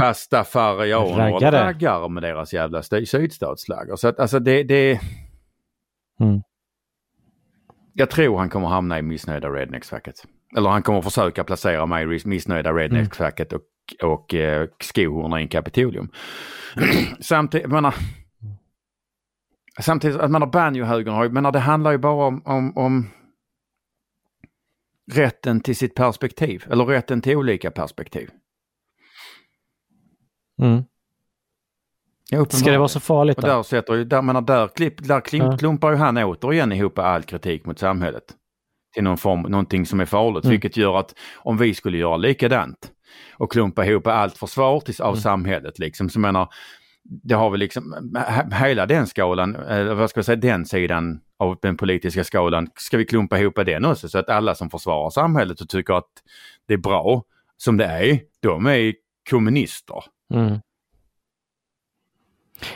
pastafarianer 0.00 1.16
eller 1.36 1.50
raggare 1.64 2.08
med 2.08 2.22
deras 2.22 2.52
jävla 2.54 2.78
st- 2.78 3.06
sydstatsläger. 3.06 3.96
Så 3.96 4.08
att 4.08 4.20
alltså 4.20 4.38
det, 4.38 4.62
det 4.62 5.00
Mm. 6.20 6.40
Jag 7.98 8.10
tror 8.10 8.38
han 8.38 8.50
kommer 8.50 8.68
hamna 8.68 8.98
i 8.98 9.02
missnöjda 9.02 9.48
rednecks-facket. 9.48 10.14
Eller 10.56 10.70
han 10.70 10.82
kommer 10.82 11.02
försöka 11.02 11.44
placera 11.44 11.86
mig 11.86 12.16
i 12.16 12.20
missnöjda 12.24 12.72
rednecks-facket 12.72 13.52
och, 13.52 13.62
och 14.02 14.34
eh, 14.34 14.68
skohorna 14.80 15.40
i 15.40 15.42
en 15.42 15.48
Kapitolium. 15.48 16.08
Samtidigt, 17.20 17.70
menar, 17.70 17.94
samtidigt 19.80 20.20
att 20.20 20.30
man 20.30 20.42
har 20.42 20.50
banjohögern 20.50 21.32
menar 21.32 21.52
det 21.52 21.58
handlar 21.58 21.90
ju 21.90 21.98
bara 21.98 22.26
om, 22.26 22.42
om, 22.44 22.76
om 22.76 23.10
rätten 25.12 25.60
till 25.60 25.76
sitt 25.76 25.94
perspektiv, 25.94 26.64
eller 26.70 26.84
rätten 26.84 27.20
till 27.20 27.36
olika 27.36 27.70
perspektiv. 27.70 28.30
Mm. 30.62 30.82
Ja, 32.30 32.44
Ska 32.44 32.70
det 32.70 32.78
vara 32.78 32.88
så 32.88 33.00
farligt 33.00 33.36
Och 33.38 33.42
där, 33.44 33.62
sätter, 33.62 34.04
där, 34.04 34.22
menar, 34.22 34.40
där, 34.40 34.68
klipp, 34.68 34.94
där 35.08 35.20
klim, 35.20 35.44
Ja. 35.44 35.58
klumpar 35.58 35.90
ju 35.90 35.96
han 35.96 36.18
återigen 36.18 36.72
ihop 36.72 36.98
all 36.98 37.22
kritik 37.22 37.64
mot 37.66 37.78
samhället. 37.78 38.24
Till 38.94 39.04
någon 39.04 39.18
form, 39.18 39.40
någonting 39.42 39.86
som 39.86 40.00
är 40.00 40.04
farligt, 40.04 40.44
Mm. 40.44 40.50
vilket 40.50 40.76
gör 40.76 40.98
att 40.98 41.14
om 41.36 41.56
vi 41.58 41.74
skulle 41.74 41.98
göra 41.98 42.16
likadant 42.16 42.90
och 43.34 43.52
klumpa 43.52 43.84
ihop 43.86 44.06
allt 44.06 44.38
försvar 44.38 44.80
till, 44.80 45.02
av 45.02 45.08
Mm. 45.08 45.20
samhället 45.20 45.78
liksom, 45.78 46.08
så 46.10 46.20
menar, 46.20 46.48
det 47.04 47.34
har 47.34 47.50
vi 47.50 47.58
liksom, 47.58 47.94
he- 48.14 48.54
hela 48.66 48.86
den 48.86 49.06
skalan, 49.06 49.54
eller 49.56 49.94
vad 49.94 50.10
ska 50.10 50.18
jag 50.18 50.24
säga, 50.24 50.36
den 50.36 50.64
sidan 50.66 51.20
av 51.38 51.58
den 51.62 51.76
politiska 51.76 52.24
skalan, 52.24 52.68
ska 52.76 52.96
vi 52.96 53.04
klumpa 53.06 53.38
ihop 53.38 53.54
den 53.66 53.84
också 53.84 54.08
så 54.08 54.18
att 54.18 54.28
alla 54.28 54.54
som 54.54 54.70
försvarar 54.70 55.10
samhället 55.10 55.60
och 55.60 55.68
tycker 55.68 55.94
att 55.94 56.08
det 56.68 56.74
är 56.74 56.78
bra 56.78 57.22
som 57.56 57.76
det 57.76 57.84
är, 57.84 58.20
de 58.42 58.66
är 58.66 58.94
kommunister. 59.30 60.04
Mm. 60.34 60.58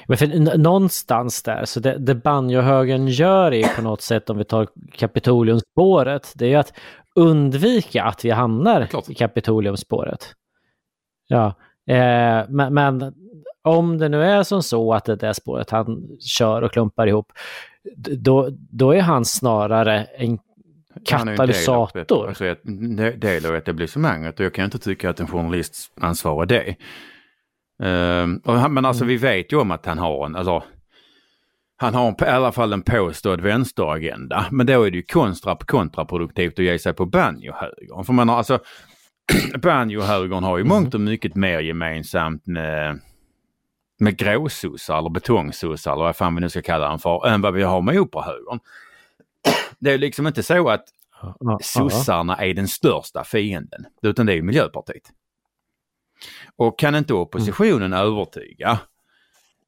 Men 0.07 0.17
för 0.19 0.57
någonstans 0.59 1.43
där, 1.43 1.65
så 1.65 1.81
det, 1.81 1.99
det 1.99 2.15
banjohögern 2.15 3.09
gör 3.09 3.53
är 3.53 3.77
på 3.77 3.83
något 3.83 4.03
sätt, 4.03 4.31
om 4.31 4.39
vi 4.39 4.45
tar 4.45 4.69
Kapitoliumspåret, 4.93 6.33
det 6.35 6.53
är 6.53 6.59
att 6.59 6.73
undvika 7.15 8.05
att 8.05 8.25
vi 8.25 8.31
hamnar 8.31 8.87
Klart. 8.87 9.09
i 9.11 9.15
Kapitoliumspåret. 9.15 10.35
Ja, 11.27 11.47
eh, 11.89 12.45
men, 12.49 12.75
men 12.75 13.15
om 13.63 13.99
det 13.99 14.09
nu 14.09 14.23
är 14.25 14.43
som 14.43 14.63
så 14.63 14.95
att 14.95 15.05
det 15.05 15.13
är 15.13 15.17
det 15.17 15.35
spåret 15.35 15.71
han 15.71 16.09
kör 16.21 16.63
och 16.63 16.73
klumpar 16.73 17.07
ihop, 17.07 17.33
då, 17.97 18.49
då 18.51 18.95
är 18.95 19.01
han 19.01 19.25
snarare 19.25 20.05
en 20.05 20.39
Han 21.11 21.29
är 21.29 21.33
en 21.33 21.37
del 21.37 21.69
av- 21.69 21.87
katalysator. 21.87 22.29
Alltså 22.29 22.45
etablissemanget 23.57 24.41
och 24.41 24.47
jag 24.47 24.55
kan 24.55 24.65
inte 24.65 24.79
tycka 24.79 25.11
att 25.11 25.21
en 25.21 25.27
journalists 25.27 25.91
ansvar 26.01 26.43
är 26.43 26.47
det. 26.47 26.77
Han, 28.45 28.75
men 28.75 28.85
alltså 28.85 29.05
vi 29.05 29.17
vet 29.17 29.53
ju 29.53 29.57
om 29.57 29.71
att 29.71 29.87
han 29.87 29.99
har 29.99 30.27
en, 30.27 30.37
alltså, 30.37 30.63
han 31.77 31.95
har 31.95 32.09
en, 32.09 32.29
i 32.29 32.31
alla 32.31 32.53
fall 32.53 32.73
en 32.73 32.83
påstådd 32.83 33.41
vänsteragenda. 33.41 34.47
Men 34.51 34.67
då 34.67 34.83
är 34.83 34.91
det 34.91 34.97
ju 34.97 35.03
kontra, 35.03 35.57
kontraproduktivt 35.57 36.59
att 36.59 36.65
ge 36.65 36.79
sig 36.79 36.93
på 36.93 37.07
banjohögern. 37.07 38.05
För 38.05 38.13
man 38.13 38.29
har 38.29 38.37
alltså, 38.37 38.59
banjohögern 39.63 40.45
har 40.45 40.59
ju 40.59 40.65
mångt 40.65 40.95
och 40.95 41.01
mycket 41.01 41.35
mer 41.35 41.61
gemensamt 41.61 42.47
med, 42.47 43.01
med 44.01 44.17
gråsossar 44.17 44.99
eller 44.99 45.11
betongsossar 45.11 45.93
eller 45.93 46.05
vad 46.05 46.17
fan 46.17 46.35
vi 46.35 46.41
nu 46.41 46.49
ska 46.49 46.63
kalla 46.63 46.89
den 46.89 46.99
för, 46.99 47.27
än 47.27 47.41
vad 47.41 47.55
vi 47.55 47.63
har 47.63 47.83
med 47.83 48.01
operahögern. 48.01 48.61
Det 49.79 49.93
är 49.93 49.99
liksom 49.99 50.27
inte 50.27 50.43
så 50.43 50.69
att 50.69 50.85
sossarna 51.61 52.37
är 52.37 52.55
den 52.55 52.69
största 52.69 53.25
fienden, 53.25 53.87
utan 54.03 54.27
det 54.27 54.33
är 54.33 54.37
ju 54.37 54.43
Miljöpartiet. 54.43 55.03
Och 56.59 56.79
kan 56.79 56.95
inte 56.95 57.15
oppositionen 57.15 57.93
övertyga 57.93 58.79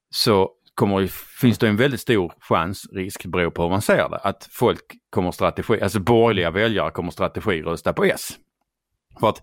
så 0.09 0.49
kommer, 0.75 1.07
finns 1.41 1.57
det 1.57 1.67
en 1.67 1.77
väldigt 1.77 2.01
stor 2.01 2.33
chans, 2.39 2.87
risk, 2.93 3.25
beror 3.25 3.51
på 3.51 3.63
hur 3.63 3.69
man 3.69 3.81
ser 3.81 4.09
det, 4.09 4.17
att 4.17 4.49
folk 4.51 4.81
kommer 5.09 5.31
strategi, 5.31 5.81
alltså 5.81 5.99
borgerliga 5.99 6.51
väljare 6.51 6.91
kommer 6.91 7.11
strategi 7.11 7.61
rösta 7.61 7.93
på 7.93 8.03
S. 8.05 8.37
För 9.19 9.29
att 9.29 9.41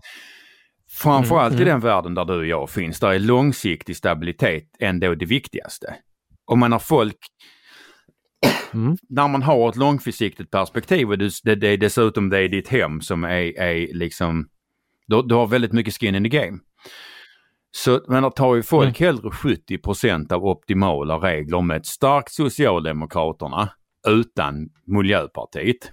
framförallt 0.91 1.59
i 1.59 1.63
den 1.63 1.79
världen 1.79 2.13
där 2.13 2.25
du 2.25 2.37
och 2.37 2.45
jag 2.45 2.69
finns, 2.69 2.99
där 2.99 3.13
är 3.13 3.19
långsiktig 3.19 3.95
stabilitet 3.97 4.63
ändå 4.79 5.15
det 5.15 5.25
viktigaste. 5.25 5.95
Om 6.45 6.59
man 6.59 6.71
har 6.71 6.79
folk 6.79 7.17
Mm. 8.73 8.97
när 9.09 9.27
man 9.27 9.41
har 9.41 9.69
ett 9.69 9.75
långsiktigt 9.75 10.51
perspektiv 10.51 11.09
och 11.09 11.17
det, 11.17 11.55
det 11.55 11.67
är 11.67 11.77
dessutom 11.77 12.29
det 12.29 12.39
är 12.39 12.49
ditt 12.49 12.67
hem 12.67 13.01
som 13.01 13.23
är, 13.23 13.59
är 13.59 13.93
liksom, 13.93 14.49
du, 15.07 15.21
du 15.21 15.35
har 15.35 15.47
väldigt 15.47 15.73
mycket 15.73 15.93
skin 15.93 16.15
in 16.15 16.23
the 16.23 16.29
game. 16.29 16.59
Så 17.75 18.01
men 18.07 18.31
tar 18.31 18.55
ju 18.55 18.63
folk 18.63 18.99
hellre 18.99 19.29
70% 19.29 20.33
av 20.33 20.45
optimala 20.45 21.17
regler 21.17 21.61
med 21.61 21.77
ett 21.77 21.85
starkt 21.85 22.31
Socialdemokraterna 22.31 23.69
utan 24.07 24.69
Miljöpartiet. 24.85 25.91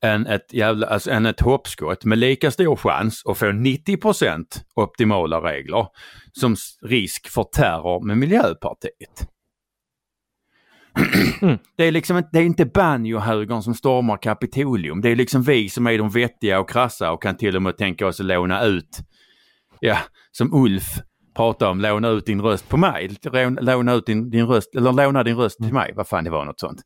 Än 0.00 0.26
ett, 0.26 0.52
jävla, 0.52 0.86
alltså, 0.86 1.10
än 1.10 1.26
ett 1.26 1.40
hoppskott 1.40 2.04
med 2.04 2.18
lika 2.18 2.50
stor 2.50 2.76
chans 2.76 3.22
att 3.26 3.38
få 3.38 3.46
90% 3.46 4.44
optimala 4.74 5.40
regler 5.40 5.86
som 6.32 6.56
risk 6.82 7.28
för 7.28 7.44
terror 7.44 8.06
med 8.06 8.18
Miljöpartiet. 8.18 9.28
Det 11.76 11.84
är 11.84 11.92
liksom 11.92 12.22
det 12.32 12.38
är 12.38 12.42
inte 12.42 12.66
banjohögern 12.66 13.62
som 13.62 13.74
stormar 13.74 14.16
Kapitolium. 14.16 15.00
Det 15.00 15.08
är 15.08 15.16
liksom 15.16 15.42
vi 15.42 15.68
som 15.68 15.86
är 15.86 15.98
de 15.98 16.10
vettiga 16.10 16.60
och 16.60 16.70
krassa 16.70 17.12
och 17.12 17.22
kan 17.22 17.36
till 17.36 17.56
och 17.56 17.62
med 17.62 17.76
tänka 17.76 18.06
oss 18.06 18.20
att 18.20 18.26
låna 18.26 18.64
ut, 18.64 19.00
ja, 19.80 19.98
som 20.30 20.54
Ulf 20.54 20.84
pratade 21.36 21.70
om, 21.70 21.80
låna 21.80 22.08
ut 22.08 22.26
din 22.26 22.40
röst 22.42 22.68
på 22.68 22.76
mig. 22.76 23.10
Låna- 23.60 23.94
ut 23.94 24.06
din, 24.06 24.30
din 24.30 24.46
röst, 24.46 24.74
eller 24.74 24.92
låna 24.92 25.22
din 25.22 25.36
röst 25.36 25.58
till 25.58 25.72
mig. 25.72 25.92
Vad 25.96 26.08
fan 26.08 26.24
det 26.24 26.30
var 26.30 26.44
något 26.44 26.60
sånt. 26.60 26.80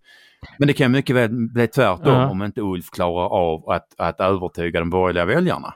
Men 0.58 0.66
det 0.68 0.74
kan 0.74 0.92
mycket 0.92 1.16
väl 1.16 1.30
bli 1.32 1.66
tvärtom 1.68 2.06
Ja. 2.12 2.30
om 2.30 2.42
inte 2.42 2.60
Ulf 2.60 2.90
klarar 2.90 3.28
av 3.28 3.70
att, 3.70 3.94
att 3.98 4.20
övertyga 4.20 4.80
de 4.80 4.90
borgerliga 4.90 5.24
väljarna. 5.24 5.74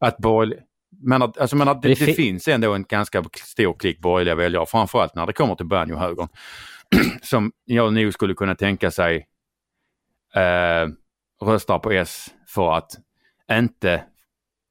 Att 0.00 0.16
borgerliga, 0.18 0.60
men 1.02 1.22
att, 1.22 1.38
alltså, 1.38 1.56
men 1.56 1.68
att 1.68 1.82
det, 1.82 1.88
Det 1.88 1.94
det 1.94 2.04
fi- 2.06 2.12
finns 2.14 2.48
ändå 2.48 2.74
en 2.74 2.82
ganska 2.84 3.24
stor 3.44 3.74
klick 3.78 4.00
borgerliga 4.00 4.34
väljare, 4.34 4.66
framförallt 4.66 5.14
när 5.14 5.26
det 5.26 5.32
kommer 5.32 5.54
till 5.54 5.66
banjohögern 5.66 6.28
som 7.22 7.52
jag 7.64 7.92
nog 7.92 8.12
skulle 8.12 8.34
kunna 8.34 8.54
tänka 8.54 8.90
sig 8.90 9.26
eh, 10.34 10.88
röstar 11.46 11.78
på 11.78 11.90
S 11.92 12.26
för 12.48 12.72
att 12.72 12.90
inte, 13.52 14.04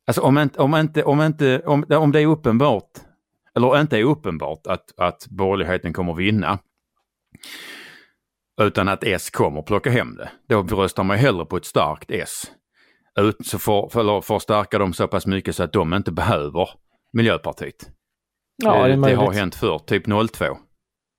alltså 0.08 0.22
om 0.22 0.38
inte, 0.38 0.60
om 0.60 0.76
inte, 0.76 1.04
om 1.04 1.22
inte, 1.22 1.60
om, 1.60 1.86
om 1.90 2.12
det 2.12 2.22
är 2.22 2.28
uppenbart, 2.28 2.90
eller 3.56 3.82
inte 3.82 3.98
är 3.98 4.04
uppenbart 4.04 4.68
att, 4.68 4.94
att 4.98 5.28
borgerligheten 5.30 5.94
kommer 5.94 6.14
vinna, 6.14 6.60
utan 8.62 8.88
att 8.88 9.04
S 9.04 9.30
kommer 9.30 9.62
plocka 9.62 9.90
hem 9.90 10.16
det, 10.16 10.30
då 10.48 10.62
röstar 10.62 11.04
man 11.04 11.18
hellre 11.18 11.46
på 11.46 11.58
ett 11.58 11.66
starkt 11.66 12.12
S. 12.12 12.52
Ut, 13.20 13.48
så 13.48 13.60
får, 13.60 13.90
för, 13.90 14.00
eller 14.00 14.22
förstärka 14.22 14.78
dem 14.78 14.94
så 14.94 15.08
pass 15.08 15.28
mycket 15.28 15.56
så 15.56 15.64
att 15.64 15.74
de 15.74 15.94
inte 15.94 16.12
behöver 16.12 16.70
Miljöpartiet. 17.14 17.90
Ja, 18.64 18.88
det 18.88 18.96
det 18.96 19.16
har 19.16 19.34
hänt 19.34 19.56
förr, 19.56 19.80
typ 19.80 20.06
02. 20.06 20.46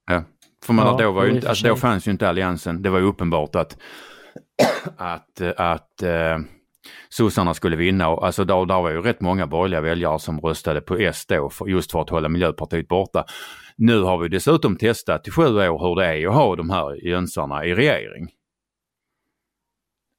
Ja. 0.06 0.24
För 0.64 0.72
man, 0.72 0.86
Ja, 0.86 0.96
då, 1.04 1.12
var 1.12 1.24
ju 1.24 1.30
inte, 1.30 1.40
för 1.40 1.48
alltså, 1.48 1.68
då 1.68 1.76
fanns 1.76 2.08
ju 2.08 2.10
inte 2.10 2.28
alliansen. 2.28 2.82
Det 2.82 2.90
var 2.90 2.98
ju 2.98 3.04
uppenbart 3.04 3.54
att, 3.54 3.78
att, 4.96 5.40
att 5.40 6.02
eh, 6.02 6.38
sossarna 7.08 7.54
skulle 7.54 7.76
vinna. 7.76 8.04
Alltså, 8.04 8.44
då, 8.44 8.64
där 8.64 8.82
var 8.82 8.90
ju 8.90 9.00
rätt 9.02 9.20
många 9.20 9.46
borgerliga 9.46 9.80
väljare 9.80 10.18
som 10.18 10.40
röstade 10.40 10.80
på 10.80 10.96
S 10.96 11.26
då 11.26 11.50
för, 11.50 11.66
just 11.66 11.92
för 11.92 12.00
att 12.00 12.10
hålla 12.10 12.28
Miljöpartiet 12.28 12.88
borta. 12.88 13.24
Nu 13.76 14.00
har 14.00 14.18
vi 14.18 14.28
dessutom 14.28 14.76
testat 14.76 15.28
i 15.28 15.30
sju 15.30 15.42
år 15.42 15.88
hur 15.88 16.00
det 16.00 16.06
är 16.06 16.28
att 16.28 16.34
ha 16.34 16.56
de 16.56 16.70
här 16.70 17.06
jönsarna 17.06 17.64
i 17.64 17.74
regering. 17.74 18.28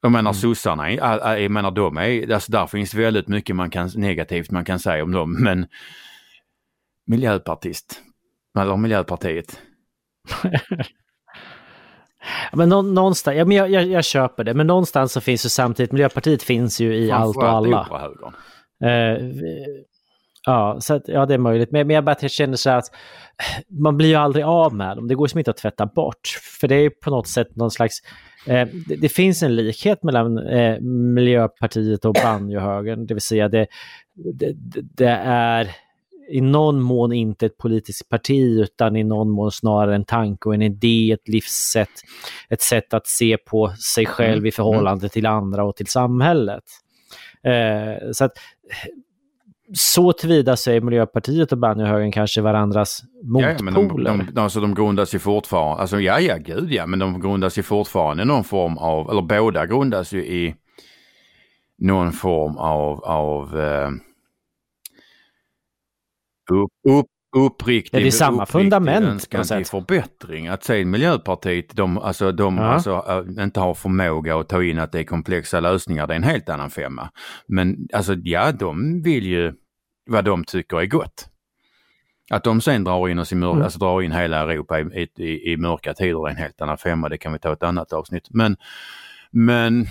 Jag 0.02 0.12
menar 0.12 0.32
Mm. 0.32 0.34
sossarna, 0.34 0.92
jag 1.40 1.52
menar 1.52 1.72
de 1.72 1.98
är, 1.98 2.34
alltså 2.34 2.52
där 2.52 2.68
finns 2.68 2.94
väldigt 2.94 3.28
mycket 3.28 3.56
man 3.56 3.70
kan, 3.70 3.90
negativt 3.96 4.52
man 4.52 4.66
kan 4.66 4.80
säga 4.80 5.04
om 5.04 5.12
dem 5.12 5.44
men 5.44 5.68
Miljöpartist, 7.08 8.02
eller 8.60 8.78
Miljöpartiet, 8.78 9.62
Men 12.54 12.70
nå, 12.70 12.82
någonstans, 12.82 13.38
ja, 13.38 13.46
men 13.46 13.58
jag, 13.58 13.72
jag, 13.72 13.86
jag 13.88 14.06
köper 14.06 14.44
det, 14.44 14.54
men 14.54 14.68
någonstans 14.68 15.12
så 15.14 15.22
finns 15.22 15.46
ju 15.46 15.50
samtidigt, 15.50 15.92
Miljöpartiet 15.92 16.44
finns 16.44 16.80
ju 16.82 16.96
i 16.96 17.12
allt 17.12 17.38
och 17.38 17.50
alla. 17.50 18.10
Eh, 18.84 19.18
ja, 20.46 20.78
så 20.80 20.94
att, 20.94 21.08
ja, 21.08 21.26
det 21.26 21.34
är 21.34 21.38
möjligt. 21.38 21.72
Men, 21.72 21.88
men 21.88 21.96
jag 21.96 22.04
bara 22.04 22.16
känner 22.16 22.58
så 22.58 22.70
att 22.70 22.86
man 23.70 23.98
blir 23.98 24.10
ju 24.10 24.16
aldrig 24.16 24.46
av 24.46 24.74
med 24.76 24.98
dem. 24.98 25.08
Det 25.08 25.16
går 25.16 25.28
som 25.28 25.38
inte 25.40 25.52
att 25.52 25.58
tvätta 25.58 25.86
bort. 25.86 26.40
För 26.60 26.68
det 26.68 26.76
är 26.76 26.90
på 26.90 27.10
något 27.10 27.28
sätt 27.28 27.56
någon 27.56 27.72
slags... 27.72 28.00
Eh, 28.48 28.68
det, 28.88 28.96
det 28.96 29.10
finns 29.10 29.44
en 29.44 29.56
likhet 29.56 30.04
mellan 30.04 30.38
eh, 30.38 30.80
Miljöpartiet 30.82 32.06
och 32.06 32.14
banjohögern. 32.14 33.06
Det 33.06 33.14
vill 33.14 33.22
säga 33.22 33.50
det, 33.50 33.68
det, 34.34 34.54
det 34.98 35.20
är 35.26 35.72
i 36.30 36.42
någon 36.42 36.82
mån 36.82 37.14
inte 37.14 37.46
ett 37.46 37.58
politiskt 37.58 38.10
parti 38.10 38.40
utan 38.40 38.96
i 38.96 39.04
någon 39.04 39.30
mån 39.30 39.52
snarare 39.52 39.96
en 39.96 40.06
tanke 40.06 40.50
och 40.50 40.56
en 40.56 40.62
idé, 40.62 41.12
ett 41.12 41.28
livssätt, 41.28 41.90
ett 42.50 42.62
sätt 42.62 42.94
att 42.94 43.08
se 43.08 43.38
på 43.38 43.70
sig 43.94 44.06
själv 44.06 44.48
i 44.48 44.52
förhållande 44.52 45.10
till 45.10 45.26
andra 45.26 45.64
och 45.64 45.76
till 45.76 45.88
samhället. 45.88 46.64
Eh, 47.44 48.12
så 48.12 48.26
att 48.26 48.32
så 49.74 50.14
tillvida 50.14 50.58
så 50.58 50.72
är 50.72 50.82
Miljöpartiet 50.82 51.52
och 51.52 51.58
banjohögern 51.58 52.12
kanske 52.12 52.42
varandras 52.42 53.02
Ja, 53.24 53.42
ja, 53.42 53.58
men 53.64 53.74
de, 53.74 53.84
motpoler. 53.84 54.28
de, 54.34 54.42
alltså 54.42 54.60
de 54.60 54.76
grundas 54.76 55.16
ju 55.16 55.20
fortfarande, 55.20 55.82
alltså 55.82 56.00
ja, 56.00 56.20
ja, 56.20 56.38
gud 56.38 56.72
ja, 56.72 56.86
men 56.86 57.00
de 57.00 57.20
grundas 57.20 57.58
ju 57.58 57.64
fortfarande 57.64 58.24
i 58.24 58.26
någon 58.26 58.44
form 58.44 58.78
av, 58.78 59.10
eller 59.10 59.22
båda 59.22 59.66
grundas 59.66 60.14
ju 60.14 60.26
i 60.26 60.56
någon 61.78 62.12
form 62.12 62.58
av, 62.58 63.04
av 63.04 63.60
eh, 63.60 63.90
upp, 66.52 66.72
upp, 66.90 67.06
uppriktig, 67.38 67.98
Ja, 67.98 68.02
det 68.02 68.08
är 68.08 68.12
samma 68.12 68.46
fundament 68.46 69.06
på 69.06 69.12
önskan 69.12 69.38
något 69.40 69.48
till 69.48 69.66
förbättring. 69.66 70.48
Att 70.48 70.64
se 70.64 70.86
Miljöpartiet, 70.86 71.76
de, 71.76 71.98
alltså, 71.98 72.32
de 72.32 72.58
Ja. 72.58 72.64
alltså, 72.64 73.06
äh, 73.38 73.44
inte 73.44 73.60
har 73.60 73.74
förmåga 73.74 74.38
att 74.40 74.50
ta 74.50 74.64
in 74.64 74.80
att 74.80 74.92
det 74.92 75.00
är 75.00 75.04
komplexa 75.04 75.60
lösningar, 75.60 76.08
det 76.08 76.14
är 76.14 76.16
en 76.16 76.24
helt 76.24 76.50
annan 76.50 76.70
femma. 76.70 77.10
Men 77.48 77.88
alltså 77.94 78.14
ja, 78.24 78.52
de 78.52 79.02
vill 79.02 79.26
ju 79.26 79.54
vad 80.10 80.26
de 80.26 80.44
tycker 80.44 80.78
är 80.82 80.86
gott. 80.86 81.30
Att 82.32 82.44
de 82.44 82.62
sen 82.62 82.84
drar 82.84 83.10
in 83.10 83.20
oss 83.20 83.32
i 83.32 83.36
mör- 83.36 83.52
Mm. 83.52 83.64
alltså 83.64 83.80
drar 83.80 84.02
in 84.02 84.12
hela 84.12 84.38
Europa 84.54 84.80
i, 84.80 85.08
i, 85.18 85.52
i 85.52 85.58
mörka 85.58 85.94
tider, 85.94 86.24
det 86.24 86.28
är 86.30 86.32
en 86.32 86.36
helt 86.38 86.62
annan 86.62 86.78
femma, 86.78 87.10
det 87.10 87.18
kan 87.18 87.34
vi 87.34 87.40
ta 87.40 87.54
ett 87.54 87.64
annat 87.64 87.94
avsnitt. 87.94 88.28
Men, 88.30 88.58
men, 89.32 89.86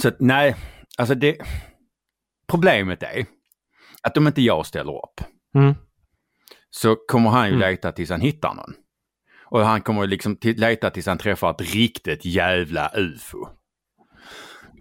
så 0.00 0.08
att, 0.08 0.20
nej, 0.20 0.56
alltså 0.98 1.14
det, 1.14 1.36
problemet 2.50 3.02
är 3.02 3.26
att 4.02 4.16
om 4.16 4.26
inte 4.26 4.42
jag 4.42 4.66
ställer 4.66 4.92
upp 4.92 5.20
Mm. 5.54 5.74
så 6.70 6.96
kommer 6.96 7.30
han 7.30 7.46
ju 7.48 7.54
Mm. 7.54 7.70
leta 7.70 7.92
tills 7.92 8.10
han 8.10 8.20
hittar 8.20 8.54
någon. 8.54 8.74
Och 9.44 9.60
han 9.66 9.80
kommer 9.80 10.06
liksom 10.06 10.38
leta 10.42 10.90
tills 10.90 11.06
han 11.06 11.18
träffar 11.18 11.50
ett 11.50 11.74
riktigt 11.74 12.24
jävla 12.24 12.90
ufo. 12.96 13.46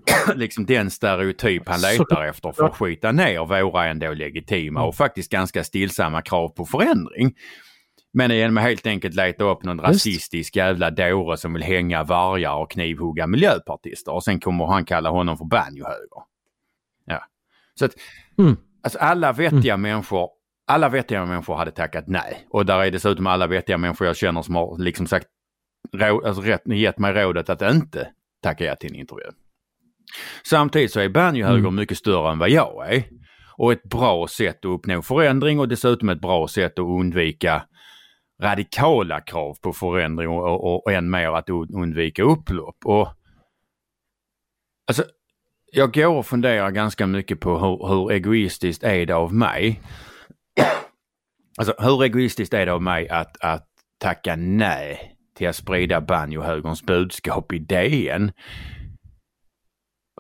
liksom 0.35 0.65
den 0.65 0.89
stereotyp 0.91 1.67
han 1.69 1.81
letar 1.81 2.25
efter 2.25 2.51
för 2.51 2.65
att 2.65 2.75
skita 2.77 3.11
ner 3.11 3.45
våra 3.63 3.85
ändå 3.87 4.13
legitima 4.13 4.79
Mm. 4.79 4.87
och 4.87 4.95
faktiskt 4.95 5.31
ganska 5.31 5.63
stillsamma 5.63 6.21
krav 6.21 6.49
på 6.49 6.65
förändring. 6.65 7.33
Men 8.13 8.31
genom 8.31 8.57
att 8.57 8.63
helt 8.63 8.87
enkelt 8.87 9.15
leta 9.15 9.43
upp 9.43 9.63
någon 9.63 9.77
Just. 9.77 9.87
rasistisk 9.87 10.55
jävla 10.55 10.91
dåre 10.91 11.37
som 11.37 11.53
vill 11.53 11.63
hänga 11.63 12.03
vargar 12.03 12.55
och 12.55 12.71
knivhugga 12.71 13.27
miljöpartister 13.27 14.11
och 14.13 14.23
sen 14.23 14.39
kommer 14.39 14.65
han 14.65 14.85
kalla 14.85 15.09
honom 15.09 15.37
för 15.37 15.45
banjohöger. 15.45 16.21
Ja. 17.05 17.23
Så 17.79 17.85
att 17.85 17.91
Mm. 18.37 18.57
Alltså 18.83 18.99
alla 18.99 19.33
vettiga 19.33 19.77
människor, 19.77 20.29
alla 20.71 20.89
vettiga 20.89 21.25
människor 21.25 21.55
hade 21.55 21.71
tackat 21.71 22.03
nej. 22.07 22.47
Och 22.49 22.65
där 22.65 22.79
är 22.79 22.91
dessutom 22.91 23.27
alla 23.27 23.47
vettiga 23.47 23.77
människor 23.77 24.07
jag 24.07 24.17
känner 24.17 24.41
som 24.41 24.55
har 24.55 24.77
liksom 24.77 25.07
sagt, 25.07 25.27
rå, 25.93 26.27
alltså 26.27 26.41
rätt, 26.41 26.61
gett 26.65 26.97
mig 26.99 27.13
rådet 27.13 27.49
att 27.49 27.61
inte 27.61 28.11
tacka 28.43 28.65
ja 28.65 28.75
till 28.75 28.89
en 28.93 28.99
intervju. 28.99 29.25
Samtidigt 30.45 30.91
så 30.91 30.99
är 30.99 31.09
banjohöger 31.09 31.59
Mm. 31.59 31.75
mycket 31.75 31.97
större 31.97 32.31
än 32.31 32.39
vad 32.39 32.49
jag 32.49 32.93
är. 32.93 33.03
Och 33.57 33.71
ett 33.71 33.83
bra 33.83 34.27
sätt 34.27 34.57
att 34.65 34.65
uppnå 34.65 35.01
förändring 35.01 35.59
och 35.59 35.67
dessutom 35.67 36.09
ett 36.09 36.21
bra 36.21 36.47
sätt 36.47 36.71
att 36.79 36.85
undvika 36.85 37.63
radikala 38.43 39.21
krav 39.21 39.55
på 39.61 39.73
förändring 39.73 40.29
och, 40.29 40.63
och, 40.63 40.85
och 40.85 40.91
än 40.91 41.09
mer 41.09 41.31
att 41.37 41.49
un- 41.49 41.81
undvika 41.81 42.23
upplopp. 42.23 42.77
Och, 42.85 43.07
alltså, 44.87 45.03
jag 45.71 45.93
går 45.93 46.07
och 46.17 46.25
funderar 46.25 46.71
ganska 46.71 47.07
mycket 47.07 47.39
på 47.39 47.57
hur, 47.57 47.87
hur 47.87 48.11
egoistiskt 48.11 48.83
är 48.83 49.05
det 49.05 49.15
av 49.15 49.33
mig. 49.33 49.81
Alltså 51.57 51.75
hur 51.79 52.03
egoistiskt 52.03 52.53
är 52.53 52.65
det 52.65 52.73
av 52.73 52.81
mig 52.81 53.09
att, 53.09 53.37
att 53.41 53.67
tacka 53.97 54.35
nej 54.35 55.15
till 55.35 55.47
att 55.49 55.55
sprida 55.55 56.01
banjohögerns 56.01 56.83
budskap 56.83 57.53
i 57.53 57.59
DN. 57.59 58.31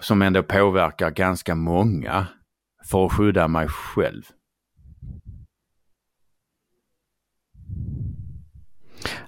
Som 0.01 0.21
ändå 0.21 0.43
påverkar 0.43 1.11
ganska 1.11 1.55
många 1.55 2.27
för 2.89 3.05
att 3.05 3.11
skydda 3.13 3.47
mig 3.47 3.67
själv. 3.67 4.23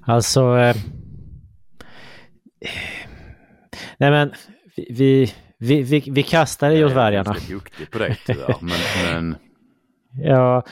Alltså... 0.01 0.57
Eh, 0.57 0.75
nej 3.97 4.11
men, 4.11 4.33
vi, 4.75 5.33
vi, 5.59 5.81
vi, 5.83 5.99
vi 6.11 6.23
kastar 6.23 6.69
Jag 6.71 6.91
är 6.91 6.95
vargarna. 6.95 7.23
ganska 7.23 7.53
duktig 7.53 7.91
på 7.91 7.97
det 7.99 8.17
tyvärr. 8.25 8.55
Men, 8.61 8.79
men 9.03 9.35
Ja. 10.23 10.63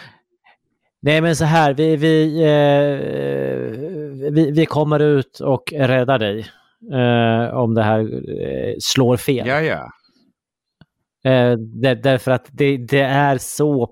Nej 1.02 1.22
men 1.22 1.36
så 1.36 1.46
här, 1.46 1.74
vi, 1.74 1.96
vi, 1.96 2.42
eh, 2.42 4.32
vi, 4.32 4.52
vi 4.52 4.66
kommer 4.66 5.00
ut 5.00 5.40
och 5.40 5.74
räddar 5.76 6.20
dig. 6.20 6.48
Eh, 6.94 7.54
om 7.54 7.74
det 7.74 7.84
här 7.84 8.00
eh, 8.42 8.76
slår 8.80 9.18
fel. 9.18 9.48
ja, 9.48 9.62
ja. 9.62 9.92
Eh, 11.24 11.58
där, 11.58 11.96
därför 11.96 12.32
att 12.32 12.48
det, 12.52 12.78
det 12.78 13.02
är 13.02 13.38
så, 13.38 13.90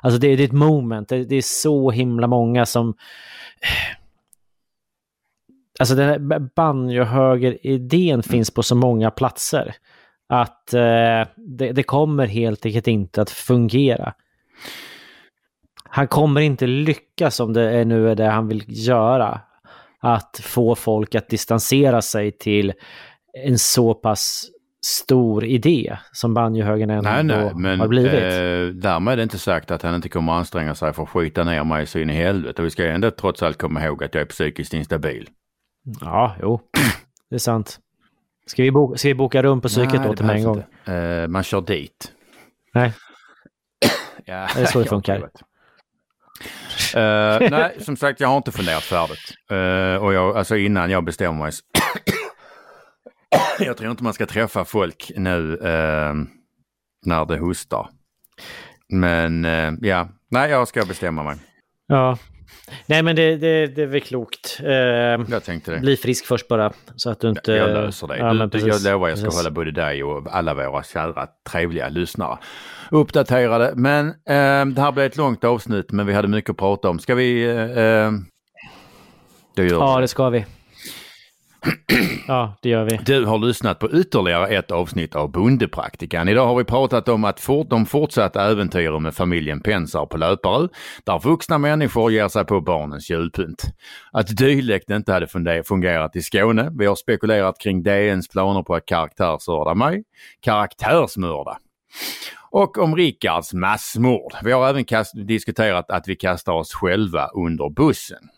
alltså 0.00 0.20
det, 0.20 0.36
det 0.36 0.42
är 0.42 0.46
ett 0.46 0.52
moment, 0.52 1.08
det, 1.08 1.24
det 1.24 1.36
är 1.36 1.42
så 1.42 1.90
himla 1.90 2.26
många 2.26 2.66
som 2.66 2.94
Alltså 5.78 5.94
den 5.94 6.08
här 6.08 6.38
banjohöger-idén 6.56 8.22
finns 8.22 8.50
på 8.50 8.62
så 8.62 8.74
många 8.74 9.10
platser 9.10 9.74
att 10.28 10.74
eh, 10.74 11.26
det, 11.36 11.72
det 11.72 11.82
kommer 11.82 12.26
helt 12.26 12.66
enkelt 12.66 12.86
inte 12.86 13.22
att 13.22 13.30
fungera. 13.30 14.14
Han 15.90 16.08
kommer 16.08 16.40
inte 16.40 16.66
lyckas 16.66 17.40
om 17.40 17.52
det 17.52 17.70
är 17.70 17.84
nu 17.84 18.10
är 18.10 18.14
det 18.14 18.26
han 18.26 18.48
vill 18.48 18.64
göra. 18.68 19.40
Att 20.02 20.40
få 20.42 20.74
folk 20.74 21.14
att 21.14 21.28
distansera 21.28 22.02
sig 22.02 22.32
till 22.32 22.72
en 23.46 23.58
så 23.58 23.94
pass 23.94 24.44
stor 24.86 25.44
idé 25.44 25.96
som 26.12 26.34
banjohögern 26.34 26.90
ändå 26.90 27.10
Nej, 27.10 27.24
nej, 27.24 27.52
men 27.54 27.80
har 27.80 27.88
blivit. 27.88 28.14
eh, 28.14 28.80
därmed 28.82 29.12
är 29.12 29.16
det 29.16 29.22
inte 29.22 29.38
sagt 29.38 29.70
att 29.70 29.82
han 29.82 29.94
inte 29.94 30.08
kommer 30.08 30.32
anstränga 30.32 30.74
sig 30.74 30.92
för 30.92 31.02
att 31.02 31.08
skita 31.08 31.44
ner 31.44 31.64
mig 31.64 31.86
så 31.86 31.98
in 31.98 32.10
i 32.10 32.12
helvete. 32.12 32.62
Och 32.62 32.66
vi 32.66 32.70
ska 32.70 32.86
ändå 32.86 33.10
trots 33.10 33.42
allt 33.42 33.58
komma 33.58 33.84
ihåg 33.84 34.04
att 34.04 34.14
jag 34.14 34.20
är 34.22 34.26
psykiskt 34.26 34.74
instabil. 34.74 35.28
Ja, 36.00 36.36
jo. 36.42 36.60
Det 37.30 37.34
är 37.34 37.38
sant. 37.38 37.78
Ska 38.46 38.62
vi, 38.62 38.70
boka, 38.70 38.98
ska 38.98 39.08
vi 39.08 39.14
boka 39.14 39.42
rum 39.42 39.60
på 39.60 39.68
psyket 39.68 40.00
Nej, 40.00 40.08
då 40.08 40.14
till 40.16 40.24
mig 40.26 40.36
en 40.38 40.44
gång? 40.44 40.62
Eh, 40.94 41.28
man 41.28 41.42
kör 41.42 41.60
dit. 41.60 42.12
Nej. 42.74 42.92
Ja, 44.24 44.48
Det 44.54 44.60
är 44.60 44.66
så 44.66 44.78
det 44.78 44.84
funkar. 44.88 45.30
Uh, 46.96 47.50
nej, 47.50 47.76
som 47.80 47.96
sagt, 47.96 48.20
jag 48.20 48.28
har 48.28 48.36
inte 48.36 48.52
funderat 48.52 48.82
färdigt. 48.82 49.34
Uh, 49.52 50.04
och 50.04 50.12
jag, 50.12 50.36
alltså 50.36 50.56
innan 50.56 50.90
jag 50.90 51.04
bestämmer 51.04 51.38
mig. 51.38 51.52
jag 53.58 53.76
tror 53.76 53.90
inte 53.90 54.04
man 54.04 54.14
ska 54.14 54.26
träffa 54.26 54.64
folk 54.64 55.12
nu 55.16 55.56
uh, 55.56 56.14
när 57.06 57.24
det 57.24 57.38
hostar. 57.38 57.88
Men 58.92 59.44
ja, 59.80 60.08
nej, 60.30 60.50
jag 60.50 60.68
ska 60.68 60.84
bestämma 60.84 61.22
mig. 61.22 61.36
Ja. 61.86 62.18
Nej, 62.86 63.02
men 63.02 63.16
det, 63.16 63.36
det, 63.36 63.66
det 63.66 63.82
är 63.82 63.86
väl 63.86 64.00
klokt. 64.00 64.60
Eh, 64.64 64.70
Jag 64.70 65.44
tänkte 65.44 65.70
det. 65.72 65.78
bli 65.80 65.96
frisk 65.96 66.26
först 66.26 66.48
bara, 66.48 66.72
så 66.96 67.10
att 67.10 67.20
du 67.20 67.28
inte... 67.28 67.52
Jag 67.52 67.70
löser 67.70 68.06
det. 68.06 68.16
Ja, 68.18 68.32
du, 68.32 68.38
men 68.38 68.50
precis. 68.50 68.68
jag 68.84 68.92
lovar 68.92 69.08
jag 69.08 69.18
ska 69.18 69.26
Precis. 69.26 69.40
hålla 69.40 69.50
både 69.50 69.70
dig 69.70 70.04
och 70.04 70.36
alla 70.36 70.54
våra 70.54 70.82
kära 70.82 71.26
trevliga 71.50 71.88
lyssnare 71.88 72.38
uppdaterade. 72.90 73.72
Men 73.76 74.08
eh, 74.08 74.66
det 74.74 74.80
här 74.82 74.92
blev 74.92 75.06
ett 75.06 75.16
långt 75.16 75.44
avsnitt 75.44 75.92
men 75.92 76.06
vi 76.06 76.12
hade 76.12 76.28
mycket 76.28 76.50
att 76.50 76.56
prata 76.56 76.88
om. 76.88 76.98
Ska 76.98 77.14
vi... 77.14 77.44
Eh, 77.44 77.78
eh, 77.78 78.12
då 79.56 79.62
gör 79.62 79.70
Ja, 79.70 80.00
det 80.00 80.08
ska 80.08 80.28
vi. 80.28 80.44
Ja, 82.26 82.58
det 82.62 82.68
gör 82.68 82.84
vi. 82.84 82.96
Du 83.06 83.24
har 83.24 83.38
lyssnat 83.38 83.78
på 83.78 83.90
ytterligare 83.90 84.48
ett 84.48 84.70
avsnitt 84.70 85.16
av 85.16 85.30
Bondepraktikan. 85.30 86.28
Idag 86.28 86.46
har 86.46 86.54
vi 86.54 86.64
pratat 86.64 87.08
om 87.08 87.24
att 87.24 87.40
fort, 87.40 87.70
de 87.70 87.86
fortsatta 87.86 88.50
äventyren 88.50 89.02
med 89.02 89.14
familjen 89.14 89.60
Pensar 89.60 90.06
på 90.06 90.16
Löparö, 90.16 90.68
där 91.04 91.18
vuxna 91.18 91.58
människor 91.58 92.12
ger 92.12 92.28
sig 92.28 92.44
på 92.44 92.60
barnens 92.60 93.10
julpynt. 93.10 93.62
Att 94.12 94.36
dylikt 94.36 94.90
inte 94.90 95.12
hade 95.12 95.26
fungerat 95.64 96.16
i 96.16 96.22
Skåne. 96.22 96.70
Vi 96.78 96.86
har 96.86 96.94
spekulerat 96.94 97.60
kring 97.60 97.82
DNs 97.82 98.28
planer 98.28 98.62
på 98.62 98.74
att 98.74 98.86
karaktärsmörda 98.86 99.74
mig. 99.74 100.04
Karaktärsmörda. 100.40 101.58
Och 102.50 102.78
om 102.78 102.96
Rickards 102.96 103.54
massmord. 103.54 104.32
Vi 104.44 104.52
har 104.52 104.68
även 104.68 104.84
diskuterat 105.26 105.90
att 105.90 106.08
vi 106.08 106.16
kastar 106.16 106.52
oss 106.52 106.72
själva 106.72 107.26
under 107.26 107.70
bussen. 107.70 108.28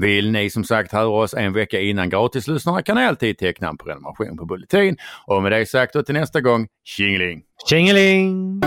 Vill 0.00 0.30
ni 0.30 0.50
som 0.50 0.64
sagt 0.64 0.92
höra 0.92 1.08
oss 1.08 1.34
en 1.34 1.52
vecka 1.52 1.80
innan 1.80 2.10
gratislyssnarna 2.10 2.82
kan 2.82 2.96
ni 2.96 3.04
alltid 3.04 3.38
teckna 3.38 3.68
en 3.68 3.76
prenumeration 3.76 4.36
på 4.36 4.44
Bulletin. 4.44 4.96
Och 5.26 5.42
med 5.42 5.52
det 5.52 5.66
sagt 5.66 5.96
och 5.96 6.06
till 6.06 6.14
nästa 6.14 6.40
gång, 6.40 6.66
tjingeling! 6.84 7.42
Tjingeling! 7.68 8.60